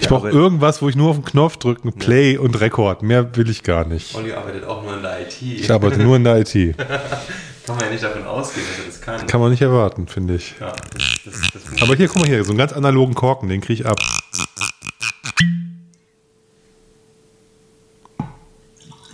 Ich 0.00 0.08
brauche 0.08 0.28
irgendwas, 0.28 0.82
wo 0.82 0.88
ich 0.88 0.96
nur 0.96 1.10
auf 1.10 1.16
den 1.16 1.24
Knopf 1.24 1.56
drücken, 1.56 1.92
Play 1.92 2.36
und 2.36 2.60
Rekord. 2.60 3.02
Mehr 3.02 3.36
will 3.36 3.48
ich 3.48 3.62
gar 3.62 3.86
nicht. 3.86 4.14
Olli 4.16 4.32
arbeitet 4.32 4.64
auch 4.64 4.82
nur 4.82 4.96
in 4.96 5.02
der 5.02 5.20
IT. 5.20 5.40
Ich 5.40 5.70
arbeite 5.70 6.00
nur 6.00 6.16
in 6.16 6.24
der 6.24 6.38
IT. 6.40 6.52
Kann 7.70 7.78
man 7.78 7.86
ja 7.86 7.92
nicht 7.92 8.02
davon 8.02 8.26
ausgehen, 8.26 8.66
dass 8.66 8.78
er 8.80 8.84
das 8.86 9.00
kann. 9.00 9.26
Kann 9.28 9.40
man 9.40 9.50
nicht 9.52 9.62
erwarten, 9.62 10.08
finde 10.08 10.34
ich. 10.34 10.56
Ja, 10.58 10.72
das, 10.92 11.20
das, 11.24 11.62
das 11.70 11.82
Aber 11.82 11.94
hier, 11.94 12.08
guck 12.08 12.16
mal 12.16 12.26
hier, 12.26 12.42
so 12.42 12.50
einen 12.50 12.58
ganz 12.58 12.72
analogen 12.72 13.14
Korken, 13.14 13.48
den 13.48 13.60
kriege 13.60 13.82
ich 13.82 13.86
ab. 13.86 13.96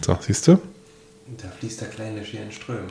So, 0.01 0.17
siehst 0.23 0.49
du? 0.49 0.59
Da 1.37 1.49
fließt 1.59 1.83
der 1.83 1.89
kleine 1.89 2.25
Schier 2.25 2.45
in 2.45 2.53
Strömen. 2.53 2.87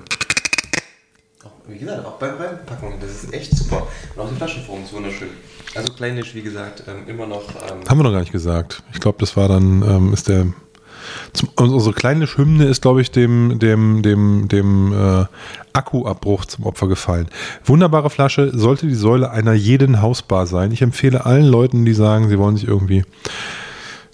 Auch, 1.44 1.52
wie 1.68 1.80
gesagt, 1.80 2.06
auch 2.06 2.20
beim 2.20 2.36
Reinpacken, 2.36 3.00
das 3.00 3.24
ist 3.24 3.34
echt 3.34 3.58
super. 3.58 3.88
Und 4.16 4.22
auch 4.22 4.30
die 4.30 4.36
Flaschenform 4.36 4.84
ist 4.84 4.94
wunderschön. 4.94 5.30
Also 5.74 5.94
Kleinisch, 5.94 6.36
wie 6.36 6.44
gesagt, 6.44 6.84
ähm, 6.88 7.08
immer 7.08 7.26
noch. 7.26 7.50
Ähm, 7.50 7.90
Haben 7.90 8.00
wir 8.00 8.04
noch 8.04 8.12
gar 8.12 8.20
nicht 8.20 8.32
gesagt. 8.32 8.84
Ich 8.94 9.00
glaube, 9.00 9.18
das 9.20 9.36
war 9.36 9.48
dann, 9.48 9.82
ähm, 9.82 10.14
ist 10.14 10.28
der. 10.28 10.46
Unsere 11.56 11.94
kleine 11.94 12.26
Hymne 12.26 12.66
ist, 12.66 12.82
glaube 12.82 13.02
ich, 13.02 13.12
dem, 13.12 13.60
dem, 13.60 14.02
dem, 14.02 14.48
dem 14.48 14.94
äh, 14.94 15.26
Akkuabbruch 15.74 16.46
zum 16.46 16.66
Opfer 16.66 16.88
gefallen. 16.88 17.28
Wunderbare 17.64 18.10
Flasche, 18.10 18.52
sollte 18.58 18.88
die 18.88 18.96
Säule 18.96 19.32
einer 19.32 19.54
jeden 19.54 20.02
Hausbar 20.02 20.48
sein. 20.48 20.72
Ich 20.72 20.82
empfehle 20.82 21.26
allen 21.26 21.46
Leuten, 21.46 21.86
die 21.86 21.94
sagen, 21.94 22.30
sie 22.30 22.40
wollen 22.40 22.58
sich 22.58 22.68
irgendwie 22.68 23.04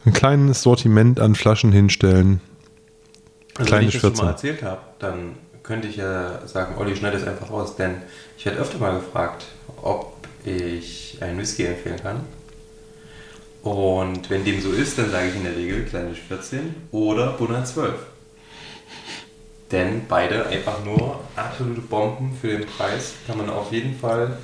ein 0.05 0.13
kleines 0.13 0.61
Sortiment 0.61 1.19
an 1.19 1.35
Flaschen 1.35 1.71
hinstellen. 1.71 2.41
Also 3.55 3.67
Kleine 3.67 3.81
wenn 3.81 3.87
ich 3.89 3.93
das 3.93 4.01
schon 4.01 4.09
Schwärze. 4.11 4.23
mal 4.23 4.31
erzählt 4.31 4.63
habe, 4.63 4.81
dann 4.99 5.35
könnte 5.63 5.87
ich 5.87 5.97
ja 5.97 6.45
sagen, 6.47 6.75
Olli, 6.77 6.95
schneid 6.95 7.13
das 7.13 7.27
einfach 7.27 7.51
raus, 7.51 7.75
denn 7.75 7.95
ich 8.37 8.45
werde 8.45 8.59
öfter 8.59 8.79
mal 8.79 8.95
gefragt, 8.95 9.45
ob 9.81 10.15
ich 10.43 11.17
einen 11.21 11.37
Whisky 11.37 11.65
empfehlen 11.65 12.01
kann. 12.01 12.21
Und 13.63 14.29
wenn 14.29 14.43
dem 14.43 14.59
so 14.61 14.71
ist, 14.71 14.97
dann 14.97 15.11
sage 15.11 15.29
ich 15.29 15.35
in 15.35 15.43
der 15.43 15.55
Regel 15.55 15.85
Kleinisch 15.85 16.19
14 16.27 16.75
oder 16.91 17.33
Bunner 17.33 17.63
12. 17.63 17.93
Denn 19.71 20.01
beide 20.09 20.47
einfach 20.47 20.83
nur 20.83 21.19
absolute 21.35 21.81
Bomben 21.81 22.37
für 22.39 22.57
den 22.57 22.65
Preis. 22.65 23.13
Kann 23.27 23.37
man 23.37 23.49
auf 23.49 23.71
jeden 23.71 23.97
Fall 23.97 24.37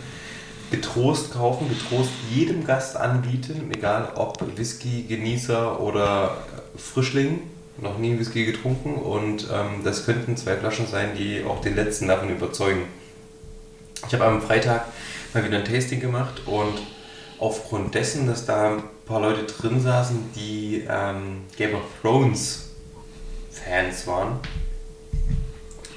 getrost 0.71 1.33
kaufen, 1.33 1.67
getrost 1.69 2.11
jedem 2.33 2.65
Gast 2.65 2.95
anbieten, 2.95 3.71
egal 3.73 4.11
ob 4.15 4.57
Whisky-Genießer 4.57 5.79
oder 5.79 6.37
Frischling, 6.75 7.41
noch 7.81 7.97
nie 7.97 8.17
Whisky 8.19 8.45
getrunken 8.45 8.95
und 8.95 9.47
ähm, 9.51 9.83
das 9.83 10.05
könnten 10.05 10.35
zwei 10.35 10.55
Flaschen 10.55 10.87
sein, 10.87 11.11
die 11.17 11.43
auch 11.43 11.61
den 11.61 11.75
letzten 11.75 12.07
davon 12.07 12.29
überzeugen. 12.29 12.83
Ich 14.07 14.13
habe 14.13 14.25
am 14.25 14.41
Freitag 14.41 14.85
mal 15.33 15.45
wieder 15.45 15.57
ein 15.57 15.65
Tasting 15.65 15.99
gemacht 15.99 16.41
und 16.45 16.73
aufgrund 17.39 17.95
dessen, 17.95 18.27
dass 18.27 18.45
da 18.45 18.83
paar 19.07 19.21
Leute 19.21 19.43
drin 19.43 19.79
saßen, 19.79 20.31
die 20.35 20.85
ähm, 20.89 21.43
Game 21.55 21.75
of 21.75 21.83
Thrones 22.01 22.71
Fans 23.51 24.05
waren 24.05 24.39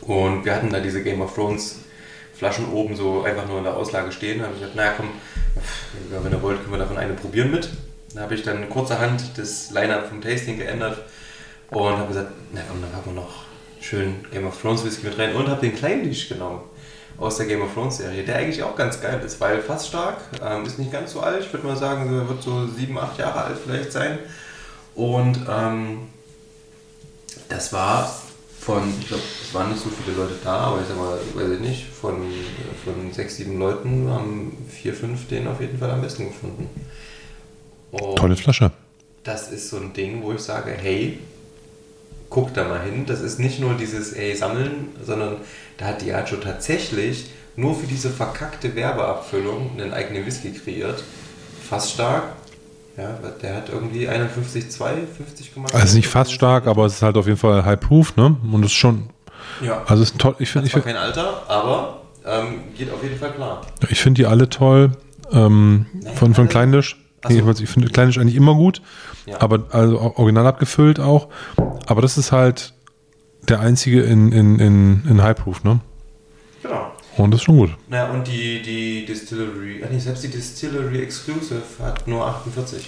und 0.00 0.44
wir 0.44 0.54
hatten 0.54 0.70
da 0.70 0.80
diese 0.80 1.02
Game 1.02 1.20
of 1.20 1.34
Thrones 1.34 1.80
Flaschen 2.34 2.72
oben 2.72 2.96
so 2.96 3.22
einfach 3.22 3.46
nur 3.46 3.58
in 3.58 3.64
der 3.64 3.76
Auslage 3.76 4.10
stehen. 4.12 4.38
Da 4.38 4.46
habe 4.46 4.54
ich 4.54 4.60
gesagt, 4.60 4.76
na 4.76 4.92
komm, 4.96 5.10
wenn 6.10 6.32
ihr 6.32 6.42
wollt, 6.42 6.60
können 6.60 6.72
wir 6.72 6.78
davon 6.78 6.96
eine 6.96 7.12
probieren 7.12 7.50
mit. 7.50 7.68
Da 8.14 8.22
habe 8.22 8.34
ich 8.34 8.42
dann 8.42 8.68
kurzerhand 8.70 9.36
das 9.36 9.70
Line-Up 9.70 10.08
vom 10.08 10.22
Tasting 10.22 10.56
geändert 10.56 11.04
und 11.70 11.98
habe 11.98 12.08
gesagt, 12.08 12.32
na 12.52 12.62
komm, 12.66 12.80
dann 12.80 12.90
packen 12.90 13.14
wir 13.14 13.22
noch 13.22 13.44
schön 13.80 14.24
Game 14.32 14.46
of 14.46 14.60
Thrones 14.60 14.84
Whisky 14.84 15.06
mit 15.06 15.18
rein 15.18 15.34
und 15.34 15.48
habe 15.48 15.60
den 15.60 15.76
Kleinlisch 15.76 16.28
genommen 16.28 16.62
aus 17.20 17.36
der 17.36 17.46
Game 17.46 17.60
of 17.62 17.72
Thrones 17.74 17.98
Serie, 17.98 18.24
der 18.24 18.36
eigentlich 18.36 18.62
auch 18.62 18.74
ganz 18.74 19.00
geil 19.00 19.20
ist, 19.24 19.40
weil 19.40 19.60
fast 19.60 19.88
stark, 19.88 20.16
ähm, 20.42 20.64
ist 20.64 20.78
nicht 20.78 20.90
ganz 20.90 21.12
so 21.12 21.20
alt, 21.20 21.44
ich 21.44 21.52
würde 21.52 21.66
mal 21.66 21.76
sagen, 21.76 22.12
er 22.12 22.28
wird 22.28 22.42
so 22.42 22.66
sieben, 22.66 22.98
acht 22.98 23.18
Jahre 23.18 23.44
alt 23.44 23.58
vielleicht 23.62 23.92
sein. 23.92 24.18
Und 24.94 25.38
ähm, 25.48 25.98
das 27.48 27.72
war 27.72 28.10
von, 28.58 28.82
ich 29.00 29.08
glaube, 29.08 29.22
es 29.42 29.54
waren 29.54 29.70
nicht 29.70 29.82
so 29.82 29.90
viele 29.90 30.16
Leute 30.16 30.34
da, 30.42 30.56
aber 30.58 30.80
ich 30.80 30.88
sag 30.88 30.96
mal, 30.96 31.18
weiß 31.34 31.50
ich 31.52 31.60
nicht, 31.60 31.86
von, 31.88 32.16
von 32.84 33.12
sechs, 33.12 33.36
sieben 33.36 33.58
Leuten 33.58 34.08
haben 34.10 34.56
vier, 34.68 34.94
fünf 34.94 35.28
den 35.28 35.46
auf 35.46 35.60
jeden 35.60 35.78
Fall 35.78 35.90
am 35.90 36.00
besten 36.00 36.26
gefunden. 36.26 36.68
Und 37.90 38.16
Tolle 38.16 38.36
Flasche. 38.36 38.70
das 39.24 39.50
ist 39.50 39.68
so 39.68 39.76
ein 39.76 39.92
Ding, 39.92 40.22
wo 40.22 40.32
ich 40.32 40.40
sage, 40.40 40.72
hey, 40.72 41.18
guck 42.30 42.54
da 42.54 42.64
mal 42.64 42.80
hin. 42.80 43.04
Das 43.06 43.20
ist 43.20 43.38
nicht 43.38 43.60
nur 43.60 43.74
dieses, 43.74 44.12
ey, 44.12 44.34
sammeln, 44.34 44.88
sondern 45.04 45.36
da 45.76 45.86
hat 45.86 46.02
Diageo 46.02 46.38
tatsächlich 46.38 47.30
nur 47.56 47.74
für 47.74 47.86
diese 47.86 48.08
verkackte 48.08 48.74
Werbeabfüllung 48.74 49.72
einen 49.76 49.92
eigenen 49.92 50.24
Whisky 50.24 50.52
kreiert. 50.52 51.02
Fast 51.68 51.92
stark. 51.92 52.22
Ja, 52.96 53.18
der 53.42 53.56
hat 53.56 53.68
irgendwie 53.68 54.08
51,2, 54.08 55.06
50 55.16 55.54
gemacht. 55.54 55.74
Also 55.74 55.96
nicht 55.96 56.08
fast 56.08 56.32
stark, 56.32 56.66
aber 56.66 56.86
es 56.86 56.94
ist 56.94 57.02
halt 57.02 57.16
auf 57.16 57.26
jeden 57.26 57.38
Fall 57.38 57.64
High 57.64 57.80
Proof, 57.80 58.16
ne? 58.16 58.36
Und 58.52 58.64
es 58.64 58.72
ist 58.72 58.76
schon. 58.76 59.08
Ja. 59.62 59.82
Also 59.86 60.02
es 60.02 60.10
ist 60.10 60.20
toll. 60.20 60.34
Ich 60.38 60.50
finde 60.50 60.66
ich 60.66 60.72
find, 60.72 60.84
kein 60.84 60.96
Alter, 60.96 61.44
aber 61.48 62.02
ähm, 62.26 62.60
geht 62.76 62.92
auf 62.92 63.02
jeden 63.02 63.18
Fall 63.18 63.32
klar. 63.32 63.62
ich 63.88 64.00
find 64.00 64.18
die 64.18 64.26
alle 64.26 64.48
toll. 64.48 64.92
Ähm, 65.32 65.86
von, 66.16 66.34
von 66.34 66.48
Kleinisch. 66.48 66.96
Ach 67.22 67.30
so. 67.30 67.62
Ich 67.62 67.70
finde 67.70 67.88
Kleinisch 67.88 68.18
eigentlich 68.18 68.36
immer 68.36 68.54
gut. 68.54 68.82
Ja. 69.26 69.40
Aber 69.40 69.64
also 69.70 70.00
original 70.16 70.46
abgefüllt 70.46 70.98
auch. 70.98 71.28
Aber 71.90 72.02
das 72.02 72.16
ist 72.16 72.30
halt 72.30 72.72
der 73.48 73.58
einzige 73.58 74.02
in, 74.02 74.30
in, 74.30 74.60
in, 74.60 75.02
in 75.10 75.22
High 75.24 75.36
Proof, 75.36 75.64
ne? 75.64 75.80
Genau. 76.62 76.92
Und 77.16 77.32
das 77.32 77.40
ist 77.40 77.44
schon 77.46 77.56
gut. 77.56 77.70
Naja, 77.88 78.12
und 78.12 78.28
die, 78.28 78.62
die 78.62 79.04
Distillery, 79.06 79.82
ach 79.84 79.90
nee, 79.90 79.98
selbst 79.98 80.22
die 80.22 80.28
Distillery 80.28 81.02
Exclusive 81.02 81.62
hat 81.82 82.06
nur 82.06 82.24
48. 82.24 82.86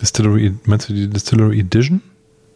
Distillery, 0.00 0.54
meinst 0.64 0.88
du 0.88 0.94
die 0.94 1.08
Distillery 1.10 1.60
Edition? 1.60 2.00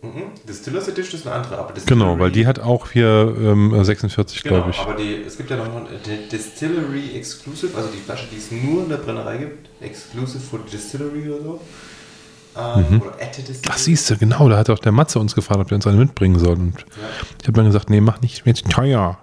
Mhm. 0.00 0.32
Distillers 0.48 0.88
Edition 0.88 1.20
ist 1.20 1.26
eine 1.26 1.36
andere, 1.36 1.58
aber 1.58 1.74
Distillery, 1.74 2.00
Genau, 2.06 2.18
weil 2.18 2.30
die 2.30 2.46
hat 2.46 2.58
auch 2.58 2.90
hier 2.92 3.36
ähm, 3.38 3.84
46, 3.84 4.42
Genau, 4.42 4.54
glaube 4.56 4.70
ich. 4.70 4.78
aber 4.78 4.94
die, 4.94 5.16
es 5.26 5.36
gibt 5.36 5.50
ja 5.50 5.56
noch 5.58 5.66
eine 5.66 5.88
die 6.06 6.26
Distillery 6.30 7.10
Exclusive, 7.18 7.76
also 7.76 7.90
die 7.90 7.98
Flasche, 7.98 8.28
die 8.32 8.38
es 8.38 8.50
nur 8.50 8.84
in 8.84 8.88
der 8.88 8.96
Brennerei 8.96 9.36
gibt. 9.36 9.68
Exclusive 9.82 10.40
for 10.40 10.60
Distillery 10.72 11.28
oder 11.28 11.42
so. 11.42 11.60
Ähm, 12.56 13.00
Distillery. 13.42 13.60
Ach, 13.68 13.78
siehst 13.78 14.10
du, 14.10 14.16
genau, 14.16 14.48
da 14.48 14.56
hat 14.58 14.70
auch 14.70 14.78
der 14.78 14.92
Matze 14.92 15.18
uns 15.20 15.34
gefragt, 15.34 15.60
ob 15.60 15.70
wir 15.70 15.76
uns 15.76 15.86
eine 15.86 15.96
mitbringen 15.98 16.38
sollen. 16.38 16.60
Und 16.60 16.80
Ja. 16.80 16.86
ich 17.40 17.46
habe 17.46 17.52
dann 17.56 17.66
gesagt, 17.66 17.90
nee, 17.90 18.00
mach 18.00 18.20
nicht, 18.20 18.44
zu 18.44 18.64
teuer. 18.64 19.18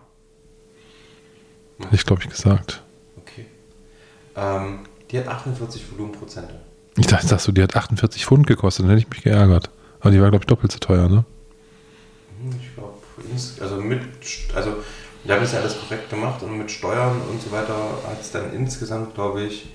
Hätte 1.80 1.96
ich, 1.96 2.06
glaube 2.06 2.22
ich, 2.24 2.30
gesagt. 2.30 2.82
Okay. 3.18 3.46
Ähm, 4.36 4.80
die 5.12 5.20
hat 5.20 5.28
48 5.28 5.92
Volumenprozente. 5.92 6.54
Ich 6.98 7.06
dachte, 7.08 7.28
sagst 7.28 7.48
du, 7.48 7.52
die 7.52 7.62
hat 7.62 7.76
48 7.76 8.26
Pfund 8.26 8.48
gekostet, 8.48 8.84
dann 8.86 8.90
hätte 8.92 9.02
ich 9.02 9.10
mich 9.10 9.24
geärgert. 9.24 9.70
Aber 10.00 10.12
die 10.12 10.22
war, 10.22 10.30
glaube 10.30 10.44
ich, 10.44 10.48
doppelt 10.48 10.72
so 10.72 10.80
teuer, 10.80 11.08
ne? 11.10 11.26
Hm, 12.42 12.60
Ich 12.62 12.74
glaube, 12.76 12.98
also 13.62 13.76
mit, 13.78 14.02
also 14.56 14.74
wir 15.24 15.34
haben 15.36 15.42
das 15.42 15.52
ja 15.54 15.60
alles 15.60 15.80
korrekt 15.80 16.10
gemacht 16.10 16.42
und 16.42 16.58
mit 16.58 16.72
Steuern 16.72 17.22
und 17.30 17.42
so 17.42 17.52
weiter 17.52 17.74
hat 18.08 18.22
es 18.22 18.32
dann 18.32 18.54
insgesamt, 18.54 19.14
glaube 19.16 19.44
ich, 19.44 19.68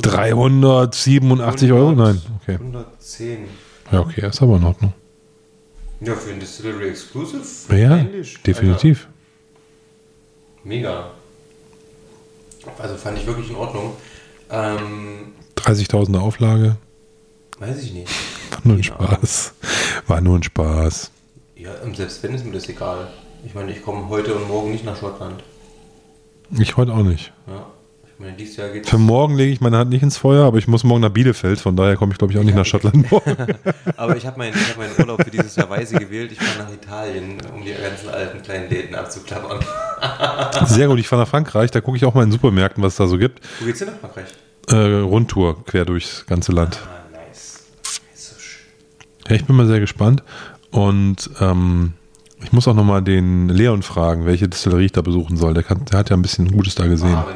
387 0.00 1.72
Euro? 1.72 1.92
Nein, 1.92 2.20
okay. 2.40 2.54
110. 2.54 3.44
Ja, 3.90 4.00
okay, 4.00 4.26
ist 4.26 4.40
aber 4.42 4.56
in 4.56 4.64
Ordnung. 4.64 4.92
Ja, 6.00 6.14
für 6.14 6.32
ein 6.32 6.40
Distillery 6.40 6.88
Exclusive? 6.88 7.42
Ja, 7.76 8.04
definitiv. 8.46 9.06
Alter, 9.06 10.68
mega. 10.68 11.10
Also 12.78 12.96
fand 12.96 13.18
ich 13.18 13.26
wirklich 13.26 13.50
in 13.50 13.56
Ordnung. 13.56 13.92
Ähm, 14.50 15.32
30.000er 15.56 16.18
Auflage. 16.18 16.76
weiß 17.58 17.82
ich 17.82 17.92
nicht. 17.92 18.10
War 18.50 18.60
nur 18.64 18.76
ein 18.76 18.90
Ahnung. 18.92 19.08
Spaß. 19.18 19.54
War 20.06 20.20
nur 20.20 20.38
ein 20.38 20.42
Spaß. 20.42 21.10
Ja, 21.56 21.70
ähm, 21.84 21.94
selbst 21.94 22.22
wenn 22.22 22.34
ist 22.34 22.44
mir 22.44 22.52
das 22.52 22.68
egal. 22.68 23.08
Ich 23.44 23.54
meine, 23.54 23.72
ich 23.72 23.82
komme 23.82 24.08
heute 24.08 24.34
und 24.34 24.48
morgen 24.48 24.72
nicht 24.72 24.84
nach 24.84 24.96
Schottland. 24.98 25.42
Ich 26.58 26.76
heute 26.76 26.92
auch 26.92 27.02
nicht. 27.02 27.32
Ja. 27.46 27.66
Für 28.84 28.98
morgen 28.98 29.36
lege 29.36 29.52
ich 29.52 29.60
meine 29.60 29.78
Hand 29.78 29.90
nicht 29.90 30.02
ins 30.02 30.16
Feuer, 30.16 30.44
aber 30.44 30.58
ich 30.58 30.68
muss 30.68 30.84
morgen 30.84 31.00
nach 31.00 31.10
Bielefeld, 31.10 31.60
von 31.60 31.76
daher 31.76 31.96
komme 31.96 32.12
ich, 32.12 32.18
glaube 32.18 32.32
ich, 32.32 32.38
auch 32.38 32.44
nicht 32.44 32.54
nach 32.54 32.64
Schottland 32.64 33.10
morgen. 33.10 33.36
Aber 33.96 34.16
ich 34.16 34.26
habe 34.26 34.38
meinen 34.38 34.54
hab 34.54 34.76
meinen 34.78 34.92
Urlaub 34.98 35.22
für 35.24 35.30
dieses 35.30 35.56
Jahr 35.56 35.68
weise 35.70 35.96
gewählt. 35.96 36.32
Ich 36.32 36.38
fahre 36.38 36.66
nach 36.68 36.72
Italien, 36.72 37.38
um 37.54 37.64
die 37.64 37.72
ganzen 37.72 38.08
alten 38.10 38.42
kleinen 38.42 38.70
Läden 38.70 38.94
abzuklappern. 38.94 39.60
Sehr 40.66 40.88
gut, 40.88 40.98
ich 40.98 41.08
fahre 41.08 41.22
nach 41.22 41.28
Frankreich, 41.28 41.70
da 41.70 41.80
gucke 41.80 41.96
ich 41.96 42.04
auch 42.04 42.14
mal 42.14 42.22
in 42.22 42.32
Supermärkten, 42.32 42.82
was 42.82 42.94
es 42.94 42.96
da 42.98 43.06
so 43.06 43.18
gibt. 43.18 43.40
Wo 43.60 43.66
geht's 43.66 43.80
denn 43.80 43.88
nach 43.88 43.98
Frankreich? 43.98 44.26
Äh, 44.68 45.00
Rundtour 45.02 45.64
quer 45.64 45.84
durchs 45.84 46.24
ganze 46.26 46.52
Land. 46.52 46.78
Ah, 46.84 47.16
nice. 47.28 47.64
Ist 48.14 48.28
so 48.28 48.38
schön. 48.38 48.62
Ja, 49.28 49.36
ich 49.36 49.44
bin 49.44 49.56
mal 49.56 49.66
sehr 49.66 49.80
gespannt. 49.80 50.22
Und 50.70 51.28
ähm, 51.40 51.94
ich 52.42 52.52
muss 52.52 52.66
auch 52.68 52.74
nochmal 52.74 53.02
den 53.02 53.48
Leon 53.48 53.82
fragen, 53.82 54.26
welche 54.26 54.48
Distillerie 54.48 54.86
ich 54.86 54.92
da 54.92 55.02
besuchen 55.02 55.36
soll. 55.36 55.54
Der, 55.54 55.62
kann, 55.62 55.84
der 55.84 55.98
hat 55.98 56.10
ja 56.10 56.16
ein 56.16 56.22
bisschen 56.22 56.50
Gutes 56.50 56.74
da 56.74 56.86
gesehen. 56.86 57.14
Ah, 57.14 57.26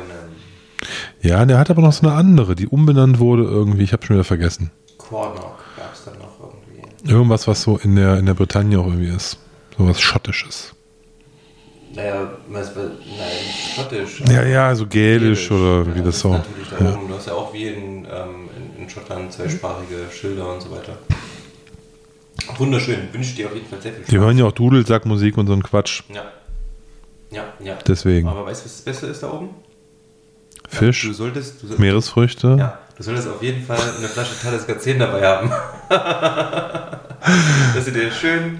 Ja, 1.23 1.45
der 1.45 1.59
hat 1.59 1.71
aber 1.71 1.83
noch 1.83 1.93
so 1.93 2.07
eine 2.07 2.15
andere, 2.17 2.55
die 2.55 2.67
umbenannt 2.69 3.19
wurde 3.19 3.45
irgendwie. 3.45 3.83
Ich 3.83 3.93
habe 3.93 4.05
schon 4.05 4.17
wieder 4.17 4.25
vergessen. 4.25 4.71
Cornock 4.99 5.59
gab 5.77 5.93
es 5.95 6.05
dann 6.05 6.19
noch 6.19 6.39
irgendwie. 6.41 7.11
Irgendwas, 7.11 7.47
was 7.49 7.63
so 7.63 7.77
in 7.79 7.97
der, 7.97 8.19
in 8.19 8.27
der 8.27 8.35
Bretagne 8.35 8.79
auch 8.79 8.87
irgendwie 8.87 9.09
ist. 9.09 9.39
Sowas 9.79 10.01
Schottisches. 10.01 10.73
Naja, 11.95 12.31
was, 12.49 12.77
was, 12.77 12.85
nein, 12.85 13.75
schottisch. 13.75 14.21
Ja, 14.29 14.43
ja, 14.45 14.75
so 14.75 14.87
gälisch 14.87 15.51
oder 15.51 15.95
wie 15.95 16.03
das 16.03 16.21
so. 16.21 16.33
Natürlich 16.33 16.69
da 16.69 16.85
Ja. 16.85 16.95
oben. 16.95 17.09
Du 17.09 17.15
hast 17.15 17.27
ja 17.27 17.33
auch 17.33 17.55
wie 17.55 17.69
in, 17.69 18.05
ähm, 18.05 18.49
in, 18.77 18.83
in 18.83 18.91
Schottland 18.91 19.33
zweisprachige 19.33 20.01
Schilder 20.13 20.53
und 20.53 20.61
so 20.61 20.71
weiter. 20.71 20.99
Wunderschön. 22.59 23.09
Wünsche 23.13 23.35
dir 23.35 23.47
auf 23.47 23.55
jeden 23.55 23.67
Fall 23.67 23.81
sehr 23.81 23.93
viel 23.93 24.03
Spaß. 24.03 24.11
Die 24.11 24.19
hören 24.19 24.37
ja 24.39 24.45
auch 24.45 24.53
Dudelsackmusik 24.53 25.39
und 25.39 25.47
so 25.47 25.53
einen 25.55 25.63
Quatsch. 25.63 26.03
Ja. 26.13 26.23
Ja, 27.31 27.45
ja. 27.61 27.79
Deswegen. 27.87 28.29
Aber 28.29 28.45
weißt 28.47 28.61
du, 28.63 28.65
was 28.67 28.73
das 28.77 28.83
Beste 28.83 29.07
ist 29.07 29.23
da 29.23 29.33
oben? 29.33 29.49
Fisch, 30.69 31.03
Du 31.03 31.13
solltest, 31.13 31.63
du, 31.63 31.69
soll- 31.69 31.79
Meeresfrüchte. 31.79 32.57
ja, 32.59 32.79
du 32.97 33.03
solltest 33.03 33.29
auf 33.29 33.43
jeden 33.43 33.65
Fall 33.65 33.79
eine 33.99 34.09
Flasche 34.09 34.35
Talisker 34.41 34.79
10 34.79 34.99
dabei 34.99 35.27
haben. 35.27 35.51
Dass 37.75 37.85
du 37.85 37.93
dir 37.93 38.11
schön, 38.11 38.59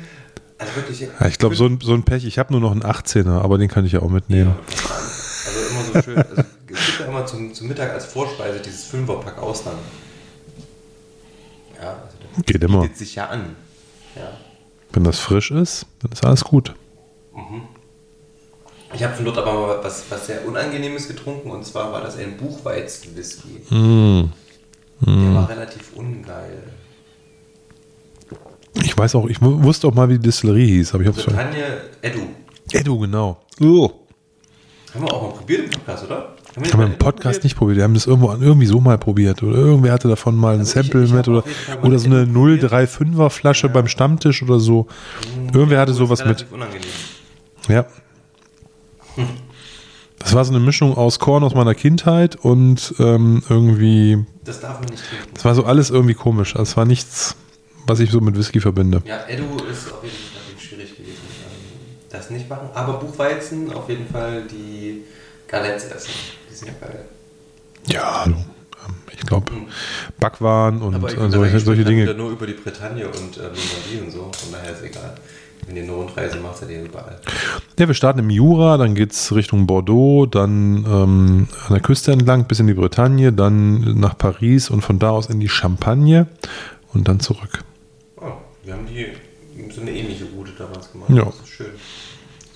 also 0.59 0.75
wirklich. 0.77 1.01
Ja, 1.01 1.27
ich 1.27 1.39
glaube, 1.39 1.55
so 1.55 1.67
ein, 1.67 1.79
so 1.81 1.95
ein 1.95 2.03
Pech. 2.05 2.25
Ich 2.25 2.39
habe 2.39 2.53
nur 2.53 2.61
noch 2.61 2.73
einen 2.73 2.83
18er, 2.83 3.41
aber 3.41 3.59
den 3.59 3.69
kann 3.69 3.85
ich 3.85 3.93
ja 3.93 4.01
auch 4.03 4.09
mitnehmen. 4.11 4.55
Also 4.71 5.61
immer 5.71 5.83
so 5.95 6.03
schön. 6.03 6.17
Also 6.19 6.33
es 6.35 6.67
gibt 6.67 7.01
ja 7.01 7.07
immer 7.07 7.27
zum, 7.27 7.55
zum 7.55 7.69
Mittag 7.69 7.93
als 7.93 8.07
Vorspeise 8.07 8.61
dieses 8.61 8.85
Fünferpack 8.85 9.39
Austern. 9.39 9.75
Ja, 11.81 11.91
also 11.91 12.17
das 12.37 12.45
Geht 12.47 12.63
immer. 12.65 12.83
bietet 12.83 12.97
sich 12.99 13.15
ja 13.15 13.27
an. 13.27 13.55
Ja. 14.17 14.33
Wenn 14.93 15.05
das 15.05 15.19
frisch 15.21 15.51
ist, 15.51 15.87
dann 16.03 16.11
ist 16.13 16.25
alles 16.25 16.43
gut. 16.45 16.75
Ich 18.95 19.03
habe 19.03 19.15
von 19.15 19.25
dort 19.25 19.39
aber 19.39 19.53
mal 19.53 19.79
was, 19.83 20.05
was 20.11 20.27
sehr 20.27 20.47
Unangenehmes 20.47 21.09
getrunken 21.09 21.51
und 21.51 21.65
zwar 21.67 21.93
war 21.93 22.01
das 22.03 22.17
ein 22.19 22.37
Buchweizen-Whisky. 22.37 23.75
Mm. 23.75 24.31
Der 25.05 25.35
war 25.35 25.49
relativ 25.49 25.93
ungeil. 25.95 26.63
Ich 28.83 28.97
weiß 28.97 29.15
auch, 29.17 29.27
ich 29.27 29.41
wu- 29.43 29.63
wusste 29.63 29.89
auch 29.89 29.95
mal, 29.95 30.09
wie 30.09 30.15
die 30.15 30.21
Distillerie 30.25 30.67
hieß, 30.67 30.95
aber 30.95 31.03
ich 31.03 31.09
habe. 31.09 31.21
Bretagne 31.21 31.63
Edu. 32.03 32.21
Edu, 32.73 32.99
genau. 33.01 33.39
Oh. 33.61 33.91
Haben 34.95 35.05
wir 35.05 35.13
auch 35.13 35.23
mal 35.23 35.33
probiert 35.39 35.65
im 35.65 35.71
Podcast, 35.71 36.05
oder? 36.05 36.17
Haben 36.55 36.65
wir 36.65 36.73
Haben 36.73 36.79
wir 36.81 36.87
im 36.87 36.93
Podcast 36.99 37.23
probiert? 37.25 37.45
nicht 37.45 37.57
probiert. 37.57 37.77
Wir 37.79 37.85
haben 37.85 37.95
das 37.95 38.07
irgendwo 38.07 38.33
irgendwie 38.33 38.67
so 38.67 38.81
mal 38.81 38.97
probiert. 38.99 39.43
Oder 39.43 39.57
irgendwer 39.59 39.93
hatte 39.93 40.09
davon 40.09 40.37
mal 40.37 40.55
ein 40.55 40.61
Also 40.61 40.81
ich- 40.81 40.87
Sample 40.87 41.05
ich 41.05 41.11
mit 41.13 41.27
hab 41.27 41.29
oder, 41.29 41.45
oder 41.83 41.99
so 41.99 42.07
eine 42.07 42.23
Edu 42.23 42.33
probiert. 42.33 42.73
035er 42.73 43.31
Flasche 43.31 43.69
beim 43.69 43.89
Stammtisch 43.89 44.43
oder 44.43 44.59
so. 44.61 44.87
Irgendwer 45.53 45.81
hatte 45.81 45.93
sowas 45.93 46.21
mit. 46.21 46.29
relativ 46.29 46.53
unangenehm. 46.53 46.89
Ja. 47.69 47.87
Das 50.19 50.35
war 50.35 50.45
so 50.45 50.53
eine 50.53 50.61
Mischung 50.65 50.97
aus 50.97 51.19
Korn 51.19 51.45
aus 51.45 51.55
meiner 51.55 51.75
Kindheit 51.75 52.37
und 52.37 52.95
ähm, 52.99 53.43
irgendwie. 53.49 54.25
Das 54.45 54.61
darf 54.61 54.81
man 54.81 54.89
nicht 54.89 55.05
trinken. 55.09 55.29
Das 55.35 55.45
war 55.45 55.55
so 55.55 55.65
alles 55.65 55.91
irgendwie 55.91 56.15
komisch. 56.15 56.57
Also 56.57 56.71
Es 56.71 56.77
war 56.77 56.85
nichts, 56.85 57.37
was 57.87 58.01
ich 58.01 58.11
so 58.11 58.21
mit 58.21 58.37
Whisky 58.37 58.61
verbinde. 58.61 59.03
Ja, 59.05 59.27
Edu 59.29 59.45
ist 59.71 59.93
auf 59.93 60.03
jeden 60.03 60.17
Fall 60.17 60.61
schwierig 60.61 60.97
gewesen, 60.97 61.13
ähm, 61.21 61.81
das 62.11 62.31
nicht 62.31 62.49
machen. 62.49 62.69
Aber 62.75 62.95
Buchweizen 62.95 63.73
auf 63.73 63.89
jeden 63.89 64.07
Fall 64.09 64.45
die 64.51 65.03
Galettes 65.49 65.85
essen. 65.85 66.11
Die 66.51 66.55
sind 66.55 66.69
ja 66.69 66.75
geil. 66.87 67.05
Ja, 67.89 68.25
du, 68.25 68.31
ähm, 68.33 68.95
ich 69.13 69.21
glaube, 69.21 69.53
Backwaren 70.19 70.81
und 70.83 70.95
äh, 71.05 71.31
solche, 71.31 71.61
solche 71.61 71.85
Dinge. 71.85 72.13
nur 72.15 72.31
über 72.31 72.47
die 72.47 72.55
Bretagne 72.55 73.07
und 73.07 73.37
äh, 73.37 73.43
Normandie 73.43 74.01
und 74.05 74.11
so. 74.11 74.31
Von 74.33 74.53
daher 74.53 74.73
ist 74.73 74.83
egal. 74.83 75.15
Wenn 75.67 75.77
ihr 75.77 75.83
eine 75.83 75.93
Rundreise 75.93 76.39
macht, 76.39 76.59
seid 76.59 76.71
ihr 76.71 76.85
überall. 76.85 77.21
Ja, 77.79 77.89
wir 77.89 77.95
starten 77.95 78.21
im 78.21 78.31
Jura, 78.31 78.77
dann 78.77 78.95
geht 78.95 79.13
es 79.13 79.35
Richtung 79.35 79.67
Bordeaux, 79.67 80.27
dann 80.27 80.85
ähm, 80.87 81.49
an 81.67 81.73
der 81.73 81.81
Küste 81.81 82.13
entlang 82.13 82.45
bis 82.47 82.61
in 82.61 82.69
die 82.69 82.75
Bretagne, 82.75 83.33
dann 83.33 83.99
nach 83.99 84.17
Paris 84.17 84.71
und 84.71 84.83
von 84.83 85.01
da 85.01 85.11
aus 85.11 85.27
in 85.29 85.41
die 85.41 85.49
Champagne 85.49 86.29
und 86.95 87.09
dann 87.09 87.19
zurück. 87.19 87.65
Oh, 88.17 88.33
wir 88.63 88.75
haben 88.75 88.87
die 88.87 89.07
so 89.73 89.81
eine 89.81 89.91
ähnliche 89.91 90.25
Route 90.37 90.53
damals 90.57 90.93
gemacht. 90.93 91.11
Ja. 91.11 91.25
Das 91.25 91.41
ist 91.41 91.49
schön. 91.49 91.67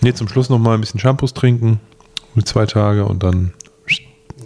Nee, 0.03 0.15
zum 0.15 0.29
Schluss 0.29 0.49
noch 0.49 0.59
mal 0.59 0.75
ein 0.75 0.81
bisschen 0.81 1.01
Shampoos 1.01 1.35
trinken, 1.35 1.81
zwei 2.45 2.65
Tage 2.67 3.05
und 3.05 3.23
dann 3.23 3.53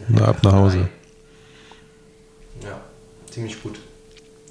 na, 0.08 0.24
ab 0.24 0.42
nach 0.42 0.52
Hause. 0.52 0.88
Ja, 2.62 2.80
ziemlich 3.30 3.62
gut. 3.62 3.78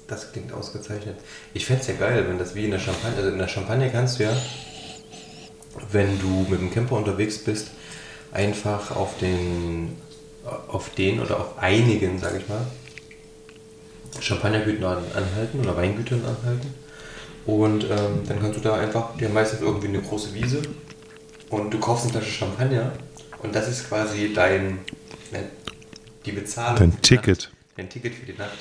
Das 0.06 0.32
klingt 0.32 0.52
ausgezeichnet. 0.52 1.16
Ich 1.54 1.64
fände 1.64 1.82
es 1.82 1.88
ja 1.88 1.94
geil, 1.94 2.26
wenn 2.28 2.38
das 2.38 2.54
wie 2.54 2.64
in 2.64 2.70
der 2.70 2.78
Champagne, 2.78 3.16
also 3.16 3.30
in 3.30 3.38
der 3.38 3.48
Champagne 3.48 3.90
kannst 3.90 4.18
du 4.18 4.24
ja, 4.24 4.36
wenn 5.92 6.18
du 6.20 6.46
mit 6.50 6.60
dem 6.60 6.70
Camper 6.70 6.96
unterwegs 6.96 7.38
bist, 7.38 7.68
einfach 8.32 8.94
auf 8.94 9.18
den, 9.18 9.96
auf 10.68 10.90
den 10.90 11.20
oder 11.20 11.40
auf 11.40 11.58
einigen, 11.58 12.18
sage 12.18 12.38
ich 12.38 12.48
mal, 12.48 12.66
Champagnergütern 14.20 15.04
anhalten 15.14 15.60
oder 15.60 15.76
Weingütern 15.76 16.20
anhalten. 16.20 16.74
Und 17.46 17.84
ähm, 17.84 18.22
dann 18.26 18.40
kannst 18.40 18.58
du 18.58 18.62
da 18.62 18.76
einfach, 18.76 19.16
die 19.18 19.24
haben 19.24 19.34
meistens 19.34 19.60
irgendwie 19.60 19.88
eine 19.88 20.00
große 20.00 20.34
Wiese 20.34 20.62
und 21.50 21.72
du 21.72 21.78
kaufst 21.78 22.04
eine 22.04 22.12
Flasche 22.12 22.30
Champagner 22.30 22.92
Und 23.42 23.54
das 23.54 23.68
ist 23.68 23.88
quasi 23.88 24.32
dein, 24.32 24.78
ne, 25.30 25.44
die 26.24 26.32
Bezahlung. 26.32 26.78
Dein 26.78 27.02
Ticket. 27.02 27.44
Nacht. 27.44 27.52
Dein 27.76 27.88
Ticket 27.88 28.14
für 28.14 28.26
die 28.26 28.38
Nacht. 28.38 28.58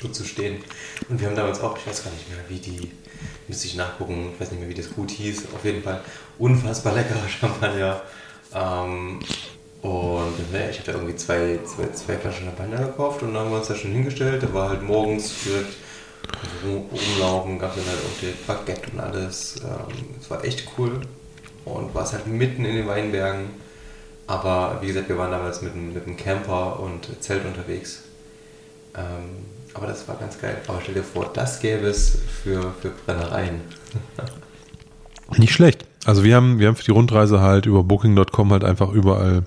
Gut 0.00 0.14
zu 0.14 0.24
stehen. 0.24 0.62
Und 1.08 1.20
wir 1.20 1.26
haben 1.28 1.34
damals 1.36 1.60
auch, 1.60 1.76
ich 1.76 1.86
weiß 1.86 2.04
gar 2.04 2.12
nicht 2.12 2.28
mehr, 2.28 2.38
wie 2.48 2.58
die, 2.60 2.90
müsste 3.48 3.66
ich 3.66 3.74
nachgucken, 3.74 4.30
ich 4.34 4.40
weiß 4.40 4.52
nicht 4.52 4.60
mehr, 4.60 4.68
wie 4.68 4.74
das 4.74 4.90
gut 4.94 5.10
hieß. 5.10 5.44
Auf 5.54 5.64
jeden 5.64 5.82
Fall 5.82 6.00
unfassbar 6.38 6.94
leckerer 6.96 7.28
Champagner. 7.28 8.02
Ähm, 8.54 9.18
und 9.82 10.52
ne, 10.52 10.70
ich 10.70 10.78
hatte 10.80 10.92
irgendwie 10.92 11.16
zwei, 11.16 11.58
zwei, 11.64 11.90
zwei 11.92 12.16
Flaschen 12.16 12.46
Champagner 12.46 12.78
gekauft 12.86 13.22
und 13.22 13.32
dann 13.34 13.44
haben 13.44 13.50
wir 13.50 13.58
uns 13.58 13.68
da 13.68 13.74
schon 13.74 13.92
hingestellt. 13.92 14.42
Da 14.42 14.52
war 14.52 14.68
halt 14.70 14.82
morgens 14.82 15.32
direkt 15.44 15.74
rum- 16.64 16.86
rumlaufen, 16.92 17.58
gab 17.58 17.74
dann 17.74 17.84
halt 17.86 17.98
auch 17.98 18.20
direkt 18.20 18.46
Baguette 18.46 18.90
und 18.92 19.00
alles. 19.00 19.56
Ähm, 19.64 19.94
Es 20.20 20.30
war 20.30 20.44
echt 20.44 20.64
cool. 20.78 21.00
Und 21.64 21.94
war 21.94 22.04
es 22.04 22.12
halt 22.12 22.26
mitten 22.26 22.64
in 22.64 22.76
den 22.76 22.86
Weinbergen. 22.86 23.50
Aber 24.26 24.78
wie 24.80 24.86
gesagt, 24.88 25.08
wir 25.08 25.18
waren 25.18 25.30
damals 25.32 25.60
mit, 25.62 25.72
einem- 25.74 25.92
mit 25.92 26.18
Camper 26.18 26.78
und 26.80 27.08
Zelt 27.22 27.44
unterwegs. 27.44 28.02
Ähm, 28.96 29.44
aber 29.74 29.86
das 29.86 30.06
war 30.08 30.16
ganz 30.16 30.40
geil. 30.40 30.56
Aber 30.66 30.80
stell 30.82 30.94
dir 30.94 31.02
vor, 31.02 31.30
das 31.32 31.60
gäbe 31.60 31.86
es 31.86 32.18
für, 32.42 32.74
für 32.80 32.90
Brennereien. 32.90 33.60
Nicht 35.36 35.52
schlecht. 35.52 35.84
Also 36.04 36.24
wir 36.24 36.34
haben, 36.36 36.58
wir 36.58 36.68
haben 36.68 36.76
für 36.76 36.84
die 36.84 36.90
Rundreise 36.90 37.40
halt 37.40 37.66
über 37.66 37.84
Booking.com 37.84 38.50
halt 38.52 38.64
einfach 38.64 38.90
überall 38.90 39.42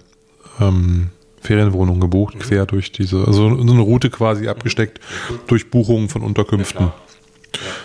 ähm, 0.60 1.10
Ferienwohnungen 1.42 2.00
gebucht, 2.00 2.40
quer 2.40 2.66
durch 2.66 2.92
diese, 2.92 3.26
also 3.26 3.50
so 3.50 3.74
eine 3.74 3.82
Route 3.82 4.12
quasi 4.12 4.48
abgesteckt 4.48 5.00
durch 5.48 5.72
Buchungen 5.72 6.08
von 6.08 6.22
Unterkünften. 6.22 6.88
Ja, 6.88 6.94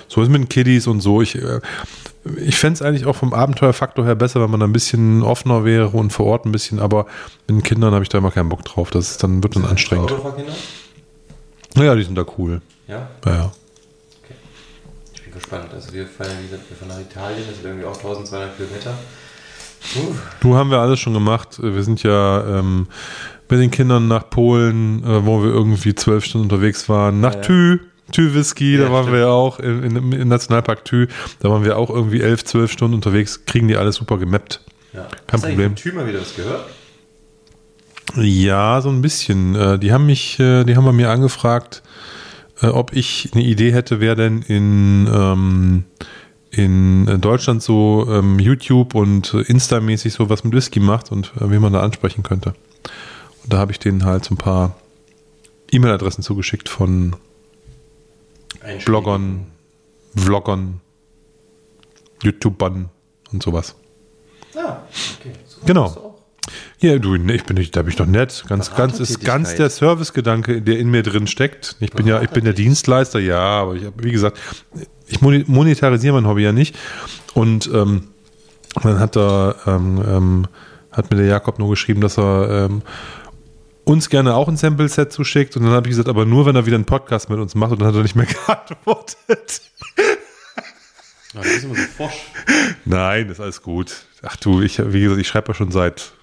So 0.08 0.20
ist 0.20 0.28
mit 0.28 0.42
den 0.42 0.48
Kiddies 0.48 0.86
und 0.86 1.00
so. 1.00 1.22
Ich, 1.22 1.36
äh, 1.36 1.60
ich 2.36 2.56
fände 2.56 2.74
es 2.74 2.82
eigentlich 2.82 3.06
auch 3.06 3.16
vom 3.16 3.32
Abenteuerfaktor 3.32 4.04
her 4.04 4.14
besser, 4.14 4.42
wenn 4.42 4.50
man 4.50 4.60
da 4.60 4.66
ein 4.66 4.72
bisschen 4.72 5.22
offener 5.22 5.64
wäre 5.64 5.88
und 5.88 6.10
vor 6.10 6.26
Ort 6.26 6.44
ein 6.44 6.52
bisschen, 6.52 6.80
aber 6.80 7.06
mit 7.48 7.56
den 7.56 7.62
Kindern 7.62 7.94
habe 7.94 8.02
ich 8.02 8.10
da 8.10 8.18
immer 8.18 8.30
keinen 8.30 8.50
Bock 8.50 8.64
drauf. 8.64 8.90
Das 8.90 9.10
ist 9.12 9.22
dann, 9.22 9.42
wird 9.42 9.56
dann 9.56 9.64
anstrengend. 9.64 10.12
Autofahrkinder? 10.12 10.52
Naja, 11.77 11.94
die 11.94 12.03
sind 12.03 12.16
da 12.16 12.24
cool. 12.39 12.61
Ja, 12.89 13.09
Ja, 13.24 13.32
ja. 13.32 13.53
ich 15.15 15.23
bin 15.23 15.32
gespannt. 15.35 15.69
Also 15.73 15.93
wir 15.93 16.07
fahren, 16.07 16.31
wie 16.43 16.48
gesagt, 16.48 16.69
wir 16.69 16.77
fahren 16.77 16.89
nach 16.89 17.01
Italien, 17.01 17.43
das 17.47 17.57
sind 17.57 17.66
irgendwie 17.66 17.86
auch 17.86 17.97
1200 17.97 18.57
Kilometer. 18.57 18.94
Uh, 19.97 20.15
Du 20.40 20.57
haben 20.57 20.70
wir 20.70 20.78
alles 20.78 20.98
schon 20.98 21.12
gemacht. 21.15 21.59
Wir 21.62 21.82
sind 21.85 22.03
ja 22.03 22.59
ähm, 22.59 22.89
mit 23.48 23.61
den 23.61 23.70
Kindern 23.70 24.09
nach 24.09 24.28
Polen, 24.31 25.05
äh, 25.05 25.24
wo 25.27 25.43
wir 25.43 25.51
irgendwie 25.51 25.94
zwölf 25.94 26.24
Stunden 26.24 26.47
unterwegs 26.47 26.89
waren, 26.89 27.20
nach 27.20 27.35
Ja. 27.35 27.40
Thü, 27.43 27.78
Thü 28.12 28.35
Whisky, 28.35 28.77
Ja, 28.77 28.85
da 28.86 28.93
waren 28.93 29.03
stimmt. 29.05 29.15
wir 29.16 29.20
ja 29.20 29.28
auch 29.31 29.61
in, 29.61 29.82
in, 29.82 30.12
im 30.12 30.28
Nationalpark 30.28 30.85
Thü, 30.85 31.07
da 31.40 31.51
waren 31.51 31.65
wir 31.65 31.77
auch 31.77 31.90
irgendwie 31.90 32.20
elf, 32.20 32.44
zwölf 32.44 32.73
Stunden 32.73 32.94
unterwegs, 32.94 33.44
kriegen 33.44 33.69
die 33.69 33.77
alles 33.77 33.97
super 33.97 34.16
gemappt. 34.19 34.61
ja. 34.93 35.03
Kein 35.03 35.11
Hast 35.32 35.43
Problem. 35.44 35.66
von 35.70 35.77
Thümer 35.77 36.07
wieder 36.07 36.20
was 36.20 36.35
gehört? 36.35 36.66
Ja, 38.14 38.80
so 38.80 38.88
ein 38.88 39.02
bisschen. 39.02 39.54
Äh, 39.54 39.78
Die 39.78 39.92
haben 39.92 40.06
mich, 40.06 40.38
äh, 40.38 40.64
die 40.64 40.76
haben 40.76 40.84
bei 40.84 40.92
mir 40.92 41.10
angefragt, 41.10 41.82
äh, 42.62 42.66
ob 42.68 42.92
ich 42.92 43.30
eine 43.34 43.42
Idee 43.42 43.72
hätte, 43.72 44.00
wer 44.00 44.14
denn 44.14 44.42
in, 44.42 45.08
ähm, 45.12 45.84
in 46.50 47.20
Deutschland 47.20 47.62
so 47.62 48.06
ähm, 48.08 48.38
YouTube 48.38 48.94
und 48.94 49.34
Insta-mäßig 49.34 50.12
sowas 50.14 50.44
mit 50.44 50.54
Whisky 50.54 50.80
macht 50.80 51.12
und 51.12 51.32
äh, 51.40 51.50
wie 51.50 51.58
man 51.58 51.72
da 51.72 51.80
ansprechen 51.82 52.22
könnte. 52.22 52.54
Und 53.42 53.52
da 53.52 53.58
habe 53.58 53.72
ich 53.72 53.78
denen 53.78 54.04
halt 54.04 54.24
so 54.24 54.34
ein 54.34 54.38
paar 54.38 54.76
E-Mail-Adressen 55.72 56.22
zugeschickt 56.22 56.68
von 56.68 57.16
Bloggern, 58.84 59.46
Vloggern, 60.16 60.80
YouTubern 62.22 62.88
und 63.32 63.42
sowas. 63.42 63.74
Ja, 64.54 64.82
okay. 65.20 65.32
So 65.46 65.60
Genau. 65.66 66.05
Ja, 66.78 66.98
du, 66.98 67.15
ich 67.15 67.44
bin 67.44 67.57
nicht, 67.57 67.74
da 67.74 67.82
bin 67.82 67.90
ich 67.90 67.97
doch 67.97 68.07
nett. 68.07 68.44
Ganz, 68.48 68.74
ganz 68.74 69.01
ist 69.01 69.24
ganz 69.24 69.55
der 69.55 69.70
Servicegedanke, 69.70 70.61
der 70.61 70.78
in 70.78 70.90
mir 70.90 71.03
drin 71.03 71.27
steckt. 71.27 71.77
Ich 71.81 71.90
bin 71.90 72.07
ja, 72.07 72.20
ich 72.20 72.31
bin 72.31 72.44
der 72.44 72.53
Dienstleister, 72.53 73.19
ja, 73.19 73.39
aber 73.39 73.77
ich 73.77 73.85
habe, 73.85 74.05
wie 74.05 74.12
gesagt, 74.12 74.39
ich 75.07 75.23
monetarisiere 75.23 76.15
mein 76.15 76.27
Hobby 76.27 76.43
ja 76.43 76.53
nicht. 76.53 76.77
Und 77.32 77.70
ähm, 77.73 78.09
dann 78.82 79.01
hat 79.01 79.16
er, 79.16 79.57
ähm, 79.66 80.03
ähm, 80.07 80.47
hat 80.93 81.11
mir 81.11 81.16
der 81.16 81.27
Jakob 81.27 81.59
nur 81.59 81.70
geschrieben, 81.70 82.03
dass 82.03 82.19
er 82.19 82.66
ähm, 82.66 82.82
uns 83.85 84.11
gerne 84.11 84.35
auch 84.35 84.48
ein 84.48 84.59
Sample-Set 84.59 85.12
zuschickt. 85.12 85.57
Und 85.57 85.65
dann 85.65 85.73
habe 85.73 85.86
ich 85.86 85.93
gesagt, 85.93 86.11
aber 86.11 86.27
nur, 86.27 86.44
wenn 86.44 86.57
er 86.57 86.66
wieder 86.66 86.74
einen 86.77 86.85
Podcast 86.85 87.31
mit 87.31 87.39
uns 87.39 87.55
macht. 87.55 87.73
Und 87.73 87.81
dann 87.81 87.89
hat 87.89 87.94
er 87.94 88.03
nicht 88.03 88.16
mehr 88.16 88.27
geantwortet. 88.47 89.62
Ja, 91.32 91.40
das 91.40 91.47
ist 91.47 91.65
immer 91.65 91.74
so 91.74 91.82
forsch. 91.97 92.32
Nein, 92.85 93.31
ist 93.31 93.40
alles 93.40 93.62
gut. 93.62 94.07
Ach 94.23 94.36
du, 94.36 94.61
ich, 94.61 94.78
wie 94.93 95.01
gesagt, 95.01 95.20
ich 95.20 95.28
schreibe 95.28 95.48
ja 95.48 95.55
schon 95.55 95.70
seit 95.70 96.15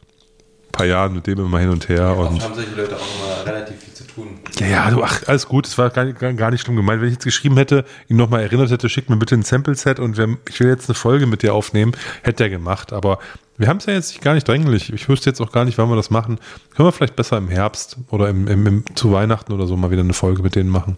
paar 0.74 0.86
Jahren 0.86 1.14
mit 1.14 1.26
dem 1.28 1.40
immer 1.40 1.60
hin 1.60 1.70
und 1.70 1.88
her. 1.88 2.18
Oft 2.18 2.32
und 2.32 2.44
haben 2.44 2.56
solche 2.56 2.76
Leute 2.76 2.98
auch 2.98 3.00
immer 3.00 3.54
relativ 3.54 3.80
viel 3.80 3.94
zu 3.94 4.04
tun. 4.06 4.28
Ja, 4.60 4.68
ja, 4.68 4.90
du, 4.90 5.02
ach, 5.04 5.22
alles 5.28 5.48
gut, 5.48 5.66
es 5.68 5.78
war 5.78 5.90
gar, 5.92 6.12
gar, 6.12 6.34
gar 6.34 6.52
nicht 6.52 6.62
schlimm 6.62 6.76
gemeint. 6.76 7.00
Wenn 7.00 7.08
ich 7.08 7.14
jetzt 7.14 7.24
geschrieben 7.24 7.56
hätte, 7.56 7.86
ihn 8.10 8.18
nochmal 8.18 8.42
erinnert 8.42 8.72
hätte, 8.72 8.90
schick 8.90 9.10
mir 9.10 9.16
bitte 9.16 9.36
ein 9.36 9.44
Sample-Set 9.44 10.00
und 10.00 10.18
wir, 10.18 10.38
ich 10.50 10.60
will 10.60 10.68
jetzt 10.68 10.90
eine 10.90 10.96
Folge 10.96 11.28
mit 11.28 11.44
dir 11.44 11.54
aufnehmen, 11.54 11.94
hätte 12.24 12.44
er 12.44 12.50
gemacht. 12.50 12.92
Aber 12.92 13.20
wir 13.58 13.68
haben 13.68 13.78
es 13.78 13.86
ja 13.86 13.94
jetzt 13.94 14.20
gar 14.22 14.34
nicht 14.34 14.48
dränglich. 14.48 14.92
Ich 14.92 15.08
wüsste 15.08 15.30
jetzt 15.30 15.40
auch 15.40 15.52
gar 15.52 15.64
nicht, 15.64 15.78
wann 15.78 15.90
wir 15.90 15.96
das 15.96 16.10
machen. 16.10 16.40
Können 16.76 16.88
wir 16.88 16.92
vielleicht 16.92 17.16
besser 17.16 17.38
im 17.38 17.50
Herbst 17.50 17.98
oder 18.10 18.28
im, 18.30 18.48
im, 18.48 18.66
im, 18.66 18.84
zu 18.96 19.12
Weihnachten 19.14 19.54
oder 19.54 19.68
so 19.68 19.78
mal 19.78 19.92
wieder 19.92 20.02
eine 20.02 20.14
Folge 20.14 20.42
mit 20.42 20.56
denen 20.56 20.70
machen. 20.70 20.98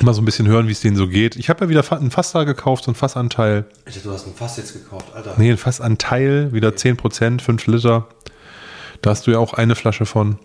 Mal 0.00 0.14
so 0.14 0.22
ein 0.22 0.24
bisschen 0.24 0.48
hören, 0.48 0.68
wie 0.68 0.72
es 0.72 0.80
denen 0.80 0.96
so 0.96 1.06
geht. 1.06 1.36
Ich 1.36 1.50
habe 1.50 1.64
ja 1.64 1.68
wieder 1.68 1.92
einen 1.92 2.10
Fass 2.10 2.32
da 2.32 2.44
gekauft, 2.44 2.84
so 2.84 2.90
einen 2.90 2.96
Fassanteil. 2.96 3.66
Ich 3.86 3.94
dachte, 3.94 4.08
du 4.08 4.14
hast 4.14 4.26
ein 4.26 4.34
Fass 4.34 4.56
jetzt 4.56 4.72
gekauft, 4.72 5.06
Alter. 5.14 5.34
Nee, 5.36 5.50
ein 5.50 5.58
Fassanteil, 5.58 6.52
wieder 6.52 6.70
10%, 6.70 7.40
5 7.40 7.66
Liter. 7.66 8.08
Da 9.02 9.10
hast 9.10 9.26
du 9.26 9.32
ja 9.32 9.38
auch 9.38 9.52
eine 9.52 9.74
Flasche 9.74 10.06
von. 10.06 10.38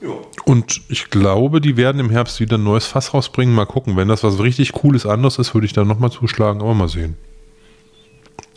Jo. 0.00 0.26
Und 0.44 0.80
ich 0.88 1.10
glaube, 1.10 1.60
die 1.60 1.76
werden 1.76 2.00
im 2.00 2.10
Herbst 2.10 2.40
wieder 2.40 2.58
ein 2.58 2.64
neues 2.64 2.86
Fass 2.86 3.14
rausbringen. 3.14 3.54
Mal 3.54 3.66
gucken. 3.66 3.96
Wenn 3.96 4.08
das 4.08 4.24
was 4.24 4.40
richtig 4.40 4.72
Cooles 4.72 5.06
anderes 5.06 5.38
ist, 5.38 5.54
würde 5.54 5.66
ich 5.66 5.72
dann 5.72 5.86
nochmal 5.86 6.10
zuschlagen. 6.10 6.60
Aber 6.60 6.74
mal 6.74 6.88
sehen. 6.88 7.16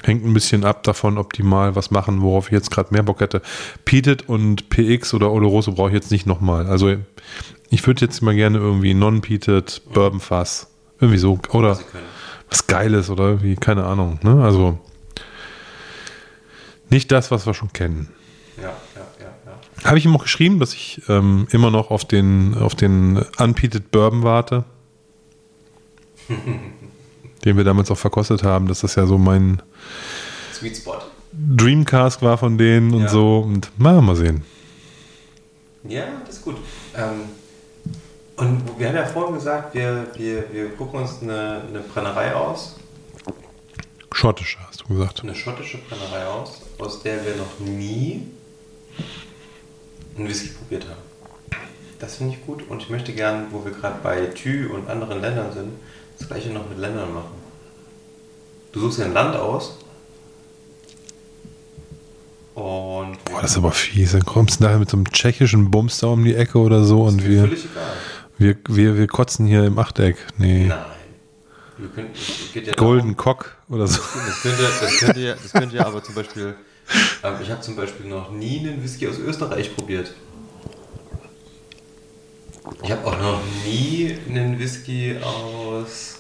Hängt 0.03 0.25
ein 0.25 0.33
bisschen 0.33 0.65
ab 0.65 0.83
davon, 0.83 1.17
ob 1.17 1.33
die 1.33 1.43
mal 1.43 1.75
was 1.75 1.91
machen, 1.91 2.21
worauf 2.21 2.47
ich 2.47 2.53
jetzt 2.53 2.71
gerade 2.71 2.93
mehr 2.93 3.03
Bock 3.03 3.21
hätte. 3.21 3.41
Peated 3.85 4.27
und 4.27 4.69
PX 4.69 5.13
oder 5.13 5.31
Oloroso 5.31 5.73
brauche 5.73 5.89
ich 5.89 5.95
jetzt 5.95 6.11
nicht 6.11 6.25
nochmal. 6.25 6.67
Also 6.67 6.95
ich 7.75 7.85
würde 7.85 8.01
jetzt 8.05 8.21
mal 8.21 8.33
gerne 8.33 8.57
irgendwie 8.57 8.93
Non-Peated, 8.93 9.81
Bourbon-Fass. 9.93 10.67
Irgendwie 11.01 11.17
so. 11.19 11.37
Oder 11.51 11.77
was 12.49 12.67
Geiles 12.67 13.09
oder 13.09 13.25
irgendwie, 13.25 13.55
keine 13.55 13.83
Ahnung. 13.83 14.17
Ne? 14.23 14.41
Also 14.41 14.79
nicht 16.89 17.11
das, 17.11 17.31
was 17.31 17.45
wir 17.45 17.53
schon 17.53 17.73
kennen. 17.73 18.07
Ja, 18.55 18.63
ja, 18.63 18.71
ja, 19.19 19.25
ja. 19.45 19.83
Habe 19.89 19.97
ich 19.97 20.05
ihm 20.05 20.15
auch 20.15 20.23
geschrieben, 20.23 20.59
dass 20.59 20.73
ich 20.73 21.01
ähm, 21.09 21.47
immer 21.51 21.69
noch 21.69 21.91
auf 21.91 22.05
den, 22.05 22.55
auf 22.57 22.75
den 22.75 23.17
Unpeated 23.37 23.91
Bourbon 23.91 24.23
warte. 24.23 24.63
den 27.45 27.57
wir 27.57 27.63
damals 27.65 27.91
auch 27.91 27.97
verkostet 27.97 28.43
haben. 28.43 28.67
Das 28.69 28.83
ist 28.83 28.95
ja 28.95 29.05
so 29.05 29.17
mein 29.17 29.61
Sweet 30.53 30.77
Spot. 30.77 30.97
Dreamcast 31.33 32.21
war 32.21 32.37
von 32.37 32.57
denen 32.57 32.93
und 32.93 33.01
Ja. 33.03 33.09
so. 33.09 33.39
Und 33.39 33.69
mal, 33.77 34.01
mal 34.01 34.15
sehen. 34.15 34.43
Ja, 35.83 36.05
das 36.25 36.37
ist 36.37 36.41
gut. 36.45 36.55
Ähm, 36.95 37.23
und 38.37 38.79
wir 38.79 38.87
haben 38.87 38.95
ja 38.95 39.05
vorhin 39.05 39.35
gesagt, 39.35 39.73
wir, 39.73 40.07
wir, 40.15 40.51
wir 40.53 40.69
gucken 40.75 41.01
uns 41.01 41.21
eine, 41.21 41.63
eine 41.67 41.79
Brennerei 41.79 42.33
aus, 42.33 42.75
Schottische, 44.15 44.57
hast 44.65 44.81
du 44.81 44.87
gesagt. 44.87 45.23
eine 45.23 45.35
schottische 45.35 45.77
Brennerei 45.77 46.25
aus, 46.25 46.61
aus 46.79 47.03
der 47.03 47.25
wir 47.25 47.35
noch 47.35 47.59
nie 47.59 48.25
einen 50.17 50.29
Whisky 50.29 50.49
probiert 50.49 50.85
haben. 50.85 51.01
Das 51.99 52.15
finde 52.15 52.33
ich 52.33 52.45
gut 52.45 52.63
und 52.69 52.81
ich 52.81 52.89
möchte 52.89 53.11
gern, 53.11 53.47
wo 53.51 53.65
wir 53.65 53.73
gerade 53.73 53.99
bei 54.01 54.27
Thü 54.27 54.69
und 54.73 54.89
anderen 54.89 55.19
Ländern 55.21 55.51
sind, 55.51 55.73
das 56.17 56.29
gleiche 56.29 56.49
noch 56.49 56.67
mit 56.69 56.77
Ländern 56.77 57.13
machen. 57.13 57.35
Du 58.71 58.79
suchst 58.79 58.99
dir 58.99 59.05
ein 59.05 59.13
Land 59.13 59.35
aus 59.35 59.79
und 62.53 63.23
Boah, 63.25 63.41
das 63.41 63.51
ist 63.51 63.57
aber 63.57 63.71
fies. 63.71 64.13
Dann 64.13 64.23
kommst 64.23 64.61
du 64.61 64.63
nachher 64.63 64.79
mit 64.79 64.89
so 64.89 64.95
einem 64.95 65.11
tschechischen 65.11 65.71
Bums 65.71 65.97
da 65.99 66.07
um 66.07 66.23
die 66.23 66.35
Ecke 66.35 66.57
oder 66.57 66.85
so 66.85 67.03
und 67.03 67.27
wir, 67.27 67.41
völlig 67.41 67.65
egal. 67.65 67.83
Wir, 68.37 68.57
wir, 68.67 68.97
wir 68.97 69.07
kotzen 69.07 69.45
hier 69.45 69.63
im 69.63 69.77
Achteck. 69.79 70.17
Nee. 70.37 70.67
Nein. 70.67 70.85
Können, 71.93 72.09
ja 72.53 72.73
Golden 72.73 73.17
Cock 73.17 73.57
oder 73.67 73.85
so. 73.87 74.01
Das 74.01 74.41
könnte, 74.41 74.63
das 74.63 74.97
könnte, 74.97 75.19
ja, 75.19 75.33
das 75.33 75.51
könnte 75.51 75.75
ja 75.75 75.85
aber 75.85 76.01
zum 76.01 76.15
Beispiel. 76.15 76.55
Ähm, 77.23 77.33
ich 77.41 77.51
habe 77.51 77.61
zum 77.61 77.75
Beispiel 77.75 78.05
noch 78.05 78.31
nie 78.31 78.59
einen 78.59 78.81
Whisky 78.81 79.07
aus 79.09 79.17
Österreich 79.17 79.75
probiert. 79.75 80.13
Ich 82.81 82.91
habe 82.91 83.05
auch 83.05 83.19
noch 83.19 83.41
nie 83.65 84.17
einen 84.29 84.57
Whisky 84.57 85.17
aus 85.21 86.19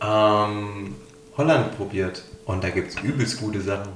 ähm, 0.00 0.94
Holland 1.36 1.76
probiert. 1.76 2.22
Und 2.46 2.64
da 2.64 2.70
gibt 2.70 2.90
es 2.90 3.02
übelst 3.02 3.40
gute 3.40 3.60
Sachen. 3.60 3.92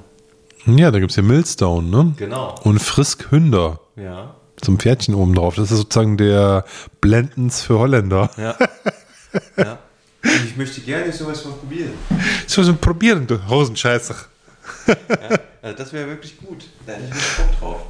Ja, 0.65 0.91
da 0.91 0.99
gibt 0.99 1.11
es 1.11 1.17
ja 1.17 1.23
Millstone, 1.23 1.87
ne? 1.87 2.13
Genau. 2.17 2.55
Und 2.63 2.79
Frisk 2.79 3.31
Hünder. 3.31 3.79
Ja. 3.95 4.35
Zum 4.61 4.79
Pferdchen 4.79 5.15
oben 5.15 5.35
drauf. 5.35 5.55
Das 5.55 5.71
ist 5.71 5.77
sozusagen 5.77 6.17
der 6.17 6.65
Blendens 7.01 7.61
für 7.61 7.79
Holländer. 7.79 8.29
Ja. 8.37 8.55
ja. 9.57 9.79
Und 10.23 10.45
ich 10.45 10.57
möchte 10.57 10.81
gerne 10.81 11.11
sowas 11.11 11.45
mal 11.45 11.53
probieren. 11.53 11.93
So, 12.45 12.61
so 12.63 12.75
probieren, 12.75 13.25
du 13.25 13.47
Hosenscheißer. 13.47 14.15
ja, 14.87 14.95
also 15.61 15.77
das 15.77 15.93
wäre 15.93 16.07
wirklich 16.07 16.37
gut. 16.37 16.65
Da 16.85 16.93
hätte 16.93 17.15
ich 17.15 17.37
Bock 17.37 17.59
drauf. 17.59 17.81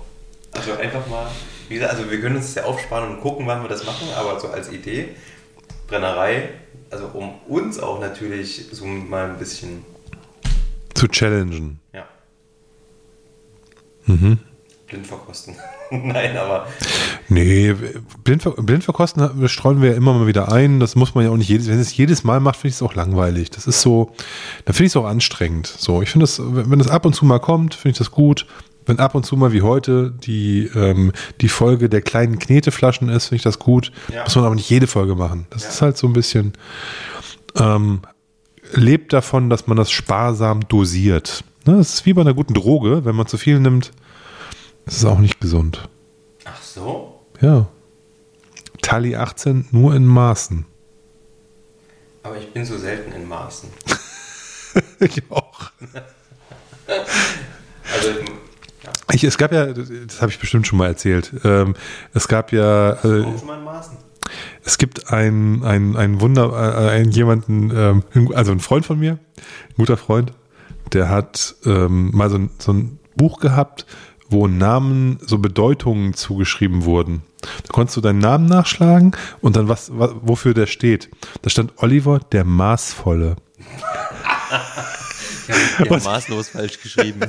Also 0.52 0.74
einfach 0.74 1.08
mal, 1.08 1.28
wie 1.68 1.76
gesagt, 1.76 1.94
also 1.94 2.10
wir 2.10 2.20
können 2.20 2.36
uns 2.38 2.54
das 2.54 2.56
ja 2.56 2.64
aufsparen 2.66 3.16
und 3.16 3.22
gucken, 3.22 3.46
wann 3.48 3.62
wir 3.62 3.70
das 3.70 3.86
machen, 3.86 4.08
aber 4.16 4.40
so 4.40 4.50
als 4.50 4.72
Idee, 4.72 5.16
Brennerei, 5.88 6.50
also 6.90 7.08
um 7.14 7.40
uns 7.48 7.80
auch 7.80 8.00
natürlich 8.00 8.68
so 8.72 8.86
mal 8.86 9.30
ein 9.30 9.38
bisschen 9.38 9.86
Zu 10.96 11.08
challengen. 11.08 11.80
Ja. 11.94 12.06
Mhm. 14.06 14.40
Blind 14.90 15.08
verkosten. 15.08 15.56
Nein, 15.92 16.36
aber 16.38 16.68
Nee, 17.30 17.76
Blindver 18.24 18.52
Blindverkosten 18.52 19.48
streuen 19.48 19.82
wir 19.82 19.92
ja 19.92 19.96
immer 19.98 20.14
mal 20.14 20.28
wieder 20.28 20.52
ein. 20.52 20.80
Das 20.80 20.96
muss 20.96 21.14
man 21.16 21.24
ja 21.26 21.30
auch 21.32 21.38
nicht 21.38 21.50
jedes, 21.50 21.68
wenn 21.68 21.80
es 21.80 21.96
jedes 21.96 22.24
Mal 22.24 22.40
macht, 22.40 22.56
finde 22.58 22.70
ich 22.70 22.76
es 22.76 22.82
auch 22.82 22.96
langweilig. 22.96 23.52
Das 23.52 23.68
ist 23.68 23.82
so, 23.82 24.12
dann 24.66 24.74
finde 24.74 24.88
ich 24.88 24.92
es 24.94 24.98
auch 24.98 25.06
anstrengend. 25.06 25.68
So, 25.68 26.02
ich 26.02 26.10
finde 26.10 26.24
das, 26.24 26.42
wenn 26.44 26.80
das 26.80 26.90
ab 26.90 27.06
und 27.06 27.14
zu 27.14 27.26
mal 27.26 27.40
kommt, 27.40 27.76
finde 27.76 27.92
ich 27.92 27.98
das 28.00 28.12
gut. 28.12 28.48
Wenn 28.86 29.00
ab 29.00 29.14
und 29.14 29.24
zu 29.26 29.38
mal 29.38 29.54
wie 29.54 29.62
heute 29.62 30.12
die, 30.24 30.70
ähm, 30.74 31.12
die 31.42 31.50
Folge 31.50 31.90
der 31.90 32.02
kleinen 32.02 32.40
Kneteflaschen 32.40 33.10
ist, 33.10 33.28
finde 33.28 33.36
ich 33.38 33.44
das 33.44 33.60
gut. 33.60 33.92
Ja. 34.12 34.24
Muss 34.24 34.36
man 34.36 34.46
aber 34.46 34.56
nicht 34.56 34.70
jede 34.70 34.88
Folge 34.88 35.14
machen. 35.14 35.46
Das 35.52 35.64
Ja. 35.64 35.70
ist 35.70 35.82
halt 35.84 35.98
so 35.98 36.08
ein 36.08 36.14
bisschen, 36.14 36.54
ähm, 37.56 38.02
lebt 38.74 39.14
davon, 39.14 39.50
dass 39.52 39.68
man 39.68 39.78
das 39.78 39.92
sparsam 39.92 40.68
dosiert. 40.68 41.44
Ne, 41.66 41.78
das 41.78 41.94
ist 41.94 42.06
wie 42.08 42.14
bei 42.14 42.22
einer 42.22 42.34
guten 42.34 42.54
Droge. 42.56 43.06
Wenn 43.06 43.16
man 43.16 43.28
zu 43.28 43.38
viel 43.38 43.60
nimmt, 43.60 43.92
ist 44.90 44.98
es 44.98 45.06
auch 45.06 45.20
nicht 45.20 45.40
gesund. 45.40 45.88
ach 46.46 46.62
so. 46.62 47.22
Ja. 47.42 47.68
Tali 48.82 49.16
18 49.16 49.68
nur 49.72 49.96
in 49.96 50.06
Maßen. 50.06 50.66
Aber 52.24 52.38
ich 52.38 52.52
bin 52.52 52.66
so 52.66 52.78
selten 52.78 53.12
in 53.12 53.28
Maßen. 53.28 53.70
ich 55.00 55.24
auch. 55.30 55.72
Also 57.92 58.10
ja, 58.10 58.92
Ich, 59.14 59.24
es 59.24 59.38
gab 59.40 59.52
ja, 59.52 59.66
das 59.66 60.22
habe 60.22 60.32
ich 60.32 60.40
bestimmt 60.40 60.68
schon 60.68 60.78
mal 60.78 60.88
erzählt, 60.88 61.34
ähm, 61.44 61.76
es 62.14 62.28
gab 62.28 62.52
ja, 62.52 62.92
äh, 62.92 63.00
schon 63.02 63.48
mal 63.48 63.58
in 63.58 63.64
Maßen. 63.64 63.98
es 64.64 64.78
gibt 64.78 65.12
einen 65.12 65.64
ein, 65.64 65.96
ein 65.96 66.22
Wunder, 66.22 66.52
äh, 66.52 66.90
einen 66.92 67.10
jemanden, 67.12 67.72
ähm, 67.76 68.32
also 68.36 68.52
ein 68.52 68.60
Freund 68.60 68.86
von 68.86 69.00
mir, 69.00 69.14
ein 69.14 69.76
guter 69.76 69.98
Freund, 69.98 70.34
der 70.94 71.10
hat 71.10 71.56
ähm, 71.66 72.12
mal 72.14 72.30
so 72.30 72.38
ein, 72.38 72.52
so 72.60 72.74
ein 72.74 73.00
Buch 73.16 73.40
gehabt, 73.40 73.86
wo 74.30 74.48
Namen 74.48 75.20
so 75.26 75.40
Bedeutungen 75.40 76.14
zugeschrieben 76.14 76.86
wurden. 76.86 77.24
Da 77.42 77.72
konntest 77.72 77.98
du 77.98 78.02
deinen 78.02 78.20
Namen 78.20 78.46
nachschlagen 78.46 79.16
und 79.42 79.56
dann 79.56 79.68
was, 79.68 79.92
was 79.94 80.12
wofür 80.22 80.54
der 80.54 80.68
steht. 80.68 81.10
Da 81.42 81.50
stand 81.50 81.74
Oliver 81.78 82.20
der 82.32 82.44
Maßvolle. 82.44 83.36
Haben 85.80 86.04
maßlos 86.04 86.50
falsch 86.50 86.80
geschrieben. 86.82 87.22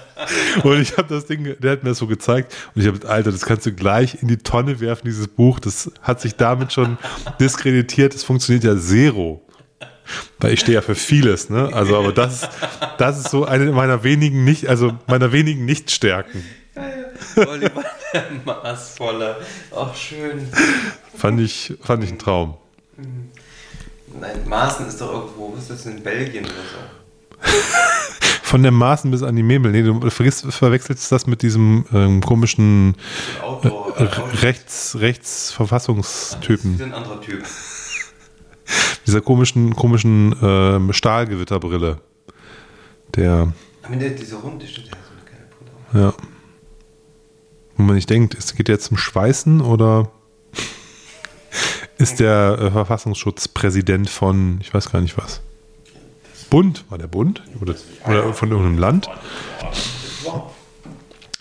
Und 0.62 0.80
ich 0.80 0.96
habe 0.96 1.08
das 1.08 1.26
Ding, 1.26 1.56
der 1.58 1.72
hat 1.72 1.82
mir 1.82 1.90
das 1.90 1.98
so 1.98 2.06
gezeigt 2.06 2.54
und 2.74 2.82
ich 2.82 2.88
habe, 2.88 3.08
Alter, 3.08 3.30
das 3.30 3.44
kannst 3.44 3.66
du 3.66 3.72
gleich 3.72 4.22
in 4.22 4.28
die 4.28 4.38
Tonne 4.38 4.80
werfen, 4.80 5.02
dieses 5.06 5.28
Buch. 5.28 5.58
Das 5.60 5.90
hat 6.02 6.20
sich 6.20 6.36
damit 6.36 6.72
schon 6.72 6.98
diskreditiert. 7.40 8.14
Das 8.14 8.24
funktioniert 8.24 8.64
ja 8.64 8.76
zero. 8.76 9.42
Weil 10.40 10.52
ich 10.54 10.60
stehe 10.60 10.76
ja 10.76 10.82
für 10.82 10.94
vieles, 10.94 11.50
ne? 11.50 11.70
Also, 11.72 11.98
aber 11.98 12.12
das, 12.12 12.48
das 12.98 13.18
ist 13.18 13.30
so 13.30 13.44
eine 13.44 13.72
meiner 13.72 14.04
wenigen 14.04 14.44
nicht, 14.44 14.68
also 14.68 14.92
meiner 15.06 15.32
wenigen 15.32 15.64
Nichtstärken. 15.64 16.44
Oliver 17.36 17.84
der 18.12 18.24
Maßvolle. 18.44 19.36
Ach, 19.76 19.94
schön. 19.94 20.48
Fand 21.16 21.40
ich, 21.40 21.74
fand 21.82 22.04
ich 22.04 22.10
ein 22.12 22.18
Traum. 22.18 22.54
Nein, 24.20 24.48
Maßen 24.48 24.86
ist 24.86 25.00
doch 25.00 25.12
irgendwo, 25.12 25.52
was 25.54 25.62
ist 25.62 25.70
das 25.70 25.86
in 25.86 26.02
Belgien 26.02 26.44
oder 26.44 26.54
so? 26.54 27.48
Von 28.42 28.62
der 28.62 28.72
Maßen 28.72 29.10
bis 29.10 29.22
an 29.22 29.36
die 29.36 29.42
Memel. 29.42 29.72
Nee, 29.72 29.82
du 29.82 30.08
vergisst, 30.10 30.46
verwechselst 30.50 31.12
das 31.12 31.26
mit 31.26 31.42
diesem 31.42 31.84
ähm, 31.92 32.22
komischen 32.22 32.94
Outdoor. 33.42 33.94
Äh, 33.98 34.04
Rechts, 34.04 34.92
Das 34.92 34.94
ist 34.94 35.00
Rechtsverfassungstypen. 35.00 36.80
ein 36.80 36.94
anderer 36.94 37.20
Typ. 37.20 37.44
Dieser 39.06 39.20
komischen, 39.20 39.74
komischen 39.74 40.34
ähm, 40.42 40.92
Stahlgewitterbrille. 40.92 42.00
Der, 43.14 43.52
Aber 43.82 43.96
der, 43.96 44.10
dieser 44.10 44.36
Runde 44.38 44.66
steht 44.66 44.86
ja 44.86 44.92
so 44.92 45.14
eine 45.14 45.24
kleine 45.24 45.46
Brille. 45.90 46.04
ja. 46.04 46.14
Wo 47.76 47.84
man 47.84 47.94
nicht 47.94 48.10
denkt, 48.10 48.34
es 48.36 48.54
geht 48.54 48.68
jetzt 48.68 48.86
zum 48.86 48.96
Schweißen 48.96 49.60
oder 49.60 50.10
ist 51.98 52.20
der 52.20 52.58
äh, 52.60 52.70
Verfassungsschutzpräsident 52.72 54.10
von, 54.10 54.58
ich 54.60 54.74
weiß 54.74 54.90
gar 54.90 55.00
nicht 55.00 55.16
was. 55.16 55.40
Bund? 56.50 56.84
War 56.88 56.98
der 56.98 57.06
Bund? 57.06 57.42
Oder, 57.60 57.74
oder 58.06 58.32
von 58.32 58.50
irgendeinem 58.50 58.78
Land? 58.78 59.08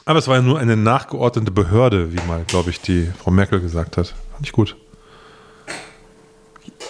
Aber 0.05 0.19
es 0.19 0.27
war 0.27 0.35
ja 0.35 0.41
nur 0.41 0.59
eine 0.59 0.77
nachgeordnete 0.77 1.51
Behörde, 1.51 2.13
wie 2.13 2.27
mal, 2.27 2.43
glaube 2.45 2.69
ich, 2.69 2.81
die 2.81 3.09
Frau 3.17 3.31
Merkel 3.31 3.59
gesagt 3.59 3.97
hat. 3.97 4.13
Fand 4.31 4.45
ich 4.45 4.51
gut. 4.51 4.77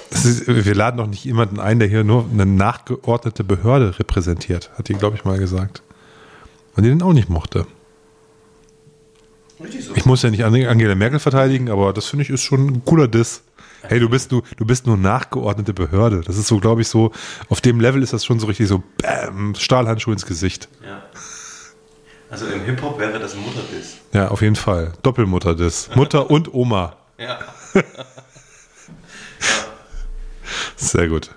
Ist, 0.10 0.48
wir 0.48 0.76
laden 0.76 0.98
doch 0.98 1.08
nicht 1.08 1.24
jemanden 1.24 1.60
ein, 1.60 1.80
der 1.80 1.88
hier 1.88 2.04
nur 2.04 2.26
eine 2.32 2.46
nachgeordnete 2.46 3.44
Behörde 3.44 3.98
repräsentiert, 4.00 4.72
hat 4.78 4.90
die, 4.90 4.94
glaube 4.94 5.16
ich, 5.16 5.26
mal 5.26 5.38
gesagt. 5.38 5.84
Und 6.76 6.84
die 6.84 6.90
den 6.90 7.02
auch 7.02 7.14
nicht 7.14 7.30
mochte. 7.30 7.66
Ich 9.96 10.06
muss 10.06 10.22
ja 10.22 10.30
nicht 10.30 10.44
Angela 10.44 10.96
Merkel 10.96 11.20
verteidigen, 11.20 11.70
aber 11.70 11.92
das 11.92 12.06
finde 12.06 12.24
ich 12.24 12.30
ist 12.30 12.44
schon 12.44 12.68
ein 12.68 12.86
cooler 12.86 13.08
Diss. 13.08 13.42
Hey, 13.82 14.00
du 14.00 14.10
bist, 14.10 14.32
du, 14.32 14.42
du 14.58 14.66
bist 14.66 14.86
nur 14.86 14.98
nachgeordnete 14.98 15.74
Behörde. 15.74 16.22
Das 16.22 16.38
ist 16.38 16.48
so, 16.48 16.60
glaube 16.60 16.82
ich, 16.82 16.88
so, 16.88 17.12
auf 17.50 17.62
dem 17.62 17.80
Level 17.80 18.04
ist 18.04 18.14
das 18.14 18.26
schon 18.26 18.40
so 18.40 18.48
richtig 18.48 18.68
so, 18.68 18.84
bam, 19.02 19.56
Stahlhandschuh 19.56 20.12
ins 20.12 20.26
Gesicht. 20.26 20.68
Ja. 20.84 21.04
Also 22.30 22.46
im 22.48 22.64
Hip-Hop 22.66 23.00
wäre 23.00 23.20
das 23.20 23.34
ein 23.34 23.42
Mutterdiss. 23.42 23.98
Ja, 24.14 24.28
auf 24.28 24.42
jeden 24.42 24.56
Fall. 24.58 24.94
Doppelmutter-Diss. 25.04 25.92
Mutter 25.96 26.30
und 26.30 26.54
Oma. 26.54 26.98
Ja. 27.18 27.40
Sehr 30.78 31.08
gut. 31.10 31.36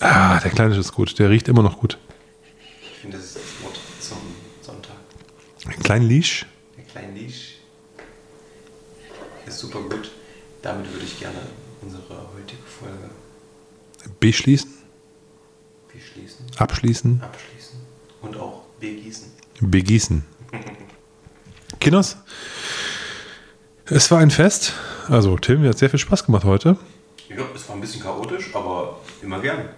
Ah, 0.00 0.38
der 0.40 0.50
Kleine 0.50 0.76
ist 0.76 0.92
gut. 0.92 1.18
Der 1.18 1.30
riecht 1.30 1.48
immer 1.48 1.62
noch 1.62 1.78
gut. 1.78 1.98
Ich 2.82 2.98
finde, 3.00 3.16
das 3.16 3.26
ist 3.26 3.36
das 3.36 3.62
Wort 3.62 3.78
zum 4.00 4.18
Sonntag. 4.60 4.96
Ein 5.66 5.82
kleinen 5.82 6.08
Leash. 6.08 6.44
Der 6.76 6.84
kleine 6.84 7.12
Nisch 7.12 7.54
ist 9.46 9.58
super 9.58 9.80
gut. 9.80 10.10
Damit 10.62 10.90
würde 10.92 11.04
ich 11.04 11.18
gerne 11.18 11.38
unsere 11.82 12.02
heutige 12.34 12.62
Folge 12.62 13.10
Beschließen, 14.20 14.70
beschließen, 15.92 16.44
abschließen, 16.58 17.22
abschließen 17.22 17.78
und 18.20 18.36
auch 18.36 18.64
begießen. 18.80 19.30
begießen. 19.60 20.24
Kinders, 21.80 22.18
es 23.86 24.10
war 24.10 24.18
ein 24.18 24.30
Fest. 24.30 24.72
Also, 25.08 25.38
Tim, 25.38 25.62
mir 25.62 25.70
hat 25.70 25.78
sehr 25.78 25.88
viel 25.90 25.98
Spaß 25.98 26.24
gemacht 26.24 26.44
heute. 26.44 26.76
Ja, 27.36 27.42
es 27.54 27.68
war 27.68 27.76
ein 27.76 27.80
bisschen 27.80 28.02
chaotisch, 28.02 28.50
aber 28.54 29.00
immer 29.22 29.40
gern. 29.40 29.68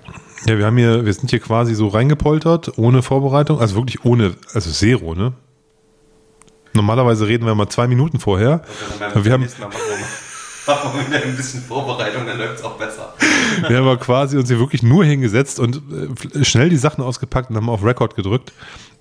Ja, 0.46 0.58
wir 0.58 0.66
haben 0.66 0.76
hier, 0.76 1.04
wir 1.04 1.12
sind 1.12 1.30
hier 1.30 1.40
quasi 1.40 1.74
so 1.74 1.88
reingepoltert, 1.88 2.76
ohne 2.76 3.02
Vorbereitung, 3.02 3.60
also 3.60 3.76
wirklich 3.76 4.04
ohne, 4.04 4.34
also 4.52 4.70
Zero, 4.70 5.14
ne? 5.14 5.32
Normalerweise 6.74 7.26
reden 7.26 7.46
wir 7.46 7.54
mal 7.54 7.68
zwei 7.68 7.86
Minuten 7.86 8.20
vorher. 8.20 8.62
Aber 9.00 9.24
wir 9.24 9.32
haben, 9.32 9.42
machen 10.66 11.00
wir, 11.08 11.22
ein 11.22 11.36
bisschen 11.36 11.62
Vorbereitung, 11.62 12.26
dann 12.26 12.38
läuft 12.38 12.58
es 12.58 12.64
auch 12.64 12.76
besser. 12.76 13.14
wir 13.66 13.76
haben 13.76 13.86
aber 13.86 13.96
quasi 13.96 14.36
uns 14.36 14.48
hier 14.48 14.58
wirklich 14.58 14.82
nur 14.82 15.04
hingesetzt 15.04 15.58
und 15.58 15.80
äh, 16.34 16.44
schnell 16.44 16.68
die 16.68 16.76
Sachen 16.76 17.02
ausgepackt 17.02 17.48
und 17.48 17.56
haben 17.56 17.70
auf 17.70 17.82
Record 17.82 18.14
gedrückt. 18.14 18.52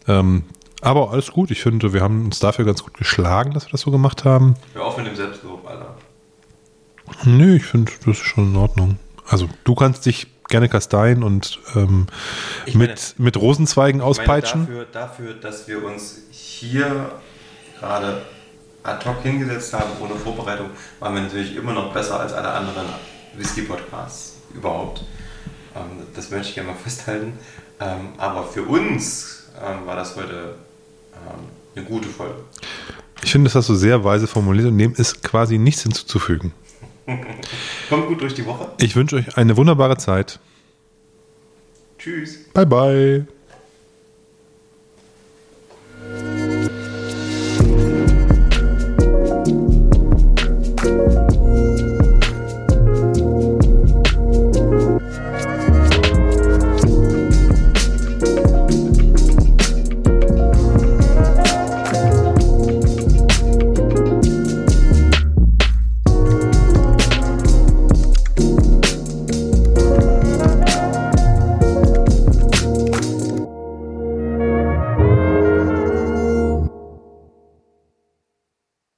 Ähm, 0.08 0.44
aber 0.82 1.12
alles 1.12 1.32
gut. 1.32 1.52
Ich 1.52 1.62
finde, 1.62 1.94
wir 1.94 2.02
haben 2.02 2.26
uns 2.26 2.40
dafür 2.40 2.64
ganz 2.64 2.84
gut 2.84 2.94
geschlagen, 2.94 3.54
dass 3.54 3.66
wir 3.66 3.72
das 3.72 3.82
so 3.82 3.92
gemacht 3.92 4.24
haben. 4.24 4.56
Hör 4.74 4.86
auf 4.86 4.98
mit 4.98 5.08
dem 5.08 5.16
Selbstlob, 5.16 5.68
Alter. 5.68 5.95
Nö, 7.24 7.56
ich 7.56 7.66
finde, 7.66 7.92
das 8.06 8.18
ist 8.18 8.24
schon 8.26 8.52
in 8.54 8.56
Ordnung. 8.58 8.98
Also, 9.28 9.50
du 9.64 9.76
kannst 9.76 10.06
dich 10.06 10.28
gerne 10.48 10.70
kasteien 10.70 11.24
und 11.24 11.60
ähm, 11.76 12.06
Ich 12.66 12.76
mit, 12.76 12.90
meine- 12.90 13.26
mit 13.26 13.38
Rosenzweigen 13.38 14.00
meine, 14.00 14.10
auspeitschen. 14.10 14.62
dafür, 14.68 14.86
dafür, 14.92 15.34
dass 15.34 15.68
wir 15.68 15.84
uns 15.84 16.18
hier 16.30 17.12
gerade 17.80 18.22
ad 18.84 19.04
hoc 19.10 19.24
hingesetzt 19.24 19.74
haben, 19.74 19.90
ohne 20.00 20.16
Vorbereitung, 20.16 20.70
waren 21.00 21.16
wir 21.16 21.22
natürlich 21.24 21.56
immer 21.56 21.74
noch 21.74 21.92
besser 21.94 22.20
als 22.20 22.34
alle 22.34 22.50
anderen 22.50 22.86
Whisky-Podcasts 23.36 24.34
überhaupt. 24.54 25.04
Ähm, 25.76 26.06
das 26.16 26.30
möchte 26.30 26.50
ich 26.50 26.56
gerne 26.56 26.70
mal 26.72 26.78
festhalten. 26.78 27.34
Ähm, 27.80 28.10
aber 28.18 28.44
für 28.44 28.62
uns 28.64 29.50
ähm, 29.60 29.86
war 29.88 29.96
das 29.96 30.16
heute 30.16 30.56
ähm, 31.14 31.46
eine 31.76 31.86
gute 31.86 32.08
Folge. 32.08 32.36
Ich 33.24 33.32
finde, 33.32 33.46
das 33.50 33.56
hast 33.56 33.70
du 33.70 33.76
sehr 33.76 34.04
weise 34.04 34.28
formuliert 34.28 34.68
und 34.68 34.78
dem 34.78 34.94
ist 34.94 35.24
quasi 35.24 35.58
nichts 35.58 35.82
hinzuzufügen. 35.82 36.54
Kommt 37.90 38.08
gut 38.08 38.22
durch 38.22 38.34
die 38.34 38.46
Woche. 38.46 38.72
Ich 38.80 38.96
wünsche 38.96 39.18
euch 39.18 39.38
eine 39.38 39.56
wunderbare 39.58 39.98
Zeit. 39.98 40.40
Tschüss. 41.98 42.50
Bye, 42.54 42.66
bye. 42.66 43.28